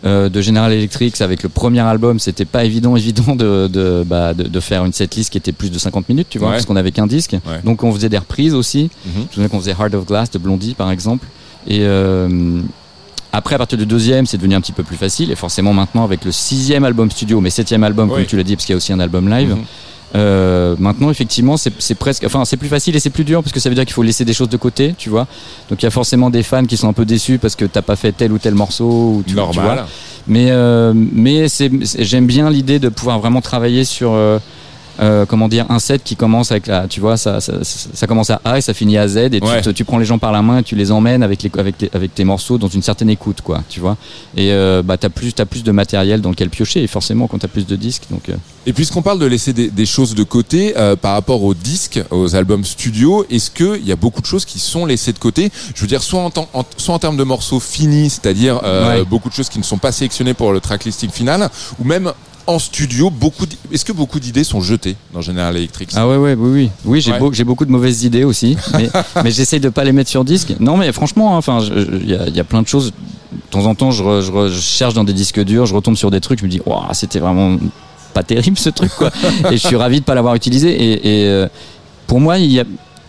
euh, 0.05 0.29
de 0.29 0.41
General 0.41 0.71
Electric, 0.71 1.19
avec 1.21 1.43
le 1.43 1.49
premier 1.49 1.81
album, 1.81 2.19
c'était 2.19 2.45
pas 2.45 2.63
évident, 2.63 2.95
évident 3.03 3.35
de 3.35 3.67
de, 3.67 4.03
bah, 4.05 4.33
de 4.33 4.43
de 4.43 4.59
faire 4.59 4.85
une 4.85 4.93
setlist 4.93 5.29
qui 5.31 5.37
était 5.37 5.51
plus 5.51 5.69
de 5.71 5.77
50 5.79 6.07
minutes, 6.09 6.27
tu 6.29 6.39
vois, 6.39 6.49
Ouais. 6.49 6.53
parce 6.55 6.65
qu'on 6.65 6.75
avait 6.75 6.91
qu'un 6.91 7.07
disque. 7.07 7.33
Ouais. 7.45 7.59
Donc 7.63 7.83
on 7.83 7.91
faisait 7.93 8.09
des 8.09 8.17
reprises 8.17 8.53
aussi. 8.53 8.89
Mhm. 9.05 9.11
Je 9.15 9.19
me 9.19 9.27
souviens 9.33 9.47
qu'on 9.49 9.59
faisait 9.59 9.75
Heart 9.79 9.93
of 9.95 10.05
Glass 10.05 10.31
de 10.31 10.37
Blondie 10.39 10.73
par 10.73 10.89
exemple. 10.91 11.25
Et 11.67 11.79
euh, 11.81 12.61
après, 13.33 13.55
à 13.55 13.57
partir 13.57 13.77
du 13.77 13.85
deuxième, 13.85 14.25
c'est 14.25 14.37
devenu 14.37 14.55
un 14.55 14.61
petit 14.61 14.71
peu 14.71 14.83
plus 14.83 14.95
facile. 14.97 15.29
Et 15.31 15.35
forcément, 15.35 15.73
maintenant, 15.73 16.03
avec 16.03 16.25
le 16.25 16.31
sixième 16.31 16.83
album 16.83 17.11
studio, 17.11 17.41
mais 17.41 17.49
septième 17.51 17.83
album, 17.83 18.09
Oui. 18.09 18.15
comme 18.17 18.25
tu 18.25 18.37
l'as 18.37 18.43
dit, 18.43 18.55
parce 18.55 18.65
qu'il 18.65 18.73
y 18.73 18.75
a 18.75 18.77
aussi 18.77 18.91
un 18.93 18.99
album 18.99 19.29
live. 19.29 19.49
Mhm. 19.51 19.63
Euh, 20.15 20.75
maintenant, 20.79 21.09
effectivement, 21.11 21.55
c'est 21.57 21.71
c'est 21.79 21.95
presque, 21.95 22.23
enfin, 22.25 22.45
c'est 22.45 22.57
plus 22.57 22.67
facile 22.67 22.95
et 22.95 22.99
c'est 22.99 23.09
plus 23.09 23.23
dur 23.23 23.43
parce 23.43 23.53
que 23.53 23.59
ça 23.59 23.69
veut 23.69 23.75
dire 23.75 23.85
qu'il 23.85 23.93
faut 23.93 24.03
laisser 24.03 24.25
des 24.25 24.33
choses 24.33 24.49
de 24.49 24.57
côté, 24.57 24.95
tu 24.97 25.09
vois. 25.09 25.27
Donc, 25.69 25.81
il 25.81 25.85
y 25.85 25.87
a 25.87 25.91
forcément 25.91 26.29
des 26.29 26.43
fans 26.43 26.65
qui 26.65 26.77
sont 26.77 26.87
un 26.87 26.93
peu 26.93 27.05
déçus 27.05 27.37
parce 27.37 27.55
que 27.55 27.65
t'as 27.65 27.81
pas 27.83 27.95
fait 27.95 28.11
tel 28.11 28.31
ou 28.31 28.37
tel 28.39 28.55
morceau, 28.55 28.85
ou 29.17 29.23
tu, 29.23 29.31
tu 29.31 29.35
Normal. 29.35 29.63
vois. 29.65 29.87
Mais, 30.27 30.47
euh, 30.49 30.93
mais 30.95 31.47
j'aime 31.99 32.25
bien 32.27 32.49
l'idée 32.49 32.79
de 32.79 32.89
pouvoir 32.89 33.19
vraiment 33.19 33.41
travailler 33.41 33.83
sur, 33.83 34.11
euh, 34.99 35.25
comment 35.25 35.47
dire, 35.47 35.65
un 35.69 35.79
set 35.79 36.03
qui 36.03 36.15
commence 36.15 36.51
avec 36.51 36.67
la, 36.67 36.87
tu 36.87 36.99
vois, 36.99 37.17
ça, 37.17 37.39
ça, 37.41 37.63
ça, 37.63 37.89
ça 37.93 38.07
commence 38.07 38.29
à 38.29 38.41
A 38.43 38.57
et 38.57 38.61
ça 38.61 38.73
finit 38.73 38.97
à 38.97 39.07
Z 39.07 39.17
et 39.17 39.29
tu 39.39 39.47
Ouais. 39.47 39.61
te- 39.61 39.69
tu, 39.69 39.85
prends 39.85 39.97
les 39.97 40.05
gens 40.05 40.17
par 40.17 40.31
la 40.31 40.41
main 40.41 40.59
et 40.59 40.63
tu 40.63 40.75
les 40.75 40.91
emmènes 40.91 41.23
avec, 41.23 41.41
les, 41.43 41.51
avec, 41.57 41.77
tes- 41.77 41.89
avec 41.93 42.13
tes 42.13 42.23
morceaux 42.23 42.57
dans 42.57 42.67
une 42.67 42.81
certaine 42.81 43.09
écoute, 43.09 43.41
quoi, 43.41 43.63
tu 43.69 43.79
vois. 43.79 43.97
Et 44.35 44.51
euh, 44.51 44.81
bah, 44.83 44.97
t'as 44.97 45.09
plus, 45.09 45.33
t'as 45.33 45.45
plus 45.45 45.63
de 45.63 45.71
matériel 45.71 46.21
dans 46.21 46.29
lequel 46.29 46.49
piocher 46.49 46.83
et 46.83 46.87
forcément 46.87 47.27
quand 47.27 47.37
t'as 47.39 47.47
plus 47.47 47.65
de 47.65 47.75
disques, 47.75 48.03
donc. 48.11 48.29
euh, 48.29 48.35
Et 48.65 48.73
puisqu'on 48.73 49.01
parle 49.01 49.19
de 49.19 49.25
laisser 49.25 49.53
des, 49.53 49.69
des 49.69 49.85
choses 49.85 50.15
de 50.15 50.23
côté 50.23 50.73
euh, 50.77 50.95
par 50.95 51.13
rapport 51.13 51.43
aux 51.43 51.53
disques, 51.53 52.01
aux 52.11 52.35
albums 52.35 52.65
studio, 52.65 53.25
est-ce 53.29 53.49
qu'il 53.51 53.85
y 53.87 53.91
a 53.91 53.95
beaucoup 53.95 54.21
de 54.21 54.25
choses 54.27 54.45
qui 54.45 54.59
sont 54.59 54.85
laissées 54.85 55.13
de 55.13 55.19
côté? 55.19 55.51
Je 55.75 55.81
veux 55.81 55.87
dire, 55.87 56.03
soit 56.03 56.21
en, 56.21 56.31
soit 56.77 56.95
en 56.95 56.99
termes 56.99 57.17
de 57.17 57.23
morceaux 57.23 57.59
finis, 57.59 58.09
c'est-à-dire 58.09 58.61
Ouais. 58.63 59.03
beaucoup 59.05 59.29
de 59.29 59.33
choses 59.33 59.49
qui 59.49 59.59
ne 59.59 59.63
sont 59.63 59.77
pas 59.77 59.91
sélectionnées 59.91 60.33
pour 60.33 60.51
le 60.51 60.59
tracklisting 60.59 61.09
final, 61.09 61.49
ou 61.79 61.83
même 61.83 62.11
en 62.47 62.57
studio, 62.59 63.09
beaucoup. 63.09 63.45
Est-ce 63.71 63.85
que 63.85 63.91
beaucoup 63.91 64.19
d'idées 64.19 64.43
sont 64.43 64.61
jetées 64.61 64.95
dans 65.13 65.21
General 65.21 65.55
Electric 65.55 65.91
Ah 65.95 66.07
ouais, 66.07 66.17
ouais, 66.17 66.33
oui, 66.37 66.49
oui. 66.51 66.69
Oui, 66.85 67.01
j'ai 67.01 67.11
Ouais. 67.11 67.19
beau- 67.19 67.31
j'ai 67.33 67.43
beaucoup 67.43 67.65
de 67.65 67.71
mauvaises 67.71 68.03
idées 68.03 68.23
aussi, 68.23 68.57
mais, 68.73 68.89
mais 69.23 69.31
j'essaye 69.31 69.59
de 69.59 69.69
pas 69.69 69.83
les 69.83 69.91
mettre 69.91 70.09
sur 70.09 70.23
disque. 70.25 70.55
Non, 70.59 70.75
mais 70.77 70.91
franchement, 70.91 71.35
hein, 71.35 71.37
enfin, 71.37 71.59
il 72.03 72.09
y, 72.09 72.15
a, 72.15 72.27
il 72.27 72.35
y 72.35 72.39
a 72.39 72.43
plein 72.43 72.61
de 72.61 72.67
choses. 72.67 72.91
De 73.31 73.51
temps 73.51 73.65
en 73.67 73.75
temps, 73.75 73.91
je, 73.91 74.03
re- 74.03 74.21
je, 74.21 74.31
re- 74.31 74.49
je 74.49 74.59
cherche 74.59 74.95
dans 74.95 75.03
des 75.03 75.13
disques 75.13 75.39
durs, 75.43 75.65
je 75.67 75.75
retombe 75.75 75.95
sur 75.95 76.09
des 76.09 76.19
trucs, 76.21 76.39
je 76.39 76.45
me 76.45 76.49
dis, 76.49 76.61
Ouah, 76.65 76.89
c'était 76.93 77.19
vraiment 77.19 77.57
pas 78.13 78.23
terrible 78.23 78.57
ce 78.57 78.69
truc, 78.69 78.91
quoi. 78.97 79.11
et 79.51 79.57
je 79.57 79.67
suis 79.67 79.75
ravi 79.75 79.99
de 79.99 80.05
pas 80.05 80.15
l'avoir 80.15 80.33
utilisé. 80.33 80.69
Et, 80.71 81.21
et, 81.21 81.27
euh, 81.27 81.47
pour 82.07 82.19
moi, 82.19 82.39
il 82.39 82.51
y 82.51 82.59
a 82.59 82.63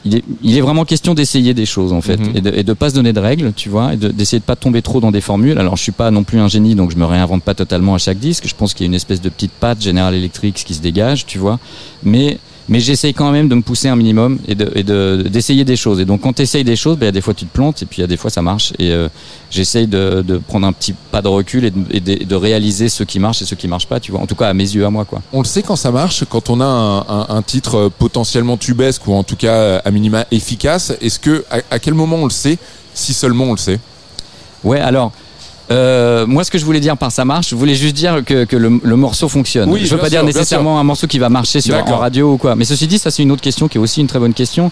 il 0.04 0.16
est, 0.16 0.24
il 0.42 0.56
est 0.56 0.60
vraiment 0.62 0.84
question 0.84 1.12
d'essayer 1.14 1.52
des 1.54 1.66
choses 1.66 1.92
en 1.92 2.00
fait 2.00 2.16
Mhm. 2.18 2.36
et, 2.36 2.40
de, 2.40 2.52
et 2.56 2.62
de 2.62 2.72
pas 2.72 2.88
se 2.90 2.94
donner 2.94 3.12
de 3.12 3.20
règles, 3.20 3.52
tu 3.54 3.68
vois, 3.68 3.94
et 3.94 3.96
de- 3.96 4.08
d'essayer 4.08 4.40
de 4.40 4.44
pas 4.44 4.56
tomber 4.56 4.80
trop 4.82 5.00
dans 5.00 5.10
des 5.10 5.20
formules. 5.20 5.58
Alors 5.58 5.76
je 5.76 5.82
suis 5.82 5.92
pas 5.92 6.10
non 6.10 6.24
plus 6.24 6.38
un 6.38 6.48
génie, 6.48 6.74
donc 6.74 6.90
je 6.90 6.96
me 6.96 7.04
réinvente 7.04 7.42
pas 7.42 7.54
totalement 7.54 7.94
à 7.94 7.98
chaque 7.98 8.18
disque. 8.18 8.44
Je 8.48 8.54
pense 8.54 8.72
qu'il 8.72 8.84
y 8.84 8.86
a 8.86 8.90
une 8.90 8.94
espèce 8.94 9.20
de 9.20 9.28
petite 9.28 9.52
patte 9.52 9.82
General 9.82 10.14
Electric 10.14 10.54
qui 10.54 10.72
se 10.74 10.80
dégage, 10.80 11.26
tu 11.26 11.38
vois. 11.38 11.58
Mais 12.02 12.38
mais 12.70 12.80
j'essaye 12.80 13.12
quand 13.12 13.30
même 13.32 13.48
de 13.48 13.54
me 13.54 13.60
pousser 13.60 13.88
un 13.88 13.96
minimum 13.96 14.38
et 14.48 14.54
de 14.54 14.70
et 14.74 14.82
de- 14.82 15.26
d'essayer 15.28 15.64
des 15.66 15.76
choses. 15.76 16.00
Et 16.00 16.06
donc 16.06 16.22
quand 16.22 16.32
tu 16.32 16.40
essayes 16.42 16.64
des 16.64 16.76
choses, 16.76 16.96
ben, 16.96 17.04
il 17.04 17.08
y 17.08 17.10
a 17.10 17.12
des 17.12 17.20
fois 17.20 17.34
tu 17.34 17.44
te 17.44 17.52
plantes 17.52 17.82
et 17.82 17.86
puis 17.86 17.98
il 17.98 18.00
y 18.00 18.04
a 18.04 18.06
des 18.06 18.16
fois 18.16 18.30
ça 18.30 18.40
marche. 18.40 18.72
Et 18.78 18.92
euh, 18.92 19.08
j'essaye 19.50 19.86
de, 19.86 20.22
de 20.26 20.38
prendre 20.38 20.66
un 20.66 20.72
petit 20.72 20.94
pas 21.10 21.20
de 21.20 21.28
recul 21.28 21.64
et 21.66 21.70
de, 21.70 21.78
et 21.90 22.00
de- 22.00 22.24
de 22.24 22.34
réaliser 22.34 22.88
ce 22.88 23.02
qui 23.04 23.18
marche 23.18 23.42
et 23.42 23.44
ce 23.44 23.54
qui 23.54 23.68
marche 23.68 23.86
pas, 23.86 24.00
tu 24.00 24.12
vois. 24.12 24.20
En 24.20 24.26
tout 24.26 24.36
cas 24.36 24.48
à 24.48 24.54
mes 24.54 24.64
yeux, 24.64 24.86
à 24.86 24.90
moi, 24.90 25.04
quoi. 25.04 25.20
On 25.32 25.40
le 25.40 25.46
sait 25.46 25.62
quand 25.62 25.76
ça 25.76 25.90
marche, 25.90 26.24
quand 26.30 26.48
on 26.48 26.60
a 26.60 26.64
un, 26.64 26.98
un- 27.00 27.26
un 27.28 27.42
titre 27.42 27.74
euh, 27.76 27.88
potentiellement 27.90 28.56
tubesque 28.56 29.06
ou 29.08 29.12
en 29.14 29.24
tout 29.24 29.36
cas 29.36 29.54
euh, 29.54 29.80
à 29.84 29.90
minima 29.90 30.24
efficace. 30.30 30.92
Est-ce 31.02 31.18
que 31.18 31.44
à, 31.50 31.58
à 31.72 31.78
quel 31.80 31.94
moment 31.94 32.16
on 32.16 32.24
le 32.24 32.30
sait 32.30 32.56
Si 32.94 33.12
seulement 33.12 33.44
on 33.46 33.52
le 33.52 33.58
sait? 33.58 33.80
Ouais, 34.64 34.78
alors. 34.80 35.12
Euh, 35.70 36.26
moi, 36.26 36.42
ce 36.44 36.50
que 36.50 36.58
je 36.58 36.64
voulais 36.64 36.80
dire 36.80 36.96
par 36.96 37.12
ça 37.12 37.24
marche, 37.24 37.50
je 37.50 37.54
voulais 37.54 37.74
juste 37.74 37.94
dire 37.94 38.24
que, 38.24 38.44
que 38.44 38.56
le, 38.56 38.80
le 38.82 38.96
morceau 38.96 39.28
fonctionne. 39.28 39.70
Oui, 39.70 39.82
je 39.84 39.94
veux 39.94 40.00
pas 40.00 40.10
dire 40.10 40.20
sûr, 40.20 40.26
nécessairement 40.26 40.80
un 40.80 40.84
morceau 40.84 41.06
qui 41.06 41.18
va 41.18 41.28
marcher 41.28 41.60
sur 41.60 41.74
en 41.76 41.96
radio 41.98 42.32
ou 42.32 42.36
quoi. 42.38 42.56
Mais 42.56 42.64
ceci 42.64 42.86
dit, 42.86 42.98
ça 42.98 43.10
c'est 43.10 43.22
une 43.22 43.30
autre 43.32 43.42
question 43.42 43.68
qui 43.68 43.78
est 43.78 43.80
aussi 43.80 44.00
une 44.00 44.06
très 44.08 44.18
bonne 44.18 44.34
question. 44.34 44.70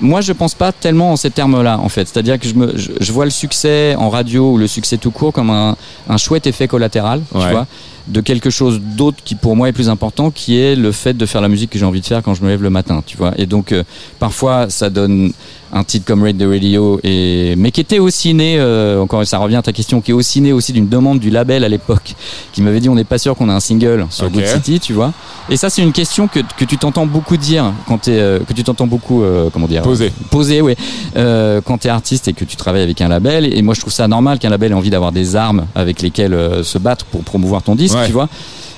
Moi, 0.00 0.20
je 0.20 0.32
pense 0.32 0.54
pas 0.54 0.72
tellement 0.72 1.12
en 1.12 1.16
ces 1.16 1.30
termes-là, 1.30 1.78
en 1.78 1.88
fait. 1.88 2.06
C'est-à-dire 2.08 2.38
que 2.40 2.48
je, 2.48 2.54
me, 2.54 2.76
je, 2.76 2.90
je 3.00 3.12
vois 3.12 3.24
le 3.24 3.30
succès 3.30 3.94
en 3.96 4.10
radio 4.10 4.50
ou 4.50 4.58
le 4.58 4.66
succès 4.66 4.96
tout 4.98 5.12
court 5.12 5.32
comme 5.32 5.50
un, 5.50 5.76
un 6.08 6.16
chouette 6.16 6.46
effet 6.48 6.66
collatéral, 6.66 7.22
Ouais. 7.32 7.42
tu 7.44 7.50
vois, 7.50 7.66
de 8.08 8.20
quelque 8.20 8.50
chose 8.50 8.80
d'autre 8.80 9.18
qui 9.24 9.34
pour 9.34 9.56
moi 9.56 9.68
est 9.68 9.72
plus 9.72 9.88
important, 9.88 10.30
qui 10.30 10.58
est 10.58 10.76
le 10.76 10.92
fait 10.92 11.14
de 11.14 11.26
faire 11.26 11.40
la 11.40 11.48
musique 11.48 11.70
que 11.70 11.78
j'ai 11.78 11.86
envie 11.86 12.00
de 12.00 12.06
faire 12.06 12.22
quand 12.22 12.34
je 12.34 12.42
me 12.42 12.48
lève 12.48 12.62
le 12.62 12.70
matin, 12.70 13.02
tu 13.04 13.16
vois. 13.16 13.32
Et 13.38 13.46
donc, 13.46 13.72
euh, 13.72 13.82
parfois, 14.18 14.68
ça 14.68 14.90
donne 14.90 15.32
un 15.72 15.82
titre 15.82 16.04
comme 16.06 16.22
Raid 16.22 16.38
the 16.38 16.46
Radio, 16.48 17.00
et, 17.02 17.54
mais 17.56 17.72
qui 17.72 17.80
était 17.80 17.98
aussi 17.98 18.32
né, 18.32 18.58
euh, 18.60 19.00
encore 19.00 19.26
ça 19.26 19.38
revient 19.38 19.56
à 19.56 19.62
ta 19.62 19.72
question, 19.72 20.00
qui 20.00 20.12
est 20.12 20.14
aussi 20.14 20.40
né 20.40 20.52
aussi 20.52 20.72
d'une 20.72 20.88
demande 20.88 21.18
du 21.18 21.30
label 21.30 21.64
à 21.64 21.68
l'époque, 21.68 22.14
qui 22.52 22.62
m'avait 22.62 22.78
dit 22.78 22.88
on 22.88 22.94
n'est 22.94 23.02
pas 23.02 23.18
sûr 23.18 23.34
qu'on 23.34 23.48
a 23.48 23.54
un 23.54 23.60
single 23.60 24.06
sur. 24.10 24.30
Good 24.30 24.46
City, 24.46 24.78
tu 24.78 24.92
vois. 24.92 25.12
Et 25.50 25.56
ça, 25.56 25.70
c'est 25.70 25.82
une 25.82 25.92
question 25.92 26.28
que, 26.28 26.40
que 26.56 26.64
tu 26.64 26.78
t'entends 26.78 27.06
beaucoup 27.06 27.36
dire 27.36 27.72
quand 27.88 27.98
t'es, 27.98 28.12
euh, 28.12 28.38
que 28.38 28.52
tu 28.52 28.62
t'entends 28.62 28.86
beaucoup, 28.86 29.22
euh, 29.24 29.50
comment 29.52 29.66
dire, 29.66 29.82
Poser. 29.82 30.12
poser, 30.30 30.60
ouais, 30.60 30.76
euh, 31.16 31.60
quand 31.60 31.78
t'es 31.78 31.88
artiste 31.88 32.28
et 32.28 32.34
que 32.34 32.44
tu 32.44 32.56
travailles 32.56 32.82
avec 32.82 33.00
un 33.00 33.08
label. 33.08 33.52
Et 33.52 33.60
moi, 33.62 33.74
je 33.74 33.80
trouve 33.80 33.92
ça 33.92 34.06
normal 34.06 34.38
qu'un 34.38 34.50
label 34.50 34.70
ait 34.72 34.74
envie 34.76 34.90
d'avoir 34.90 35.10
des 35.12 35.34
armes 35.34 35.66
avec 35.74 36.02
lesquelles 36.02 36.34
euh, 36.34 36.62
se 36.62 36.78
battre 36.78 37.04
pour 37.06 37.22
promouvoir 37.22 37.62
ton 37.62 37.74
disque, 37.74 37.93
Ouais. 37.93 37.93
Tu 38.06 38.12
vois. 38.12 38.28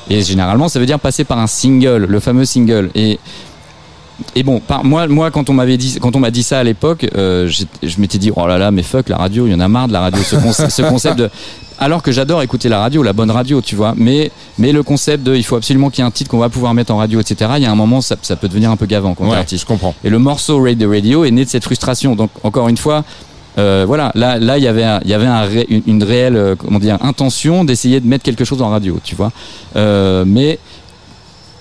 Et 0.09 0.23
généralement, 0.23 0.69
ça 0.69 0.79
veut 0.79 0.87
dire 0.87 1.01
passer 1.01 1.25
par 1.25 1.39
un 1.39 1.47
single, 1.47 2.05
le 2.09 2.21
fameux 2.21 2.45
single. 2.45 2.91
Et 2.95 3.19
et 4.35 4.43
bon, 4.43 4.61
par, 4.61 4.83
moi, 4.83 5.07
moi, 5.09 5.31
quand 5.31 5.51
on 5.51 5.53
m'avait 5.53 5.77
dit, 5.77 5.99
quand 6.01 6.17
on 6.17 6.21
m'a 6.21 6.31
dit 6.31 6.43
ça 6.43 6.59
à 6.59 6.65
l'époque, 6.65 7.07
euh, 7.17 7.51
je 7.83 8.01
m'étais 8.01 8.17
dit, 8.17 8.31
oh 8.35 8.47
là 8.47 8.57
là, 8.57 8.71
mais 8.71 8.83
fuck 8.83 9.11
la 9.11 9.19
radio, 9.19 9.47
il 9.47 9.51
y 9.51 9.55
en 9.55 9.61
a 9.61 9.69
marre 9.69 9.89
de 9.89 9.93
la 9.93 10.01
radio, 10.01 10.23
ce, 10.23 10.37
conce- 10.37 10.71
ce 10.71 10.83
concept 10.83 11.19
de. 11.19 11.29
Alors 11.79 12.03
que 12.03 12.11
j'adore 12.13 12.41
écouter 12.41 12.71
la 12.71 12.79
radio, 12.79 13.03
la 13.03 13.13
bonne 13.13 13.31
radio, 13.31 13.61
tu 13.61 13.77
vois. 13.77 13.93
Mais, 13.95 14.31
mais 14.57 14.73
le 14.73 14.83
concept 14.83 15.23
de, 15.23 15.35
il 15.37 15.43
faut 15.45 15.57
absolument 15.57 15.91
qu'il 15.91 16.03
y 16.03 16.07
ait 16.07 16.09
un 16.09 16.11
titre 16.11 16.31
qu'on 16.31 16.39
va 16.39 16.49
pouvoir 16.49 16.73
mettre 16.73 16.95
en 16.95 16.97
radio, 16.97 17.21
etc. 17.21 17.51
Il 17.59 17.65
y 17.65 17.67
a 17.67 17.71
un 17.71 17.75
moment, 17.75 18.01
ça, 18.01 18.17
ça 18.23 18.37
peut 18.37 18.49
devenir 18.49 18.71
un 18.71 18.77
peu 18.79 18.87
gavant 18.87 19.15
quand 19.15 19.29
Ouais, 19.29 19.37
artiste. 19.37 19.61
je 19.65 19.67
comprends. 19.67 19.95
Et 20.03 20.09
le 20.09 20.19
morceau 20.19 20.63
Raid 20.63 20.79
the 20.83 20.87
Radio 20.89 21.25
est 21.27 21.31
né 21.31 21.45
de 21.45 21.51
cette 21.51 21.65
frustration. 21.65 22.17
Donc, 22.17 22.31
encore 22.43 22.69
une 22.71 22.79
fois, 22.79 23.05
euh, 23.59 23.85
voilà, 23.87 24.13
là, 24.15 24.39
là, 24.39 24.59
il 24.59 24.65
y 24.65 24.69
avait, 24.69 24.85
il 25.05 25.11
y 25.11 25.15
avait 25.15 25.67
une 25.87 26.03
réelle, 26.03 26.37
euh, 26.37 26.55
comment 26.57 26.79
dire, 26.79 26.99
intention 27.03 27.65
d'essayer 27.65 28.01
de 28.01 28.07
mettre 28.07 28.25
quelque 28.25 28.45
chose 28.45 28.61
en 28.61 28.69
radio, 28.69 28.99
tu 29.03 29.15
vois. 29.15 29.33
Euh, 29.77 30.25
mais 30.27 30.59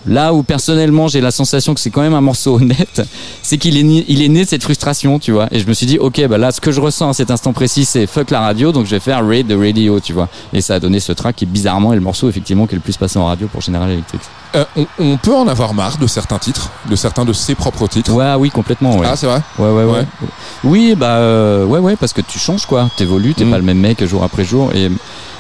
Là 0.08 0.34
où 0.34 0.44
personnellement 0.44 1.08
j'ai 1.08 1.22
la 1.22 1.32
sensation 1.32 1.74
que 1.74 1.80
c'est 1.80 1.90
quand 1.90 2.02
même 2.02 2.14
un 2.14 2.22
morceau 2.22 2.56
honnête, 2.60 3.02
c'est 3.42 3.58
qu'il 3.58 3.78
est, 3.78 3.84
né- 3.84 4.06
il 4.08 4.22
est 4.22 4.28
né 4.30 4.44
de 4.44 4.50
cette 4.50 4.64
frustration, 4.64 5.18
tu 5.20 5.32
vois. 5.32 5.48
Et 5.52 5.60
je 5.60 5.68
me 5.68 5.74
suis 5.74 5.86
dit, 5.86 5.98
ok, 5.98 6.28
bah 6.28 6.38
là, 6.38 6.52
ce 6.52 6.62
que 6.62 6.72
je 6.72 6.80
ressens 6.82 7.10
à 7.10 7.14
cet 7.14 7.32
instant 7.32 7.54
précis, 7.54 7.86
c'est 7.86 8.06
fuck 8.08 8.30
la 8.32 8.42
radio, 8.42 8.72
donc 8.72 8.86
je 8.86 8.92
vais 8.92 9.00
faire 9.00 9.26
Raid 9.28 9.48
the 9.48 9.58
Radio, 9.58 10.00
tu 10.00 10.14
vois. 10.14 10.30
Et 10.54 10.62
ça 10.62 10.76
a 10.76 10.80
donné 10.80 11.00
ce 11.00 11.12
track 11.12 11.36
qui 11.38 11.46
bizarrement 11.46 11.92
est 11.94 11.96
le 11.96 12.02
morceau 12.02 12.30
effectivement 12.30 12.68
qui 12.68 12.74
est 12.76 12.78
le 12.78 12.82
plus 12.82 12.98
passé 12.98 13.18
en 13.20 13.26
radio 13.26 13.48
pour 13.48 13.62
General 13.62 13.90
Electric. 13.90 14.22
Euh, 14.56 14.64
on, 14.78 14.86
on 15.00 15.18
peut 15.18 15.36
en 15.36 15.48
avoir 15.48 15.74
marre 15.74 15.98
de 15.98 16.08
certains 16.08 16.38
titres, 16.40 16.70
de 16.90 16.96
certains 16.96 17.26
de 17.26 17.34
ses 17.34 17.56
propres 17.56 17.88
titres. 17.88 18.14
Ouais, 18.14 18.34
oui, 18.36 18.50
complètement, 18.52 18.98
ouais. 18.98 19.08
Ah, 19.10 19.16
c'est 19.16 19.26
vrai 19.28 19.42
Ouais, 19.60 19.70
ouais, 19.70 19.84
ouais. 19.84 19.92
Ouais. 20.00 20.06
Oui, 20.64 20.96
bah, 20.96 21.18
euh, 21.18 21.66
ouais, 21.66 21.80
ouais, 21.80 21.96
parce 21.96 22.14
que 22.14 22.22
tu 22.22 22.40
changes, 22.40 22.66
quoi. 22.66 22.90
T'évolues, 22.98 23.34
t'es 23.34 23.44
Mm. 23.46 23.52
pas 23.52 23.58
le 23.58 23.64
même 23.64 23.80
mec 23.80 24.04
jour 24.06 24.24
après 24.24 24.46
jour. 24.46 24.72
Et 24.74 24.90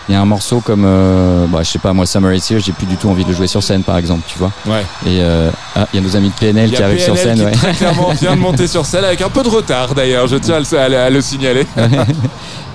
il 0.07 0.13
y 0.13 0.15
a 0.15 0.21
un 0.21 0.25
morceau 0.25 0.59
comme, 0.61 0.83
euh, 0.85 1.45
bah, 1.47 1.59
je 1.63 1.69
sais 1.71 1.79
pas, 1.79 1.93
moi, 1.93 2.05
Summer 2.05 2.33
is 2.33 2.43
Here, 2.49 2.59
j'ai 2.59 2.71
plus 2.73 2.85
du 2.85 2.95
tout 2.95 3.09
envie 3.09 3.23
de 3.23 3.29
le 3.29 3.35
jouer 3.35 3.47
sur 3.47 3.63
scène, 3.63 3.81
par 3.83 3.97
exemple, 3.97 4.21
tu 4.27 4.37
vois. 4.37 4.51
Ouais. 4.67 4.81
Et, 5.05 5.19
euh, 5.21 5.49
ah, 5.75 5.87
il 5.93 5.99
y 5.99 6.03
a 6.03 6.07
nos 6.07 6.15
amis 6.15 6.29
de 6.29 6.35
PNL 6.35 6.71
qui 6.71 6.81
arrivent 6.83 7.01
sur 7.01 7.17
scène, 7.17 7.37
qui 7.39 7.43
ouais. 7.45 7.51
très 7.51 7.73
clairement 7.73 8.11
vient 8.13 8.35
de 8.35 8.41
monter 8.41 8.67
sur 8.67 8.85
scène 8.85 9.03
avec 9.03 9.21
un 9.21 9.29
peu 9.29 9.41
de 9.43 9.49
retard 9.49 9.95
d'ailleurs, 9.95 10.27
je 10.27 10.35
tiens 10.37 10.55
à 10.55 10.87
le- 10.89 10.97
à 10.97 11.09
le 11.09 11.21
signaler. 11.21 11.65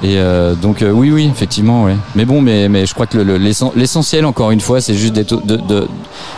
Et 0.02 0.16
euh, 0.18 0.54
donc 0.54 0.80
euh, 0.82 0.90
oui, 0.90 1.10
oui, 1.10 1.28
effectivement, 1.30 1.84
ouais. 1.84 1.94
Mais 2.14 2.24
bon, 2.24 2.40
mais, 2.40 2.68
mais 2.70 2.86
je 2.86 2.94
crois 2.94 3.06
que 3.06 3.18
le- 3.18 3.24
le- 3.24 3.36
l'essen- 3.38 3.70
l'essentiel, 3.76 4.24
encore 4.24 4.50
une 4.50 4.60
fois, 4.60 4.80
c'est 4.80 4.94
juste 4.94 5.12
d'être- 5.12 5.44
de, 5.44 5.56
de 5.56 5.86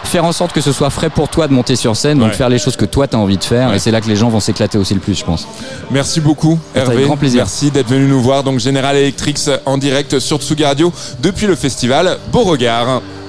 faire 0.03 0.25
en 0.25 0.33
sorte 0.33 0.53
que 0.53 0.61
ce 0.61 0.73
soit 0.73 0.91
frais 0.91 1.11
pour 1.11 1.29
toi 1.29 1.47
de 1.47 1.53
monter 1.53 1.77
sur 1.77 1.95
scène, 1.97 2.19
donc 2.19 2.29
Ouais. 2.31 2.35
faire 2.35 2.49
les 2.49 2.59
choses 2.59 2.75
que 2.77 2.85
toi 2.85 3.07
t'as 3.07 3.19
envie 3.19 3.37
de 3.39 3.45
faire, 3.45 3.69
Ouais. 3.71 3.77
et 3.77 3.79
c'est 3.79 3.93
là 3.93 4.01
que 4.01 4.09
les 4.09 4.17
gens 4.17 4.29
vont 4.31 4.41
s'éclater 4.41 4.79
aussi 4.79 4.95
le 4.95 5.01
plus, 5.01 5.15
je 5.15 5.25
pense. 5.25 5.47
Merci 5.93 6.21
beaucoup 6.21 6.59
Avec 6.75 6.89
Hervé. 6.89 7.05
grand 7.05 7.17
plaisir. 7.17 7.43
Merci 7.45 7.71
d'être 7.71 7.89
venu 7.89 8.07
nous 8.09 8.21
voir. 8.21 8.43
Donc 8.43 8.59
General 8.59 8.97
Electric 8.97 9.39
en 9.65 9.79
direct 9.79 10.19
sur 10.19 10.39
Tsugi 10.41 10.65
Radio 10.65 10.93
depuis 11.23 11.47
le 11.47 11.55
festival 11.55 12.19
Beauregard. 12.33 12.87
Thank 12.87 13.22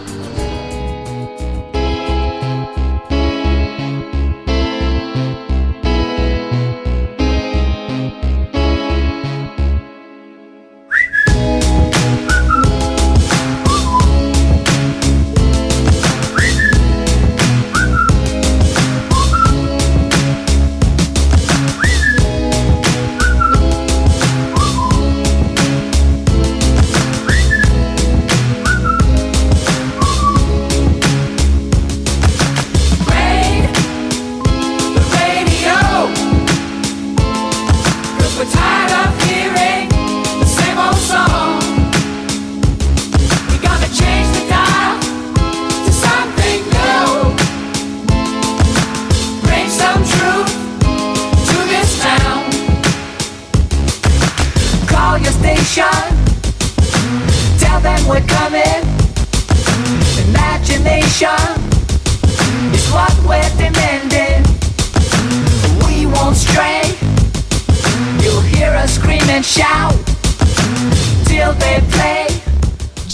it. 71.76 72.03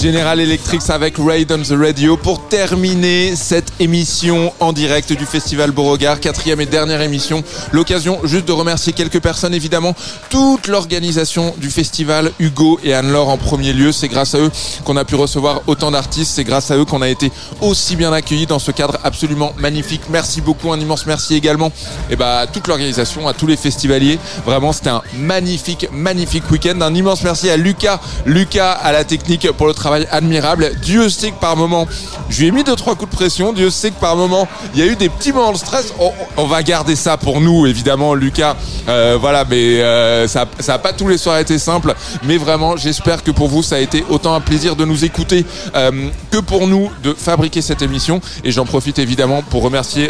General 0.02 0.40
Electric 0.40 0.82
avec 0.90 1.16
Raid 1.18 1.52
on 1.52 1.62
the 1.62 1.78
Radio 1.78 2.16
pour 2.16 2.48
terminer 2.48 3.36
cette 3.36 3.74
émission 3.82 4.54
en 4.62 4.72
direct 4.72 5.12
du 5.12 5.26
Festival 5.26 5.72
Beauregard, 5.72 6.22
quatrième 6.22 6.62
et 6.62 6.66
dernière 6.66 7.02
émission. 7.02 7.44
L'occasion 7.74 8.18
juste 8.24 8.46
de 8.46 8.54
remercier 8.54 8.94
quelques 8.94 9.20
personnes, 9.20 9.54
évidemment, 9.54 9.94
toute 10.30 10.68
l'organisation 10.68 11.54
du 11.58 11.70
festival, 11.70 12.32
Hugo 12.40 12.80
et 12.82 12.94
Anne-Laure 12.94 13.28
en 13.28 13.38
premier 13.38 13.74
lieu. 13.74 13.92
C'est 13.92 14.08
grâce 14.08 14.36
à 14.36 14.38
eux 14.38 14.50
qu'on 14.86 14.96
a 14.96 15.04
pu 15.04 15.16
recevoir 15.16 15.64
autant 15.68 15.92
d'artistes, 15.92 16.32
c'est 16.34 16.46
grâce 16.46 16.72
à 16.72 16.78
eux 16.78 16.86
qu'on 16.86 17.02
a 17.02 17.10
été 17.10 17.30
aussi 17.60 17.98
bien 17.98 18.14
accueillis 18.14 18.48
dans 18.48 18.60
ce 18.60 18.72
cadre 18.72 19.00
absolument 19.04 19.54
magnifique. 19.58 20.04
Merci 20.10 20.40
beaucoup, 20.40 20.72
un 20.72 20.80
immense 20.80 21.08
merci 21.08 21.36
également 21.36 21.74
et 22.10 22.16
bah, 22.16 22.40
à 22.40 22.48
toute 22.48 22.68
l'organisation, 22.68 23.28
à 23.28 23.34
tous 23.34 23.48
les 23.48 23.58
festivaliers. 23.58 24.18
Vraiment, 24.46 24.72
c'était 24.72 24.92
un 24.92 25.02
magnifique, 25.18 25.90
magnifique 25.92 26.50
week-end. 26.50 26.80
Un 26.80 26.96
immense 26.96 27.22
merci 27.22 27.50
à 27.50 27.58
Lucas, 27.58 28.00
Lucas 28.26 28.72
à 28.72 28.94
la 28.94 29.04
technique 29.04 29.52
pour 29.52 29.68
le 29.68 29.74
travail 29.74 29.89
admirable. 30.12 30.72
Dieu 30.82 31.10
sait 31.10 31.32
que 31.32 31.40
par 31.40 31.56
moment, 31.56 31.88
je 32.30 32.42
lui 32.42 32.48
ai 32.48 32.52
mis 32.52 32.64
deux 32.64 32.76
trois 32.76 32.96
coups 32.96 33.12
de 33.12 33.16
pression. 33.16 33.54
Dieu 33.54 33.70
sait 33.70 33.92
que 33.92 34.00
par 34.00 34.16
moment, 34.16 34.48
il 34.74 34.80
y 34.80 34.84
a 34.84 34.86
eu 34.86 34.96
des 34.96 35.10
petits 35.10 35.32
moments 35.32 35.52
de 35.52 35.58
stress. 35.58 35.94
On, 36.00 36.12
on 36.38 36.46
va 36.46 36.64
garder 36.64 36.96
ça 36.96 37.18
pour 37.18 37.42
nous, 37.42 37.66
évidemment, 37.66 38.14
Lucas. 38.14 38.56
Euh, 38.88 39.18
voilà, 39.20 39.46
mais 39.50 39.82
euh, 39.82 40.28
ça, 40.28 40.46
ça 40.60 40.76
a 40.76 40.80
pas 40.80 40.94
tous 40.94 41.08
les 41.08 41.18
soirs 41.18 41.38
été 41.40 41.58
simple. 41.60 41.94
Mais 42.24 42.38
vraiment, 42.38 42.78
j'espère 42.78 43.24
que 43.24 43.32
pour 43.32 43.48
vous, 43.48 43.64
ça 43.64 43.76
a 43.76 43.80
été 43.80 44.04
autant 44.10 44.34
un 44.34 44.42
plaisir 44.42 44.76
de 44.76 44.86
nous 44.86 45.06
écouter 45.06 45.46
euh, 45.76 46.10
que 46.32 46.38
pour 46.38 46.68
nous 46.68 46.90
de 47.04 47.14
fabriquer 47.14 47.62
cette 47.62 47.82
émission. 47.82 48.22
Et 48.44 48.52
j'en 48.52 48.66
profite 48.66 49.00
évidemment 49.00 49.42
pour 49.42 49.64
remercier. 49.64 50.10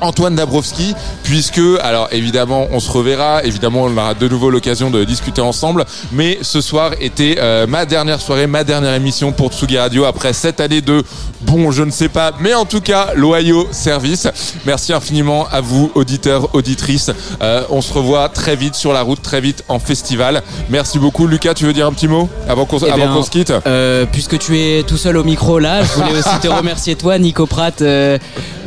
Antoine 0.00 0.34
Dabrowski, 0.34 0.94
puisque, 1.24 1.60
alors 1.82 2.08
évidemment, 2.12 2.66
on 2.72 2.80
se 2.80 2.90
reverra, 2.90 3.42
évidemment, 3.44 3.82
on 3.84 3.96
aura 3.96 4.14
de 4.14 4.28
nouveau 4.28 4.50
l'occasion 4.50 4.90
de 4.90 5.04
discuter 5.04 5.40
ensemble, 5.40 5.84
mais 6.12 6.38
ce 6.42 6.60
soir 6.60 6.92
était 7.00 7.36
euh, 7.38 7.66
ma 7.66 7.84
dernière 7.86 8.20
soirée, 8.20 8.46
ma 8.46 8.64
dernière 8.64 8.94
émission 8.94 9.32
pour 9.32 9.52
Tsugi 9.52 9.78
Radio 9.78 10.04
après 10.04 10.32
cette 10.32 10.60
année 10.60 10.80
de, 10.80 11.02
bon, 11.42 11.70
je 11.70 11.82
ne 11.82 11.90
sais 11.90 12.08
pas, 12.08 12.32
mais 12.40 12.54
en 12.54 12.64
tout 12.64 12.80
cas, 12.80 13.08
loyaux 13.14 13.68
service. 13.70 14.28
Merci 14.66 14.92
infiniment 14.92 15.46
à 15.50 15.60
vous, 15.60 15.90
auditeurs, 15.94 16.54
auditrices. 16.54 17.10
Euh, 17.42 17.62
on 17.70 17.80
se 17.80 17.92
revoit 17.92 18.28
très 18.28 18.56
vite 18.56 18.74
sur 18.74 18.92
la 18.92 19.02
route, 19.02 19.22
très 19.22 19.40
vite 19.40 19.64
en 19.68 19.78
festival. 19.78 20.42
Merci 20.70 20.98
beaucoup. 20.98 21.26
Lucas, 21.26 21.54
tu 21.54 21.64
veux 21.64 21.72
dire 21.72 21.86
un 21.86 21.92
petit 21.92 22.08
mot 22.08 22.28
avant 22.48 22.64
qu'on 22.64 22.78
Eh 22.78 23.22
se 23.22 23.30
quitte? 23.30 23.52
euh, 23.66 24.04
puisque 24.10 24.38
tu 24.38 24.58
es 24.58 24.82
tout 24.82 24.96
seul 24.96 25.16
au 25.16 25.24
micro 25.24 25.58
là, 25.58 25.82
je 25.82 25.92
voulais 25.92 26.18
aussi 26.18 26.38
te 26.40 26.48
remercier 26.58 26.96
toi, 26.96 27.18
Nico 27.18 27.46
Pratt, 27.46 27.82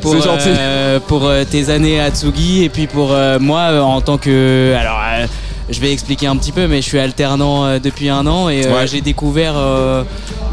pour, 0.02 0.16
euh, 0.16 1.00
pour 1.08 1.26
euh, 1.26 1.44
tes 1.46 1.70
années 1.70 2.00
à 2.02 2.10
Tsugi 2.12 2.64
et 2.64 2.70
puis 2.70 2.88
pour 2.88 3.12
euh, 3.12 3.40
moi 3.40 3.82
en 3.84 4.02
tant 4.02 4.18
que 4.18 4.74
alors. 4.80 5.00
je 5.70 5.80
vais 5.80 5.92
expliquer 5.94 6.28
un 6.28 6.36
petit 6.36 6.52
peu, 6.52 6.68
mais 6.68 6.78
je 6.82 6.88
suis 6.88 7.00
alternant 7.00 7.80
depuis 7.80 8.10
un 8.10 8.26
an 8.28 8.50
et 8.50 8.66
Ouais. 8.68 8.88
j'ai 8.88 9.02
découvert 9.02 9.56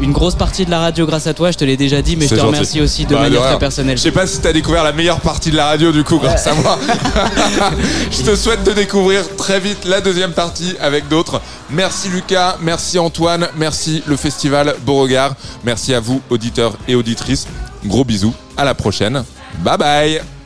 une 0.01 0.11
grosse 0.13 0.35
partie 0.35 0.65
de 0.65 0.71
la 0.71 0.79
radio 0.79 1.05
grâce 1.05 1.27
à 1.27 1.33
toi. 1.33 1.51
Je 1.51 1.57
te 1.57 1.65
l'ai 1.65 1.75
déjà 1.77 2.01
dit, 2.01 2.15
mais 2.15 2.25
je 2.25 2.29
te 2.29 2.35
gentil. 2.35 2.47
remercie 2.47 2.81
aussi 2.81 3.05
de 3.05 3.13
Bah, 3.15 3.21
manière 3.21 3.41
très 3.41 3.59
personnelle. 3.59 3.97
Je 3.97 4.03
sais 4.03 4.11
pas 4.11 4.25
si 4.27 4.39
t'as 4.39 4.53
découvert 4.53 4.83
la 4.83 4.93
meilleure 4.93 5.19
partie 5.19 5.51
de 5.51 5.57
la 5.57 5.65
radio 5.65 5.91
du 5.91 6.03
coup 6.03 6.19
grâce 6.19 6.47
à 6.47 6.53
moi. 6.53 6.79
Je 8.11 8.23
te 8.23 8.35
souhaite 8.35 8.63
de 8.63 8.71
découvrir 8.71 9.23
très 9.35 9.59
vite 9.59 9.85
la 9.85 9.99
deuxième 10.01 10.31
partie 10.31 10.75
avec 10.79 11.07
d'autres. 11.09 11.41
Merci 11.69 12.09
Lucas, 12.09 12.57
merci 12.61 12.97
Antoine, 12.97 13.47
merci 13.57 14.03
le 14.07 14.15
festival 14.15 14.75
Beauregard, 14.85 15.33
merci 15.63 15.93
à 15.93 15.99
vous 15.99 16.21
auditeurs 16.29 16.73
et 16.87 16.95
auditrices. 16.95 17.47
Gros 17.85 18.03
bisous, 18.03 18.33
à 18.57 18.63
la 18.65 18.73
prochaine. 18.73 19.23
Bye 19.63 19.77
bye. 19.77 20.38